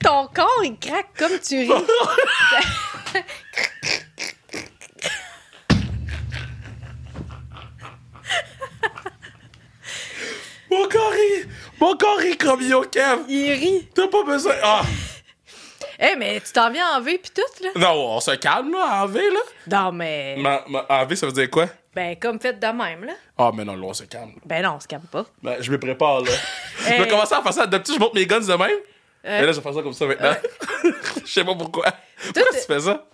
Ton 0.05 0.27
corps, 0.29 0.63
il 0.65 0.79
craque 0.79 1.17
comme 1.19 1.39
tu 1.41 1.57
ris. 1.61 1.69
mon 10.71 10.89
corps 10.89 11.11
rit. 11.13 11.49
Mon 11.81 11.97
corps 11.97 12.19
rit 12.19 12.37
comme 12.37 12.63
yo, 12.63 12.83
Kev. 12.83 13.23
Il 13.29 13.53
rit. 13.53 13.89
T'as 13.95 14.09
pas 14.09 14.23
besoin. 14.25 14.55
Ah! 14.63 14.83
Eh, 15.99 16.17
mais 16.17 16.41
tu 16.41 16.53
t'en 16.53 16.71
viens 16.71 16.97
en 16.97 17.01
V 17.01 17.19
pis 17.19 17.31
tout, 17.31 17.43
là? 17.65 17.71
Non, 17.77 18.17
on 18.17 18.21
se 18.21 18.33
calme, 18.33 18.73
là, 18.73 19.03
en 19.03 19.07
V, 19.07 19.21
là. 19.31 19.41
Non, 19.85 19.93
mais... 19.93 20.35
Ma, 20.39 20.65
ma- 20.69 20.85
en 20.89 21.07
V, 21.07 21.15
ça 21.15 21.27
veut 21.27 21.33
dire 21.33 21.49
quoi? 21.49 21.67
Ben, 21.95 22.17
comme 22.17 22.41
fait 22.41 22.53
de 22.59 22.67
même, 22.67 23.05
là. 23.05 23.13
Ah, 23.39 23.53
mais 23.55 23.65
non, 23.65 23.77
là, 23.77 23.87
on 23.87 23.95
se 23.95 24.03
calme. 24.05 24.33
Ben 24.45 24.63
non, 24.63 24.75
on 24.77 24.81
se 24.81 24.89
calme 24.89 25.05
pas. 25.11 25.25
Ben, 25.43 25.57
je 25.61 25.71
me 25.71 25.79
prépare, 25.79 26.23
là. 26.23 26.33
Je 26.81 26.89
vais 26.89 27.03
Hey. 27.03 27.09
commencer 27.09 27.35
à 27.35 27.43
faire 27.43 27.53
ça. 27.53 27.67
D'habitude, 27.67 27.95
je 27.95 28.01
monte 28.01 28.15
mes 28.15 28.27
guns 28.27 28.41
de 28.41 28.53
même. 28.55 28.77
Euh. 29.25 29.41
Et 29.43 29.47
là, 29.47 29.53
je 29.53 29.57
vais 29.57 29.63
faire 29.63 29.75
ça 29.75 29.83
comme 29.83 29.93
ça 29.93 30.07
maintenant. 30.07 30.35
je 31.25 31.31
sais 31.33 31.45
pas 31.45 31.55
pourquoi. 31.55 31.85
Pourquoi 32.23 32.43
tu 32.53 32.67
fais 32.67 32.81
ça? 32.81 33.07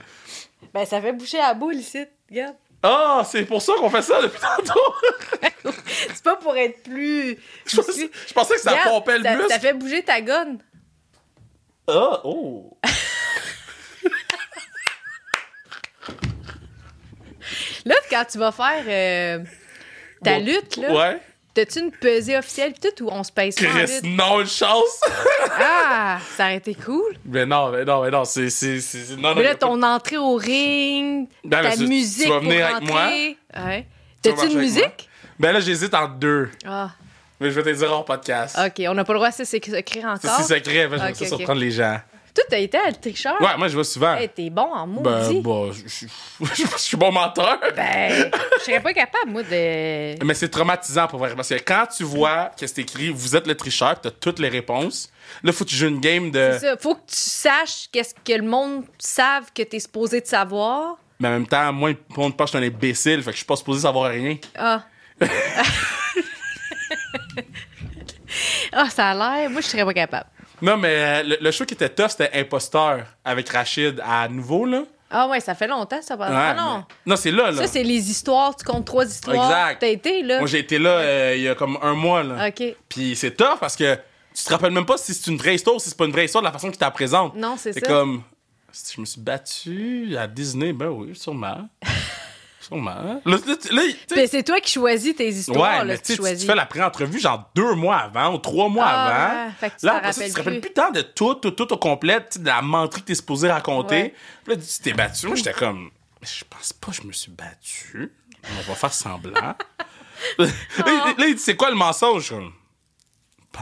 Ben, 0.74 0.84
ça 0.84 1.00
fait 1.00 1.12
boucher 1.12 1.38
la 1.38 1.54
boule 1.54 1.76
ici, 1.76 2.04
regarde. 2.28 2.54
Ah, 2.82 3.22
c'est 3.26 3.44
pour 3.44 3.60
ça 3.60 3.74
qu'on 3.78 3.90
fait 3.90 4.02
ça 4.02 4.20
depuis 4.22 4.40
tantôt. 4.40 4.94
C'est 6.14 6.22
pas 6.24 6.36
pour 6.36 6.56
être 6.56 6.82
plus... 6.82 7.36
je, 7.66 7.76
pensais, 7.76 8.10
je 8.26 8.32
pensais 8.32 8.54
que 8.54 8.60
ça 8.60 8.70
Regarde, 8.70 8.88
pompait 8.88 9.18
le 9.18 9.24
ça, 9.24 9.36
muscle. 9.36 9.50
ça 9.52 9.60
fait 9.60 9.74
bouger 9.74 10.02
ta 10.02 10.20
gonne. 10.22 10.58
Ah, 11.86 12.20
oh. 12.24 12.78
Là, 17.84 17.94
quand 18.10 18.24
tu 18.30 18.38
vas 18.38 18.52
faire 18.52 18.84
euh, 18.86 19.44
ta 20.22 20.38
Bon. 20.38 20.44
lutte, 20.46 20.76
là, 20.76 20.92
Ouais. 20.92 21.20
T'as-tu 21.54 21.80
une 21.80 21.90
pesée 21.90 22.36
officielle 22.38 22.72
tout 22.80 23.04
ou 23.04 23.08
on 23.10 23.22
se 23.24 23.32
pèse 23.32 23.54
pas 23.56 23.64
Chris, 23.66 24.00
non, 24.04 24.40
une 24.40 24.46
chance. 24.46 25.00
Ah, 25.62 26.18
ça 26.36 26.44
aurait 26.44 26.56
été 26.56 26.74
cool. 26.74 27.14
mais 27.24 27.44
non, 27.44 27.70
mais 27.70 27.84
non, 27.84 28.02
mais 28.02 28.10
non, 28.10 28.24
c'est. 28.24 28.48
c'est, 28.50 28.80
c'est, 28.80 29.04
c'est- 29.04 29.16
non, 29.16 29.34
Mais 29.34 29.42
là, 29.42 29.54
ton 29.54 29.82
entrée 29.82 30.16
au 30.16 30.36
ring, 30.36 31.28
Ben, 31.44 31.62
mais 31.62 31.70
ta 31.70 31.76
tu- 31.76 31.82
tu 31.82 31.88
musique 31.88 32.28
vas 32.28 32.34
pour 32.40 32.48
venir 32.48 32.66
avec 32.66 32.88
moi? 32.88 33.02
rentrer. 33.04 33.36
Ouais. 33.56 33.86
T'as-tu 34.22 34.46
une 34.46 34.52
moi? 34.52 34.60
musique? 34.62 35.08
Ben 35.38 35.52
là, 35.52 35.60
j'hésite 35.60 35.92
entre 35.94 36.14
deux. 36.14 36.50
Ah, 36.66 36.90
Mais 37.40 37.50
je 37.50 37.58
vais 37.60 37.72
te 37.72 37.76
dire 37.78 37.90
hors 37.90 38.04
podcast. 38.04 38.56
OK. 38.64 38.84
On 38.88 38.94
n'a 38.94 39.04
pas 39.04 39.12
le 39.14 39.18
droit 39.18 39.30
de 39.30 39.44
s'écrire 39.44 39.82
C'est 39.84 40.04
encore? 40.04 40.36
si 40.40 40.44
secret, 40.44 40.86
ben, 40.88 40.98
je 40.98 41.02
vais 41.04 41.10
Ok, 41.10 41.16
ça 41.16 41.22
ok. 41.24 41.28
surprendre 41.28 41.60
les 41.60 41.70
gens. 41.70 41.98
Toi, 42.34 42.44
t'as 42.48 42.58
été 42.58 42.78
à 42.78 42.88
le 42.88 42.94
tricheur? 42.94 43.34
Ouais, 43.40 43.56
moi, 43.58 43.66
je 43.68 43.76
vais 43.76 43.84
souvent. 43.84 44.14
Hey, 44.14 44.28
t'es 44.28 44.50
bon 44.50 44.72
en 44.72 44.86
Ben, 44.86 45.22
maudit. 45.22 45.40
bon, 45.40 45.72
je 45.72 45.82
je- 45.86 46.06
je- 46.54 46.62
je 46.66 46.78
suis 46.78 46.96
bon 46.96 47.10
menteur. 47.10 47.58
Ben, 47.74 48.30
je 48.58 48.64
serais 48.64 48.80
pas 48.80 48.92
capable, 48.94 49.30
moi, 49.32 49.42
de... 49.42 50.24
Mais 50.24 50.34
c'est 50.34 50.48
traumatisant 50.48 51.06
pour 51.08 51.18
vrai. 51.18 51.34
Parce 51.34 51.48
que 51.48 51.54
quand 51.54 51.86
tu 51.96 52.04
vois 52.04 52.50
que 52.58 52.66
c'est 52.66 52.82
écrit, 52.82 53.10
vous 53.10 53.34
êtes 53.34 53.46
le 53.46 53.56
tricheur, 53.56 54.00
t'as 54.00 54.10
toutes 54.12 54.38
les 54.38 54.48
réponses. 54.48 55.10
Là, 55.42 55.52
faut 55.52 55.64
que 55.64 55.70
tu 55.70 55.76
joues 55.76 55.88
une 55.88 56.00
game 56.00 56.30
de. 56.30 56.50
C'est 56.52 56.66
ça. 56.70 56.76
Faut 56.76 56.94
que 56.94 57.00
tu 57.06 57.16
saches 57.16 57.88
qu'est-ce 57.92 58.14
que 58.14 58.32
le 58.32 58.46
monde 58.46 58.84
savent 58.98 59.50
que 59.54 59.62
t'es 59.62 59.80
supposé 59.80 60.20
de 60.20 60.26
savoir. 60.26 60.96
Mais 61.18 61.28
en 61.28 61.32
même 61.32 61.46
temps, 61.46 61.72
moi, 61.72 61.90
le 61.90 61.96
monde 62.16 62.36
pense 62.36 62.50
que 62.50 62.58
je 62.58 62.62
suis 62.64 62.72
un 62.72 62.74
imbécile, 62.76 63.18
fait 63.22 63.26
que 63.30 63.32
je 63.32 63.36
suis 63.38 63.44
pas 63.46 63.56
supposé 63.56 63.80
savoir 63.82 64.10
rien. 64.10 64.36
Ah. 64.56 64.82
ah, 68.72 68.88
ça 68.90 69.10
a 69.10 69.14
l'air. 69.14 69.50
Moi, 69.50 69.60
je 69.60 69.66
serais 69.66 69.84
pas 69.84 69.94
capable. 69.94 70.26
Non, 70.62 70.76
mais 70.76 70.88
euh, 70.94 71.22
le, 71.22 71.36
le 71.40 71.50
show 71.50 71.64
qui 71.64 71.74
était 71.74 71.88
tough, 71.88 72.08
c'était 72.10 72.30
Imposteur 72.38 73.04
avec 73.24 73.48
Rachid 73.48 74.00
à 74.04 74.28
nouveau, 74.28 74.64
là. 74.66 74.82
Ah 75.12 75.26
ouais, 75.26 75.40
ça 75.40 75.54
fait 75.56 75.66
longtemps, 75.66 76.00
ça. 76.02 76.14
Ouais, 76.16 76.26
ah 76.28 76.54
non. 76.56 76.76
mais- 76.78 76.94
Non, 77.10 77.16
c'est 77.16 77.32
là, 77.32 77.50
là. 77.50 77.56
Ça, 77.62 77.66
c'est 77.66 77.82
les 77.82 78.10
histoires. 78.10 78.54
Tu 78.54 78.64
comptes 78.64 78.86
trois 78.86 79.04
histoires. 79.06 79.50
Exact. 79.50 79.80
T'as 79.80 79.88
été, 79.88 80.22
là. 80.22 80.38
Moi, 80.38 80.46
j'ai 80.46 80.60
été 80.60 80.78
là 80.78 80.90
euh, 80.90 81.34
il 81.36 81.42
y 81.42 81.48
a 81.48 81.54
comme 81.56 81.78
un 81.82 81.94
mois, 81.94 82.22
là. 82.22 82.46
OK. 82.48 82.62
Puis 82.88 83.16
c'est 83.16 83.32
tough 83.36 83.58
parce 83.58 83.74
que 83.74 83.96
tu 84.34 84.44
te 84.44 84.50
rappelles 84.50 84.70
même 84.72 84.86
pas 84.86 84.96
si 84.96 85.12
c'est 85.12 85.28
une 85.30 85.36
vraie 85.36 85.56
histoire 85.56 85.74
ou 85.74 85.78
si 85.80 85.88
c'est 85.88 85.98
pas 85.98 86.04
une 86.04 86.12
vraie 86.12 86.26
histoire 86.26 86.42
de 86.42 86.46
la 86.46 86.52
façon 86.52 86.70
qu'ils 86.70 86.80
la 86.80 86.90
présentent. 86.92 87.34
Non, 87.34 87.56
c'est 87.58 87.72
C'est 87.72 87.80
ça. 87.80 87.86
comme. 87.86 88.22
Si 88.72 88.94
je 88.94 89.00
me 89.00 89.06
suis 89.06 89.20
battu 89.20 90.16
à 90.16 90.28
Disney, 90.28 90.72
ben 90.72 90.86
oui, 90.90 91.16
sûrement. 91.16 91.68
sûrement. 92.70 93.20
Sais- 93.26 93.96
Puis 94.08 94.28
c'est 94.28 94.42
toi 94.42 94.60
qui 94.60 94.70
choisis 94.72 95.14
tes 95.16 95.28
histoires, 95.28 95.60
Ouais, 95.72 95.78
là, 95.78 95.84
mais 95.84 95.98
tu 95.98 96.16
fais 96.46 96.54
la 96.54 96.66
pré-entrevue 96.66 97.18
genre 97.18 97.50
deux 97.54 97.74
mois 97.74 97.96
avant 97.96 98.34
ou 98.34 98.38
trois 98.38 98.68
mois 98.68 98.84
Ah, 98.86 99.06
avant. 99.06 99.46
ouais. 99.46 99.52
Fait 99.58 99.70
que 99.70 99.80
tu 99.80 99.86
Là, 99.86 99.92
t'en 99.92 99.98
après 99.98 100.12
ça, 100.12 100.20
tu 100.24 100.30
rappelles 100.30 100.32
te 100.32 100.38
rappelles 100.38 100.60
plus. 100.60 100.72
tant 100.72 100.90
de 100.90 101.02
tout, 101.02 101.34
tout, 101.34 101.50
tout 101.50 101.72
au 101.72 101.76
complet, 101.76 102.20
de 102.36 102.46
la 102.46 102.62
menterie 102.62 103.00
que 103.02 103.06
t'es 103.06 103.14
supposé 103.14 103.50
raconter. 103.50 103.94
Ouais. 104.02 104.14
Puis 104.44 104.54
là, 104.54 104.60
tu 104.60 104.82
t'es 104.82 104.92
battu. 104.92 105.26
Moi, 105.26 105.36
j'étais 105.36 105.52
comme, 105.52 105.90
je 106.22 106.44
pense 106.48 106.72
pas 106.72 106.88
que 106.92 106.96
je 107.02 107.02
me 107.06 107.12
suis 107.12 107.30
battu. 107.32 108.12
On 108.44 108.62
va 108.68 108.74
faire 108.74 108.92
semblant. 108.92 109.32
là, 110.38 110.38
il- 110.38 110.44
là, 111.18 111.26
il 111.26 111.34
dit, 111.34 111.42
c'est 111.42 111.56
quoi 111.56 111.70
le 111.70 111.76
mensonge? 111.76 112.32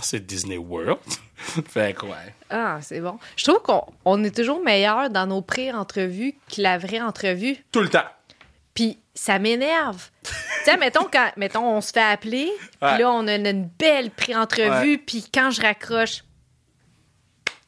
C'est 0.01 0.25
Disney 0.25 0.57
World. 0.59 0.99
fait 1.69 1.97
que, 1.99 2.07
ouais. 2.07 2.35
Ah, 2.51 2.79
c'est 2.83 3.01
bon. 3.01 3.19
Je 3.37 3.45
trouve 3.45 3.61
qu'on 3.63 3.83
on 4.05 4.23
est 4.23 4.35
toujours 4.35 4.63
meilleur 4.63 5.11
dans 5.11 5.27
nos 5.27 5.43
pré-entrevues 5.43 6.35
que 6.55 6.61
la 6.63 6.79
vraie 6.79 7.01
entrevue. 7.01 7.57
Tout 7.73 7.81
le 7.81 7.89
temps. 7.89 8.05
Puis 8.79 8.97
ça 9.13 9.41
m'énerve. 9.41 10.09
tu 10.23 10.31
sais, 10.65 10.77
mettons, 10.77 11.09
quand, 11.13 11.33
mettons, 11.37 11.69
on 11.69 11.81
se 11.81 11.91
fait 11.91 12.01
appeler, 12.01 12.49
Ouais. 12.81 12.93
puis 12.95 13.03
là, 13.03 13.11
on 13.11 13.27
a 13.27 13.35
une, 13.35 13.45
une 13.49 13.65
belle 13.77 14.13
pré-entrevue, 14.13 14.93
Ouais. 14.93 14.99
puis 15.05 15.27
quand 15.35 15.51
je 15.51 15.61
raccroche, 15.61 16.23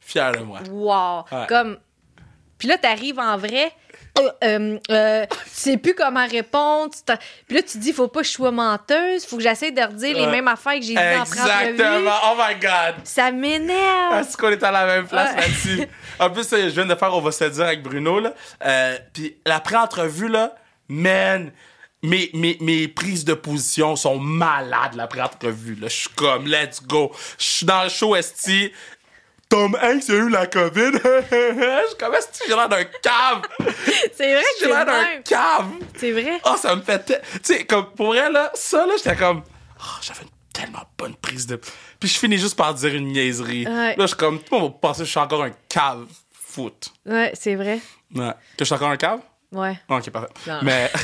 Fier 0.01 0.31
de 0.33 0.39
moi. 0.45 0.61
wow! 0.71 1.25
Ouais. 1.37 1.47
Comme. 1.49 1.79
Puis 2.59 2.69
là, 2.69 2.79
t'arrives 2.79 3.19
en 3.19 3.37
vrai. 3.39 3.73
euh, 4.19 4.29
euh, 4.45 4.79
euh, 4.91 5.27
tu 5.31 5.37
sais 5.47 5.77
plus 5.79 5.95
comment 5.95 6.27
répondre. 6.27 6.93
Puis 7.49 7.57
là, 7.57 7.63
tu 7.63 7.79
dis, 7.79 7.93
faut 7.93 8.07
pas 8.09 8.21
que 8.21 8.27
je 8.27 8.33
sois 8.33 8.51
menteuse, 8.53 9.25
faut 9.25 9.37
que 9.37 9.43
j'essaie 9.43 9.71
de 9.73 9.81
redire 9.83 10.17
les 10.17 10.27
mêmes 10.27 10.47
affaires 10.49 10.75
que 10.75 10.83
j'ai 10.83 10.95
dit 10.95 10.99
en. 10.99 11.23
Exactement. 11.23 12.15
Oh 12.27 12.37
my 12.37 12.55
God. 12.61 12.95
Ça 13.05 13.33
m'énerve. 13.33 14.21
Est-ce 14.21 14.37
qu'on 14.37 14.51
est 14.51 14.63
à 14.63 14.71
la 14.71 14.87
même 14.87 15.07
place 15.09 15.35
là-dessus? 15.35 15.89
En 16.21 16.31
plus, 16.31 16.49
je 16.51 16.69
viens 16.69 16.87
de 16.87 16.95
faire 16.95 17.13
On 17.17 17.21
va 17.21 17.33
se 17.33 17.45
dire 17.45 17.65
avec 17.65 17.83
Bruno, 17.83 18.21
là. 18.21 18.35
Puis 19.13 19.37
la 19.47 19.59
pré-entrevue, 19.59 20.29
là, 20.29 20.55
man, 20.91 21.53
mes, 22.03 22.31
mes, 22.35 22.59
mes 22.61 22.89
prises 22.89 23.25
de 23.25 23.35
position 23.35 23.97
sont 23.97 24.19
malades, 24.19 24.95
la 24.95 25.07
pré-entrevue. 25.07 25.79
Je 25.83 25.89
suis 25.89 26.09
comme, 26.11 26.47
let's 26.47 26.83
go. 26.83 27.13
Je 27.39 27.45
suis 27.45 27.67
dans 27.67 27.85
le 27.85 27.89
show, 27.89 28.17
esti. 28.17 28.73
Tom 29.49 29.77
Hanks 29.83 30.09
a 30.09 30.15
eu 30.15 30.29
la 30.29 30.47
COVID? 30.47 30.93
je 31.03 31.97
comment 31.99 32.15
est-ce 32.15 32.29
que 32.29 32.45
j'ai 32.47 32.55
l'air 32.55 32.69
d'un 32.69 32.85
cave? 32.85 33.43
C'est 34.15 34.33
vrai 34.33 34.43
que 34.43 34.61
J'ai 34.61 34.67
l'air 34.67 34.87
d'un 34.87 35.23
cave? 35.23 35.67
C'est 35.97 36.13
vrai. 36.13 36.41
Oh, 36.45 36.55
ça 36.57 36.77
me 36.77 36.83
fait. 36.83 37.05
Tu 37.05 37.15
sais, 37.43 37.65
comme 37.67 37.91
pour 37.91 38.09
vrai, 38.09 38.31
là, 38.31 38.53
ça, 38.55 38.87
là, 38.87 38.93
j'étais 38.97 39.17
comme. 39.17 39.43
Oh, 39.81 39.99
j'avais 40.03 40.23
une 40.23 40.29
tellement 40.53 40.85
bonne 40.97 41.17
prise 41.17 41.49
de. 41.49 41.57
Puis 41.99 42.09
je 42.09 42.19
finis 42.19 42.39
juste 42.39 42.57
par 42.57 42.75
dire 42.75 42.95
une 42.95 43.09
niaiserie. 43.09 43.67
Ouais. 43.67 43.97
Là, 43.97 44.03
je 44.03 44.07
suis 44.07 44.17
comme. 44.17 44.39
Tout 44.39 44.55
le 44.55 44.61
monde 44.61 44.73
va 44.73 44.79
penser 44.79 45.01
que 45.01 45.07
je 45.07 45.11
suis 45.11 45.21
encore 45.21 45.43
un 45.43 45.53
cave 45.69 46.07
foot. 46.33 46.93
Ouais, 47.05 47.33
c'est 47.35 47.57
vrai. 47.57 47.81
Ouais. 48.15 48.31
Que 48.57 48.61
je 48.61 48.65
suis 48.67 48.75
encore 48.75 48.91
un 48.91 48.97
cave? 48.97 49.21
Ouais. 49.53 49.79
Ok, 49.89 50.11
parfait. 50.11 50.33
Non. 50.47 50.61
Mais. 50.63 50.91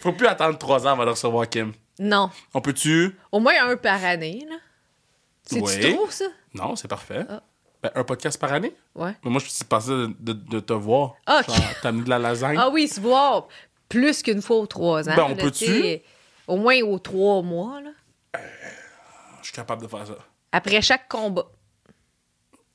Faut 0.00 0.12
plus 0.12 0.26
attendre 0.26 0.58
trois 0.58 0.86
ans 0.86 0.90
avant 0.92 1.04
de 1.04 1.10
recevoir 1.10 1.48
Kim. 1.48 1.72
Non. 1.98 2.30
On 2.52 2.60
peut-tu? 2.60 3.16
Au 3.30 3.38
moins 3.38 3.54
un 3.64 3.76
par 3.76 4.02
année, 4.04 4.44
là. 4.48 4.56
C'est-tu 5.44 5.62
Oui. 5.86 5.94
trop, 5.94 6.10
ça? 6.10 6.24
Non, 6.54 6.74
c'est 6.76 6.88
parfait. 6.88 7.24
Ah. 7.28 7.42
Ben, 7.82 7.90
un 7.94 8.04
podcast 8.04 8.40
par 8.40 8.52
année? 8.52 8.74
Ouais. 8.94 9.14
Mais 9.24 9.30
moi, 9.30 9.40
je 9.40 9.48
suis 9.48 9.64
passé 9.64 9.90
de, 9.90 10.06
de, 10.18 10.32
de 10.32 10.60
te 10.60 10.72
voir. 10.72 11.14
Ok. 11.28 11.46
Genre, 11.48 11.80
t'amener 11.82 12.04
de 12.04 12.10
la 12.10 12.18
lasagne? 12.18 12.56
Ah 12.58 12.70
oui, 12.70 12.88
se 12.88 13.00
voir 13.00 13.48
plus 13.88 14.22
qu'une 14.22 14.40
fois 14.42 14.56
aux 14.58 14.66
trois 14.66 15.08
ans. 15.08 15.14
Ben, 15.16 15.26
on 15.28 15.36
peut-tu? 15.36 15.98
Au 16.48 16.56
moins 16.56 16.80
aux 16.82 16.98
trois 16.98 17.42
mois, 17.42 17.80
là. 17.80 17.90
Je 19.40 19.46
suis 19.46 19.52
capable 19.52 19.82
de 19.82 19.88
faire 19.88 20.06
ça. 20.06 20.14
Après 20.52 20.80
chaque 20.82 21.08
combat. 21.08 21.46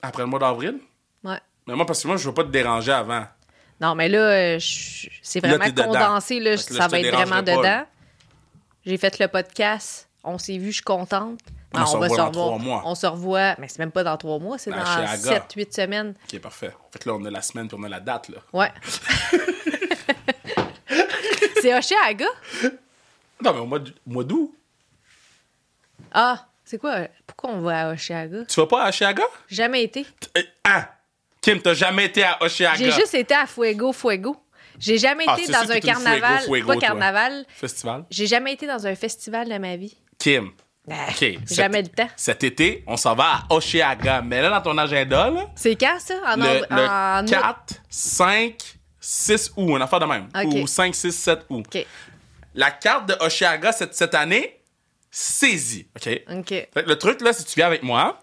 Après 0.01 0.23
le 0.23 0.27
mois 0.27 0.39
d'avril? 0.39 0.79
Ouais. 1.23 1.39
Mais 1.67 1.75
moi, 1.75 1.85
parce 1.85 2.01
que 2.03 2.07
moi, 2.07 2.17
je 2.17 2.27
veux 2.27 2.33
pas 2.33 2.43
te 2.43 2.49
déranger 2.49 2.91
avant. 2.91 3.25
Non, 3.79 3.93
mais 3.95 4.09
là, 4.09 4.19
euh, 4.19 4.57
c'est 5.21 5.39
vraiment 5.39 5.65
condensé. 5.71 6.39
Là, 6.39 6.57
Fait 6.57 6.73
ça 6.73 6.87
va 6.87 6.99
être 6.99 7.13
vraiment 7.13 7.41
dedans. 7.41 7.61
là. 7.61 7.87
J'ai 8.85 8.97
fait 8.97 9.19
le 9.19 9.27
podcast. 9.27 10.07
On 10.23 10.37
s'est 10.37 10.57
vu, 10.57 10.67
je 10.67 10.75
suis 10.75 10.83
contente. 10.83 11.39
On 11.73 11.79
Ah, 11.81 11.85
se 11.85 11.95
revoit 11.97 12.17
dans 12.17 12.31
trois 12.31 12.57
mois. 12.57 12.81
On 12.85 12.95
se 12.95 13.05
revoit. 13.05 13.55
Mais 13.59 13.67
c'est 13.67 13.79
même 13.79 13.91
pas 13.91 14.03
dans 14.03 14.17
trois 14.17 14.39
mois, 14.39 14.57
c'est 14.57 14.71
Ben, 14.71 14.77
dans 14.79 14.85
chez 14.85 15.29
Aga. 15.29 15.39
7-8 15.55 15.73
semaines. 15.75 16.15
Ok, 16.33 16.39
parfait. 16.39 16.73
Fait 16.91 16.99
que 16.99 17.09
là, 17.09 17.15
on 17.15 17.25
a 17.25 17.29
la 17.29 17.41
semaine 17.41 17.67
puis 17.67 17.77
on 17.79 17.83
a 17.83 17.89
la 17.89 17.99
date, 17.99 18.29
là. 18.29 18.37
Ouais. 18.53 18.71
c'est 21.61 21.77
Oshiaga? 21.77 22.25
Non, 23.43 23.53
mais 23.53 23.59
au 23.59 23.65
mois 23.65 24.23
d'août. 24.23 24.55
Ah, 26.11 26.47
c'est 26.65 26.77
quoi? 26.77 27.07
Pourquoi 27.25 27.51
on 27.51 27.61
va 27.61 27.89
à 27.89 27.93
Oshiaga? 27.93 28.45
Tu 28.45 28.59
vas 28.59 28.67
pas 28.67 28.85
à 28.85 28.89
Oshiaga? 28.89 29.23
Jamais 29.49 29.83
été. 29.83 30.05
Ah! 30.63 30.89
Kim, 31.47 31.61
t'as 31.61 31.73
jamais 31.73 32.05
été 32.05 32.23
à 32.23 32.37
Oshiaga? 32.43 32.75
J'ai 32.77 32.91
juste 32.91 33.13
été 33.13 33.33
à 33.33 33.45
Fuego 33.47 33.93
Fuego. 33.93 34.35
J'ai 34.77 34.97
jamais 34.97 35.23
Ah, 35.27 35.37
été 35.39 35.49
dans 35.49 35.71
un 35.71 35.79
carnaval. 35.79 36.39
Fuego, 36.39 36.53
Fuego, 36.53 36.67
pas 36.67 36.73
toi. 36.73 36.81
carnaval. 36.81 37.45
Festival? 37.55 38.03
J'ai 38.11 38.27
jamais 38.27 38.51
été 38.53 38.67
dans 38.67 38.85
un 38.85 38.95
festival 38.95 39.47
de 39.47 39.57
ma 39.57 39.77
vie. 39.77 39.95
Kim. 40.19 40.51
Ah, 40.91 41.05
OK. 41.09 41.37
Jamais 41.49 41.83
cet- 41.83 41.97
le 41.97 42.03
temps. 42.03 42.09
Cet 42.17 42.43
été, 42.43 42.83
on 42.85 42.97
s'en 42.97 43.15
va 43.15 43.43
à 43.49 43.53
Oshiaga. 43.53 44.21
Mais 44.23 44.41
là, 44.41 44.49
dans 44.49 44.61
ton 44.61 44.77
agenda, 44.77 45.29
là, 45.29 45.45
C'est 45.55 45.75
quand 45.77 45.97
ça? 45.99 46.15
En, 46.25 46.35
le, 46.35 46.43
av- 46.47 46.65
le 46.69 46.81
en 46.85 47.23
août? 47.23 47.29
4, 47.29 47.73
5, 47.89 48.55
6 48.99 49.51
août, 49.55 49.69
une 49.69 49.81
affaire 49.81 49.99
de 50.01 50.05
même. 50.05 50.27
Ou 50.45 50.67
5, 50.67 50.93
6, 50.93 51.13
7 51.13 51.45
août. 51.49 51.65
OK. 51.73 51.85
La 52.55 52.71
carte 52.71 53.07
de 53.07 53.15
Oshiaga 53.23 53.71
cette, 53.71 53.95
cette 53.95 54.15
année, 54.15 54.59
saisie. 55.09 55.87
OK? 55.95 56.09
OK. 56.39 56.49
Fait 56.49 56.69
que 56.83 56.89
le 56.89 56.97
truc, 56.97 57.21
là, 57.21 57.31
si 57.31 57.45
tu 57.45 57.55
viens 57.55 57.67
avec 57.67 57.83
moi, 57.83 58.19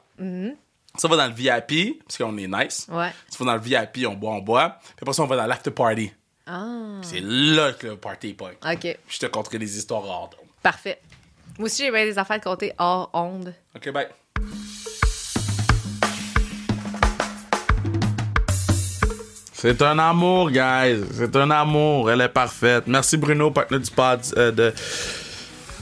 ça 0.97 1.09
va 1.09 1.17
dans 1.17 1.27
le 1.27 1.35
VIP, 1.35 2.03
parce 2.05 2.19
qu'on 2.19 2.37
est 2.39 2.47
nice. 2.47 2.87
Ouais. 2.91 3.11
Tu 3.31 3.43
vas 3.43 3.47
dans 3.47 3.55
le 3.55 3.61
VIP, 3.61 4.07
on 4.07 4.15
boit, 4.15 4.33
on 4.33 4.41
boit. 4.41 4.79
Puis 4.81 5.03
après 5.03 5.13
ça, 5.13 5.23
on 5.23 5.27
va 5.27 5.37
dans 5.37 5.47
l'after 5.47 5.71
party. 5.71 6.13
Ah. 6.47 7.01
C'est 7.03 7.21
là 7.21 7.73
que 7.73 7.89
le 7.89 7.97
party 7.97 8.35
point. 8.35 8.53
OK. 8.65 8.99
Je 9.09 9.19
te 9.19 9.27
conterai 9.27 9.59
des 9.59 9.77
histoires 9.79 10.05
hors 10.05 10.31
d'onde. 10.31 10.49
Parfait. 10.63 11.01
Moi 11.59 11.67
aussi, 11.67 11.85
j'ai 11.85 11.91
bien 11.91 12.05
des 12.05 12.19
affaires 12.19 12.39
de 12.39 12.45
compter 12.45 12.73
hors 12.79 13.11
onde. 13.13 13.55
OK, 13.75 13.91
bye. 13.91 14.09
C'est 19.53 19.81
un 19.81 19.99
amour, 19.99 20.51
guys. 20.51 21.05
C'est 21.13 21.35
un 21.37 21.51
amour. 21.51 22.11
Elle 22.11 22.21
est 22.21 22.29
parfaite. 22.29 22.85
Merci 22.87 23.17
Bruno, 23.17 23.51
partenaire 23.51 23.81
du 23.81 23.91
pod, 23.91 24.21
euh, 24.37 24.53
de, 24.53 24.75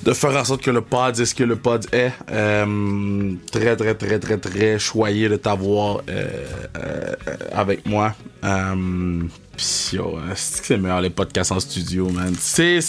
de 0.02 0.12
faire 0.12 0.36
en 0.36 0.44
sorte 0.44 0.62
que 0.62 0.70
le 0.70 0.80
pod 0.80 1.18
est 1.18 1.24
ce 1.24 1.34
que 1.34 1.44
le 1.44 1.56
pod 1.56 1.86
est. 1.92 2.12
Euh, 2.30 3.34
très, 3.50 3.76
très, 3.76 3.94
très, 3.94 4.18
très, 4.18 4.38
très 4.38 4.78
choyé 4.78 5.28
de 5.28 5.36
t'avoir 5.36 6.02
euh, 6.08 6.44
euh, 6.76 7.14
avec 7.52 7.86
moi. 7.86 8.14
Euh, 8.44 9.22
pis 9.56 9.90
yo, 9.92 10.18
euh, 10.18 10.32
c'est 10.34 10.60
que 10.60 10.66
c'est 10.66 10.78
meilleur 10.78 11.00
les 11.00 11.10
podcasts 11.10 11.52
en 11.52 11.60
studio, 11.60 12.08
man? 12.08 12.34
C'est, 12.38 12.80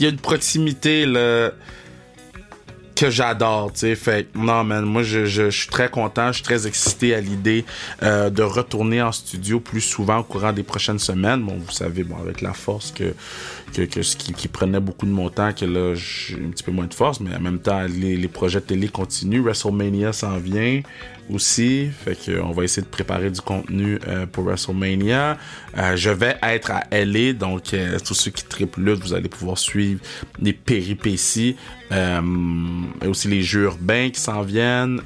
il 0.00 0.04
y 0.04 0.06
a 0.06 0.10
une 0.10 0.18
proximité, 0.18 1.06
que 3.00 3.08
j'adore, 3.08 3.72
tu 3.72 3.80
sais. 3.80 3.94
Fait 3.94 4.28
non, 4.34 4.62
man, 4.62 4.84
moi, 4.84 5.02
je, 5.02 5.48
suis 5.48 5.68
très 5.68 5.88
content, 5.88 6.28
je 6.28 6.34
suis 6.34 6.42
très 6.42 6.66
excité 6.66 7.14
à 7.14 7.20
l'idée 7.20 7.64
euh, 8.02 8.28
de 8.28 8.42
retourner 8.42 9.00
en 9.00 9.10
studio 9.10 9.58
plus 9.58 9.80
souvent 9.80 10.18
au 10.18 10.22
courant 10.22 10.52
des 10.52 10.62
prochaines 10.62 10.98
semaines. 10.98 11.42
Bon, 11.42 11.56
vous 11.56 11.72
savez, 11.72 12.04
bon, 12.04 12.16
avec 12.20 12.42
la 12.42 12.52
force 12.52 12.92
que, 12.92 13.14
que, 13.70 14.02
ce 14.02 14.16
qui, 14.16 14.48
prenait 14.48 14.80
beaucoup 14.80 15.06
de 15.06 15.10
mon 15.10 15.30
temps, 15.30 15.52
que 15.52 15.64
là, 15.64 15.94
j'ai 15.94 16.36
un 16.36 16.50
petit 16.50 16.62
peu 16.62 16.72
moins 16.72 16.86
de 16.86 16.94
force, 16.94 17.20
mais 17.20 17.34
en 17.34 17.40
même 17.40 17.58
temps, 17.58 17.82
les, 17.88 18.28
projets 18.28 18.60
télé 18.60 18.88
continuent. 18.88 19.42
WrestleMania 19.42 20.12
s'en 20.12 20.38
vient 20.38 20.82
aussi. 21.32 21.88
Fait 22.04 22.16
que 22.16 22.40
on 22.40 22.52
va 22.52 22.64
essayer 22.64 22.82
de 22.82 22.90
préparer 22.90 23.30
du 23.30 23.40
contenu 23.40 23.98
euh, 24.06 24.26
pour 24.26 24.44
WrestleMania. 24.44 25.38
Euh, 25.76 25.96
je 25.96 26.10
vais 26.10 26.36
être 26.42 26.70
à 26.70 26.84
LA, 26.90 27.32
donc 27.32 27.74
euh, 27.74 27.98
tous 28.04 28.14
ceux 28.14 28.30
qui 28.30 28.44
triplent 28.44 28.80
lutte, 28.80 29.00
vous 29.00 29.14
allez 29.14 29.28
pouvoir 29.28 29.58
suivre 29.58 30.00
les 30.40 30.52
péripéties. 30.52 31.56
Et 31.92 33.06
aussi 33.08 33.26
les 33.26 33.42
jeux 33.42 33.64
urbains 33.64 34.10
qui 34.10 34.20
s'en 34.20 34.42
viennent. 34.42 35.00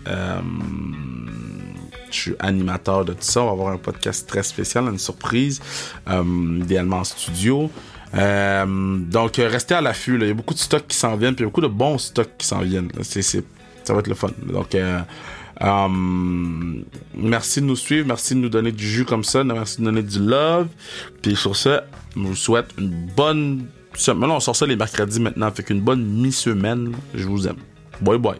Je 2.11 2.21
suis 2.21 2.35
animateur 2.39 3.07
de 3.07 3.15
tout 3.15 3.23
ça. 3.23 3.41
On 3.43 3.47
va 3.47 3.53
avoir 3.53 3.69
un 3.73 3.79
podcast 3.79 4.29
très 4.29 4.43
spécial, 4.43 4.85
une 4.85 4.99
surprise, 4.99 5.63
idéalement 6.07 6.99
en 6.99 7.05
studio. 7.05 7.71
Euh, 8.15 8.65
donc, 8.99 9.39
euh, 9.39 9.49
restez 9.49 9.75
à 9.75 9.81
l'affût. 9.81 10.17
Il 10.21 10.27
y 10.27 10.31
a 10.31 10.35
beaucoup 10.35 10.55
de 10.55 10.59
stocks 10.59 10.87
qui 10.87 10.97
s'en 10.97 11.17
viennent, 11.17 11.35
puis 11.35 11.43
il 11.43 11.47
y 11.47 11.49
a 11.49 11.51
beaucoup 11.51 11.61
de 11.61 11.67
bons 11.67 11.99
stocks 11.99 12.31
qui 12.39 12.47
s'en 12.47 12.61
viennent. 12.61 12.89
là. 12.95 13.01
C'est, 13.03 13.23
c'est- 13.23 13.45
ça 13.83 13.93
va 13.93 14.01
être 14.01 14.09
le 14.09 14.15
fun. 14.15 14.31
Donc, 14.47 14.75
euh, 14.75 15.01
euh, 15.63 15.89
merci 17.17 17.61
de 17.61 17.67
nous 17.67 17.77
suivre, 17.77 18.07
merci 18.07 18.35
de 18.35 18.41
nous 18.41 18.49
donner 18.49 18.73
du 18.73 18.87
jus 18.89 19.05
comme 19.05 19.25
ça, 19.25 19.45
merci 19.45 19.77
de 19.79 19.83
nous 19.83 19.91
donner 19.91 20.03
du 20.03 20.19
love. 20.21 20.69
Puis 21.23 21.37
sur 21.37 21.55
ce, 21.57 21.81
je 22.17 22.21
vous 22.21 22.35
souhaite 22.37 22.71
une 22.79 22.91
bonne 23.17 23.67
semaine. 23.95 24.29
Là, 24.29 24.37
on 24.37 24.41
sort 24.41 24.57
ça 24.57 24.67
les 24.67 24.77
mercredis 24.77 25.21
maintenant, 25.21 25.51
fait 25.51 25.63
qu'une 25.65 25.81
bonne 25.81 26.05
mi-semaine. 26.05 26.93
Je 27.15 27.27
vous 27.27 27.47
aime. 27.47 27.57
Bye 28.01 28.19
bye. 28.19 28.39